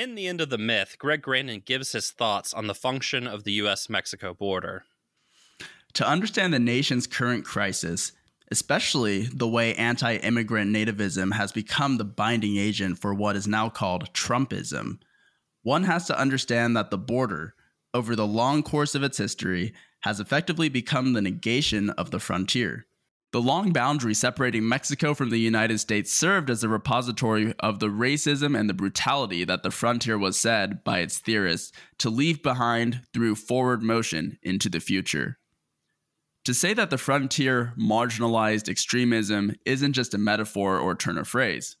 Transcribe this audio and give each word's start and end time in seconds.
In 0.00 0.14
the 0.14 0.28
end 0.28 0.40
of 0.40 0.48
the 0.48 0.56
myth, 0.56 0.96
Greg 0.98 1.20
Grandin 1.20 1.60
gives 1.62 1.92
his 1.92 2.10
thoughts 2.10 2.54
on 2.54 2.68
the 2.68 2.74
function 2.74 3.26
of 3.26 3.44
the 3.44 3.52
US 3.64 3.90
Mexico 3.90 4.32
border. 4.32 4.84
To 5.92 6.08
understand 6.08 6.54
the 6.54 6.58
nation's 6.58 7.06
current 7.06 7.44
crisis, 7.44 8.12
especially 8.50 9.24
the 9.24 9.46
way 9.46 9.74
anti 9.74 10.14
immigrant 10.16 10.74
nativism 10.74 11.34
has 11.34 11.52
become 11.52 11.98
the 11.98 12.06
binding 12.06 12.56
agent 12.56 12.98
for 12.98 13.12
what 13.12 13.36
is 13.36 13.46
now 13.46 13.68
called 13.68 14.10
Trumpism, 14.14 15.00
one 15.64 15.84
has 15.84 16.06
to 16.06 16.18
understand 16.18 16.74
that 16.78 16.90
the 16.90 16.96
border, 16.96 17.54
over 17.92 18.16
the 18.16 18.26
long 18.26 18.62
course 18.62 18.94
of 18.94 19.02
its 19.02 19.18
history, 19.18 19.74
has 20.04 20.18
effectively 20.18 20.70
become 20.70 21.12
the 21.12 21.20
negation 21.20 21.90
of 21.90 22.10
the 22.10 22.20
frontier. 22.20 22.86
The 23.32 23.40
long 23.40 23.72
boundary 23.72 24.14
separating 24.14 24.68
Mexico 24.68 25.14
from 25.14 25.30
the 25.30 25.38
United 25.38 25.78
States 25.78 26.12
served 26.12 26.50
as 26.50 26.64
a 26.64 26.68
repository 26.68 27.54
of 27.60 27.78
the 27.78 27.86
racism 27.86 28.58
and 28.58 28.68
the 28.68 28.74
brutality 28.74 29.44
that 29.44 29.62
the 29.62 29.70
frontier 29.70 30.18
was 30.18 30.36
said, 30.36 30.82
by 30.82 30.98
its 30.98 31.18
theorists, 31.18 31.70
to 31.98 32.10
leave 32.10 32.42
behind 32.42 33.02
through 33.14 33.36
forward 33.36 33.82
motion 33.82 34.36
into 34.42 34.68
the 34.68 34.80
future. 34.80 35.38
To 36.44 36.54
say 36.54 36.74
that 36.74 36.90
the 36.90 36.98
frontier 36.98 37.72
marginalized 37.78 38.68
extremism 38.68 39.54
isn't 39.64 39.92
just 39.92 40.14
a 40.14 40.18
metaphor 40.18 40.78
or 40.78 40.96
turn 40.96 41.16
of 41.16 41.28
phrase. 41.28 41.76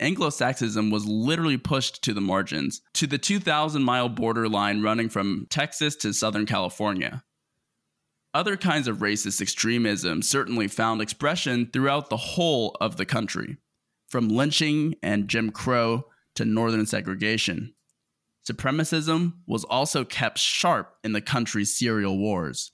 Anglo 0.00 0.30
Saxonism 0.30 0.90
was 0.90 1.06
literally 1.06 1.58
pushed 1.58 2.02
to 2.02 2.12
the 2.12 2.20
margins, 2.20 2.82
to 2.94 3.06
the 3.06 3.18
2,000 3.18 3.84
mile 3.84 4.08
borderline 4.08 4.82
running 4.82 5.08
from 5.08 5.46
Texas 5.48 5.94
to 5.96 6.12
Southern 6.12 6.44
California. 6.44 7.22
Other 8.36 8.58
kinds 8.58 8.86
of 8.86 8.98
racist 8.98 9.40
extremism 9.40 10.20
certainly 10.20 10.68
found 10.68 11.00
expression 11.00 11.70
throughout 11.72 12.10
the 12.10 12.18
whole 12.18 12.76
of 12.82 12.98
the 12.98 13.06
country, 13.06 13.56
from 14.08 14.28
lynching 14.28 14.94
and 15.02 15.26
Jim 15.26 15.50
Crow 15.50 16.04
to 16.34 16.44
Northern 16.44 16.84
segregation. 16.84 17.72
Supremacism 18.46 19.36
was 19.46 19.64
also 19.64 20.04
kept 20.04 20.38
sharp 20.38 20.98
in 21.02 21.12
the 21.12 21.22
country's 21.22 21.74
serial 21.74 22.18
wars. 22.18 22.72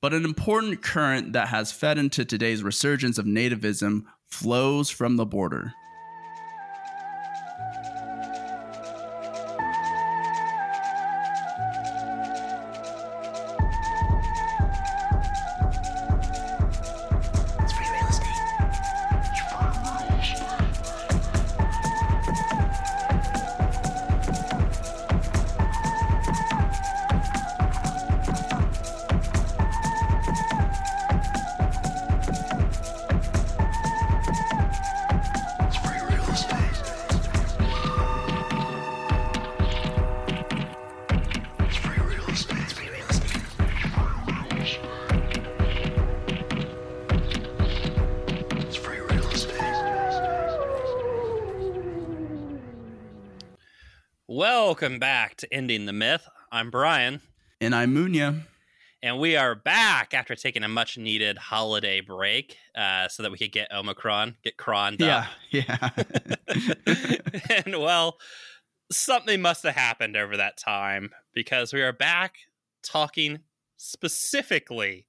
But 0.00 0.14
an 0.14 0.24
important 0.24 0.80
current 0.80 1.32
that 1.32 1.48
has 1.48 1.72
fed 1.72 1.98
into 1.98 2.24
today's 2.24 2.62
resurgence 2.62 3.18
of 3.18 3.26
nativism 3.26 4.04
flows 4.28 4.90
from 4.90 5.16
the 5.16 5.26
border. 5.26 5.74
To 55.40 55.54
Ending 55.54 55.86
the 55.86 55.92
Myth. 55.94 56.28
I'm 56.52 56.70
Brian. 56.70 57.22
And 57.62 57.74
I'm 57.74 57.94
Munya. 57.94 58.42
And 59.02 59.18
we 59.18 59.36
are 59.36 59.54
back 59.54 60.12
after 60.12 60.34
taking 60.34 60.62
a 60.62 60.68
much 60.68 60.98
needed 60.98 61.38
holiday 61.38 62.02
break 62.02 62.58
uh, 62.74 63.08
so 63.08 63.22
that 63.22 63.32
we 63.32 63.38
could 63.38 63.50
get 63.50 63.72
Omicron, 63.72 64.36
get 64.44 64.58
croned 64.58 65.00
yeah, 65.00 65.18
up. 65.18 65.26
Yeah. 65.50 65.88
and 67.64 67.80
well, 67.80 68.18
something 68.92 69.40
must 69.40 69.62
have 69.62 69.74
happened 69.74 70.14
over 70.14 70.36
that 70.36 70.58
time 70.58 71.10
because 71.32 71.72
we 71.72 71.80
are 71.80 71.92
back 71.92 72.34
talking 72.82 73.38
specifically 73.78 75.06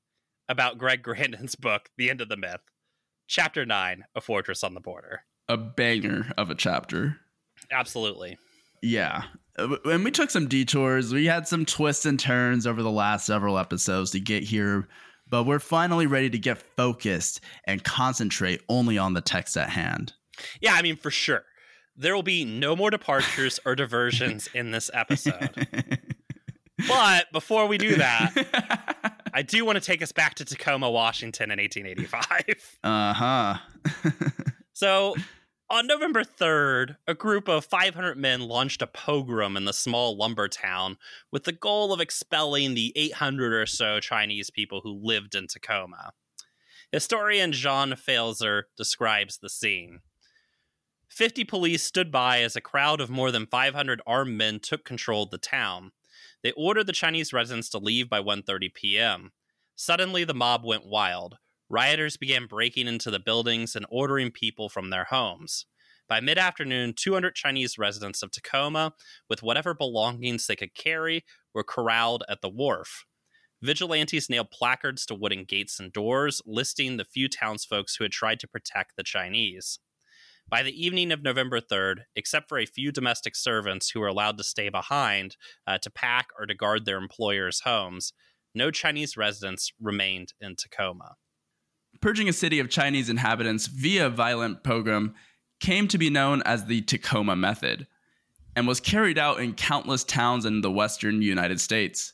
about 0.48 0.78
Greg 0.78 1.04
Grandin's 1.04 1.56
book, 1.56 1.90
The 1.98 2.10
End 2.10 2.22
of 2.22 2.30
the 2.30 2.38
Myth, 2.38 2.62
Chapter 3.28 3.66
9 3.66 4.06
A 4.16 4.22
Fortress 4.22 4.64
on 4.64 4.76
the 4.76 4.80
Border. 4.80 5.24
A 5.50 5.58
banger 5.58 6.32
of 6.38 6.50
a 6.50 6.56
chapter. 6.56 7.18
Absolutely. 7.70 8.38
Yeah. 8.82 9.24
And 9.58 10.04
we 10.04 10.12
took 10.12 10.30
some 10.30 10.48
detours. 10.48 11.14
We 11.14 11.26
had 11.26 11.48
some 11.48 11.66
twists 11.66 12.06
and 12.06 12.20
turns 12.20 12.66
over 12.66 12.82
the 12.82 12.92
last 12.92 13.26
several 13.26 13.58
episodes 13.58 14.12
to 14.12 14.20
get 14.20 14.44
here, 14.44 14.88
but 15.30 15.44
we're 15.44 15.60
finally 15.60 16.08
ready 16.08 16.30
to 16.30 16.40
get 16.40 16.58
focused 16.76 17.42
and 17.66 17.84
concentrate 17.84 18.62
only 18.70 18.98
on 18.98 19.14
the 19.14 19.22
text 19.22 19.58
at 19.58 19.70
hand. 19.70 20.14
Yeah, 20.62 20.74
I 20.74 20.82
mean, 20.82 20.96
for 20.96 21.12
sure. 21.12 21.44
There 21.96 22.16
will 22.16 22.24
be 22.24 22.46
no 22.46 22.76
more 22.76 22.90
departures 22.90 23.60
or 23.66 23.76
diversions 23.76 24.48
in 24.54 24.72
this 24.72 24.90
episode. 24.94 25.68
but 26.88 27.32
before 27.32 27.68
we 27.68 27.78
do 27.78 27.96
that, 27.98 29.20
I 29.34 29.42
do 29.42 29.66
want 29.66 29.78
to 29.78 29.82
take 29.82 30.02
us 30.02 30.12
back 30.12 30.36
to 30.36 30.46
Tacoma, 30.46 30.90
Washington 30.90 31.52
in 31.52 31.60
1885. 31.60 32.80
Uh 32.84 33.14
huh. 33.14 33.58
so 34.74 35.16
on 35.72 35.88
November 35.88 36.22
3rd, 36.26 36.98
a 37.08 37.14
group 37.14 37.48
of 37.48 37.64
500 37.64 38.18
men 38.18 38.42
launched 38.42 38.82
a 38.82 38.88
pogrom 38.88 39.56
in 39.56 39.64
the 39.64 39.72
small 39.72 40.18
lumber 40.18 40.50
town 40.50 40.98
with 41.32 41.46
the 41.46 41.54
goal 41.54 41.94
of 41.94 42.02
expelling 42.02 42.74
the 42.74 42.92
800 42.98 43.54
or 43.54 43.66
so 43.66 44.02
Chinese 44.02 44.50
people 44.50 44.82
who 44.84 45.00
lived 45.02 45.34
in 45.34 45.48
Tacoma. 45.48 46.12
Historian 46.92 47.54
Jean 47.54 47.92
Pfaelzer 47.92 48.64
describes 48.76 49.38
the 49.38 49.50
scene. 49.50 50.02
50 51.08 51.46
police 51.46 51.84
stood 51.84 52.12
by 52.12 52.42
as 52.42 52.58
a 52.58 52.62
crowd 52.62 53.00
of 53.00 53.10
more 53.10 53.32
than 53.32 53.48
500 53.48 54.02
armed 54.06 54.38
men 54.38 54.60
took 54.60 54.84
control 54.84 55.24
of 55.24 55.30
the 55.30 55.38
town. 55.38 55.94
They 56.44 56.52
ordered 56.52 56.88
the 56.88 56.94
Chinese 56.94 57.32
residents 57.32 57.70
to 57.70 57.78
leave 57.78 58.10
by 58.10 58.20
1:30 58.20 58.74
p.m. 58.74 59.32
Suddenly 59.78 60.26
the 60.26 60.34
mob 60.34 60.66
went 60.66 60.86
wild. 60.86 61.38
Rioters 61.72 62.18
began 62.18 62.48
breaking 62.48 62.88
into 62.90 63.10
the 63.10 63.20
buildings 63.20 63.78
and 63.78 63.86
ordering 63.90 64.30
people 64.30 64.68
from 64.68 64.90
their 64.90 65.06
homes. 65.06 65.66
By 66.10 66.20
mid 66.20 66.38
afternoon, 66.38 66.92
200 66.98 67.34
Chinese 67.34 67.78
residents 67.78 68.22
of 68.22 68.30
Tacoma, 68.30 68.92
with 69.30 69.42
whatever 69.42 69.74
belongings 69.74 70.46
they 70.46 70.58
could 70.58 70.76
carry, 70.76 71.24
were 71.54 71.64
corralled 71.64 72.26
at 72.28 72.42
the 72.42 72.50
wharf. 72.50 73.06
Vigilantes 73.62 74.30
nailed 74.30 74.52
placards 74.52 75.06
to 75.06 75.16
wooden 75.16 75.46
gates 75.46 75.80
and 75.80 75.94
doors, 75.94 76.42
listing 76.46 76.98
the 76.98 77.06
few 77.06 77.30
townsfolk 77.30 77.88
who 77.98 78.04
had 78.04 78.12
tried 78.12 78.42
to 78.42 78.50
protect 78.50 78.98
the 78.98 79.04
Chinese. 79.04 79.80
By 80.50 80.64
the 80.64 80.86
evening 80.86 81.14
of 81.14 81.24
November 81.24 81.62
3rd, 81.62 82.00
except 82.18 82.50
for 82.50 82.58
a 82.58 82.66
few 82.66 82.92
domestic 82.92 83.34
servants 83.34 83.92
who 83.92 84.02
were 84.02 84.08
allowed 84.08 84.38
to 84.40 84.44
stay 84.44 84.68
behind 84.68 85.38
uh, 85.66 85.78
to 85.78 85.90
pack 85.90 86.28
or 86.38 86.46
to 86.48 86.54
guard 86.54 86.84
their 86.84 86.98
employers' 86.98 87.62
homes, 87.62 88.12
no 88.54 88.72
Chinese 88.72 89.16
residents 89.16 89.72
remained 89.80 90.34
in 90.42 90.58
Tacoma 90.58 91.16
purging 92.02 92.28
a 92.28 92.34
city 92.34 92.60
of 92.60 92.70
Chinese 92.70 93.10
inhabitants 93.10 93.68
via 93.68 94.10
violent 94.10 94.64
pogrom 94.64 95.14
came 95.60 95.88
to 95.88 95.98
be 95.98 96.10
known 96.10 96.42
as 96.44 96.66
the 96.66 96.82
Tacoma 96.82 97.36
Method 97.36 97.88
and 98.56 98.68
was 98.68 98.80
carried 98.80 99.18
out 99.18 99.40
in 99.40 99.54
countless 99.54 100.04
towns 100.04 100.46
in 100.46 100.62
the 100.62 100.72
western 100.72 101.22
United 101.22 101.62
States. 101.62 102.14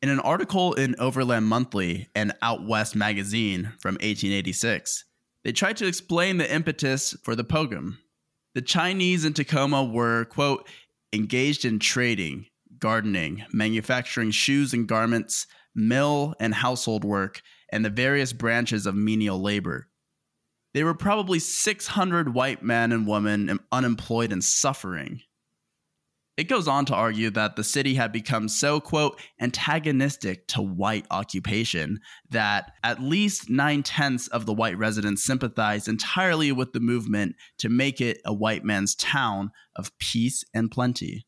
In 0.00 0.08
an 0.08 0.18
article 0.20 0.72
in 0.72 0.96
Overland 0.98 1.46
Monthly 1.46 2.08
and 2.14 2.32
Out 2.42 2.66
West 2.66 2.96
magazine 2.96 3.72
from 3.78 3.94
1886, 3.94 5.04
they 5.44 5.52
tried 5.52 5.76
to 5.76 5.86
explain 5.86 6.38
the 6.38 6.52
impetus 6.52 7.14
for 7.22 7.36
the 7.36 7.44
pogrom. 7.44 7.98
The 8.54 8.62
Chinese 8.62 9.24
in 9.24 9.32
Tacoma 9.32 9.84
were, 9.84 10.24
quote, 10.24 10.68
engaged 11.12 11.64
in 11.64 11.78
trading, 11.78 12.46
gardening, 12.78 13.44
manufacturing 13.52 14.30
shoes 14.30 14.72
and 14.72 14.88
garments, 14.88 15.46
mill 15.74 16.34
and 16.40 16.54
household 16.54 17.04
work, 17.04 17.42
and 17.72 17.84
the 17.84 17.90
various 17.90 18.32
branches 18.32 18.86
of 18.86 18.94
menial 18.94 19.40
labor. 19.40 19.88
There 20.74 20.84
were 20.84 20.94
probably 20.94 21.38
600 21.38 22.34
white 22.34 22.62
men 22.62 22.92
and 22.92 23.06
women 23.06 23.58
unemployed 23.72 24.32
and 24.32 24.44
suffering. 24.44 25.22
It 26.38 26.44
goes 26.44 26.66
on 26.66 26.86
to 26.86 26.94
argue 26.94 27.28
that 27.30 27.56
the 27.56 27.64
city 27.64 27.94
had 27.94 28.10
become 28.10 28.48
so, 28.48 28.80
quote, 28.80 29.20
antagonistic 29.38 30.46
to 30.48 30.62
white 30.62 31.06
occupation 31.10 32.00
that 32.30 32.72
at 32.82 33.02
least 33.02 33.50
nine 33.50 33.82
tenths 33.82 34.28
of 34.28 34.46
the 34.46 34.54
white 34.54 34.78
residents 34.78 35.24
sympathized 35.24 35.88
entirely 35.88 36.50
with 36.50 36.72
the 36.72 36.80
movement 36.80 37.36
to 37.58 37.68
make 37.68 38.00
it 38.00 38.18
a 38.24 38.32
white 38.32 38.64
man's 38.64 38.94
town 38.94 39.50
of 39.76 39.96
peace 39.98 40.42
and 40.54 40.70
plenty. 40.70 41.26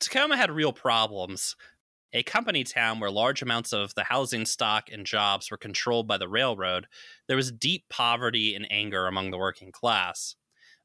Tacoma 0.00 0.36
had 0.36 0.50
real 0.50 0.72
problems 0.72 1.54
a 2.12 2.22
company 2.22 2.64
town 2.64 2.98
where 2.98 3.10
large 3.10 3.42
amounts 3.42 3.72
of 3.72 3.94
the 3.94 4.04
housing 4.04 4.44
stock 4.44 4.88
and 4.90 5.06
jobs 5.06 5.50
were 5.50 5.56
controlled 5.56 6.08
by 6.08 6.18
the 6.18 6.28
railroad, 6.28 6.86
there 7.28 7.36
was 7.36 7.52
deep 7.52 7.84
poverty 7.88 8.54
and 8.54 8.66
anger 8.70 9.06
among 9.06 9.30
the 9.30 9.38
working 9.38 9.70
class. 9.70 10.34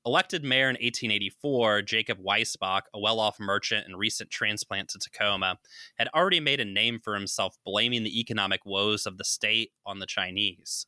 Elected 0.06 0.44
mayor 0.44 0.70
in 0.70 0.76
1884, 0.76 1.82
Jacob 1.82 2.20
Weisbach, 2.24 2.84
a 2.94 3.00
well 3.00 3.20
off 3.20 3.40
merchant 3.40 3.88
and 3.88 3.98
recent 3.98 4.30
transplant 4.30 4.90
to 4.90 5.00
Tacoma, 5.00 5.58
had 5.98 6.10
already 6.14 6.40
made 6.40 6.60
a 6.60 6.66
name 6.66 7.00
for 7.00 7.16
himself 7.16 7.58
blaming 7.66 8.04
the 8.04 8.20
economic 8.20 8.64
woes 8.66 9.08
of 9.08 9.18
the 9.18 9.24
state 9.24 9.72
on 9.84 9.98
the 9.98 10.06
Chinese. 10.06 10.86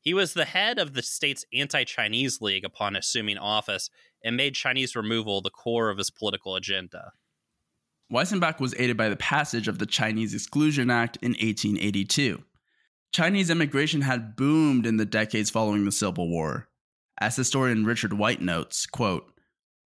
He 0.00 0.12
was 0.12 0.34
the 0.34 0.44
head 0.44 0.80
of 0.80 0.94
the 0.94 1.02
state's 1.02 1.44
anti 1.54 1.84
Chinese 1.84 2.40
League 2.40 2.64
upon 2.64 2.96
assuming 2.96 3.38
office 3.38 3.88
and 4.24 4.36
made 4.36 4.56
Chinese 4.56 4.96
removal 4.96 5.40
the 5.40 5.50
core 5.50 5.88
of 5.88 5.98
his 5.98 6.10
political 6.10 6.56
agenda. 6.56 7.12
Weissenbach 8.12 8.60
was 8.60 8.74
aided 8.78 8.98
by 8.98 9.08
the 9.08 9.16
passage 9.16 9.68
of 9.68 9.78
the 9.78 9.86
Chinese 9.86 10.34
Exclusion 10.34 10.90
Act 10.90 11.16
in 11.22 11.30
1882. 11.30 12.42
Chinese 13.10 13.48
immigration 13.48 14.02
had 14.02 14.36
boomed 14.36 14.84
in 14.84 14.98
the 14.98 15.06
decades 15.06 15.48
following 15.48 15.86
the 15.86 15.92
Civil 15.92 16.28
War. 16.28 16.68
As 17.18 17.36
historian 17.36 17.86
Richard 17.86 18.12
White 18.12 18.42
notes, 18.42 18.84
quote, 18.84 19.24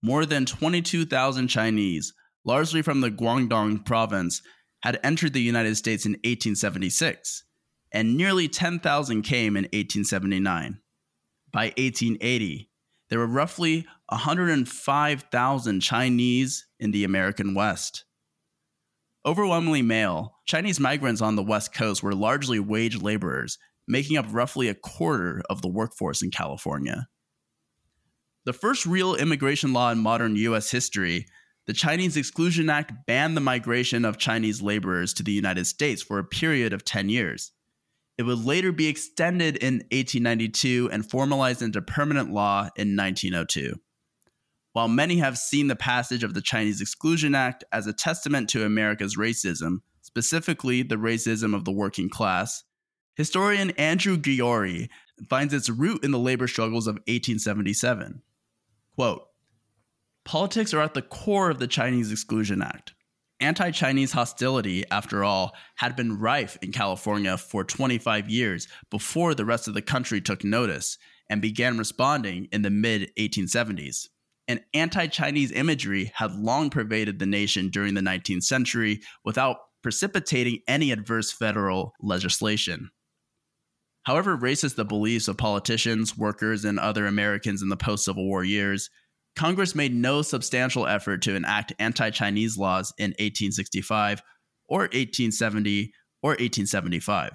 more 0.03 0.25
than 0.27 0.45
22,000 0.45 1.47
Chinese, 1.47 2.13
largely 2.45 2.83
from 2.83 3.01
the 3.01 3.09
Guangdong 3.09 3.83
province, 3.85 4.43
had 4.83 4.99
entered 5.03 5.33
the 5.33 5.41
United 5.41 5.75
States 5.75 6.05
in 6.05 6.11
1876, 6.11 7.43
and 7.91 8.15
nearly 8.15 8.47
10,000 8.47 9.23
came 9.23 9.57
in 9.57 9.63
1879. 9.63 10.79
By 11.51 11.65
1880, 11.77 12.69
there 13.09 13.19
were 13.19 13.27
roughly 13.27 13.87
105,000 14.09 15.79
Chinese 15.79 16.67
in 16.79 16.91
the 16.91 17.03
American 17.03 17.55
West. 17.55 18.05
Overwhelmingly 19.23 19.83
male, 19.83 20.39
Chinese 20.45 20.79
migrants 20.79 21.21
on 21.21 21.35
the 21.35 21.43
West 21.43 21.73
Coast 21.73 22.01
were 22.01 22.15
largely 22.15 22.59
wage 22.59 22.99
laborers, 22.99 23.59
making 23.87 24.17
up 24.17 24.25
roughly 24.31 24.67
a 24.67 24.73
quarter 24.73 25.43
of 25.47 25.61
the 25.61 25.67
workforce 25.67 26.23
in 26.23 26.31
California. 26.31 27.07
The 28.45 28.53
first 28.53 28.87
real 28.87 29.13
immigration 29.13 29.73
law 29.73 29.91
in 29.91 29.99
modern 29.99 30.35
US 30.37 30.71
history, 30.71 31.27
the 31.67 31.73
Chinese 31.73 32.17
Exclusion 32.17 32.71
Act 32.71 32.93
banned 33.05 33.37
the 33.37 33.41
migration 33.41 34.05
of 34.05 34.17
Chinese 34.17 34.63
laborers 34.63 35.13
to 35.13 35.23
the 35.23 35.31
United 35.31 35.65
States 35.65 36.01
for 36.01 36.17
a 36.17 36.23
period 36.23 36.73
of 36.73 36.83
10 36.83 37.09
years. 37.09 37.51
It 38.17 38.23
would 38.23 38.43
later 38.43 38.71
be 38.71 38.87
extended 38.87 39.57
in 39.57 39.75
1892 39.91 40.89
and 40.91 41.07
formalized 41.07 41.61
into 41.61 41.81
permanent 41.83 42.31
law 42.31 42.69
in 42.75 42.95
1902. 42.95 43.75
While 44.73 44.87
many 44.87 45.17
have 45.17 45.37
seen 45.37 45.67
the 45.67 45.75
passage 45.75 46.23
of 46.23 46.33
the 46.33 46.41
Chinese 46.41 46.79
Exclusion 46.79 47.35
Act 47.35 47.65
as 47.73 47.87
a 47.87 47.93
testament 47.93 48.47
to 48.49 48.65
America's 48.65 49.17
racism, 49.17 49.79
specifically 50.01 50.81
the 50.81 50.95
racism 50.95 51.53
of 51.53 51.65
the 51.65 51.73
working 51.73 52.09
class, 52.09 52.63
historian 53.15 53.71
Andrew 53.71 54.17
Gyory 54.17 54.87
finds 55.29 55.53
its 55.53 55.69
root 55.69 56.05
in 56.05 56.11
the 56.11 56.19
labor 56.19 56.47
struggles 56.47 56.87
of 56.87 56.95
1877. 57.07 58.21
Quote, 58.95 59.27
Politics 60.23 60.73
are 60.73 60.81
at 60.81 60.93
the 60.93 61.01
core 61.01 61.49
of 61.49 61.59
the 61.59 61.67
Chinese 61.67 62.11
Exclusion 62.11 62.61
Act. 62.61 62.93
Anti 63.41 63.71
Chinese 63.71 64.13
hostility, 64.13 64.85
after 64.89 65.23
all, 65.23 65.53
had 65.75 65.97
been 65.97 66.19
rife 66.19 66.57
in 66.61 66.71
California 66.71 67.37
for 67.37 67.65
25 67.65 68.29
years 68.29 68.69
before 68.89 69.33
the 69.33 69.45
rest 69.45 69.67
of 69.67 69.73
the 69.73 69.81
country 69.81 70.21
took 70.21 70.45
notice 70.45 70.97
and 71.29 71.41
began 71.41 71.77
responding 71.77 72.47
in 72.53 72.61
the 72.61 72.69
mid 72.69 73.11
1870s 73.17 74.07
and 74.51 74.59
anti 74.73 75.07
Chinese 75.07 75.49
imagery 75.53 76.11
had 76.13 76.35
long 76.35 76.69
pervaded 76.69 77.19
the 77.19 77.25
nation 77.25 77.69
during 77.69 77.93
the 77.93 78.01
19th 78.01 78.43
century 78.43 78.99
without 79.23 79.55
precipitating 79.81 80.59
any 80.67 80.91
adverse 80.91 81.31
federal 81.31 81.93
legislation. 82.01 82.91
However 84.03 84.37
racist 84.37 84.75
the 84.75 84.83
beliefs 84.83 85.29
of 85.29 85.37
politicians, 85.37 86.17
workers, 86.17 86.65
and 86.65 86.79
other 86.79 87.05
Americans 87.05 87.61
in 87.61 87.69
the 87.69 87.77
post 87.77 88.03
Civil 88.03 88.27
War 88.27 88.43
years, 88.43 88.89
Congress 89.37 89.73
made 89.73 89.95
no 89.95 90.21
substantial 90.21 90.85
effort 90.85 91.21
to 91.21 91.35
enact 91.35 91.71
anti 91.79 92.09
Chinese 92.09 92.57
laws 92.57 92.93
in 92.97 93.11
1865 93.11 94.21
or 94.67 94.79
1870 94.79 95.93
or 96.21 96.31
1875. 96.31 97.31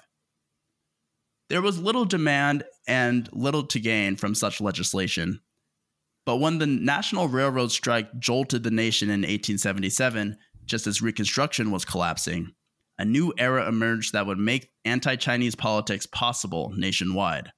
There 1.49 1.63
was 1.63 1.79
little 1.79 2.05
demand 2.05 2.65
and 2.87 3.27
little 3.33 3.65
to 3.69 3.81
gain 3.81 4.17
from 4.17 4.35
such 4.35 4.61
legislation, 4.61 5.41
but 6.27 6.37
when 6.37 6.59
the 6.59 6.67
National 6.67 7.29
Railroad 7.29 7.71
strike 7.71 8.19
jolted 8.19 8.65
the 8.65 8.71
nation 8.71 9.09
in 9.09 9.21
1877, 9.21 10.37
just 10.67 10.89
as 10.89 11.01
Reconstruction 11.01 11.71
was 11.71 11.85
collapsing, 11.85 12.53
a 12.99 13.05
new 13.05 13.33
era 13.39 13.69
emerged 13.69 14.13
that 14.13 14.27
would 14.27 14.39
make 14.39 14.73
anti 14.85 15.15
Chinese 15.17 15.55
politics 15.55 16.05
possible 16.07 16.73
nationwide. 16.77 17.53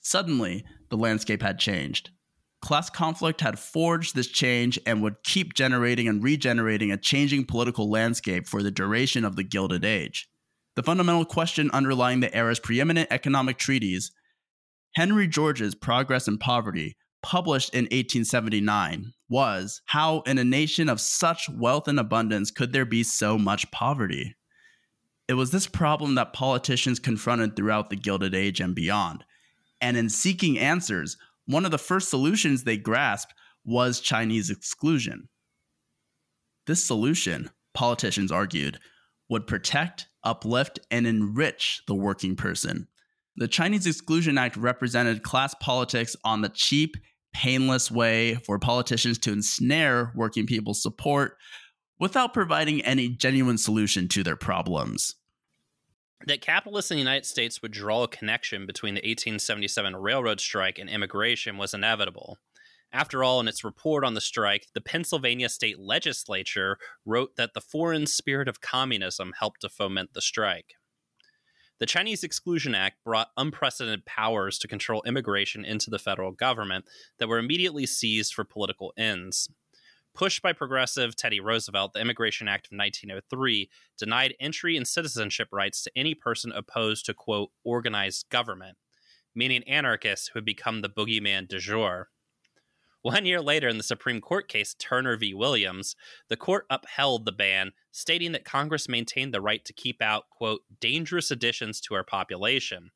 Suddenly, 0.00 0.64
the 0.90 0.96
landscape 0.98 1.42
had 1.42 1.58
changed. 1.58 2.10
Class 2.60 2.90
conflict 2.90 3.40
had 3.40 3.58
forged 3.58 4.14
this 4.14 4.28
change 4.28 4.78
and 4.84 5.02
would 5.02 5.22
keep 5.24 5.54
generating 5.54 6.06
and 6.06 6.22
regenerating 6.22 6.92
a 6.92 6.96
changing 6.96 7.44
political 7.44 7.90
landscape 7.90 8.46
for 8.46 8.62
the 8.62 8.70
duration 8.70 9.24
of 9.24 9.36
the 9.36 9.42
Gilded 9.42 9.84
Age. 9.84 10.28
The 10.76 10.82
fundamental 10.82 11.24
question 11.24 11.70
underlying 11.72 12.20
the 12.20 12.34
era's 12.34 12.60
preeminent 12.60 13.08
economic 13.10 13.58
treatise, 13.58 14.10
Henry 14.94 15.26
George's 15.26 15.74
Progress 15.74 16.28
and 16.28 16.38
Poverty, 16.38 16.96
published 17.22 17.74
in 17.74 17.84
1879 17.84 19.12
was 19.28 19.80
how 19.86 20.20
in 20.22 20.38
a 20.38 20.44
nation 20.44 20.88
of 20.88 21.00
such 21.00 21.48
wealth 21.48 21.88
and 21.88 21.98
abundance 21.98 22.50
could 22.50 22.72
there 22.72 22.84
be 22.84 23.02
so 23.02 23.38
much 23.38 23.70
poverty? 23.70 24.34
It 25.28 25.34
was 25.34 25.50
this 25.50 25.66
problem 25.66 26.16
that 26.16 26.32
politicians 26.32 26.98
confronted 26.98 27.56
throughout 27.56 27.90
the 27.90 27.96
Gilded 27.96 28.34
Age 28.34 28.60
and 28.60 28.74
beyond. 28.74 29.24
And 29.80 29.96
in 29.96 30.10
seeking 30.10 30.58
answers, 30.58 31.16
one 31.46 31.64
of 31.64 31.70
the 31.70 31.78
first 31.78 32.10
solutions 32.10 32.64
they 32.64 32.76
grasped 32.76 33.34
was 33.64 34.00
Chinese 34.00 34.50
exclusion. 34.50 35.28
This 36.66 36.84
solution, 36.84 37.50
politicians 37.74 38.30
argued, 38.30 38.78
would 39.28 39.46
protect, 39.46 40.08
uplift, 40.22 40.78
and 40.90 41.06
enrich 41.06 41.82
the 41.86 41.94
working 41.94 42.36
person. 42.36 42.86
The 43.36 43.48
Chinese 43.48 43.86
Exclusion 43.86 44.36
Act 44.36 44.56
represented 44.56 45.22
class 45.22 45.54
politics 45.60 46.14
on 46.22 46.42
the 46.42 46.50
cheap 46.50 46.96
painless 47.32 47.90
way 47.90 48.34
for 48.46 48.58
politicians 48.58 49.18
to 49.18 49.32
ensnare 49.32 50.12
working 50.14 50.46
people's 50.46 50.82
support 50.82 51.36
without 51.98 52.34
providing 52.34 52.80
any 52.82 53.08
genuine 53.08 53.58
solution 53.58 54.08
to 54.08 54.22
their 54.22 54.36
problems. 54.36 55.14
That 56.26 56.40
capitalists 56.40 56.90
in 56.90 56.96
the 56.96 57.02
United 57.02 57.26
States 57.26 57.62
would 57.62 57.72
draw 57.72 58.04
a 58.04 58.08
connection 58.08 58.66
between 58.66 58.94
the 58.94 59.00
1877 59.00 59.96
railroad 59.96 60.40
strike 60.40 60.78
and 60.78 60.88
immigration 60.88 61.58
was 61.58 61.74
inevitable. 61.74 62.38
After 62.92 63.24
all, 63.24 63.40
in 63.40 63.48
its 63.48 63.64
report 63.64 64.04
on 64.04 64.14
the 64.14 64.20
strike, 64.20 64.66
the 64.74 64.80
Pennsylvania 64.80 65.48
state 65.48 65.78
legislature 65.78 66.76
wrote 67.06 67.36
that 67.36 67.54
the 67.54 67.60
foreign 67.60 68.06
spirit 68.06 68.48
of 68.48 68.60
communism 68.60 69.32
helped 69.38 69.62
to 69.62 69.68
foment 69.68 70.10
the 70.12 70.20
strike. 70.20 70.74
The 71.82 71.86
Chinese 71.86 72.22
Exclusion 72.22 72.76
Act 72.76 73.02
brought 73.02 73.32
unprecedented 73.36 74.06
powers 74.06 74.56
to 74.60 74.68
control 74.68 75.02
immigration 75.04 75.64
into 75.64 75.90
the 75.90 75.98
federal 75.98 76.30
government 76.30 76.84
that 77.18 77.26
were 77.26 77.40
immediately 77.40 77.86
seized 77.86 78.34
for 78.34 78.44
political 78.44 78.92
ends. 78.96 79.50
Pushed 80.14 80.42
by 80.42 80.52
progressive 80.52 81.16
Teddy 81.16 81.40
Roosevelt, 81.40 81.92
the 81.92 82.00
Immigration 82.00 82.46
Act 82.46 82.68
of 82.68 82.78
1903 82.78 83.68
denied 83.98 84.34
entry 84.38 84.76
and 84.76 84.86
citizenship 84.86 85.48
rights 85.50 85.82
to 85.82 85.90
any 85.96 86.14
person 86.14 86.52
opposed 86.52 87.04
to, 87.06 87.14
quote, 87.14 87.50
organized 87.64 88.28
government, 88.30 88.78
meaning 89.34 89.64
anarchists 89.64 90.28
who 90.28 90.38
had 90.38 90.44
become 90.44 90.82
the 90.82 90.88
boogeyman 90.88 91.48
du 91.48 91.58
jour. 91.58 92.10
One 93.02 93.26
year 93.26 93.40
later, 93.40 93.68
in 93.68 93.78
the 93.78 93.82
Supreme 93.82 94.20
Court 94.20 94.46
case 94.46 94.74
Turner 94.74 95.16
v. 95.16 95.34
Williams, 95.34 95.96
the 96.28 96.36
court 96.36 96.66
upheld 96.70 97.24
the 97.24 97.32
ban, 97.32 97.72
stating 97.90 98.30
that 98.30 98.44
Congress 98.44 98.88
maintained 98.88 99.34
the 99.34 99.40
right 99.40 99.64
to 99.64 99.72
keep 99.72 100.00
out, 100.00 100.30
quote, 100.30 100.62
dangerous 100.80 101.32
additions 101.32 101.80
to 101.80 101.94
our 101.94 102.04
population. 102.04 102.92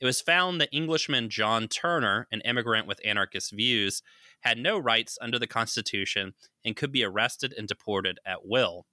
It 0.00 0.06
was 0.06 0.22
found 0.22 0.58
that 0.60 0.70
Englishman 0.72 1.28
John 1.28 1.68
Turner, 1.68 2.26
an 2.32 2.40
immigrant 2.46 2.86
with 2.86 3.00
anarchist 3.04 3.52
views, 3.52 4.02
had 4.40 4.56
no 4.56 4.78
rights 4.78 5.18
under 5.20 5.38
the 5.38 5.46
Constitution 5.46 6.32
and 6.64 6.74
could 6.74 6.90
be 6.90 7.04
arrested 7.04 7.54
and 7.56 7.68
deported 7.68 8.18
at 8.24 8.46
will. 8.46 8.86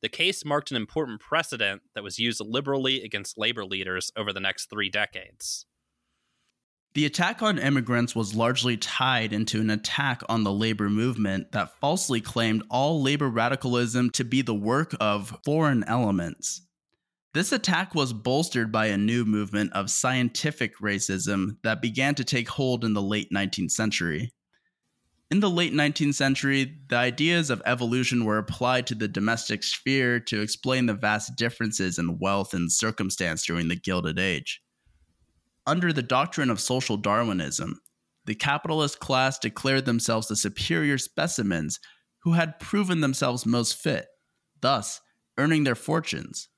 The 0.00 0.08
case 0.08 0.46
marked 0.46 0.70
an 0.70 0.78
important 0.78 1.20
precedent 1.20 1.82
that 1.94 2.02
was 2.02 2.18
used 2.18 2.40
liberally 2.40 3.02
against 3.02 3.36
labor 3.36 3.66
leaders 3.66 4.10
over 4.16 4.32
the 4.32 4.40
next 4.40 4.70
three 4.70 4.88
decades. 4.88 5.66
The 6.92 7.06
attack 7.06 7.40
on 7.40 7.60
immigrants 7.60 8.16
was 8.16 8.34
largely 8.34 8.76
tied 8.76 9.32
into 9.32 9.60
an 9.60 9.70
attack 9.70 10.22
on 10.28 10.42
the 10.42 10.52
labor 10.52 10.90
movement 10.90 11.52
that 11.52 11.78
falsely 11.78 12.20
claimed 12.20 12.64
all 12.68 13.00
labor 13.00 13.28
radicalism 13.28 14.10
to 14.10 14.24
be 14.24 14.42
the 14.42 14.56
work 14.56 14.96
of 14.98 15.38
foreign 15.44 15.84
elements. 15.84 16.62
This 17.32 17.52
attack 17.52 17.94
was 17.94 18.12
bolstered 18.12 18.72
by 18.72 18.86
a 18.86 18.98
new 18.98 19.24
movement 19.24 19.72
of 19.72 19.88
scientific 19.88 20.78
racism 20.78 21.58
that 21.62 21.80
began 21.80 22.16
to 22.16 22.24
take 22.24 22.48
hold 22.48 22.84
in 22.84 22.92
the 22.92 23.02
late 23.02 23.30
19th 23.32 23.70
century. 23.70 24.32
In 25.30 25.38
the 25.38 25.48
late 25.48 25.72
19th 25.72 26.14
century, 26.14 26.76
the 26.88 26.96
ideas 26.96 27.50
of 27.50 27.62
evolution 27.66 28.24
were 28.24 28.38
applied 28.38 28.88
to 28.88 28.96
the 28.96 29.06
domestic 29.06 29.62
sphere 29.62 30.18
to 30.18 30.40
explain 30.40 30.86
the 30.86 30.94
vast 30.94 31.36
differences 31.36 32.00
in 32.00 32.18
wealth 32.18 32.52
and 32.52 32.72
circumstance 32.72 33.46
during 33.46 33.68
the 33.68 33.76
Gilded 33.76 34.18
Age 34.18 34.60
under 35.66 35.92
the 35.92 36.02
doctrine 36.02 36.50
of 36.50 36.60
social 36.60 36.96
Darwinism, 36.96 37.80
the 38.24 38.34
capitalist 38.34 39.00
class 39.00 39.38
declared 39.38 39.86
themselves 39.86 40.28
the 40.28 40.36
superior 40.36 40.98
specimens 40.98 41.80
who 42.22 42.32
had 42.32 42.60
proven 42.60 43.00
themselves 43.00 43.46
most 43.46 43.76
fit, 43.76 44.06
thus 44.60 45.00
earning 45.38 45.64
their 45.64 45.74
fortunes. 45.74 46.48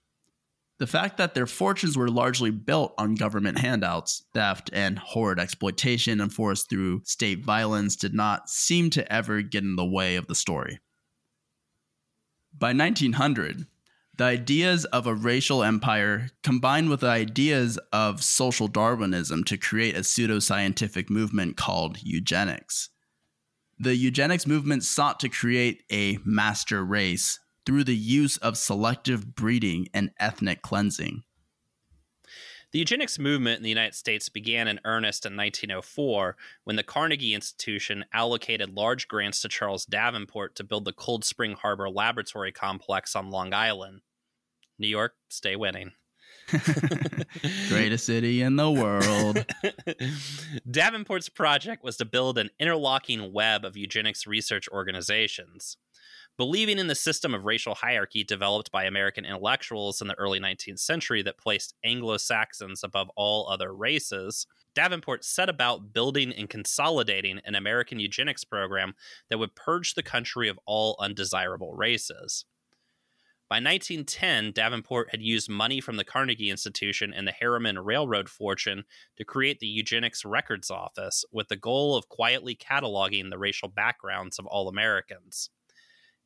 The 0.78 0.86
fact 0.88 1.16
that 1.18 1.34
their 1.34 1.46
fortunes 1.46 1.96
were 1.96 2.08
largely 2.08 2.50
built 2.50 2.92
on 2.98 3.14
government 3.14 3.58
handouts, 3.58 4.24
theft, 4.34 4.68
and 4.72 4.98
horrid 4.98 5.38
exploitation 5.38 6.20
enforced 6.20 6.68
through 6.68 7.02
state 7.04 7.44
violence 7.44 7.94
did 7.94 8.14
not 8.14 8.48
seem 8.48 8.90
to 8.90 9.12
ever 9.12 9.42
get 9.42 9.62
in 9.62 9.76
the 9.76 9.84
way 9.84 10.16
of 10.16 10.26
the 10.26 10.34
story. 10.34 10.80
By 12.52 12.72
1900, 12.72 13.66
the 14.16 14.24
ideas 14.24 14.84
of 14.86 15.06
a 15.06 15.14
racial 15.14 15.62
empire 15.62 16.28
combined 16.42 16.90
with 16.90 17.00
the 17.00 17.08
ideas 17.08 17.78
of 17.92 18.22
social 18.22 18.68
Darwinism 18.68 19.44
to 19.44 19.56
create 19.56 19.96
a 19.96 20.00
pseudoscientific 20.00 21.08
movement 21.08 21.56
called 21.56 21.98
eugenics. 22.02 22.90
The 23.78 23.96
eugenics 23.96 24.46
movement 24.46 24.84
sought 24.84 25.18
to 25.20 25.28
create 25.28 25.82
a 25.90 26.18
master 26.24 26.84
race 26.84 27.40
through 27.64 27.84
the 27.84 27.96
use 27.96 28.36
of 28.38 28.58
selective 28.58 29.34
breeding 29.34 29.88
and 29.94 30.10
ethnic 30.20 30.62
cleansing. 30.62 31.22
The 32.72 32.78
eugenics 32.78 33.18
movement 33.18 33.58
in 33.58 33.62
the 33.62 33.68
United 33.68 33.94
States 33.94 34.30
began 34.30 34.66
in 34.66 34.80
earnest 34.86 35.26
in 35.26 35.36
1904 35.36 36.36
when 36.64 36.76
the 36.76 36.82
Carnegie 36.82 37.34
Institution 37.34 38.06
allocated 38.14 38.74
large 38.74 39.08
grants 39.08 39.42
to 39.42 39.48
Charles 39.48 39.84
Davenport 39.84 40.54
to 40.56 40.64
build 40.64 40.86
the 40.86 40.94
Cold 40.94 41.22
Spring 41.22 41.52
Harbor 41.52 41.90
Laboratory 41.90 42.50
Complex 42.50 43.14
on 43.14 43.30
Long 43.30 43.52
Island. 43.52 44.00
New 44.78 44.88
York, 44.88 45.12
stay 45.28 45.54
winning. 45.54 45.92
Greatest 47.68 48.06
city 48.06 48.40
in 48.40 48.56
the 48.56 48.70
world. 48.70 49.44
Davenport's 50.70 51.28
project 51.28 51.84
was 51.84 51.98
to 51.98 52.06
build 52.06 52.38
an 52.38 52.48
interlocking 52.58 53.34
web 53.34 53.66
of 53.66 53.76
eugenics 53.76 54.26
research 54.26 54.66
organizations. 54.70 55.76
Believing 56.38 56.78
in 56.78 56.86
the 56.86 56.94
system 56.94 57.34
of 57.34 57.44
racial 57.44 57.74
hierarchy 57.74 58.24
developed 58.24 58.72
by 58.72 58.84
American 58.84 59.26
intellectuals 59.26 60.00
in 60.00 60.08
the 60.08 60.18
early 60.18 60.40
19th 60.40 60.78
century 60.78 61.22
that 61.22 61.36
placed 61.36 61.74
Anglo 61.84 62.16
Saxons 62.16 62.82
above 62.82 63.10
all 63.16 63.48
other 63.50 63.74
races, 63.74 64.46
Davenport 64.74 65.24
set 65.24 65.50
about 65.50 65.92
building 65.92 66.32
and 66.32 66.48
consolidating 66.48 67.40
an 67.44 67.54
American 67.54 68.00
eugenics 68.00 68.44
program 68.44 68.94
that 69.28 69.38
would 69.38 69.54
purge 69.54 69.92
the 69.92 70.02
country 70.02 70.48
of 70.48 70.58
all 70.64 70.96
undesirable 70.98 71.74
races. 71.74 72.46
By 73.50 73.56
1910, 73.56 74.52
Davenport 74.52 75.10
had 75.10 75.20
used 75.20 75.50
money 75.50 75.82
from 75.82 75.98
the 75.98 76.04
Carnegie 76.04 76.48
Institution 76.48 77.12
and 77.12 77.28
the 77.28 77.32
Harriman 77.32 77.78
Railroad 77.80 78.30
fortune 78.30 78.84
to 79.18 79.26
create 79.26 79.60
the 79.60 79.66
Eugenics 79.66 80.24
Records 80.24 80.70
Office 80.70 81.26
with 81.30 81.48
the 81.48 81.56
goal 81.56 81.94
of 81.94 82.08
quietly 82.08 82.56
cataloging 82.56 83.28
the 83.28 83.36
racial 83.36 83.68
backgrounds 83.68 84.38
of 84.38 84.46
all 84.46 84.70
Americans. 84.70 85.50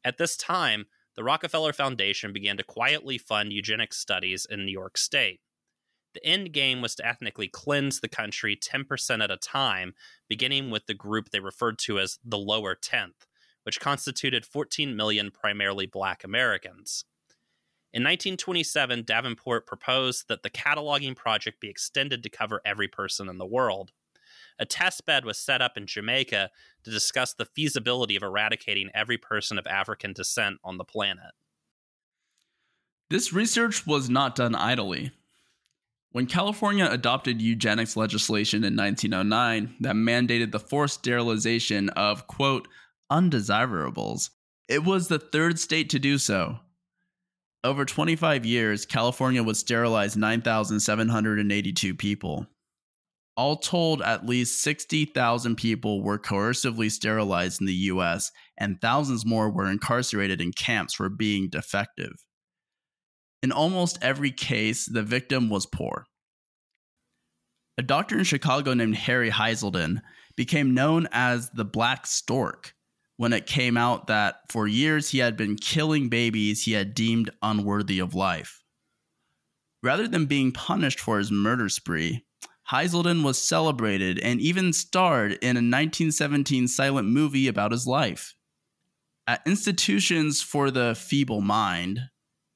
At 0.07 0.19
this 0.19 0.37
time, 0.37 0.87
the 1.17 1.25
Rockefeller 1.25 1.73
Foundation 1.73 2.33
began 2.33 2.57
to 2.59 2.63
quietly 2.63 3.19
fund 3.19 3.53
eugenics 3.53 3.99
studies 3.99 4.47
in 4.49 4.65
New 4.65 4.71
York 4.71 4.97
State. 4.97 5.41
The 6.15 6.25
end 6.25 6.53
game 6.53 6.81
was 6.81 6.95
to 6.95 7.05
ethnically 7.05 7.49
cleanse 7.49 7.99
the 7.99 8.09
country 8.09 8.57
10% 8.57 9.21
at 9.25 9.33
a 9.33 9.37
time, 9.37 9.95
beginning 10.29 10.71
with 10.71 10.87
the 10.87 10.95
group 10.95 11.31
they 11.31 11.41
referred 11.41 11.81
to 11.81 11.99
as 11.99 12.21
the 12.25 12.39
lower 12.39 12.77
10th, 12.77 13.27
which 13.65 13.81
constituted 13.81 14.47
14 14.47 14.95
million 14.95 15.33
primarily 15.33 15.87
black 15.87 16.23
Americans. 16.23 17.05
In 17.93 18.05
1927, 18.05 19.03
Davenport 19.03 19.67
proposed 19.67 20.29
that 20.29 20.45
the 20.45 20.51
cataloging 20.51 21.17
project 21.17 21.59
be 21.59 21.69
extended 21.69 22.23
to 22.23 22.31
cover 22.31 22.61
every 22.65 22.87
person 22.87 23.29
in 23.29 23.39
the 23.39 23.45
world 23.45 23.91
a 24.59 24.67
test 24.67 25.05
bed 25.07 25.25
was 25.25 25.39
set 25.39 25.61
up 25.61 25.77
in 25.77 25.87
Jamaica 25.87 26.51
to 26.85 26.91
discuss 26.91 27.35
the 27.35 27.45
feasibility 27.45 28.17
of 28.17 28.23
eradicating 28.23 28.91
every 28.95 29.19
person 29.19 29.59
of 29.59 29.67
African 29.67 30.13
descent 30.13 30.59
on 30.65 30.79
the 30.79 30.85
planet. 30.85 31.33
This 33.11 33.33
research 33.33 33.87
was 33.87 34.11
not 34.11 34.35
done 34.35 34.55
idly. 34.55 35.13
When 36.13 36.27
California 36.27 36.89
adopted 36.91 37.43
eugenics 37.43 37.97
legislation 37.97 38.65
in 38.65 38.75
1909 38.75 39.77
that 39.81 39.95
mandated 39.95 40.51
the 40.51 40.59
forced 40.59 41.01
sterilization 41.01 41.91
of, 41.91 42.27
quote, 42.27 42.67
undesirables, 43.11 44.31
it 44.69 44.83
was 44.85 45.09
the 45.09 45.19
third 45.19 45.61
state 45.61 45.91
to 45.91 45.99
do 45.99 46.19
so. 46.19 46.59
Over 47.63 47.85
25 47.85 48.47
years, 48.47 48.87
California 48.87 49.43
would 49.43 49.57
sterilize 49.57 50.17
9,782 50.17 51.95
people. 51.95 52.47
All 53.37 53.57
told, 53.57 54.01
at 54.01 54.27
least 54.27 54.63
60,000 54.63 55.57
people 55.57 56.03
were 56.03 56.19
coercively 56.19 56.91
sterilized 56.91 57.61
in 57.61 57.67
the 57.67 57.75
US, 57.75 58.31
and 58.57 58.81
thousands 58.81 59.27
more 59.27 59.51
were 59.51 59.71
incarcerated 59.71 60.41
in 60.41 60.53
camps 60.53 60.95
for 60.95 61.09
being 61.11 61.51
defective. 61.51 62.25
In 63.43 63.53
almost 63.53 63.99
every 64.01 64.31
case, 64.31 64.87
the 64.87 65.03
victim 65.03 65.51
was 65.51 65.67
poor. 65.67 66.07
A 67.79 67.83
doctor 67.83 68.17
in 68.19 68.25
Chicago 68.25 68.73
named 68.73 68.97
Harry 68.97 69.31
Haiselden 69.31 70.01
became 70.35 70.75
known 70.75 71.07
as 71.13 71.51
the 71.51 71.65
Black 71.65 72.07
Stork 72.07 72.75
when 73.19 73.33
it 73.33 73.47
came 73.47 73.77
out 73.77 74.07
that 74.07 74.37
for 74.51 74.67
years 74.67 75.11
he 75.11 75.19
had 75.19 75.37
been 75.37 75.57
killing 75.57 76.09
babies 76.09 76.65
he 76.65 76.73
had 76.73 76.95
deemed 76.95 77.31
unworthy 77.43 77.99
of 77.99 78.15
life. 78.15 78.63
Rather 79.83 80.09
than 80.09 80.27
being 80.27 80.53
punished 80.53 81.01
for 81.01 81.19
his 81.19 81.31
murder 81.31 81.69
spree, 81.69 82.26
Haiselden 82.71 83.23
was 83.23 83.41
celebrated 83.41 84.19
and 84.19 84.41
even 84.41 84.73
starred 84.73 85.33
in 85.35 85.57
a 85.57 85.63
1917 85.63 86.67
silent 86.67 87.09
movie 87.09 87.47
about 87.47 87.71
his 87.71 87.87
life. 87.87 88.35
At 89.29 89.43
institutions 89.47 90.43
for 90.43 90.71
the 90.71 90.95
feeble 90.97 91.41
mind, 91.41 92.01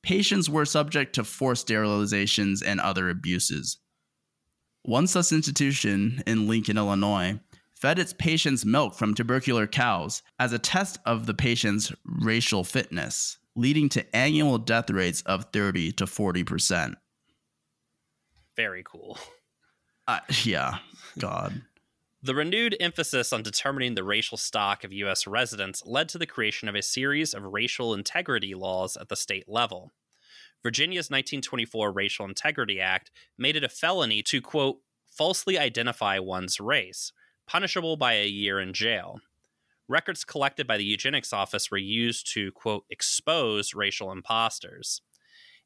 patients 0.02 0.50
were 0.50 0.64
subject 0.64 1.14
to 1.14 1.24
forced 1.24 1.68
sterilizations 1.68 2.62
and 2.64 2.80
other 2.80 3.08
abuses. 3.08 3.78
One 4.82 5.06
such 5.06 5.32
institution 5.32 6.22
in 6.26 6.48
Lincoln, 6.48 6.78
Illinois, 6.78 7.38
fed 7.74 7.98
its 7.98 8.12
patients 8.12 8.64
milk 8.64 8.94
from 8.94 9.14
tubercular 9.14 9.66
cows 9.66 10.22
as 10.38 10.52
a 10.52 10.58
test 10.58 10.98
of 11.06 11.26
the 11.26 11.34
patient's 11.34 11.92
racial 12.04 12.64
fitness, 12.64 13.38
leading 13.54 13.88
to 13.90 14.16
annual 14.16 14.58
death 14.58 14.90
rates 14.90 15.22
of 15.22 15.46
30 15.52 15.92
to 15.92 16.04
40%. 16.04 16.94
Very 18.56 18.82
cool. 18.84 19.18
Uh, 20.10 20.18
yeah, 20.44 20.78
God. 21.18 21.62
The 22.22 22.34
renewed 22.34 22.76
emphasis 22.80 23.32
on 23.32 23.42
determining 23.42 23.94
the 23.94 24.04
racial 24.04 24.36
stock 24.36 24.82
of 24.84 24.92
U.S. 24.92 25.26
residents 25.26 25.86
led 25.86 26.08
to 26.10 26.18
the 26.18 26.26
creation 26.26 26.68
of 26.68 26.74
a 26.74 26.82
series 26.82 27.32
of 27.32 27.44
racial 27.44 27.94
integrity 27.94 28.54
laws 28.54 28.96
at 28.96 29.08
the 29.08 29.16
state 29.16 29.48
level. 29.48 29.92
Virginia's 30.62 31.06
1924 31.06 31.92
Racial 31.92 32.26
Integrity 32.26 32.80
Act 32.80 33.10
made 33.38 33.56
it 33.56 33.64
a 33.64 33.68
felony 33.68 34.22
to, 34.24 34.42
quote, 34.42 34.80
falsely 35.10 35.58
identify 35.58 36.18
one's 36.18 36.60
race, 36.60 37.12
punishable 37.46 37.96
by 37.96 38.14
a 38.14 38.26
year 38.26 38.60
in 38.60 38.74
jail. 38.74 39.20
Records 39.88 40.24
collected 40.24 40.66
by 40.66 40.76
the 40.76 40.84
Eugenics 40.84 41.32
Office 41.32 41.70
were 41.70 41.78
used 41.78 42.30
to, 42.34 42.52
quote, 42.52 42.84
expose 42.90 43.74
racial 43.74 44.12
imposters. 44.12 45.00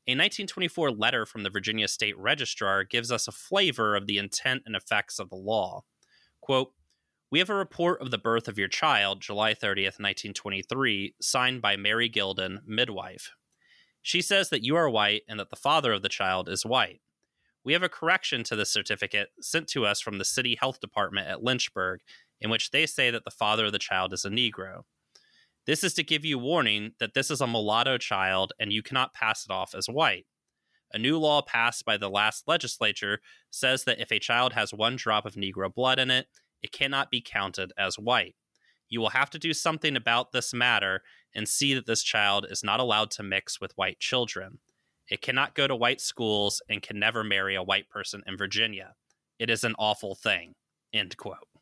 A 0.06 0.12
1924 0.12 0.90
letter 0.90 1.24
from 1.24 1.44
the 1.44 1.50
Virginia 1.50 1.88
State 1.88 2.18
Registrar 2.18 2.84
gives 2.84 3.10
us 3.10 3.26
a 3.26 3.32
flavor 3.32 3.96
of 3.96 4.06
the 4.06 4.18
intent 4.18 4.62
and 4.66 4.76
effects 4.76 5.18
of 5.18 5.30
the 5.30 5.36
law. 5.36 5.84
Quote, 6.42 6.72
we 7.30 7.38
have 7.38 7.48
a 7.48 7.54
report 7.54 8.02
of 8.02 8.10
the 8.10 8.18
birth 8.18 8.46
of 8.46 8.58
your 8.58 8.68
child, 8.68 9.22
July 9.22 9.54
30th, 9.54 9.98
1923, 9.98 11.14
signed 11.22 11.62
by 11.62 11.76
Mary 11.76 12.10
Gilden, 12.10 12.58
midwife. 12.66 13.30
She 14.02 14.20
says 14.20 14.50
that 14.50 14.62
you 14.62 14.76
are 14.76 14.90
white 14.90 15.22
and 15.26 15.40
that 15.40 15.48
the 15.48 15.56
father 15.56 15.92
of 15.92 16.02
the 16.02 16.10
child 16.10 16.50
is 16.50 16.66
white. 16.66 17.00
We 17.64 17.72
have 17.72 17.82
a 17.82 17.88
correction 17.88 18.44
to 18.44 18.56
this 18.56 18.70
certificate 18.70 19.30
sent 19.40 19.68
to 19.68 19.86
us 19.86 20.02
from 20.02 20.18
the 20.18 20.24
City 20.24 20.58
Health 20.60 20.80
Department 20.80 21.28
at 21.28 21.42
Lynchburg, 21.42 22.00
in 22.42 22.50
which 22.50 22.72
they 22.72 22.84
say 22.84 23.10
that 23.10 23.24
the 23.24 23.30
father 23.30 23.64
of 23.64 23.72
the 23.72 23.78
child 23.78 24.12
is 24.12 24.26
a 24.26 24.30
Negro. 24.30 24.82
This 25.66 25.82
is 25.82 25.94
to 25.94 26.02
give 26.02 26.24
you 26.24 26.38
warning 26.38 26.92
that 26.98 27.14
this 27.14 27.30
is 27.30 27.40
a 27.40 27.46
mulatto 27.46 27.96
child 27.98 28.52
and 28.60 28.72
you 28.72 28.82
cannot 28.82 29.14
pass 29.14 29.44
it 29.44 29.50
off 29.50 29.74
as 29.74 29.86
white. 29.86 30.26
A 30.92 30.98
new 30.98 31.18
law 31.18 31.42
passed 31.42 31.84
by 31.84 31.96
the 31.96 32.10
last 32.10 32.46
legislature 32.46 33.20
says 33.50 33.84
that 33.84 34.00
if 34.00 34.12
a 34.12 34.18
child 34.18 34.52
has 34.52 34.72
one 34.72 34.96
drop 34.96 35.24
of 35.24 35.34
Negro 35.34 35.72
blood 35.72 35.98
in 35.98 36.10
it, 36.10 36.26
it 36.62 36.70
cannot 36.70 37.10
be 37.10 37.20
counted 37.20 37.72
as 37.78 37.98
white. 37.98 38.36
You 38.88 39.00
will 39.00 39.10
have 39.10 39.30
to 39.30 39.38
do 39.38 39.52
something 39.52 39.96
about 39.96 40.32
this 40.32 40.54
matter 40.54 41.02
and 41.34 41.48
see 41.48 41.74
that 41.74 41.86
this 41.86 42.02
child 42.02 42.46
is 42.48 42.62
not 42.62 42.78
allowed 42.78 43.10
to 43.12 43.22
mix 43.22 43.60
with 43.60 43.76
white 43.76 43.98
children. 43.98 44.58
It 45.08 45.20
cannot 45.20 45.54
go 45.54 45.66
to 45.66 45.74
white 45.74 46.00
schools 46.00 46.62
and 46.68 46.82
can 46.82 46.98
never 46.98 47.24
marry 47.24 47.54
a 47.54 47.62
white 47.62 47.88
person 47.88 48.22
in 48.26 48.36
Virginia. 48.36 48.94
It 49.38 49.50
is 49.50 49.64
an 49.64 49.74
awful 49.78 50.14
thing. 50.14 50.54
End 50.92 51.16
quote. 51.16 51.53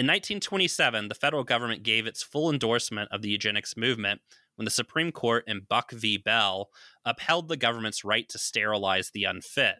In 0.00 0.06
1927, 0.06 1.08
the 1.08 1.14
federal 1.14 1.44
government 1.44 1.82
gave 1.82 2.06
its 2.06 2.22
full 2.22 2.50
endorsement 2.50 3.12
of 3.12 3.20
the 3.20 3.28
eugenics 3.28 3.76
movement 3.76 4.22
when 4.56 4.64
the 4.64 4.70
Supreme 4.70 5.12
Court 5.12 5.44
in 5.46 5.66
Buck 5.68 5.90
v. 5.90 6.16
Bell 6.16 6.70
upheld 7.04 7.48
the 7.48 7.56
government's 7.58 8.02
right 8.02 8.26
to 8.30 8.38
sterilize 8.38 9.10
the 9.10 9.24
unfit. 9.24 9.74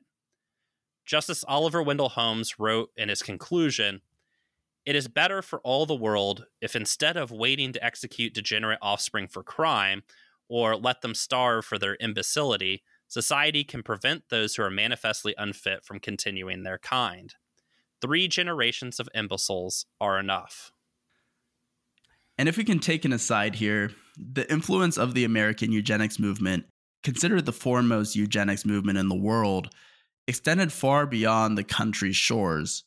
Justice 1.07 1.43
Oliver 1.49 1.83
Wendell 1.83 2.11
Holmes 2.11 2.59
wrote 2.59 2.91
in 2.99 3.09
his 3.09 3.23
conclusion 3.23 4.03
It 4.85 4.95
is 4.95 5.09
better 5.09 5.41
for 5.41 5.61
all 5.61 5.87
the 5.87 5.95
world 5.95 6.45
if 6.61 6.77
instead 6.77 7.17
of 7.17 7.31
waiting 7.31 7.73
to 7.73 7.83
execute 7.83 8.35
degenerate 8.35 8.81
offspring 8.83 9.27
for 9.27 9.43
crime 9.43 10.03
or 10.51 10.77
let 10.77 11.01
them 11.01 11.15
starve 11.15 11.65
for 11.65 11.79
their 11.79 11.97
imbecility, 11.99 12.83
society 13.09 13.65
can 13.65 13.83
prevent 13.83 14.25
those 14.29 14.55
who 14.55 14.65
are 14.65 14.71
manifestly 14.71 15.35
unfit 15.39 15.83
from 15.83 15.99
continuing 15.99 16.63
their 16.63 16.77
kind. 16.77 17.37
Three 18.01 18.29
generations 18.29 18.99
of 18.99 19.09
imbeciles 19.15 19.87
are 20.01 20.19
enough. 20.19 20.73
And 22.39 22.49
if 22.49 22.57
we 22.57 22.65
can 22.65 22.79
take 22.79 23.05
an 23.05 23.13
aside 23.13 23.57
here, 23.57 23.93
the 24.17 24.51
influence 24.51 24.97
of 24.97 25.15
the 25.15 25.25
American 25.25 25.73
eugenics 25.73 26.19
movement, 26.19 26.65
considered 27.03 27.47
the 27.47 27.53
foremost 27.53 28.17
eugenics 28.17 28.65
movement 28.65 28.99
in 28.99 29.09
the 29.09 29.15
world, 29.15 29.75
extended 30.27 30.73
far 30.73 31.07
beyond 31.07 31.57
the 31.57 31.65
country's 31.65 32.17
shores. 32.17 32.85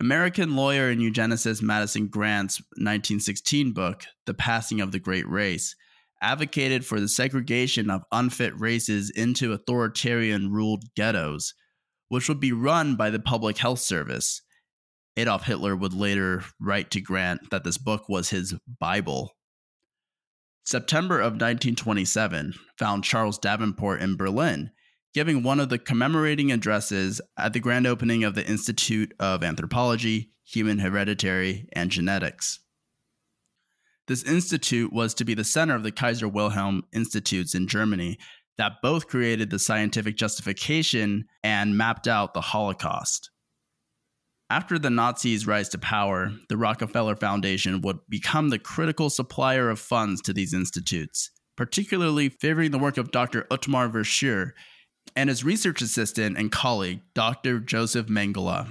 American 0.00 0.56
lawyer 0.56 0.88
and 0.88 1.00
eugenicist 1.00 1.62
Madison 1.62 2.08
Grant's 2.08 2.60
1916 2.76 3.72
book, 3.72 4.04
The 4.26 4.34
Passing 4.34 4.80
of 4.80 4.90
the 4.90 4.98
Great 4.98 5.28
Race, 5.28 5.76
advocated 6.20 6.84
for 6.84 6.98
the 6.98 7.08
segregation 7.08 7.90
of 7.90 8.02
unfit 8.10 8.58
races 8.58 9.10
into 9.10 9.52
authoritarian 9.52 10.50
ruled 10.50 10.84
ghettos, 10.96 11.54
which 12.08 12.28
would 12.28 12.40
be 12.40 12.52
run 12.52 12.96
by 12.96 13.10
the 13.10 13.18
Public 13.18 13.58
Health 13.58 13.80
Service. 13.80 14.42
Adolf 15.16 15.44
Hitler 15.44 15.76
would 15.76 15.94
later 15.94 16.44
write 16.60 16.90
to 16.90 17.00
Grant 17.00 17.50
that 17.50 17.64
this 17.64 17.78
book 17.78 18.08
was 18.08 18.30
his 18.30 18.54
Bible. 18.80 19.36
September 20.64 21.20
of 21.20 21.34
1927 21.34 22.54
found 22.78 23.04
Charles 23.04 23.38
Davenport 23.38 24.00
in 24.00 24.16
Berlin, 24.16 24.70
giving 25.12 25.42
one 25.42 25.60
of 25.60 25.68
the 25.68 25.78
commemorating 25.78 26.50
addresses 26.50 27.20
at 27.38 27.52
the 27.52 27.60
grand 27.60 27.86
opening 27.86 28.24
of 28.24 28.34
the 28.34 28.46
Institute 28.46 29.12
of 29.20 29.44
Anthropology, 29.44 30.32
Human 30.44 30.78
Hereditary, 30.78 31.68
and 31.72 31.90
Genetics. 31.90 32.60
This 34.06 34.22
institute 34.24 34.92
was 34.92 35.14
to 35.14 35.24
be 35.24 35.34
the 35.34 35.44
center 35.44 35.74
of 35.74 35.82
the 35.82 35.92
Kaiser 35.92 36.28
Wilhelm 36.28 36.84
Institutes 36.92 37.54
in 37.54 37.68
Germany 37.68 38.18
that 38.58 38.82
both 38.82 39.08
created 39.08 39.50
the 39.50 39.58
scientific 39.58 40.16
justification 40.16 41.26
and 41.42 41.76
mapped 41.76 42.06
out 42.06 42.34
the 42.34 42.40
Holocaust. 42.40 43.30
After 44.50 44.78
the 44.78 44.90
Nazis' 44.90 45.46
rise 45.46 45.68
to 45.70 45.78
power, 45.78 46.32
the 46.48 46.56
Rockefeller 46.56 47.16
Foundation 47.16 47.80
would 47.80 47.98
become 48.08 48.50
the 48.50 48.58
critical 48.58 49.10
supplier 49.10 49.70
of 49.70 49.80
funds 49.80 50.20
to 50.22 50.32
these 50.32 50.54
institutes, 50.54 51.30
particularly 51.56 52.28
favoring 52.28 52.70
the 52.70 52.78
work 52.78 52.96
of 52.96 53.10
Dr. 53.10 53.46
Otmar 53.50 53.88
Verschuer 53.88 54.52
and 55.16 55.28
his 55.28 55.44
research 55.44 55.82
assistant 55.82 56.38
and 56.38 56.52
colleague, 56.52 57.00
Dr. 57.14 57.58
Joseph 57.58 58.06
Mengele 58.06 58.68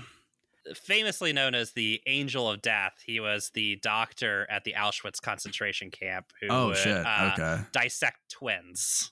famously 0.75 1.34
known 1.34 1.56
as 1.56 1.72
the 1.74 2.02
Angel 2.08 2.50
of 2.50 2.62
Death, 2.62 2.94
he 3.06 3.20
was 3.20 3.52
the 3.54 3.78
doctor 3.78 4.48
at 4.50 4.63
the 4.63 4.74
Auschwitz 4.74 5.22
concentration 5.22 5.92
camp 5.92 6.28
who 6.42 6.48
oh, 6.50 6.68
would 6.68 6.78
shit. 6.78 7.06
Uh, 7.06 7.32
okay. 7.34 7.62
dissect 7.72 8.18
twins. 8.32 9.12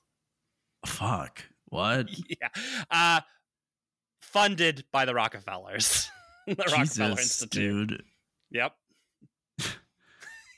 Fuck. 0.86 1.44
What? 1.66 2.10
Yeah. 2.42 2.50
Uh, 2.90 3.22
funded 4.22 4.86
by 4.92 5.06
the 5.06 5.14
Rockefellers. 5.14 6.10
the 6.48 6.56
Jesus, 6.56 6.72
Rockefeller 6.74 7.12
Institute. 7.12 7.88
Dude. 7.90 8.04
Yep. 8.52 8.74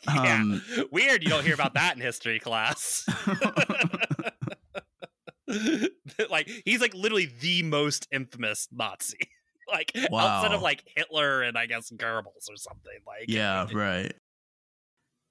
yeah. 0.08 0.42
Um, 0.42 0.62
Weird 0.92 1.24
you 1.24 1.30
don't 1.30 1.44
hear 1.44 1.54
about 1.54 1.74
that 1.76 1.96
in 1.96 2.02
history 2.02 2.40
class. 2.40 3.06
like 6.30 6.50
he's 6.66 6.82
like 6.82 6.94
literally 6.94 7.32
the 7.42 7.64
most 7.64 8.08
infamous 8.12 8.68
Nazi. 8.72 9.18
like 9.72 9.92
outside 9.96 10.54
of 10.54 10.62
like 10.62 10.84
Hitler 10.96 11.42
and 11.42 11.58
I 11.58 11.66
guess 11.66 11.92
Goebbels 11.92 12.50
or 12.50 12.56
something. 12.56 13.00
Like 13.06 13.26
yeah, 13.28 13.68
right. 13.74 14.14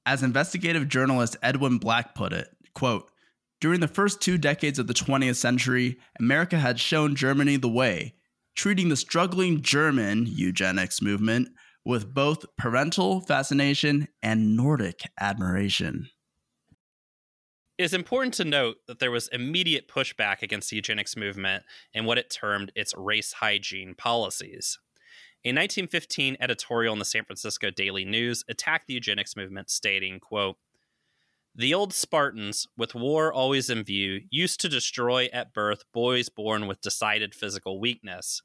As 0.07 0.23
investigative 0.23 0.89
journalist 0.89 1.37
Edwin 1.43 1.79
Black 1.79 2.15
put 2.15 2.33
it, 2.33 2.49
quote, 2.75 3.12
during 3.63 3.79
the 3.79 3.87
first 3.87 4.21
two 4.21 4.37
decades 4.37 4.81
of 4.81 4.89
the 4.89 4.93
20th 4.93 5.37
century, 5.37 5.97
America 6.19 6.59
had 6.59 6.81
shown 6.81 7.15
Germany 7.15 7.57
the 7.57 7.69
way, 7.69 8.13
treating 8.57 8.89
the 8.89 8.97
struggling 8.97 9.63
German 9.63 10.27
eugenics 10.27 11.01
movement 11.01 11.49
with 11.85 12.13
both 12.13 12.45
parental 12.59 13.21
fascination 13.21 14.09
and 14.21 14.57
Nordic 14.57 15.03
admiration. 15.21 16.09
It 17.79 17.85
is 17.85 17.95
important 17.95 18.35
to 18.35 18.45
note 18.45 18.79
that 18.89 18.99
there 18.99 19.13
was 19.13 19.29
immediate 19.29 19.87
pushback 19.87 20.43
against 20.43 20.71
the 20.71 20.77
eugenics 20.77 21.17
movement 21.17 21.63
and 21.95 22.05
what 22.05 22.19
it 22.19 22.31
termed 22.31 22.73
its 22.75 22.93
race 22.97 23.35
hygiene 23.35 23.95
policies. 23.95 24.81
A 25.45 25.51
1915 25.51 26.37
editorial 26.41 26.95
in 26.95 26.99
the 26.99 27.05
San 27.05 27.25
Francisco 27.25 27.71
Daily 27.71 28.05
News 28.05 28.45
attacked 28.49 28.89
the 28.89 28.95
eugenics 28.95 29.37
movement, 29.37 29.71
stating, 29.71 30.19
quote, 30.19 30.57
the 31.55 31.75
old 31.75 31.93
Spartans, 31.93 32.67
with 32.77 32.95
war 32.95 33.33
always 33.33 33.69
in 33.69 33.85
view, 33.85 34.23
used 34.31 34.61
to 34.61 34.69
destroy 34.69 35.29
at 35.33 35.53
birth 35.53 35.85
boys 35.93 36.29
born 36.29 36.67
with 36.67 36.81
decided 36.81 37.35
physical 37.35 37.79
weakness. 37.79 38.41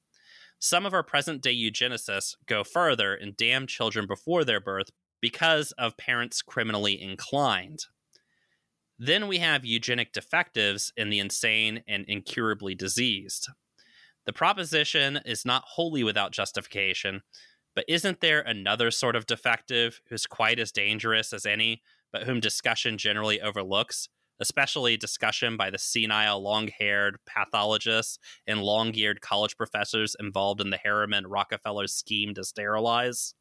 Some 0.59 0.85
of 0.85 0.93
our 0.93 1.03
present 1.03 1.41
day 1.41 1.55
eugenicists 1.55 2.35
go 2.47 2.63
further 2.63 3.13
and 3.13 3.37
damn 3.37 3.67
children 3.67 4.07
before 4.07 4.43
their 4.43 4.59
birth 4.59 4.89
because 5.21 5.71
of 5.73 5.97
parents 5.97 6.41
criminally 6.41 7.01
inclined. 7.01 7.85
Then 8.99 9.27
we 9.27 9.37
have 9.37 9.63
eugenic 9.63 10.11
defectives 10.11 10.91
in 10.97 11.09
the 11.09 11.19
insane 11.19 11.83
and 11.87 12.03
incurably 12.07 12.75
diseased. 12.75 13.47
The 14.25 14.33
proposition 14.33 15.19
is 15.25 15.45
not 15.45 15.63
wholly 15.65 16.03
without 16.03 16.33
justification, 16.33 17.21
but 17.75 17.85
isn't 17.87 18.19
there 18.19 18.41
another 18.41 18.89
sort 18.91 19.15
of 19.15 19.27
defective 19.27 20.01
who's 20.09 20.25
quite 20.25 20.59
as 20.59 20.71
dangerous 20.71 21.31
as 21.31 21.45
any, 21.45 21.83
but 22.11 22.23
whom 22.23 22.39
discussion 22.39 22.97
generally 22.97 23.41
overlooks, 23.41 24.09
especially 24.39 24.97
discussion 24.97 25.57
by 25.57 25.69
the 25.69 25.77
senile, 25.77 26.41
long 26.41 26.67
haired 26.67 27.17
pathologists 27.25 28.19
and 28.45 28.61
long 28.61 28.93
eared 28.95 29.21
college 29.21 29.57
professors 29.57 30.15
involved 30.19 30.61
in 30.61 30.69
the 30.69 30.77
Harriman 30.77 31.27
Rockefeller 31.27 31.87
scheme 31.87 32.33
to 32.35 32.43
sterilize? 32.43 33.33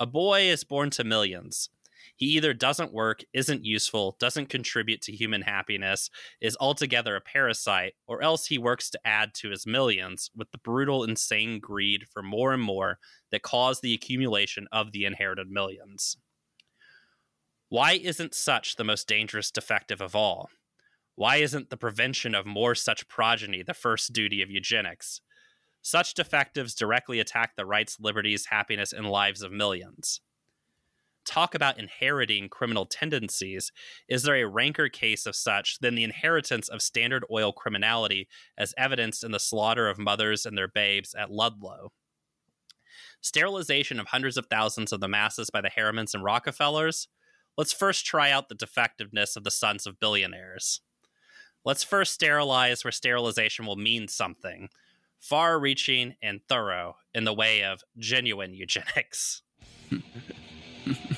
A 0.00 0.06
boy 0.06 0.42
is 0.42 0.64
born 0.64 0.90
to 0.90 1.04
millions. 1.04 1.70
He 2.16 2.26
either 2.26 2.52
doesn't 2.52 2.92
work, 2.92 3.22
isn't 3.32 3.64
useful, 3.64 4.16
doesn't 4.20 4.48
contribute 4.48 5.00
to 5.02 5.12
human 5.12 5.42
happiness, 5.42 6.10
is 6.40 6.56
altogether 6.60 7.16
a 7.16 7.20
parasite, 7.20 7.94
or 8.06 8.22
else 8.22 8.46
he 8.46 8.58
works 8.58 8.90
to 8.90 9.00
add 9.04 9.34
to 9.34 9.50
his 9.50 9.66
millions 9.66 10.30
with 10.36 10.50
the 10.50 10.58
brutal, 10.58 11.04
insane 11.04 11.60
greed 11.60 12.06
for 12.12 12.22
more 12.22 12.52
and 12.52 12.62
more 12.62 12.98
that 13.30 13.42
caused 13.42 13.82
the 13.82 13.94
accumulation 13.94 14.68
of 14.70 14.92
the 14.92 15.04
inherited 15.04 15.50
millions. 15.50 16.16
Why 17.74 17.94
isn't 17.94 18.36
such 18.36 18.76
the 18.76 18.84
most 18.84 19.08
dangerous 19.08 19.50
defective 19.50 20.00
of 20.00 20.14
all? 20.14 20.48
Why 21.16 21.38
isn't 21.38 21.70
the 21.70 21.76
prevention 21.76 22.32
of 22.32 22.46
more 22.46 22.76
such 22.76 23.08
progeny 23.08 23.64
the 23.64 23.74
first 23.74 24.12
duty 24.12 24.42
of 24.42 24.48
eugenics? 24.48 25.20
Such 25.82 26.14
defectives 26.14 26.76
directly 26.76 27.18
attack 27.18 27.56
the 27.56 27.66
rights, 27.66 27.96
liberties, 27.98 28.46
happiness, 28.46 28.92
and 28.92 29.10
lives 29.10 29.42
of 29.42 29.50
millions 29.50 30.20
talk 31.24 31.54
about 31.54 31.80
inheriting 31.80 32.48
criminal 32.48 32.86
tendencies, 32.86 33.72
is 34.08 34.22
there 34.22 34.36
a 34.36 34.46
ranker 34.46 34.88
case 34.88 35.26
of 35.26 35.34
such 35.34 35.78
than 35.80 35.94
the 35.94 36.04
inheritance 36.04 36.68
of 36.68 36.82
Standard 36.82 37.24
Oil 37.30 37.52
criminality 37.52 38.28
as 38.56 38.74
evidenced 38.76 39.24
in 39.24 39.32
the 39.32 39.40
slaughter 39.40 39.88
of 39.88 39.98
mothers 39.98 40.46
and 40.46 40.56
their 40.56 40.68
babes 40.68 41.14
at 41.14 41.30
Ludlow? 41.30 41.92
Sterilization 43.20 43.98
of 43.98 44.08
hundreds 44.08 44.36
of 44.36 44.46
thousands 44.46 44.92
of 44.92 45.00
the 45.00 45.08
masses 45.08 45.50
by 45.50 45.60
the 45.60 45.70
Harrimans 45.70 46.14
and 46.14 46.22
Rockefellers? 46.22 47.08
Let's 47.56 47.72
first 47.72 48.04
try 48.04 48.30
out 48.30 48.48
the 48.48 48.54
defectiveness 48.54 49.36
of 49.36 49.44
the 49.44 49.50
sons 49.50 49.86
of 49.86 50.00
billionaires. 50.00 50.80
Let's 51.64 51.84
first 51.84 52.12
sterilize 52.12 52.84
where 52.84 52.92
sterilization 52.92 53.66
will 53.66 53.76
mean 53.76 54.08
something 54.08 54.68
far 55.24 55.58
reaching 55.58 56.14
and 56.22 56.40
thorough 56.50 56.96
in 57.14 57.24
the 57.24 57.32
way 57.32 57.64
of 57.64 57.80
genuine 57.96 58.52
eugenics. 58.52 59.40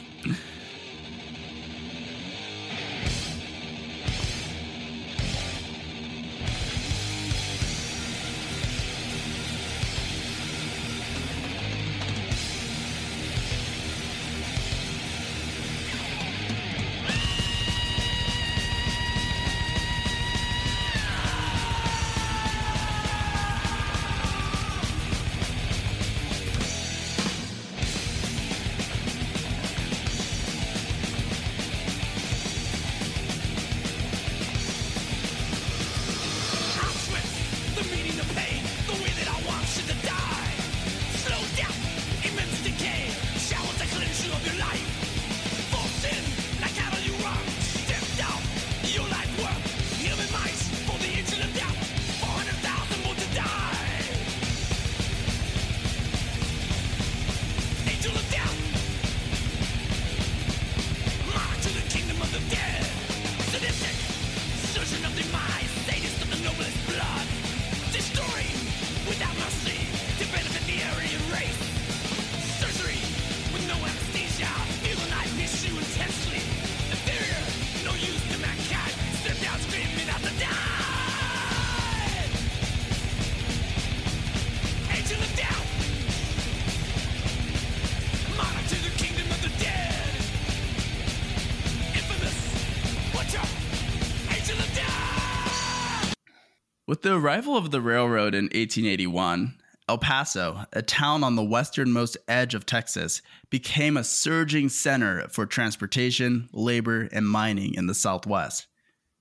the 97.07 97.15
arrival 97.15 97.57
of 97.57 97.71
the 97.71 97.81
railroad 97.81 98.35
in 98.35 98.47
1881, 98.47 99.55
El 99.89 99.99
Paso, 99.99 100.67
a 100.73 100.83
town 100.83 101.23
on 101.23 101.37
the 101.37 101.45
westernmost 101.45 102.17
edge 102.27 102.53
of 102.53 102.67
Texas, 102.67 103.23
became 103.49 103.97
a 103.97 104.03
surging 104.03 104.69
center 104.69 105.29
for 105.29 105.47
transportation, 105.47 106.49
labor, 106.53 107.09
and 107.13 107.29
mining 107.29 107.75
in 107.75 107.87
the 107.87 107.95
Southwest. 107.95 108.67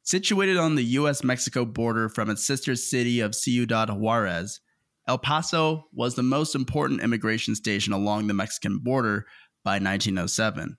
Situated 0.02 0.58
on 0.58 0.74
the 0.74 0.84
US 0.84 1.24
Mexico 1.24 1.63
border 1.63 2.10
from 2.10 2.32
its 2.32 2.43
sister 2.43 2.76
city 2.76 3.19
of 3.19 3.36
Ciudad 3.36 3.91
Juarez, 3.91 4.62
El 5.08 5.19
Paso 5.19 5.86
was 5.93 6.15
the 6.15 6.24
most 6.24 6.56
important 6.56 7.04
immigration 7.04 7.54
station 7.54 7.93
along 7.93 8.26
the 8.26 8.34
Mexican 8.34 8.80
border 8.80 9.28
by 9.63 9.74
1907. 9.74 10.76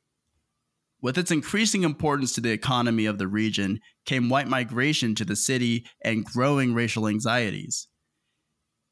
With 1.07 1.19
its 1.19 1.31
increasing 1.31 1.85
importance 1.85 2.33
to 2.33 2.41
the 2.41 2.51
economy 2.51 3.07
of 3.07 3.17
the 3.17 3.29
region 3.29 3.79
came 4.07 4.29
white 4.29 4.49
migration 4.49 5.15
to 5.15 5.25
the 5.25 5.37
city 5.37 5.87
and 6.03 6.25
growing 6.25 6.75
racial 6.75 7.07
anxieties. 7.07 7.87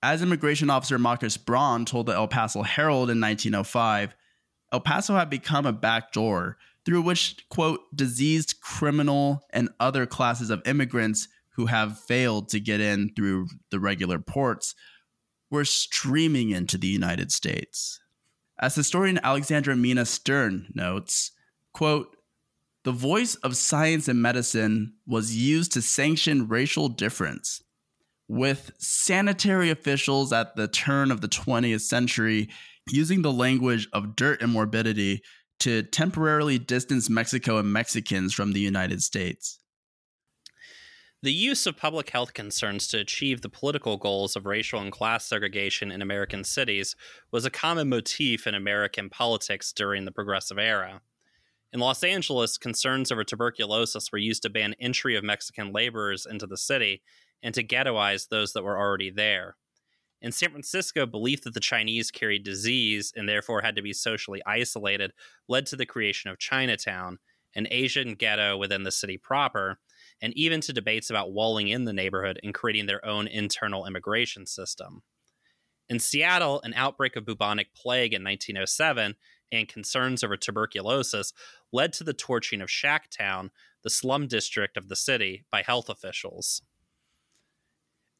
As 0.00 0.22
immigration 0.22 0.70
officer 0.70 0.96
Marcus 0.96 1.37
Braun 1.37 1.85
told 1.85 2.07
the 2.07 2.14
El 2.14 2.29
Paso 2.29 2.62
Herald 2.62 3.11
in 3.11 3.20
1905, 3.20 4.14
El 4.72 4.79
Paso 4.79 5.16
had 5.16 5.29
become 5.29 5.66
a 5.66 5.72
backdoor 5.72 6.57
through 6.87 7.03
which, 7.03 7.48
quote, 7.48 7.81
diseased 7.92 8.61
criminal 8.61 9.40
and 9.50 9.70
other 9.81 10.07
classes 10.07 10.50
of 10.50 10.62
immigrants 10.68 11.27
who 11.57 11.66
have 11.66 11.98
failed 11.98 12.48
to 12.50 12.61
get 12.61 12.81
in 12.81 13.12
through 13.16 13.48
the 13.72 13.81
regular 13.81 14.20
ports 14.20 14.77
were 15.50 15.64
streaming 15.64 16.50
into 16.50 16.79
the 16.79 16.87
United 16.87 17.33
States. 17.33 17.98
As 18.61 18.77
historian 18.77 19.18
Alexandra 19.24 19.74
Minna 19.74 20.07
Stern 20.07 20.70
notes, 20.77 21.33
quote, 21.74 22.16
the 22.84 22.92
voice 22.92 23.34
of 23.37 23.56
science 23.56 24.08
and 24.08 24.20
medicine 24.20 24.94
was 25.06 25.34
used 25.34 25.72
to 25.72 25.82
sanction 25.82 26.48
racial 26.48 26.88
difference 26.88 27.62
with 28.28 28.72
sanitary 28.78 29.70
officials 29.70 30.32
at 30.32 30.56
the 30.56 30.68
turn 30.68 31.10
of 31.10 31.20
the 31.20 31.28
20th 31.28 31.82
century 31.82 32.48
using 32.90 33.22
the 33.22 33.32
language 33.32 33.88
of 33.92 34.16
dirt 34.16 34.42
and 34.42 34.52
morbidity 34.52 35.22
to 35.60 35.82
temporarily 35.82 36.58
distance 36.58 37.08
Mexico 37.08 37.58
and 37.58 37.72
Mexicans 37.72 38.34
from 38.34 38.52
the 38.52 38.60
United 38.60 39.02
States. 39.02 39.58
The 41.22 41.32
use 41.32 41.66
of 41.66 41.78
public 41.78 42.10
health 42.10 42.34
concerns 42.34 42.87
to 42.88 42.98
achieve 42.98 43.40
the 43.40 43.48
political 43.48 43.96
goals 43.96 44.37
of 44.37 44.44
racial 44.44 44.80
and 44.80 44.92
class 44.92 45.24
segregation 45.24 45.90
in 45.90 46.02
American 46.02 46.44
cities 46.44 46.94
was 47.32 47.46
a 47.46 47.50
common 47.50 47.88
motif 47.88 48.46
in 48.46 48.54
American 48.54 49.08
politics 49.08 49.72
during 49.72 50.04
the 50.04 50.12
Progressive 50.12 50.58
Era. 50.58 51.00
In 51.74 51.80
Los 51.80 52.04
Angeles, 52.04 52.56
concerns 52.56 53.10
over 53.10 53.24
tuberculosis 53.24 54.12
were 54.12 54.18
used 54.18 54.42
to 54.42 54.48
ban 54.48 54.76
entry 54.78 55.16
of 55.16 55.24
Mexican 55.24 55.72
laborers 55.72 56.24
into 56.24 56.46
the 56.46 56.56
city 56.56 57.02
and 57.42 57.52
to 57.52 57.64
ghettoize 57.64 58.28
those 58.28 58.52
that 58.52 58.62
were 58.62 58.78
already 58.78 59.10
there. 59.10 59.56
In 60.22 60.30
San 60.30 60.50
Francisco, 60.50 61.04
belief 61.04 61.42
that 61.42 61.52
the 61.52 61.58
Chinese 61.58 62.12
carried 62.12 62.44
disease 62.44 63.12
and 63.16 63.28
therefore 63.28 63.60
had 63.60 63.74
to 63.74 63.82
be 63.82 63.92
socially 63.92 64.40
isolated 64.46 65.10
led 65.48 65.66
to 65.66 65.74
the 65.74 65.84
creation 65.84 66.30
of 66.30 66.38
Chinatown, 66.38 67.18
an 67.56 67.66
Asian 67.72 68.14
ghetto 68.14 68.56
within 68.56 68.84
the 68.84 68.92
city 68.92 69.18
proper, 69.18 69.80
and 70.22 70.32
even 70.38 70.60
to 70.60 70.72
debates 70.72 71.10
about 71.10 71.32
walling 71.32 71.66
in 71.66 71.87
the 71.87 71.92
neighborhood 71.92 72.38
and 72.44 72.54
creating 72.54 72.87
their 72.87 73.04
own 73.04 73.26
internal 73.26 73.84
immigration 73.84 74.46
system. 74.46 75.02
In 75.88 75.98
Seattle, 75.98 76.62
an 76.62 76.72
outbreak 76.74 77.16
of 77.16 77.26
bubonic 77.26 77.74
plague 77.74 78.14
in 78.14 78.22
1907 78.22 79.16
and 79.52 79.68
concerns 79.68 80.24
over 80.24 80.37
tuberculosis 80.37 81.33
led 81.72 81.92
to 81.94 82.04
the 82.04 82.12
torching 82.12 82.61
of 82.61 82.68
Shacktown, 82.68 83.50
the 83.83 83.90
slum 83.90 84.26
district 84.26 84.76
of 84.76 84.88
the 84.88 84.96
city, 84.96 85.44
by 85.50 85.62
health 85.62 85.88
officials. 85.88 86.62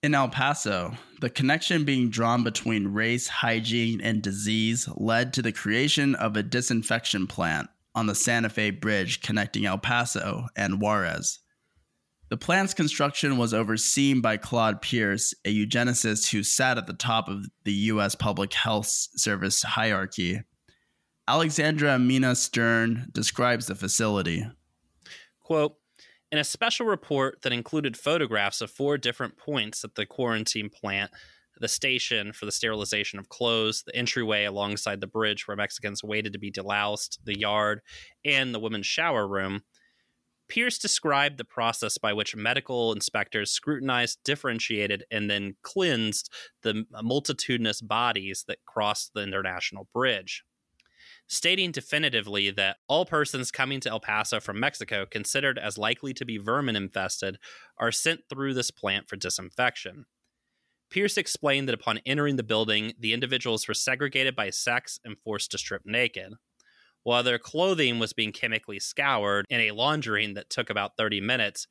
In 0.03 0.15
El 0.15 0.29
Paso, 0.29 0.93
the 1.23 1.31
connection 1.31 1.85
being 1.85 2.11
drawn 2.11 2.45
between 2.45 2.89
race, 2.89 3.27
hygiene, 3.27 4.03
and 4.03 4.21
disease 4.21 4.87
led 4.97 5.33
to 5.33 5.41
the 5.41 5.53
creation 5.53 6.15
of 6.15 6.37
a 6.37 6.43
disinfection 6.43 7.27
plant 7.27 7.71
on 7.95 8.07
the 8.07 8.15
Santa 8.15 8.51
Fe 8.51 8.71
Bridge 8.71 9.23
connecting 9.23 9.65
El 9.65 9.79
Paso 9.79 10.47
and 10.57 10.81
Juarez. 10.81 11.39
The 12.29 12.37
plant's 12.37 12.75
construction 12.75 13.37
was 13.37 13.55
overseen 13.55 14.21
by 14.21 14.39
Claude 14.39 14.83
Pierce, 14.83 15.35
a 15.45 15.55
eugenicist 15.55 16.31
who 16.31 16.43
sat 16.43 16.79
at 16.79 16.87
the 16.87 16.93
top 16.93 17.29
of 17.29 17.47
the 17.65 17.73
U.S. 17.73 18.15
Public 18.15 18.53
Health 18.53 18.89
Service 18.89 19.63
hierarchy. 19.63 20.43
Alexandra 21.27 21.99
Minna 21.99 22.37
Stern 22.37 23.09
describes 23.13 23.67
the 23.67 23.75
facility. 23.75 24.47
Quote, 25.41 25.77
in 26.31 26.39
a 26.39 26.45
special 26.45 26.87
report 26.87 27.43
that 27.43 27.53
included 27.53 27.97
photographs 27.97 28.61
of 28.61 28.71
four 28.71 28.99
different 28.99 29.39
points 29.39 29.85
at 29.85 29.95
the 29.95 30.05
quarantine 30.05 30.69
plant, 30.69 31.11
the 31.61 31.69
station 31.69 32.33
for 32.33 32.45
the 32.45 32.53
sterilization 32.53 33.19
of 33.19 33.29
clothes, 33.29 33.85
the 33.87 33.95
entryway 33.95 34.45
alongside 34.45 35.01
the 35.01 35.07
bridge 35.07 35.47
where 35.47 35.57
Mexicans 35.57 36.03
waited 36.03 36.33
to 36.33 36.39
be 36.39 36.51
deloused, 36.51 37.19
the 37.25 37.39
yard, 37.39 37.81
and 38.25 38.55
the 38.55 38.59
women's 38.59 38.87
shower 38.87 39.27
room, 39.27 39.63
Pierce 40.49 40.79
described 40.79 41.39
the 41.39 41.45
process 41.45 41.97
by 41.97 42.13
which 42.13 42.37
medical 42.37 42.93
inspectors 42.93 43.51
scrutinized, 43.51 44.19
differentiated, 44.25 45.05
and 45.11 45.31
then 45.31 45.57
cleansed 45.63 46.31
the 46.63 46.85
multitudinous 47.03 47.81
bodies 47.81 48.45
that 48.47 48.59
crossed 48.67 49.15
the 49.15 49.23
international 49.23 49.89
bridge 49.95 50.45
stating 51.27 51.73
definitively 51.73 52.51
that 52.51 52.77
all 52.89 53.05
persons 53.05 53.51
coming 53.51 53.81
to 53.81 53.91
El 53.91 54.01
Paso 54.01 54.41
from 54.41 54.61
Mexico 54.61 55.07
considered 55.07 55.59
as 55.59 55.79
likely 55.79 56.13
to 56.15 56.25
be 56.25 56.39
vermin 56.39 56.77
infested 56.77 57.39
are 57.79 57.93
sent 57.93 58.21
through 58.29 58.55
this 58.55 58.71
plant 58.71 59.09
for 59.09 59.17
disinfection. 59.17 60.07
Pierce 60.91 61.17
explained 61.17 61.69
that 61.69 61.75
upon 61.75 62.01
entering 62.07 62.37
the 62.37 62.43
building, 62.43 62.93
the 62.99 63.13
individuals 63.13 63.67
were 63.67 63.75
segregated 63.75 64.37
by 64.37 64.51
sex 64.51 65.01
and 65.05 65.17
forced 65.25 65.51
to 65.51 65.59
strip 65.59 65.83
naked. 65.85 66.35
While 67.03 67.23
their 67.23 67.39
clothing 67.39 67.99
was 67.99 68.13
being 68.13 68.33
chemically 68.33 68.79
scoured 68.79 69.45
in 69.51 69.61
a 69.61 69.73
laundering 69.73 70.35
that 70.35 70.51
took 70.51 70.71
about 70.71 70.97
30 70.97 71.21
minutes, 71.21 71.67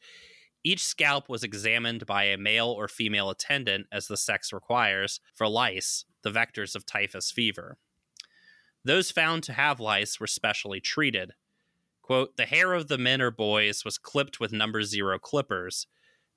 each 0.64 0.84
scalp 0.84 1.28
was 1.28 1.44
examined 1.44 2.06
by 2.06 2.26
a 2.26 2.38
male 2.38 2.68
or 2.68 2.88
female 2.88 3.30
attendant, 3.30 3.88
as 3.92 4.08
the 4.08 4.16
sex 4.16 4.54
requires, 4.54 5.20
for 5.36 5.48
lice, 5.48 6.06
the 6.24 6.30
vectors 6.30 6.76
of 6.76 6.86
typhus 6.86 7.32
fever. 7.32 7.78
Those 8.86 9.12
found 9.12 9.44
to 9.44 9.54
have 9.54 9.80
lice 9.80 10.20
were 10.20 10.28
specially 10.28 10.80
treated. 10.80 11.32
Quote, 12.02 12.36
the 12.36 12.46
hair 12.46 12.74
of 12.74 12.90
the 12.90 12.98
men 12.98 13.22
or 13.22 13.32
boys 13.32 13.86
was 13.86 13.98
clipped 13.98 14.40
with 14.40 14.52
number 14.52 14.84
zero 14.84 15.18
clippers, 15.18 15.88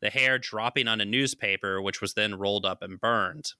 the 0.00 0.10
hair 0.10 0.38
dropping 0.38 0.86
on 0.86 1.00
a 1.00 1.04
newspaper, 1.04 1.82
which 1.82 2.00
was 2.00 2.14
then 2.14 2.36
rolled 2.36 2.64
up 2.64 2.82
and 2.82 3.00
burned. 3.00 3.52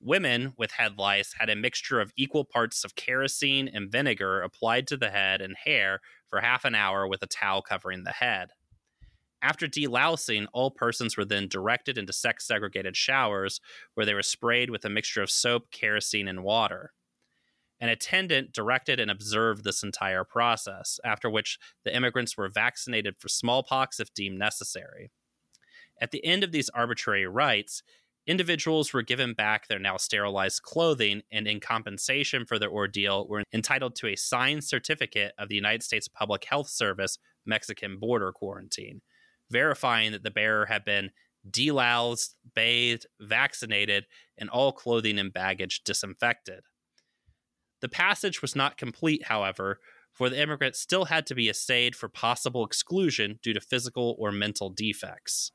Women 0.00 0.54
with 0.58 0.72
head 0.72 0.98
lice 0.98 1.34
had 1.38 1.48
a 1.48 1.56
mixture 1.56 2.00
of 2.00 2.12
equal 2.16 2.44
parts 2.44 2.84
of 2.84 2.96
kerosene 2.96 3.68
and 3.72 3.90
vinegar 3.90 4.42
applied 4.42 4.86
to 4.88 4.96
the 4.96 5.10
head 5.10 5.40
and 5.40 5.54
hair 5.64 6.00
for 6.28 6.40
half 6.40 6.64
an 6.64 6.74
hour 6.74 7.06
with 7.06 7.22
a 7.22 7.28
towel 7.28 7.62
covering 7.62 8.02
the 8.02 8.10
head. 8.10 8.50
After 9.40 9.66
delousing, 9.66 10.46
all 10.52 10.70
persons 10.70 11.16
were 11.16 11.24
then 11.24 11.48
directed 11.48 11.96
into 11.96 12.12
sex 12.12 12.46
segregated 12.46 12.96
showers 12.96 13.60
where 13.94 14.04
they 14.04 14.14
were 14.14 14.22
sprayed 14.22 14.70
with 14.70 14.84
a 14.84 14.90
mixture 14.90 15.22
of 15.22 15.30
soap, 15.30 15.70
kerosene, 15.70 16.28
and 16.28 16.42
water. 16.42 16.92
An 17.80 17.88
attendant 17.88 18.52
directed 18.52 19.00
and 19.00 19.10
observed 19.10 19.64
this 19.64 19.82
entire 19.82 20.24
process, 20.24 21.00
after 21.04 21.28
which 21.28 21.58
the 21.84 21.94
immigrants 21.94 22.36
were 22.36 22.48
vaccinated 22.48 23.16
for 23.18 23.28
smallpox 23.28 24.00
if 24.00 24.14
deemed 24.14 24.38
necessary. 24.38 25.10
At 26.00 26.10
the 26.10 26.24
end 26.24 26.44
of 26.44 26.52
these 26.52 26.70
arbitrary 26.70 27.26
rites, 27.26 27.82
individuals 28.26 28.92
were 28.92 29.02
given 29.02 29.34
back 29.34 29.68
their 29.68 29.78
now 29.78 29.96
sterilized 29.96 30.62
clothing 30.62 31.22
and, 31.30 31.46
in 31.46 31.60
compensation 31.60 32.46
for 32.46 32.58
their 32.58 32.70
ordeal, 32.70 33.26
were 33.28 33.42
entitled 33.52 33.96
to 33.96 34.08
a 34.08 34.16
signed 34.16 34.64
certificate 34.64 35.32
of 35.38 35.48
the 35.48 35.54
United 35.54 35.82
States 35.82 36.08
Public 36.08 36.44
Health 36.44 36.68
Service 36.68 37.18
Mexican 37.44 37.98
border 37.98 38.32
quarantine, 38.32 39.02
verifying 39.50 40.12
that 40.12 40.22
the 40.22 40.30
bearer 40.30 40.66
had 40.66 40.84
been 40.84 41.10
deloused, 41.48 42.34
bathed, 42.54 43.06
vaccinated, 43.20 44.06
and 44.38 44.48
all 44.48 44.72
clothing 44.72 45.18
and 45.18 45.32
baggage 45.32 45.82
disinfected. 45.84 46.64
The 47.84 47.88
passage 47.90 48.40
was 48.40 48.56
not 48.56 48.78
complete, 48.78 49.24
however, 49.24 49.78
for 50.10 50.30
the 50.30 50.40
immigrant 50.40 50.74
still 50.74 51.04
had 51.04 51.26
to 51.26 51.34
be 51.34 51.50
assayed 51.50 51.94
for 51.94 52.08
possible 52.08 52.64
exclusion 52.64 53.38
due 53.42 53.52
to 53.52 53.60
physical 53.60 54.16
or 54.18 54.32
mental 54.32 54.70
defects. 54.70 55.52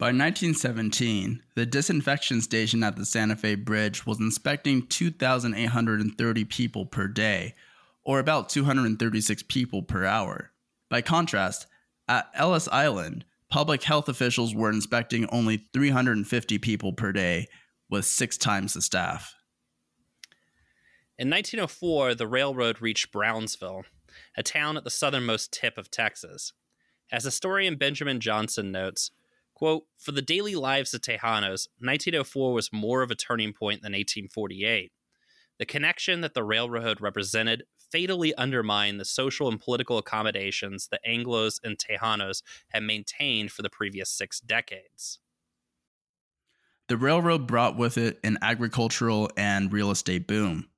By 0.00 0.06
1917, 0.06 1.44
the 1.54 1.64
disinfection 1.64 2.40
station 2.40 2.82
at 2.82 2.96
the 2.96 3.06
Santa 3.06 3.36
Fe 3.36 3.54
Bridge 3.54 4.04
was 4.04 4.18
inspecting 4.18 4.88
2,830 4.88 6.44
people 6.46 6.86
per 6.86 7.06
day, 7.06 7.54
or 8.02 8.18
about 8.18 8.48
236 8.48 9.44
people 9.44 9.84
per 9.84 10.04
hour. 10.04 10.50
By 10.90 11.02
contrast, 11.02 11.68
at 12.08 12.28
Ellis 12.34 12.66
Island, 12.66 13.24
public 13.48 13.84
health 13.84 14.08
officials 14.08 14.56
were 14.56 14.70
inspecting 14.70 15.26
only 15.26 15.68
350 15.72 16.58
people 16.58 16.92
per 16.92 17.12
day, 17.12 17.46
with 17.88 18.04
six 18.06 18.36
times 18.36 18.74
the 18.74 18.82
staff. 18.82 19.36
In 21.16 21.30
1904, 21.30 22.14
the 22.14 22.26
railroad 22.26 22.82
reached 22.82 23.12
Brownsville, 23.12 23.84
a 24.36 24.42
town 24.42 24.76
at 24.76 24.84
the 24.84 24.90
southernmost 24.90 25.52
tip 25.52 25.78
of 25.78 25.90
Texas. 25.90 26.52
As 27.12 27.24
historian 27.24 27.76
Benjamin 27.76 28.20
Johnson 28.20 28.72
notes, 28.72 29.10
Quote, 29.54 29.84
for 29.96 30.10
the 30.10 30.22
daily 30.22 30.56
lives 30.56 30.92
of 30.94 31.00
Tejanos, 31.00 31.68
1904 31.78 32.52
was 32.52 32.72
more 32.72 33.02
of 33.02 33.10
a 33.10 33.14
turning 33.14 33.52
point 33.52 33.82
than 33.82 33.92
1848. 33.92 34.90
The 35.58 35.64
connection 35.64 36.20
that 36.22 36.34
the 36.34 36.42
railroad 36.42 37.00
represented 37.00 37.62
fatally 37.92 38.34
undermined 38.34 38.98
the 38.98 39.04
social 39.04 39.48
and 39.48 39.60
political 39.60 39.96
accommodations 39.96 40.88
that 40.88 41.04
Anglos 41.08 41.60
and 41.62 41.78
Tejanos 41.78 42.42
had 42.70 42.82
maintained 42.82 43.52
for 43.52 43.62
the 43.62 43.70
previous 43.70 44.10
six 44.10 44.40
decades. 44.40 45.20
The 46.88 46.96
railroad 46.96 47.46
brought 47.46 47.76
with 47.76 47.96
it 47.96 48.18
an 48.24 48.38
agricultural 48.42 49.30
and 49.36 49.72
real 49.72 49.92
estate 49.92 50.26
boom. 50.26 50.68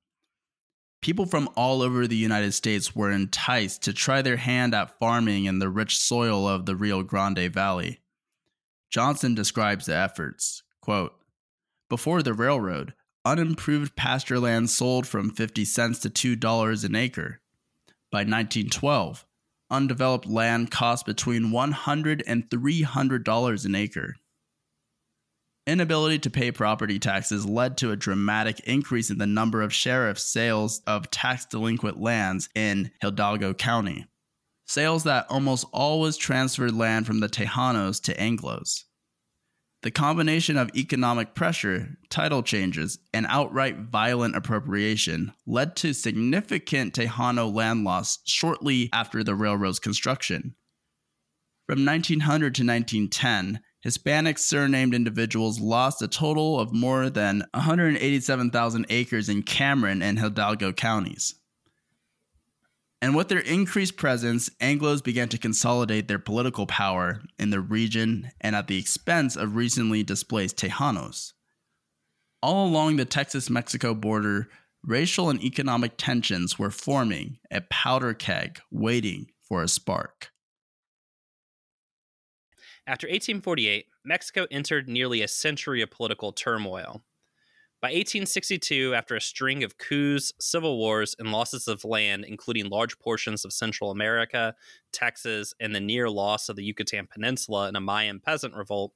People 1.01 1.25
from 1.25 1.49
all 1.55 1.81
over 1.81 2.07
the 2.07 2.15
United 2.15 2.53
States 2.53 2.95
were 2.95 3.11
enticed 3.11 3.83
to 3.83 3.93
try 3.93 4.21
their 4.21 4.37
hand 4.37 4.73
at 4.73 4.97
farming 4.99 5.45
in 5.45 5.59
the 5.59 5.69
rich 5.69 5.97
soil 5.97 6.47
of 6.47 6.65
the 6.65 6.75
Rio 6.75 7.03
Grande 7.03 7.51
Valley. 7.53 7.99
Johnson 8.89 9.35
describes 9.35 9.85
the 9.85 9.95
efforts. 9.95 10.63
Quote, 10.81 11.13
Before 11.89 12.23
the 12.23 12.33
railroad, 12.33 12.93
unimproved 13.25 13.95
pasture 13.95 14.39
land 14.39 14.69
sold 14.69 15.05
from 15.05 15.29
50 15.29 15.65
cents 15.65 15.99
to 15.99 16.09
$2 16.09 16.85
an 16.85 16.95
acre. 16.95 17.41
By 18.11 18.19
1912, 18.19 19.25
undeveloped 19.69 20.27
land 20.27 20.71
cost 20.71 21.05
between 21.05 21.51
$100 21.51 22.21
and 22.25 22.49
$300 22.49 23.65
an 23.65 23.75
acre. 23.75 24.15
Inability 25.67 26.19
to 26.19 26.29
pay 26.29 26.49
property 26.53 26.97
taxes 26.97 27.45
led 27.45 27.75
to 27.77 27.91
a 27.91 27.97
dramatic 27.97 28.61
increase 28.61 29.09
in 29.09 29.17
the 29.17 29.27
number 29.27 29.61
of 29.61 29.73
sheriff's 29.73 30.23
sales 30.23 30.81
of 30.87 31.11
tax 31.11 31.45
delinquent 31.45 31.99
lands 31.99 32.47
in 32.55 32.89
Hidalgo 33.01 33.53
County. 33.53 34.07
Sales 34.65 35.03
that 35.03 35.25
almost 35.29 35.65
always 35.73 36.15
transferred 36.15 36.73
land 36.73 37.05
from 37.05 37.19
the 37.19 37.27
Tejanos 37.27 38.01
to 38.03 38.13
Anglos. 38.15 38.85
The 39.83 39.91
combination 39.91 40.55
of 40.55 40.73
economic 40.73 41.35
pressure, 41.35 41.97
title 42.09 42.43
changes, 42.43 42.99
and 43.13 43.25
outright 43.27 43.77
violent 43.77 44.37
appropriation 44.37 45.33
led 45.45 45.75
to 45.77 45.91
significant 45.91 46.93
Tejano 46.93 47.53
land 47.53 47.83
loss 47.83 48.19
shortly 48.23 48.89
after 48.93 49.21
the 49.21 49.35
railroad's 49.35 49.79
construction. 49.79 50.55
From 51.67 51.83
1900 51.83 52.55
to 52.55 52.63
1910, 52.63 53.59
Hispanic 53.81 54.37
surnamed 54.37 54.93
individuals 54.93 55.59
lost 55.59 56.01
a 56.01 56.07
total 56.07 56.59
of 56.59 56.73
more 56.73 57.09
than 57.09 57.43
187,000 57.53 58.85
acres 58.89 59.29
in 59.29 59.43
Cameron 59.43 60.01
and 60.01 60.19
Hidalgo 60.19 60.73
counties. 60.73 61.35
And 63.01 63.15
with 63.15 63.27
their 63.27 63.39
increased 63.39 63.95
presence, 63.95 64.49
Anglos 64.59 65.03
began 65.03 65.29
to 65.29 65.37
consolidate 65.37 66.07
their 66.07 66.17
political 66.17 66.65
power 66.65 67.21
in 67.37 67.51
the 67.51 67.61
region 67.61 68.31
and 68.41 68.55
at 68.55 68.67
the 68.67 68.79
expense 68.79 69.35
of 69.35 69.55
recently 69.55 70.01
displaced 70.01 70.57
Tejanos. 70.57 71.33
All 72.41 72.67
along 72.67 72.95
the 72.95 73.05
Texas 73.05 73.49
Mexico 73.49 73.93
border, 73.93 74.49
racial 74.83 75.29
and 75.29 75.43
economic 75.43 75.93
tensions 75.97 76.57
were 76.57 76.71
forming 76.71 77.37
a 77.51 77.61
powder 77.61 78.15
keg 78.15 78.59
waiting 78.71 79.27
for 79.47 79.61
a 79.61 79.67
spark. 79.67 80.31
After 82.87 83.05
1848, 83.05 83.87
Mexico 84.05 84.47
entered 84.49 84.87
nearly 84.87 85.21
a 85.21 85.27
century 85.27 85.81
of 85.81 85.91
political 85.91 86.31
turmoil. 86.31 87.03
By 87.81 87.89
1862, 87.89 88.95
after 88.95 89.13
a 89.13 89.21
string 89.21 89.61
of 89.61 89.77
coups, 89.77 90.31
civil 90.39 90.77
wars, 90.77 91.13
and 91.19 91.29
losses 91.29 91.67
of 91.67 91.83
land, 91.83 92.23
including 92.23 92.69
large 92.69 92.97
portions 92.97 93.43
of 93.43 93.51
Central 93.51 93.91
America, 93.91 94.55
Texas, 94.93 95.53
and 95.59 95.75
the 95.75 95.81
near 95.81 96.09
loss 96.09 96.47
of 96.47 96.55
the 96.55 96.63
Yucatan 96.63 97.07
Peninsula 97.07 97.67
in 97.67 97.75
a 97.75 97.81
Mayan 97.81 98.21
peasant 98.21 98.55
revolt, 98.55 98.93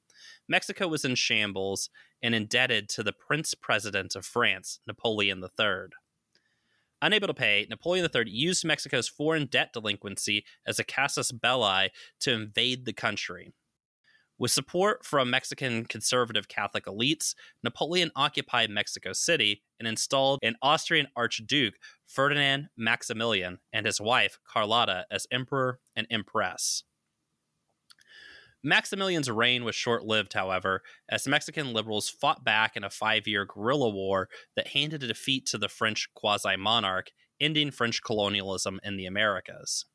Mexico 0.48 0.88
was 0.88 1.04
in 1.04 1.16
shambles 1.16 1.90
and 2.24 2.34
indebted 2.34 2.88
to 2.90 3.04
the 3.04 3.14
Prince 3.14 3.54
President 3.54 4.16
of 4.16 4.26
France, 4.26 4.80
Napoleon 4.88 5.44
III. 5.44 5.90
Unable 7.02 7.28
to 7.28 7.34
pay, 7.34 7.68
Napoleon 7.70 8.08
III 8.16 8.30
used 8.30 8.64
Mexico's 8.64 9.10
foreign 9.10 9.48
debt 9.48 9.74
delinquency 9.74 10.46
as 10.66 10.80
a 10.80 10.86
casus 10.86 11.34
belli 11.34 11.90
to 12.22 12.32
invade 12.32 12.86
the 12.86 12.94
country. 12.94 13.52
With 14.42 14.50
support 14.50 15.06
from 15.06 15.30
Mexican 15.30 15.86
conservative 15.86 16.48
Catholic 16.48 16.86
elites, 16.86 17.36
Napoleon 17.62 18.10
occupied 18.16 18.72
Mexico 18.72 19.14
City 19.14 19.62
and 19.78 19.88
installed 19.88 20.40
an 20.42 20.56
Austrian 20.64 21.10
Archduke, 21.16 21.76
Ferdinand 22.08 22.70
Maximilian, 22.76 23.60
and 23.72 23.86
his 23.86 24.02
wife, 24.02 24.40
Carlotta, 24.52 25.06
as 25.12 25.28
emperor 25.32 25.80
and 25.96 26.08
empress. 26.10 26.82
Maximilian's 28.64 29.30
reign 29.30 29.64
was 29.64 29.76
short 29.76 30.06
lived, 30.06 30.34
however, 30.34 30.82
as 31.08 31.28
Mexican 31.28 31.72
liberals 31.72 32.10
fought 32.10 32.44
back 32.44 32.76
in 32.76 32.84
a 32.84 32.90
five 32.90 33.28
year 33.28 33.46
guerrilla 33.46 33.92
war 33.92 34.28
that 34.56 34.70
handed 34.70 35.04
a 35.04 35.08
defeat 35.08 35.46
to 35.46 35.60
the 35.60 35.70
French 35.70 36.10
quasi 36.16 36.56
monarch, 36.56 37.12
ending 37.40 37.70
French 37.70 38.02
colonialism 38.02 38.80
in 38.84 38.98
the 38.98 39.06
Americas. 39.06 39.86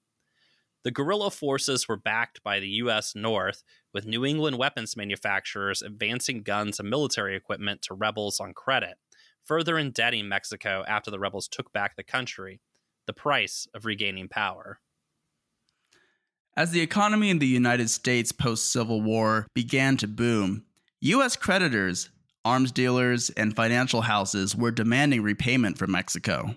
The 0.87 0.93
guerrilla 0.93 1.33
forces 1.33 1.89
were 1.89 1.97
backed 1.97 2.45
by 2.45 2.61
the 2.61 2.69
U.S. 2.69 3.17
North, 3.17 3.65
with 3.93 4.07
New 4.07 4.25
England 4.25 4.57
weapons 4.57 4.97
manufacturers 4.97 5.83
advancing 5.83 6.45
guns 6.45 6.79
and 6.79 6.89
military 6.89 7.35
equipment 7.35 7.83
to 7.83 7.95
rebels 7.95 8.39
on 8.39 8.55
credit, 8.55 8.97
further 9.45 9.79
indebting 9.79 10.29
Mexico 10.29 10.85
after 10.87 11.11
the 11.11 11.19
rebels 11.19 11.49
took 11.49 11.73
back 11.73 11.97
the 11.97 12.05
country, 12.05 12.61
the 13.09 13.13
price 13.13 13.67
of 13.75 13.85
regaining 13.85 14.29
power. 14.29 14.79
As 16.57 16.71
the 16.71 16.83
economy 16.83 17.31
in 17.31 17.41
the 17.41 17.49
United 17.49 17.91
States 17.91 18.31
post 18.31 18.71
Civil 18.71 19.03
War 19.03 19.49
began 19.57 19.97
to 19.97 20.07
boom, 20.07 20.67
U.S. 21.01 21.35
creditors, 21.35 22.11
arms 22.45 22.71
dealers, 22.71 23.31
and 23.31 23.57
financial 23.57 24.03
houses 24.03 24.55
were 24.55 24.71
demanding 24.71 25.25
repayment 25.25 25.79
from 25.79 25.91
Mexico 25.91 26.55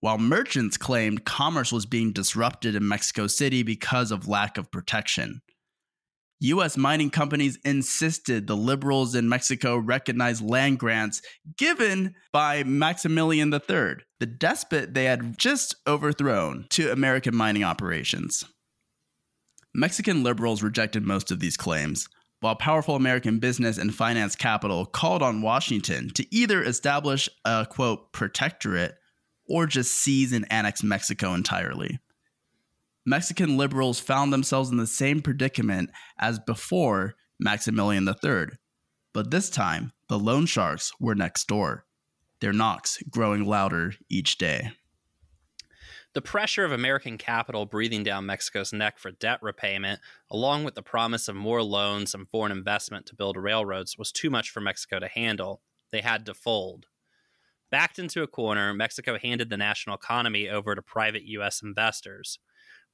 while 0.00 0.18
merchants 0.18 0.76
claimed 0.76 1.24
commerce 1.24 1.72
was 1.72 1.86
being 1.86 2.12
disrupted 2.12 2.74
in 2.74 2.88
Mexico 2.88 3.26
City 3.26 3.62
because 3.62 4.10
of 4.10 4.28
lack 4.28 4.58
of 4.58 4.70
protection. 4.70 5.42
U.S. 6.42 6.78
mining 6.78 7.10
companies 7.10 7.58
insisted 7.66 8.46
the 8.46 8.56
liberals 8.56 9.14
in 9.14 9.28
Mexico 9.28 9.76
recognize 9.76 10.40
land 10.40 10.78
grants 10.78 11.20
given 11.58 12.14
by 12.32 12.64
Maximilian 12.64 13.52
III, 13.52 13.96
the 14.20 14.26
despot 14.26 14.94
they 14.94 15.04
had 15.04 15.36
just 15.36 15.74
overthrown, 15.86 16.64
to 16.70 16.90
American 16.90 17.36
mining 17.36 17.62
operations. 17.62 18.42
Mexican 19.74 20.22
liberals 20.22 20.62
rejected 20.62 21.04
most 21.04 21.30
of 21.30 21.40
these 21.40 21.58
claims, 21.58 22.08
while 22.40 22.56
powerful 22.56 22.96
American 22.96 23.38
business 23.38 23.76
and 23.76 23.94
finance 23.94 24.34
capital 24.34 24.86
called 24.86 25.22
on 25.22 25.42
Washington 25.42 26.08
to 26.14 26.26
either 26.34 26.62
establish 26.62 27.28
a 27.44 27.66
quote 27.68 28.12
protectorate 28.12 28.94
or 29.50 29.66
just 29.66 29.92
seize 29.92 30.32
and 30.32 30.50
annex 30.50 30.82
Mexico 30.82 31.34
entirely. 31.34 31.98
Mexican 33.04 33.56
liberals 33.56 33.98
found 33.98 34.32
themselves 34.32 34.70
in 34.70 34.76
the 34.76 34.86
same 34.86 35.20
predicament 35.20 35.90
as 36.18 36.38
before 36.38 37.14
Maximilian 37.40 38.06
III, 38.08 38.56
but 39.12 39.30
this 39.30 39.50
time 39.50 39.92
the 40.08 40.18
loan 40.18 40.46
sharks 40.46 40.92
were 41.00 41.14
next 41.14 41.48
door, 41.48 41.84
their 42.40 42.52
knocks 42.52 43.02
growing 43.10 43.44
louder 43.44 43.94
each 44.08 44.38
day. 44.38 44.70
The 46.12 46.22
pressure 46.22 46.64
of 46.64 46.72
American 46.72 47.18
capital 47.18 47.66
breathing 47.66 48.02
down 48.02 48.26
Mexico's 48.26 48.72
neck 48.72 48.98
for 48.98 49.12
debt 49.12 49.38
repayment, 49.42 50.00
along 50.30 50.64
with 50.64 50.74
the 50.74 50.82
promise 50.82 51.28
of 51.28 51.36
more 51.36 51.62
loans 51.62 52.14
and 52.14 52.28
foreign 52.28 52.50
investment 52.50 53.06
to 53.06 53.14
build 53.14 53.36
railroads, 53.36 53.96
was 53.96 54.10
too 54.10 54.28
much 54.28 54.50
for 54.50 54.60
Mexico 54.60 54.98
to 54.98 55.08
handle. 55.08 55.62
They 55.92 56.00
had 56.00 56.26
to 56.26 56.34
fold. 56.34 56.86
Backed 57.70 58.00
into 58.00 58.22
a 58.22 58.26
corner, 58.26 58.74
Mexico 58.74 59.16
handed 59.16 59.48
the 59.48 59.56
national 59.56 59.96
economy 59.96 60.48
over 60.48 60.74
to 60.74 60.82
private 60.82 61.22
U.S. 61.24 61.62
investors. 61.62 62.38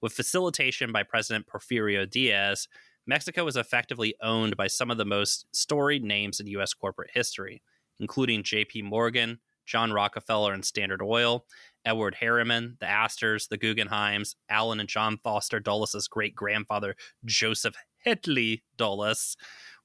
With 0.02 0.12
facilitation 0.12 0.92
by 0.92 1.02
President 1.02 1.46
Porfirio 1.46 2.08
Diaz, 2.08 2.68
Mexico 3.06 3.44
was 3.44 3.56
effectively 3.56 4.14
owned 4.20 4.56
by 4.56 4.66
some 4.66 4.90
of 4.90 4.98
the 4.98 5.04
most 5.06 5.46
storied 5.52 6.04
names 6.04 6.40
in 6.40 6.46
U.S. 6.48 6.74
corporate 6.74 7.10
history, 7.14 7.62
including 8.00 8.42
J.P. 8.42 8.82
Morgan, 8.82 9.38
John 9.64 9.92
Rockefeller 9.92 10.52
and 10.52 10.64
Standard 10.64 11.00
Oil, 11.00 11.46
Edward 11.84 12.16
Harriman, 12.16 12.76
the 12.78 12.86
Astors, 12.86 13.48
the 13.48 13.58
Guggenheims, 13.58 14.34
Allen 14.50 14.80
and 14.80 14.88
John 14.88 15.18
Foster 15.24 15.58
Dulles' 15.58 16.08
great 16.08 16.34
grandfather, 16.34 16.96
Joseph 17.24 17.76
Hinckley 18.04 18.62
Dulles, 18.76 19.36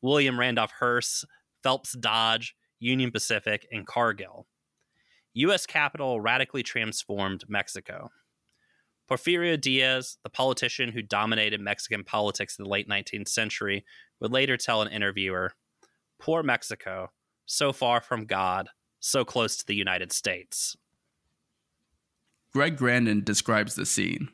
William 0.02 0.40
Randolph 0.40 0.74
Hearst, 0.80 1.26
Phelps 1.64 1.94
Dodge, 1.94 2.56
Union 2.80 3.12
Pacific, 3.12 3.68
and 3.72 3.88
Cargill. 3.88 4.48
U.S. 5.34 5.65
capital 5.65 6.20
radically 6.20 6.63
transformed 6.63 7.46
Mexico. 7.48 8.10
Porfirio 9.10 9.60
Diaz, 9.60 10.17
the 10.24 10.30
politician 10.30 10.91
who 10.91 11.02
dominated 11.02 11.60
Mexican 11.60 12.04
politics 12.04 12.58
in 12.58 12.63
the 12.63 12.70
late 12.70 12.88
19th 12.88 13.28
century, 13.28 13.86
would 14.20 14.32
later 14.32 14.58
tell 14.58 14.82
an 14.82 14.91
interviewer 14.91 15.54
Poor 16.20 16.44
Mexico, 16.44 17.12
so 17.46 17.74
far 17.74 18.00
from 18.00 18.26
God, 18.26 18.70
so 19.00 19.26
close 19.26 19.58
to 19.58 19.65
the 19.65 19.76
United 19.76 20.13
States. 20.13 20.78
Greg 22.54 22.78
Grandin 22.78 23.24
describes 23.24 23.76
the 23.76 23.86
scene. 23.86 24.30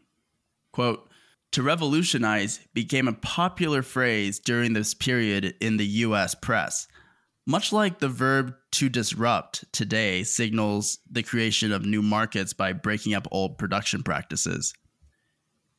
Quote, 0.74 1.10
To 1.54 1.64
revolutionize 1.64 2.60
became 2.74 3.08
a 3.08 3.14
popular 3.14 3.82
phrase 3.82 4.40
during 4.40 4.74
this 4.74 4.94
period 4.94 5.56
in 5.62 5.78
the 5.78 5.86
US 5.86 6.36
press. 6.36 6.88
Much 7.50 7.72
like 7.72 8.00
the 8.00 8.10
verb 8.10 8.54
to 8.72 8.90
disrupt 8.90 9.64
today 9.72 10.22
signals 10.22 11.00
the 11.10 11.24
creation 11.24 11.72
of 11.72 11.86
new 11.86 12.02
markets 12.02 12.52
by 12.52 12.74
breaking 12.74 13.14
up 13.14 13.26
old 13.32 13.58
production 13.58 14.04
practices. 14.04 14.74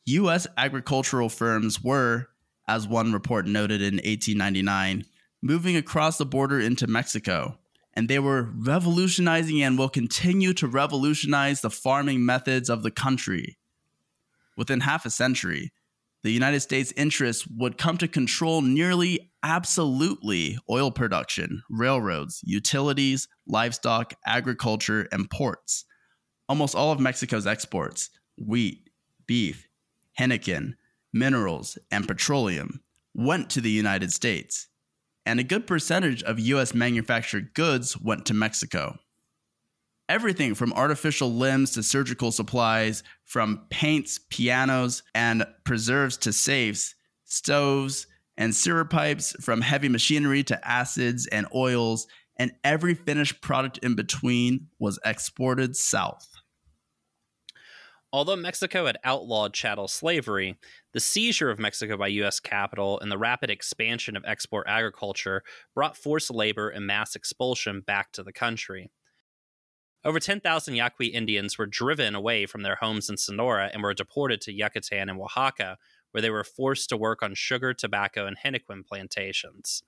US 0.05 0.47
agricultural 0.57 1.29
firms 1.29 1.83
were, 1.83 2.29
as 2.67 2.87
one 2.87 3.13
report 3.13 3.45
noted 3.45 3.83
in 3.83 3.97
1899, 3.97 5.05
moving 5.43 5.75
across 5.75 6.17
the 6.17 6.25
border 6.25 6.59
into 6.59 6.87
Mexico, 6.87 7.59
and 7.93 8.07
they 8.07 8.17
were 8.17 8.49
revolutionizing 8.55 9.61
and 9.61 9.77
will 9.77 9.89
continue 9.89 10.53
to 10.53 10.67
revolutionize 10.67 11.61
the 11.61 11.69
farming 11.69 12.25
methods 12.25 12.71
of 12.71 12.81
the 12.81 12.89
country. 12.89 13.59
Within 14.57 14.79
half 14.79 15.05
a 15.05 15.11
century, 15.11 15.71
the 16.23 16.31
United 16.31 16.59
States' 16.59 16.93
interests 16.97 17.47
would 17.47 17.77
come 17.77 17.97
to 17.97 18.07
control 18.07 18.61
nearly 18.61 19.31
absolutely 19.43 20.57
oil 20.69 20.91
production, 20.91 21.63
railroads, 21.69 22.41
utilities, 22.43 23.27
livestock, 23.47 24.13
agriculture, 24.25 25.07
and 25.11 25.29
ports. 25.29 25.85
Almost 26.49 26.75
all 26.75 26.91
of 26.91 26.99
Mexico's 26.99 27.47
exports 27.47 28.09
wheat, 28.37 28.89
beef, 29.27 29.67
henequen, 30.19 30.73
minerals, 31.13 31.77
and 31.91 32.07
petroleum 32.07 32.81
went 33.13 33.49
to 33.51 33.61
the 33.61 33.71
United 33.71 34.11
States, 34.11 34.67
and 35.25 35.39
a 35.39 35.43
good 35.43 35.67
percentage 35.67 36.23
of 36.23 36.39
US 36.39 36.73
manufactured 36.73 37.53
goods 37.53 37.99
went 37.99 38.25
to 38.25 38.33
Mexico. 38.33 38.97
Everything 40.09 40.55
from 40.55 40.73
artificial 40.73 41.31
limbs 41.31 41.71
to 41.71 41.83
surgical 41.83 42.31
supplies, 42.31 43.03
from 43.25 43.67
paints, 43.69 44.19
pianos, 44.31 45.03
and 45.13 45.45
preserves 45.65 46.17
to 46.17 46.33
safes, 46.33 46.95
stoves, 47.25 48.07
and 48.35 48.55
sewer 48.55 48.85
pipes, 48.85 49.35
from 49.39 49.61
heavy 49.61 49.87
machinery 49.87 50.43
to 50.45 50.67
acids 50.67 51.27
and 51.27 51.45
oils, 51.53 52.07
and 52.37 52.51
every 52.63 52.95
finished 52.95 53.39
product 53.41 53.77
in 53.79 53.93
between 53.93 54.67
was 54.79 54.97
exported 55.05 55.75
south. 55.75 56.27
Although 58.11 58.37
Mexico 58.37 58.87
had 58.87 58.97
outlawed 59.03 59.53
chattel 59.53 59.87
slavery, 59.87 60.57
the 60.93 60.99
seizure 60.99 61.51
of 61.51 61.59
Mexico 61.59 61.95
by 61.97 62.07
U.S. 62.07 62.39
capital 62.39 62.99
and 62.99 63.11
the 63.11 63.19
rapid 63.19 63.51
expansion 63.51 64.17
of 64.17 64.25
export 64.25 64.65
agriculture 64.67 65.43
brought 65.75 65.95
forced 65.95 66.31
labor 66.31 66.69
and 66.69 66.87
mass 66.87 67.15
expulsion 67.15 67.81
back 67.81 68.11
to 68.13 68.23
the 68.23 68.33
country. 68.33 68.89
Over 70.05 70.19
10,000 70.19 70.75
Yaqui 70.75 71.07
Indians 71.07 71.57
were 71.57 71.65
driven 71.65 72.15
away 72.15 72.45
from 72.45 72.63
their 72.63 72.75
homes 72.75 73.09
in 73.09 73.17
Sonora 73.17 73.69
and 73.73 73.83
were 73.83 73.93
deported 73.93 74.39
to 74.41 74.53
Yucatan 74.53 75.09
and 75.09 75.19
Oaxaca, 75.19 75.77
where 76.11 76.21
they 76.21 76.29
were 76.29 76.45
forced 76.45 76.87
to 76.89 76.97
work 76.97 77.21
on 77.21 77.35
sugar, 77.35 77.73
tobacco, 77.73 78.25
and 78.25 78.37
henequen 78.37 78.85
plantations. 78.85 79.83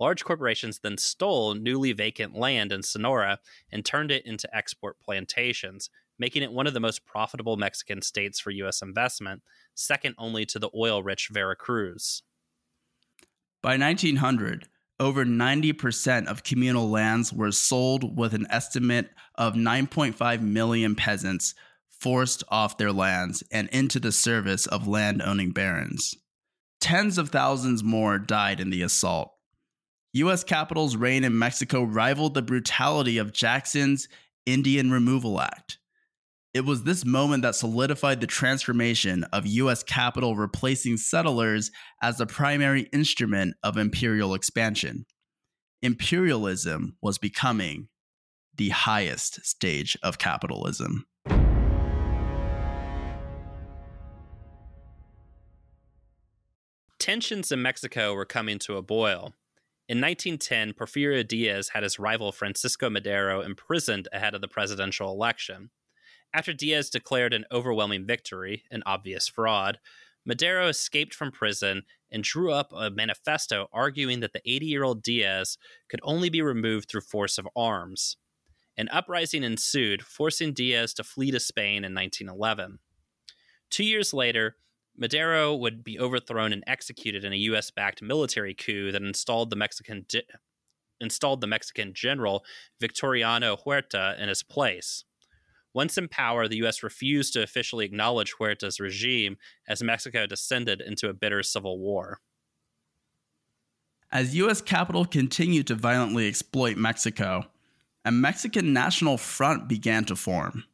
Large 0.00 0.24
corporations 0.24 0.80
then 0.80 0.98
stole 0.98 1.54
newly 1.54 1.92
vacant 1.92 2.34
land 2.34 2.72
in 2.72 2.82
Sonora 2.82 3.38
and 3.70 3.84
turned 3.84 4.10
it 4.10 4.26
into 4.26 4.54
export 4.54 4.98
plantations, 5.00 5.90
making 6.18 6.42
it 6.42 6.52
one 6.52 6.66
of 6.66 6.74
the 6.74 6.80
most 6.80 7.06
profitable 7.06 7.56
Mexican 7.56 8.02
states 8.02 8.40
for 8.40 8.50
U.S. 8.50 8.82
investment, 8.82 9.42
second 9.76 10.16
only 10.18 10.44
to 10.46 10.58
the 10.58 10.70
oil 10.74 11.04
rich 11.04 11.28
Veracruz. 11.30 12.24
By 13.62 13.76
1900, 13.76 14.66
over 15.02 15.24
90% 15.24 16.26
of 16.28 16.44
communal 16.44 16.88
lands 16.88 17.32
were 17.32 17.50
sold 17.50 18.16
with 18.16 18.34
an 18.34 18.46
estimate 18.50 19.10
of 19.34 19.54
9.5 19.54 20.40
million 20.40 20.94
peasants 20.94 21.54
forced 21.88 22.44
off 22.48 22.78
their 22.78 22.92
lands 22.92 23.42
and 23.50 23.68
into 23.70 23.98
the 23.98 24.12
service 24.12 24.66
of 24.66 24.86
land 24.86 25.20
owning 25.20 25.50
barons. 25.50 26.14
Tens 26.80 27.18
of 27.18 27.30
thousands 27.30 27.82
more 27.82 28.18
died 28.18 28.60
in 28.60 28.70
the 28.70 28.82
assault. 28.82 29.32
U.S. 30.12 30.44
capital's 30.44 30.96
reign 30.96 31.24
in 31.24 31.36
Mexico 31.36 31.82
rivaled 31.82 32.34
the 32.34 32.42
brutality 32.42 33.18
of 33.18 33.32
Jackson's 33.32 34.06
Indian 34.46 34.92
Removal 34.92 35.40
Act. 35.40 35.78
It 36.54 36.66
was 36.66 36.82
this 36.82 37.06
moment 37.06 37.44
that 37.44 37.54
solidified 37.54 38.20
the 38.20 38.26
transformation 38.26 39.24
of 39.32 39.46
US 39.46 39.82
capital 39.82 40.36
replacing 40.36 40.98
settlers 40.98 41.70
as 42.02 42.18
the 42.18 42.26
primary 42.26 42.82
instrument 42.92 43.56
of 43.62 43.78
imperial 43.78 44.34
expansion. 44.34 45.06
Imperialism 45.80 46.98
was 47.00 47.16
becoming 47.16 47.88
the 48.54 48.68
highest 48.68 49.46
stage 49.46 49.96
of 50.02 50.18
capitalism. 50.18 51.06
Tensions 56.98 57.50
in 57.50 57.62
Mexico 57.62 58.12
were 58.12 58.26
coming 58.26 58.58
to 58.58 58.76
a 58.76 58.82
boil. 58.82 59.32
In 59.88 60.02
1910, 60.02 60.74
Porfirio 60.74 61.26
Diaz 61.26 61.70
had 61.70 61.82
his 61.82 61.98
rival 61.98 62.30
Francisco 62.30 62.90
Madero 62.90 63.40
imprisoned 63.40 64.06
ahead 64.12 64.34
of 64.34 64.42
the 64.42 64.48
presidential 64.48 65.10
election. 65.10 65.70
After 66.34 66.52
Diaz 66.52 66.88
declared 66.88 67.34
an 67.34 67.44
overwhelming 67.52 68.06
victory, 68.06 68.64
an 68.70 68.82
obvious 68.86 69.28
fraud, 69.28 69.78
Madero 70.24 70.68
escaped 70.68 71.14
from 71.14 71.32
prison 71.32 71.82
and 72.10 72.22
drew 72.22 72.52
up 72.52 72.72
a 72.72 72.90
manifesto 72.90 73.68
arguing 73.72 74.20
that 74.20 74.32
the 74.32 74.42
80 74.44 74.66
year 74.66 74.84
old 74.84 75.02
Diaz 75.02 75.58
could 75.88 76.00
only 76.02 76.28
be 76.28 76.42
removed 76.42 76.88
through 76.88 77.00
force 77.00 77.38
of 77.38 77.48
arms. 77.56 78.16
An 78.76 78.88
uprising 78.88 79.42
ensued, 79.42 80.02
forcing 80.02 80.52
Diaz 80.52 80.94
to 80.94 81.04
flee 81.04 81.30
to 81.30 81.40
Spain 81.40 81.84
in 81.84 81.94
1911. 81.94 82.78
Two 83.70 83.84
years 83.84 84.14
later, 84.14 84.56
Madero 84.96 85.54
would 85.54 85.82
be 85.82 85.98
overthrown 85.98 86.52
and 86.52 86.64
executed 86.66 87.24
in 87.24 87.32
a 87.32 87.36
U.S. 87.36 87.70
backed 87.70 88.02
military 88.02 88.54
coup 88.54 88.92
that 88.92 89.02
installed 89.02 89.50
the 89.50 89.56
Mexican 89.56 90.04
di- 90.08 90.22
installed 91.00 91.40
the 91.40 91.46
Mexican 91.46 91.92
general 91.92 92.44
Victoriano 92.80 93.56
Huerta 93.56 94.16
in 94.20 94.28
his 94.28 94.42
place. 94.42 95.04
Once 95.74 95.96
in 95.96 96.08
power, 96.08 96.48
the 96.48 96.56
U.S. 96.58 96.82
refused 96.82 97.32
to 97.32 97.42
officially 97.42 97.84
acknowledge 97.84 98.34
Huerta's 98.34 98.78
regime 98.78 99.36
as 99.66 99.82
Mexico 99.82 100.26
descended 100.26 100.80
into 100.80 101.08
a 101.08 101.14
bitter 101.14 101.42
civil 101.42 101.78
war. 101.78 102.20
As 104.10 104.36
U.S. 104.36 104.60
capital 104.60 105.06
continued 105.06 105.66
to 105.68 105.74
violently 105.74 106.28
exploit 106.28 106.76
Mexico, 106.76 107.46
a 108.04 108.12
Mexican 108.12 108.72
national 108.72 109.16
front 109.16 109.68
began 109.68 110.04
to 110.04 110.16
form. 110.16 110.64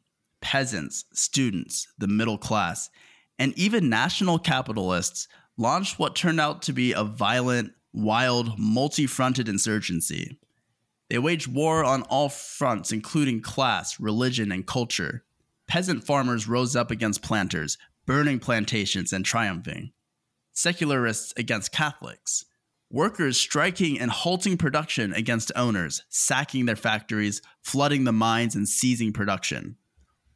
Peasants, 0.41 1.05
students, 1.13 1.87
the 1.97 2.07
middle 2.07 2.37
class, 2.37 2.89
and 3.37 3.57
even 3.57 3.89
national 3.89 4.39
capitalists 4.39 5.27
launched 5.57 5.99
what 5.99 6.15
turned 6.15 6.39
out 6.39 6.61
to 6.63 6.73
be 6.73 6.91
a 6.91 7.03
violent, 7.03 7.71
wild, 7.93 8.59
multi 8.59 9.05
fronted 9.05 9.47
insurgency. 9.47 10.37
They 11.09 11.17
waged 11.17 11.47
war 11.47 11.83
on 11.83 12.03
all 12.03 12.29
fronts, 12.29 12.91
including 12.91 13.41
class, 13.41 13.99
religion, 13.99 14.51
and 14.51 14.65
culture. 14.65 15.23
Peasant 15.67 16.03
farmers 16.03 16.47
rose 16.47 16.75
up 16.75 16.91
against 16.91 17.23
planters, 17.23 17.77
burning 18.05 18.39
plantations 18.39 19.11
and 19.11 19.25
triumphing. 19.25 19.91
Secularists 20.53 21.33
against 21.35 21.71
Catholics. 21.71 22.45
Workers 22.91 23.37
striking 23.37 23.99
and 23.99 24.11
halting 24.11 24.57
production 24.57 25.13
against 25.13 25.51
owners, 25.55 26.03
sacking 26.09 26.65
their 26.65 26.75
factories, 26.75 27.41
flooding 27.61 28.03
the 28.03 28.11
mines, 28.11 28.55
and 28.55 28.67
seizing 28.67 29.13
production. 29.13 29.77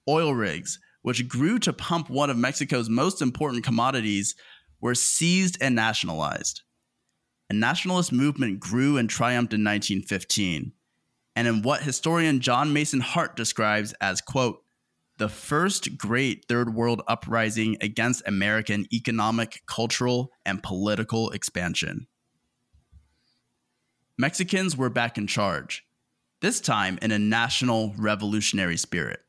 Oil 0.07 0.33
rigs, 0.33 0.79
which 1.01 1.27
grew 1.27 1.59
to 1.59 1.73
pump 1.73 2.09
one 2.09 2.29
of 2.29 2.37
Mexico's 2.37 2.89
most 2.89 3.21
important 3.21 3.63
commodities, 3.63 4.35
were 4.81 4.95
seized 4.95 5.57
and 5.61 5.75
nationalized 5.75 6.62
a 7.53 7.55
nationalist 7.55 8.11
movement 8.11 8.59
grew 8.59 8.97
and 8.97 9.07
triumphed 9.07 9.53
in 9.53 9.63
1915, 9.63 10.73
and 11.35 11.47
in 11.47 11.61
what 11.61 11.83
historian 11.83 12.39
John 12.39 12.73
Mason 12.73 12.99
Hart 12.99 13.35
describes 13.35 13.93
as, 14.01 14.21
quote, 14.21 14.63
the 15.19 15.29
first 15.29 15.95
great 15.95 16.45
third 16.49 16.73
world 16.73 17.03
uprising 17.07 17.77
against 17.79 18.27
American 18.27 18.87
economic, 18.91 19.61
cultural, 19.67 20.31
and 20.43 20.63
political 20.63 21.29
expansion. 21.29 22.07
Mexicans 24.17 24.75
were 24.75 24.89
back 24.89 25.19
in 25.19 25.27
charge, 25.27 25.85
this 26.41 26.59
time 26.59 26.97
in 27.03 27.11
a 27.11 27.19
national 27.19 27.93
revolutionary 27.97 28.77
spirit. 28.77 29.19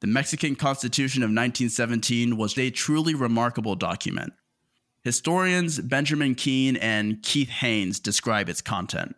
The 0.00 0.06
Mexican 0.06 0.56
Constitution 0.56 1.22
of 1.22 1.28
1917 1.28 2.38
was 2.38 2.56
a 2.56 2.70
truly 2.70 3.14
remarkable 3.14 3.74
document 3.74 4.32
Historians 5.06 5.78
Benjamin 5.78 6.34
Keen 6.34 6.74
and 6.74 7.22
Keith 7.22 7.48
Haynes 7.48 8.00
describe 8.00 8.48
its 8.48 8.60
content. 8.60 9.14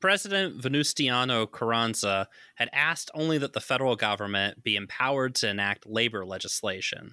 President 0.00 0.60
Venustiano 0.60 1.46
Carranza 1.46 2.26
had 2.56 2.68
asked 2.72 3.12
only 3.14 3.38
that 3.38 3.52
the 3.52 3.60
federal 3.60 3.94
government 3.94 4.64
be 4.64 4.74
empowered 4.74 5.36
to 5.36 5.48
enact 5.48 5.86
labor 5.86 6.26
legislation. 6.26 7.12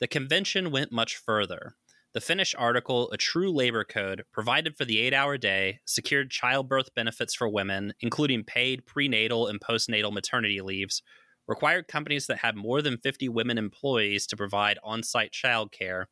The 0.00 0.08
convention 0.08 0.72
went 0.72 0.90
much 0.90 1.14
further. 1.14 1.76
The 2.14 2.20
finished 2.20 2.56
article, 2.58 3.12
A 3.12 3.16
True 3.16 3.52
Labor 3.52 3.84
Code, 3.84 4.24
provided 4.32 4.76
for 4.76 4.84
the 4.84 4.98
eight 4.98 5.14
hour 5.14 5.38
day, 5.38 5.78
secured 5.84 6.32
childbirth 6.32 6.92
benefits 6.96 7.32
for 7.32 7.48
women, 7.48 7.94
including 8.00 8.42
paid 8.42 8.86
prenatal 8.86 9.46
and 9.46 9.60
postnatal 9.60 10.12
maternity 10.12 10.60
leaves, 10.60 11.00
required 11.46 11.86
companies 11.86 12.26
that 12.26 12.38
had 12.38 12.56
more 12.56 12.82
than 12.82 12.98
50 12.98 13.28
women 13.28 13.56
employees 13.56 14.26
to 14.26 14.36
provide 14.36 14.80
on 14.82 15.04
site 15.04 15.30
childcare, 15.30 16.06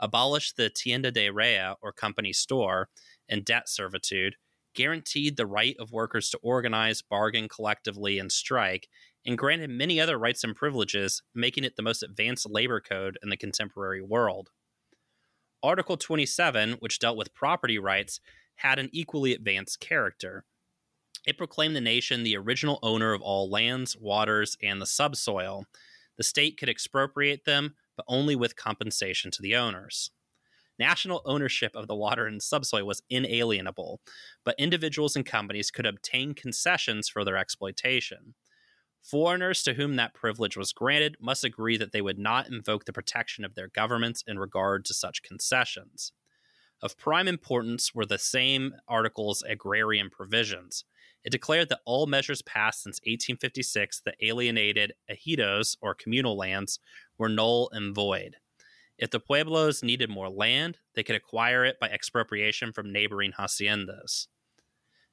abolished 0.00 0.56
the 0.56 0.70
tienda 0.70 1.12
de 1.12 1.28
raya, 1.28 1.76
or 1.80 1.92
company 1.92 2.32
store, 2.32 2.88
and 3.28 3.44
debt 3.44 3.68
servitude, 3.68 4.34
guaranteed 4.74 5.36
the 5.36 5.46
right 5.46 5.76
of 5.78 5.92
workers 5.92 6.30
to 6.30 6.38
organize, 6.42 7.02
bargain 7.02 7.48
collectively, 7.48 8.18
and 8.18 8.32
strike, 8.32 8.88
and 9.26 9.36
granted 9.38 9.70
many 9.70 10.00
other 10.00 10.18
rights 10.18 10.42
and 10.44 10.56
privileges, 10.56 11.22
making 11.34 11.64
it 11.64 11.76
the 11.76 11.82
most 11.82 12.02
advanced 12.02 12.48
labor 12.48 12.80
code 12.80 13.18
in 13.22 13.28
the 13.28 13.36
contemporary 13.36 14.02
world. 14.02 14.48
Article 15.62 15.96
27, 15.96 16.72
which 16.80 16.98
dealt 16.98 17.18
with 17.18 17.34
property 17.34 17.78
rights, 17.78 18.20
had 18.56 18.78
an 18.78 18.88
equally 18.92 19.34
advanced 19.34 19.80
character. 19.80 20.44
It 21.26 21.36
proclaimed 21.36 21.76
the 21.76 21.82
nation 21.82 22.22
the 22.22 22.36
original 22.36 22.78
owner 22.82 23.12
of 23.12 23.20
all 23.20 23.50
lands, 23.50 23.96
waters, 23.96 24.56
and 24.62 24.80
the 24.80 24.86
subsoil. 24.86 25.66
The 26.16 26.22
state 26.22 26.58
could 26.58 26.70
expropriate 26.70 27.44
them, 27.44 27.74
but 28.00 28.14
only 28.14 28.34
with 28.34 28.56
compensation 28.56 29.30
to 29.30 29.42
the 29.42 29.54
owners. 29.54 30.10
National 30.78 31.20
ownership 31.26 31.72
of 31.74 31.86
the 31.86 31.94
water 31.94 32.26
and 32.26 32.42
subsoil 32.42 32.86
was 32.86 33.02
inalienable, 33.10 34.00
but 34.42 34.54
individuals 34.58 35.16
and 35.16 35.26
companies 35.26 35.70
could 35.70 35.84
obtain 35.84 36.32
concessions 36.32 37.10
for 37.10 37.24
their 37.26 37.36
exploitation. 37.36 38.34
Foreigners 39.02 39.62
to 39.64 39.74
whom 39.74 39.96
that 39.96 40.14
privilege 40.14 40.56
was 40.56 40.72
granted 40.72 41.16
must 41.20 41.44
agree 41.44 41.76
that 41.76 41.92
they 41.92 42.00
would 42.00 42.18
not 42.18 42.48
invoke 42.48 42.86
the 42.86 42.92
protection 42.92 43.44
of 43.44 43.54
their 43.54 43.68
governments 43.68 44.24
in 44.26 44.38
regard 44.38 44.86
to 44.86 44.94
such 44.94 45.22
concessions. 45.22 46.12
Of 46.80 46.96
prime 46.96 47.28
importance 47.28 47.94
were 47.94 48.06
the 48.06 48.18
same 48.18 48.72
article's 48.88 49.42
agrarian 49.42 50.08
provisions. 50.08 50.84
It 51.24 51.30
declared 51.30 51.68
that 51.68 51.80
all 51.84 52.06
measures 52.06 52.42
passed 52.42 52.82
since 52.82 53.00
1856 53.00 54.02
that 54.04 54.16
alienated 54.20 54.94
ejidos, 55.10 55.76
or 55.80 55.94
communal 55.94 56.36
lands, 56.36 56.78
were 57.18 57.28
null 57.28 57.68
and 57.72 57.94
void. 57.94 58.36
If 58.98 59.10
the 59.10 59.20
pueblos 59.20 59.82
needed 59.82 60.10
more 60.10 60.28
land, 60.28 60.78
they 60.94 61.02
could 61.02 61.16
acquire 61.16 61.64
it 61.64 61.80
by 61.80 61.88
expropriation 61.88 62.72
from 62.72 62.92
neighboring 62.92 63.32
haciendas. 63.32 64.26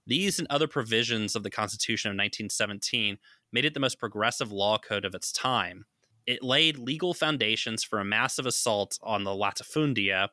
These 0.06 0.40
and 0.40 0.48
other 0.50 0.68
provisions 0.68 1.36
of 1.36 1.44
the 1.44 1.50
Constitution 1.50 2.10
of 2.10 2.14
1917 2.14 3.18
made 3.52 3.66
it 3.66 3.74
the 3.74 3.80
most 3.80 4.00
progressive 4.00 4.52
law 4.52 4.78
code 4.78 5.04
of 5.04 5.14
its 5.14 5.32
time. 5.32 5.86
It 6.26 6.44
laid 6.44 6.78
legal 6.78 7.14
foundations 7.14 7.84
for 7.84 8.00
a 8.00 8.06
massive 8.06 8.46
assault 8.46 9.00
on 9.02 9.24
the 9.24 9.32
latifundia, 9.32 10.30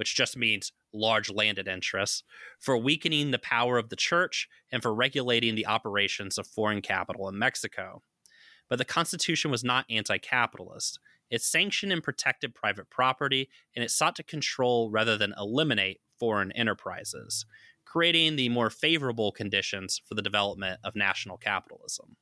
which 0.00 0.16
just 0.16 0.34
means 0.34 0.72
large 0.94 1.28
landed 1.28 1.68
interests, 1.68 2.22
for 2.58 2.78
weakening 2.78 3.32
the 3.32 3.38
power 3.38 3.76
of 3.76 3.90
the 3.90 3.96
church 3.96 4.48
and 4.72 4.80
for 4.80 4.94
regulating 4.94 5.54
the 5.54 5.66
operations 5.66 6.38
of 6.38 6.46
foreign 6.46 6.80
capital 6.80 7.28
in 7.28 7.38
Mexico. 7.38 8.02
But 8.70 8.78
the 8.78 8.86
Constitution 8.86 9.50
was 9.50 9.62
not 9.62 9.84
anti 9.90 10.16
capitalist. 10.16 10.98
It 11.28 11.42
sanctioned 11.42 11.92
and 11.92 12.02
protected 12.02 12.54
private 12.54 12.88
property, 12.88 13.50
and 13.76 13.84
it 13.84 13.90
sought 13.90 14.16
to 14.16 14.22
control 14.22 14.90
rather 14.90 15.18
than 15.18 15.34
eliminate 15.36 16.00
foreign 16.18 16.50
enterprises, 16.52 17.44
creating 17.84 18.36
the 18.36 18.48
more 18.48 18.70
favorable 18.70 19.32
conditions 19.32 20.00
for 20.06 20.14
the 20.14 20.22
development 20.22 20.80
of 20.82 20.96
national 20.96 21.36
capitalism. 21.36 22.16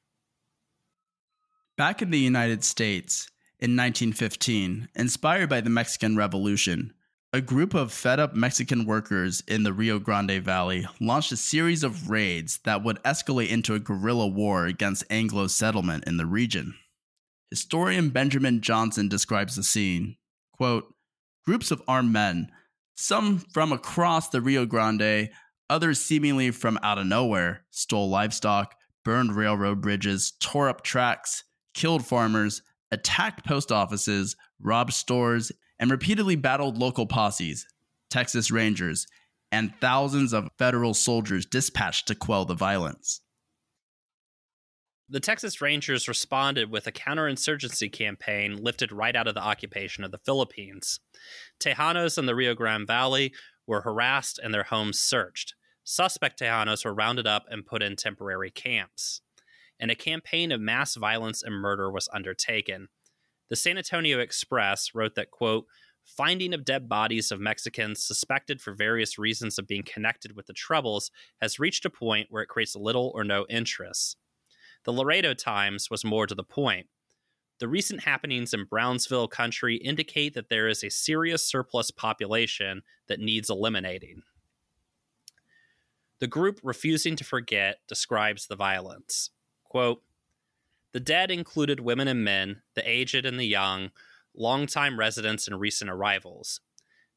Back 1.77 2.03
in 2.03 2.11
the 2.11 2.19
United 2.19 2.65
States, 2.65 3.31
in 3.61 3.77
1915, 3.77 4.89
inspired 4.97 5.49
by 5.49 5.61
the 5.61 5.71
Mexican 5.71 6.17
Revolution, 6.17 6.93
a 7.33 7.41
group 7.43 7.75
of 7.75 7.93
fed 7.93 8.19
up 8.19 8.35
Mexican 8.35 8.87
workers 8.87 9.43
in 9.47 9.63
the 9.63 9.73
Rio 9.73 9.99
Grande 9.99 10.43
Valley 10.43 10.87
launched 10.99 11.31
a 11.31 11.37
series 11.37 11.85
of 11.85 12.09
raids 12.09 12.59
that 12.65 12.83
would 12.83 13.03
escalate 13.03 13.51
into 13.51 13.75
a 13.75 13.79
guerrilla 13.79 14.27
war 14.27 14.65
against 14.65 15.05
Anglo 15.11 15.47
settlement 15.47 16.05
in 16.07 16.17
the 16.17 16.25
region. 16.25 16.75
Historian 17.51 18.09
Benjamin 18.09 18.63
Johnson 18.63 19.09
describes 19.09 19.57
the 19.57 19.63
scene. 19.63 20.17
Quote, 20.53 20.95
Groups 21.45 21.71
of 21.71 21.83
armed 21.87 22.13
men, 22.13 22.51
some 22.97 23.39
from 23.53 23.73
across 23.73 24.31
the 24.31 24.41
Rio 24.41 24.65
Grande, 24.65 25.29
others 25.69 26.01
seemingly 26.01 26.51
from 26.51 26.79
out 26.83 26.99
of 26.99 27.07
nowhere, 27.07 27.65
stole 27.71 28.09
livestock, 28.09 28.75
burned 29.05 29.37
railroad 29.37 29.83
bridges, 29.83 30.33
tore 30.41 30.69
up 30.69 30.83
tracks, 30.83 31.45
killed 31.75 32.07
farmers, 32.07 32.63
attacked 32.91 33.47
post 33.47 33.71
offices, 33.71 34.35
robbed 34.61 34.95
stores, 34.95 35.53
and 35.79 35.91
repeatedly 35.91 36.37
battled 36.37 36.79
local 36.79 37.07
posses, 37.07 37.67
Texas 38.11 38.51
Rangers, 38.51 39.07
and 39.51 39.73
thousands 39.81 40.33
of 40.33 40.51
federal 40.59 40.95
soldiers 40.95 41.47
dispatched 41.47 42.07
to 42.09 42.15
quell 42.15 42.45
the 42.45 42.55
violence. 42.55 43.21
The 45.11 45.21
Texas 45.21 45.63
Rangers 45.63 46.07
responded 46.07 46.71
with 46.71 46.87
a 46.87 46.93
counterinsurgency 46.93 47.91
campaign 47.91 48.57
lifted 48.57 48.93
right 48.93 49.17
out 49.17 49.27
of 49.27 49.35
the 49.35 49.43
occupation 49.43 50.05
of 50.05 50.11
the 50.11 50.19
Philippines. 50.19 51.01
Tejanos 51.59 52.19
in 52.19 52.27
the 52.27 52.35
Rio 52.35 52.55
Grande 52.55 52.87
Valley 52.87 53.33
were 53.67 53.81
harassed 53.81 54.39
and 54.39 54.53
their 54.53 54.65
homes 54.65 54.99
searched. 54.99 55.55
Suspect 55.83 56.39
Tejanos 56.41 56.85
were 56.85 56.93
rounded 56.93 57.27
up 57.27 57.47
and 57.49 57.65
put 57.65 57.83
in 57.83 57.97
temporary 57.97 58.51
camps. 58.51 59.23
And 59.81 59.91
a 59.91 59.95
campaign 59.95 60.53
of 60.53 60.61
mass 60.61 60.95
violence 60.97 61.43
and 61.43 61.55
murder 61.55 61.91
was 61.91 62.11
undertaken. 62.13 62.89
The 63.49 63.57
San 63.57 63.79
Antonio 63.79 64.19
Express 64.21 64.95
wrote 64.95 65.15
that, 65.15 65.31
quote, 65.31 65.67
finding 66.05 66.55
of 66.55 66.65
dead 66.65 66.89
bodies 66.89 67.31
of 67.31 67.41
Mexicans 67.41 68.03
suspected 68.03 68.61
for 68.61 68.73
various 68.73 69.19
reasons 69.19 69.59
of 69.59 69.67
being 69.67 69.83
connected 69.83 70.35
with 70.35 70.47
the 70.47 70.53
Troubles 70.53 71.11
has 71.41 71.59
reached 71.59 71.85
a 71.85 71.91
point 71.91 72.29
where 72.31 72.43
it 72.43 72.49
creates 72.49 72.75
little 72.75 73.13
or 73.15 73.25
no 73.25 73.47
interest. 73.49 74.17
The 74.85 74.93
Laredo 74.93 75.35
Times 75.35 75.91
was 75.91 76.05
more 76.05 76.27
to 76.27 76.35
the 76.35 76.45
point. 76.45 76.87
The 77.59 77.69
recent 77.69 78.05
happenings 78.05 78.55
in 78.55 78.65
Brownsville 78.65 79.29
country 79.29 79.77
indicate 79.77 80.35
that 80.35 80.49
there 80.49 80.69
is 80.69 80.85
a 80.85 80.91
serious 80.91 81.43
surplus 81.43 81.91
population 81.91 82.83
that 83.09 83.21
needs 83.21 83.51
eliminating. 83.51 84.23
The 86.21 86.29
group 86.29 86.61
Refusing 86.63 87.17
to 87.17 87.25
Forget 87.25 87.79
describes 87.89 88.47
the 88.47 88.57
violence. 88.57 89.31
Quote, 89.65 90.03
the 90.99 91.05
dead 91.05 91.31
included 91.31 91.79
women 91.79 92.09
and 92.09 92.25
men, 92.25 92.61
the 92.75 92.83
aged 92.85 93.25
and 93.25 93.39
the 93.39 93.47
young, 93.47 93.93
longtime 94.35 94.99
residents 94.99 95.47
and 95.47 95.61
recent 95.61 95.89
arrivals. 95.89 96.61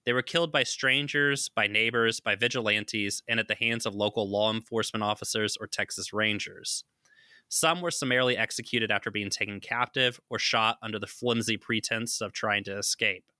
They 0.05 0.13
were 0.13 0.21
killed 0.21 0.51
by 0.51 0.61
strangers, 0.61 1.49
by 1.49 1.65
neighbors, 1.65 2.19
by 2.19 2.35
vigilantes, 2.35 3.23
and 3.27 3.39
at 3.39 3.47
the 3.47 3.55
hands 3.55 3.87
of 3.87 3.95
local 3.95 4.29
law 4.29 4.53
enforcement 4.53 5.01
officers 5.01 5.57
or 5.59 5.65
Texas 5.65 6.13
Rangers. 6.13 6.83
Some 7.49 7.81
were 7.81 7.89
summarily 7.89 8.37
executed 8.37 8.91
after 8.91 9.09
being 9.09 9.31
taken 9.31 9.59
captive 9.59 10.19
or 10.29 10.37
shot 10.37 10.77
under 10.83 10.99
the 10.99 11.07
flimsy 11.07 11.57
pretense 11.57 12.21
of 12.21 12.33
trying 12.33 12.63
to 12.65 12.77
escape. 12.77 13.31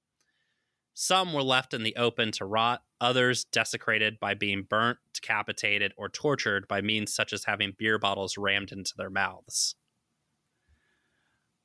Some 0.95 1.33
were 1.33 1.43
left 1.43 1.71
in 1.71 1.83
the 1.83 1.95
open 1.97 2.31
to 2.31 2.45
rot, 2.45 2.81
others 2.99 3.43
desecrated 3.43 4.19
by 4.19 4.33
being 4.33 4.63
burnt, 4.63 4.97
decapitated, 5.13 5.93
or 5.97 6.09
tortured 6.09 6.67
by 6.67 6.81
means 6.81 7.13
such 7.13 7.31
as 7.31 7.43
having 7.43 7.75
beer 7.77 7.99
bottles 7.99 8.39
rammed 8.39 8.71
into 8.71 8.93
their 8.97 9.11
mouths. 9.11 9.75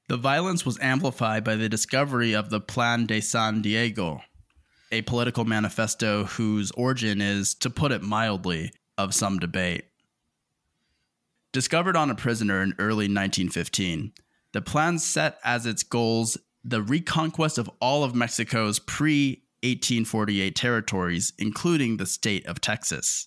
The 0.09 0.17
violence 0.17 0.65
was 0.65 0.79
amplified 0.81 1.43
by 1.43 1.57
the 1.57 1.69
discovery 1.69 2.33
of 2.33 2.51
the 2.51 2.61
Plan 2.61 3.07
de 3.07 3.21
San 3.21 3.61
Diego, 3.61 4.23
a 4.93 5.03
political 5.03 5.45
manifesto 5.45 6.25
whose 6.25 6.71
origin 6.73 7.21
is, 7.21 7.55
to 7.55 7.71
put 7.71 7.91
it 7.91 8.03
mildly, 8.03 8.73
of 8.97 9.15
some 9.15 9.39
debate. 9.39 9.87
Discovered 11.53 11.97
on 11.97 12.11
a 12.11 12.15
prisoner 12.15 12.63
in 12.63 12.75
early 12.79 13.07
1915, 13.07 14.13
the 14.53 14.63
plan 14.63 14.99
set 14.99 15.39
as 15.43 15.67
its 15.67 15.83
goals 15.83 16.39
the 16.63 16.83
reconquest 16.83 17.59
of 17.59 17.71
all 17.81 18.05
of 18.05 18.15
Mexico's 18.15 18.79
pre 18.79 19.43
1848 19.63 20.55
territories, 20.55 21.33
including 21.39 21.97
the 21.97 22.07
state 22.07 22.47
of 22.47 22.61
Texas. 22.61 23.27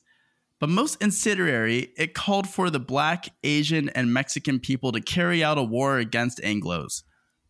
But 0.60 0.70
most 0.70 1.02
incendiary, 1.02 1.94
it 1.96 2.14
called 2.14 2.48
for 2.48 2.70
the 2.70 2.80
black, 2.80 3.30
Asian, 3.44 3.90
and 3.90 4.14
Mexican 4.14 4.60
people 4.60 4.92
to 4.92 5.00
carry 5.00 5.42
out 5.42 5.58
a 5.58 5.64
war 5.64 5.98
against 5.98 6.40
Anglos, 6.40 7.04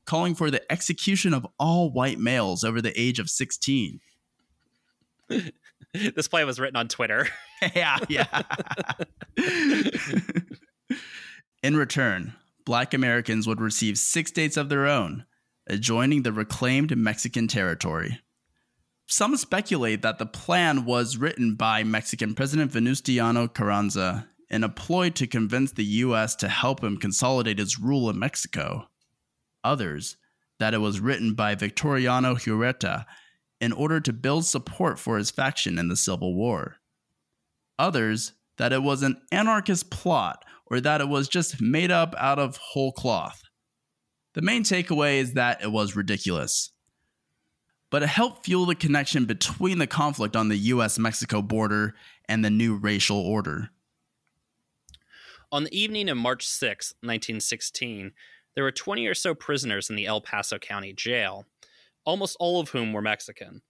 calling 0.05 0.36
for 0.36 0.51
the 0.51 0.72
execution 0.72 1.34
of 1.34 1.47
all 1.57 1.91
white 1.91 2.20
males 2.20 2.64
over 2.64 2.82
the 2.82 2.99
age 2.99 3.18
of 3.18 3.30
16. 3.30 3.99
this 5.93 6.28
play 6.28 6.43
was 6.43 6.60
written 6.60 6.76
on 6.76 6.88
Twitter. 6.88 7.28
yeah, 7.76 7.97
yeah. 8.07 8.43
In 11.64 11.76
return, 11.76 12.34
black 12.64 12.93
Americans 12.93 13.47
would 13.47 13.60
receive 13.60 13.97
six 13.97 14.30
states 14.30 14.55
of 14.55 14.70
their 14.70 14.86
own, 14.86 15.26
adjoining 15.68 16.22
the 16.22 16.32
reclaimed 16.32 16.95
Mexican 16.95 17.47
territory 17.47 18.20
some 19.12 19.36
speculate 19.36 20.03
that 20.03 20.20
the 20.20 20.26
plan 20.26 20.86
was 20.86 21.18
written 21.18 21.55
by 21.55 21.84
Mexican 21.84 22.36
President 22.36 22.72
Venustiano 22.72 23.51
Carranza 23.51 24.30
in 24.49 24.64
a 24.64 24.70
ploy 24.70 25.10
to 25.10 25.26
convince 25.26 25.72
the 25.72 25.84
U.S. 25.84 26.36
to 26.36 26.47
help 26.47 26.84
him 26.84 26.95
consolidate 26.95 27.60
its 27.60 27.80
rule 27.80 28.10
in 28.10 28.20
Mexico. 28.20 28.88
Others, 29.64 30.18
that 30.60 30.76
it 30.76 30.78
was 30.78 30.99
written 30.99 31.34
by 31.34 31.55
Victoriano 31.55 32.36
Huerta 32.36 33.05
in 33.60 33.72
order 33.72 33.99
to 33.99 34.14
build 34.14 34.45
support 34.45 34.99
for 34.99 35.18
his 35.18 35.32
faction 35.32 35.80
in 35.80 35.88
the 35.88 35.95
Civil 35.95 36.36
War. 36.36 36.78
Others, 37.80 38.34
that 38.57 38.74
it 38.74 38.84
was 38.84 39.01
an 39.01 39.20
anarchist 39.32 39.89
plot 39.89 40.45
or 40.68 40.80
that 40.82 41.01
it 41.01 41.10
was 41.10 41.28
just 41.28 41.60
made 41.60 41.89
up 41.89 42.14
out 42.20 42.38
of 42.38 42.57
whole 42.57 42.91
cloth. 42.91 43.41
The 44.36 44.43
main 44.43 44.64
takeaway 44.64 45.18
is 45.18 45.34
that 45.34 45.64
it 45.64 45.72
was 45.72 45.95
ridiculous. 45.95 46.72
But 47.89 48.03
it 48.03 48.09
helped 48.09 48.45
fuel 48.45 48.65
the 48.65 48.75
connection 48.75 49.25
between 49.25 49.79
the 49.79 49.87
conflict 49.87 50.35
on 50.35 50.49
the 50.49 50.57
US 50.57 50.99
Mexico 50.99 51.41
border 51.41 51.95
and 52.27 52.45
the 52.45 52.49
new 52.49 52.75
racial 52.75 53.17
order. 53.17 53.69
On 55.51 55.63
the 55.63 55.75
evening 55.75 56.09
of 56.09 56.17
March 56.17 56.47
6, 56.47 56.93
1916, 57.01 58.11
there 58.53 58.63
were 58.63 58.71
20 58.71 59.07
or 59.07 59.15
so 59.15 59.33
prisoners 59.33 59.89
in 59.89 59.95
the 59.95 60.05
El 60.05 60.21
Paso 60.21 60.59
County 60.59 60.93
Jail, 60.93 61.45
almost 62.05 62.37
all 62.39 62.59
of 62.59 62.69
whom 62.69 62.93
were 62.93 63.01
Mexican. 63.01 63.61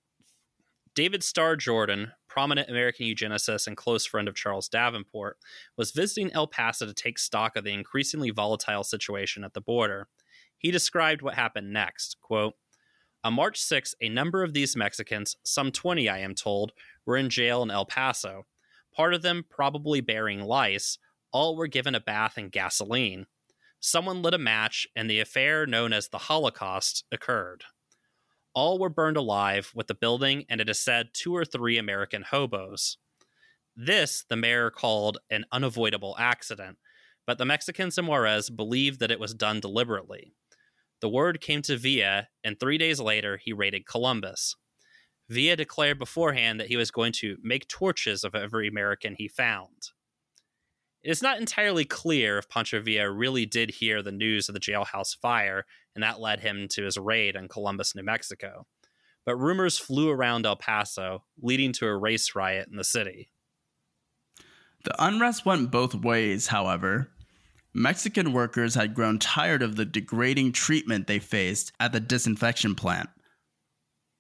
David 0.94 1.24
Starr 1.24 1.56
Jordan, 1.56 2.12
prominent 2.28 2.70
American 2.70 3.06
eugenicist 3.06 3.68
and 3.68 3.78
close 3.78 4.06
friend 4.06 4.28
of 4.28 4.36
Charles 4.36 4.68
Davenport, 4.68 5.38
was 5.78 5.92
visiting 5.92 6.34
El 6.34 6.48
Paso 6.48 6.86
to 6.86 6.94
take 6.94 7.18
stock 7.18 7.56
of 7.56 7.64
the 7.64 7.72
increasingly 7.72 8.32
volatile 8.32 8.84
situation 8.84 9.46
at 9.46 9.54
the 9.54 9.62
border. 9.62 10.10
He 10.58 10.72
described 10.72 11.22
what 11.22 11.36
happened 11.36 11.72
next. 11.72 12.18
Quote, 12.22 12.56
on 13.24 13.34
March 13.34 13.60
6, 13.60 13.96
a 14.02 14.10
number 14.10 14.44
of 14.44 14.54
these 14.54 14.78
Mexicans, 14.78 15.36
some 15.44 15.72
20 15.72 16.08
I 16.08 16.20
am 16.20 16.36
told, 16.36 16.72
were 17.06 17.18
in 17.18 17.30
jail 17.30 17.62
in 17.62 17.72
El 17.72 17.86
Paso. 17.86 18.46
Part 18.96 19.14
of 19.14 19.22
them 19.22 19.46
probably 19.50 20.00
bearing 20.02 20.42
lice, 20.42 20.98
all 21.32 21.56
were 21.56 21.68
given 21.68 21.96
a 21.96 22.00
bath 22.00 22.38
in 22.38 22.50
gasoline. 22.50 23.26
Someone 23.80 24.22
lit 24.22 24.34
a 24.34 24.38
match, 24.38 24.88
and 24.96 25.10
the 25.10 25.20
affair 25.20 25.66
known 25.66 25.94
as 25.94 26.10
the 26.10 26.18
Holocaust 26.18 27.04
occurred. 27.12 27.64
All 28.54 28.80
were 28.80 28.90
burned 28.90 29.18
alive, 29.18 29.72
with 29.76 29.88
the 29.88 29.94
building 29.94 30.46
and 30.50 30.60
it 30.60 30.70
is 30.70 30.80
said 30.80 31.10
two 31.14 31.36
or 31.36 31.46
three 31.46 31.78
American 31.78 32.24
hobos. 32.24 32.98
This 33.76 34.26
the 34.28 34.36
mayor 34.36 34.72
called 34.72 35.20
an 35.30 35.46
unavoidable 35.52 36.16
accident, 36.18 36.78
but 37.28 37.38
the 37.38 37.46
Mexicans 37.46 37.98
in 37.98 38.08
Juarez 38.08 38.50
believed 38.50 39.00
that 39.00 39.12
it 39.12 39.20
was 39.20 39.34
done 39.34 39.60
deliberately. 39.60 40.34
The 41.02 41.10
word 41.10 41.40
came 41.42 41.62
to 41.64 41.78
Villa, 41.78 42.28
and 42.44 42.60
three 42.60 42.78
days 42.78 43.00
later, 43.00 43.38
he 43.38 43.54
raided 43.54 43.86
Columbus. 43.86 44.56
Villa 45.30 45.56
declared 45.56 46.00
beforehand 46.00 46.60
that 46.60 46.68
he 46.68 46.78
was 46.78 46.92
going 46.92 47.14
to 47.14 47.38
make 47.42 47.68
torches 47.68 48.24
of 48.24 48.36
every 48.36 48.68
American 48.68 49.16
he 49.18 49.28
found. 49.28 49.92
It 51.02 51.12
is 51.12 51.22
not 51.22 51.40
entirely 51.40 51.86
clear 51.86 52.38
if 52.38 52.50
Pancho 52.50 52.82
Villa 52.82 53.10
really 53.10 53.46
did 53.46 53.70
hear 53.70 54.02
the 54.02 54.12
news 54.12 54.50
of 54.50 54.54
the 54.54 54.60
jailhouse 54.60 55.16
fire, 55.16 55.66
and 55.96 56.04
that 56.04 56.20
led 56.20 56.42
him 56.42 56.68
to 56.72 56.84
his 56.84 56.98
raid 56.98 57.38
on 57.38 57.48
Columbus, 57.48 57.96
New 57.96 58.04
Mexico. 58.04 58.68
But 59.26 59.38
rumors 59.38 59.78
flew 59.78 60.10
around 60.10 60.46
El 60.46 60.58
Paso, 60.58 61.24
leading 61.42 61.72
to 61.74 61.88
a 61.88 61.96
race 61.96 62.36
riot 62.36 62.68
in 62.70 62.76
the 62.76 62.84
city. 62.84 63.32
The 64.84 64.96
unrest 65.04 65.46
went 65.46 65.72
both 65.72 65.96
ways, 65.96 66.48
however. 66.48 67.12
Mexican 67.74 68.34
workers 68.34 68.76
had 68.76 68.96
grown 68.96 69.20
tired 69.20 69.62
of 69.62 69.76
the 69.76 69.86
degrading 69.86 70.52
treatment 70.54 71.08
they 71.08 71.20
faced 71.20 71.72
at 71.80 71.92
the 71.92 72.00
disinfection 72.00 72.74
plant. 72.74 73.10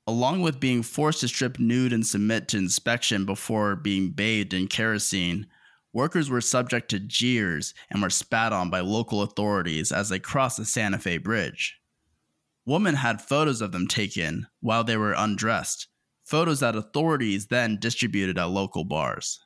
Along 0.06 0.42
with 0.42 0.60
being 0.60 0.84
forced 0.84 1.22
to 1.22 1.28
strip 1.28 1.60
nude 1.60 1.94
and 1.94 2.06
submit 2.06 2.48
to 2.50 2.58
inspection 2.58 3.26
before 3.26 3.76
being 3.76 4.12
bathed 4.12 4.54
in 4.54 4.68
kerosene, 4.68 5.48
workers 5.94 6.30
were 6.30 6.42
subject 6.42 6.90
to 6.90 7.00
jeers 7.00 7.74
and 7.90 8.02
were 8.02 8.10
spat 8.10 8.54
on 8.54 8.70
by 8.70 8.80
local 8.80 9.22
authorities 9.22 9.92
as 9.92 10.10
they 10.10 10.20
crossed 10.20 10.58
the 10.58 10.66
Santa 10.66 11.00
Fe 11.00 11.18
Bridge. 11.18 11.80
Women 12.66 12.96
had 12.96 13.22
photos 13.22 13.62
of 13.62 13.72
them 13.72 13.88
taken 13.88 14.48
while 14.62 14.84
they 14.84 14.98
were 14.98 15.14
undressed, 15.14 15.88
photos 16.24 16.60
that 16.60 16.76
authorities 16.76 17.48
then 17.48 17.80
distributed 17.80 18.38
at 18.38 18.50
local 18.50 18.84
bars. 18.84 19.40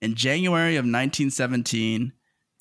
In 0.00 0.14
January 0.14 0.76
of 0.76 0.82
1917, 0.82 2.12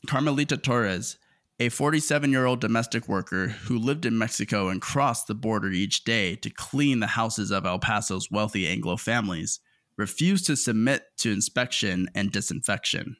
Carmelita 0.07 0.57
Torres, 0.57 1.17
a 1.59 1.69
47 1.69 2.31
year 2.31 2.45
old 2.45 2.61
domestic 2.61 3.07
worker 3.07 3.47
who 3.47 3.77
lived 3.77 4.05
in 4.05 4.17
Mexico 4.17 4.69
and 4.69 4.81
crossed 4.81 5.27
the 5.27 5.35
border 5.35 5.69
each 5.69 6.03
day 6.03 6.35
to 6.37 6.49
clean 6.49 6.99
the 6.99 7.07
houses 7.07 7.51
of 7.51 7.65
El 7.65 7.79
Paso's 7.79 8.31
wealthy 8.31 8.67
Anglo 8.67 8.95
families, 8.97 9.59
refused 9.97 10.45
to 10.45 10.55
submit 10.55 11.03
to 11.17 11.31
inspection 11.31 12.07
and 12.15 12.31
disinfection. 12.31 13.17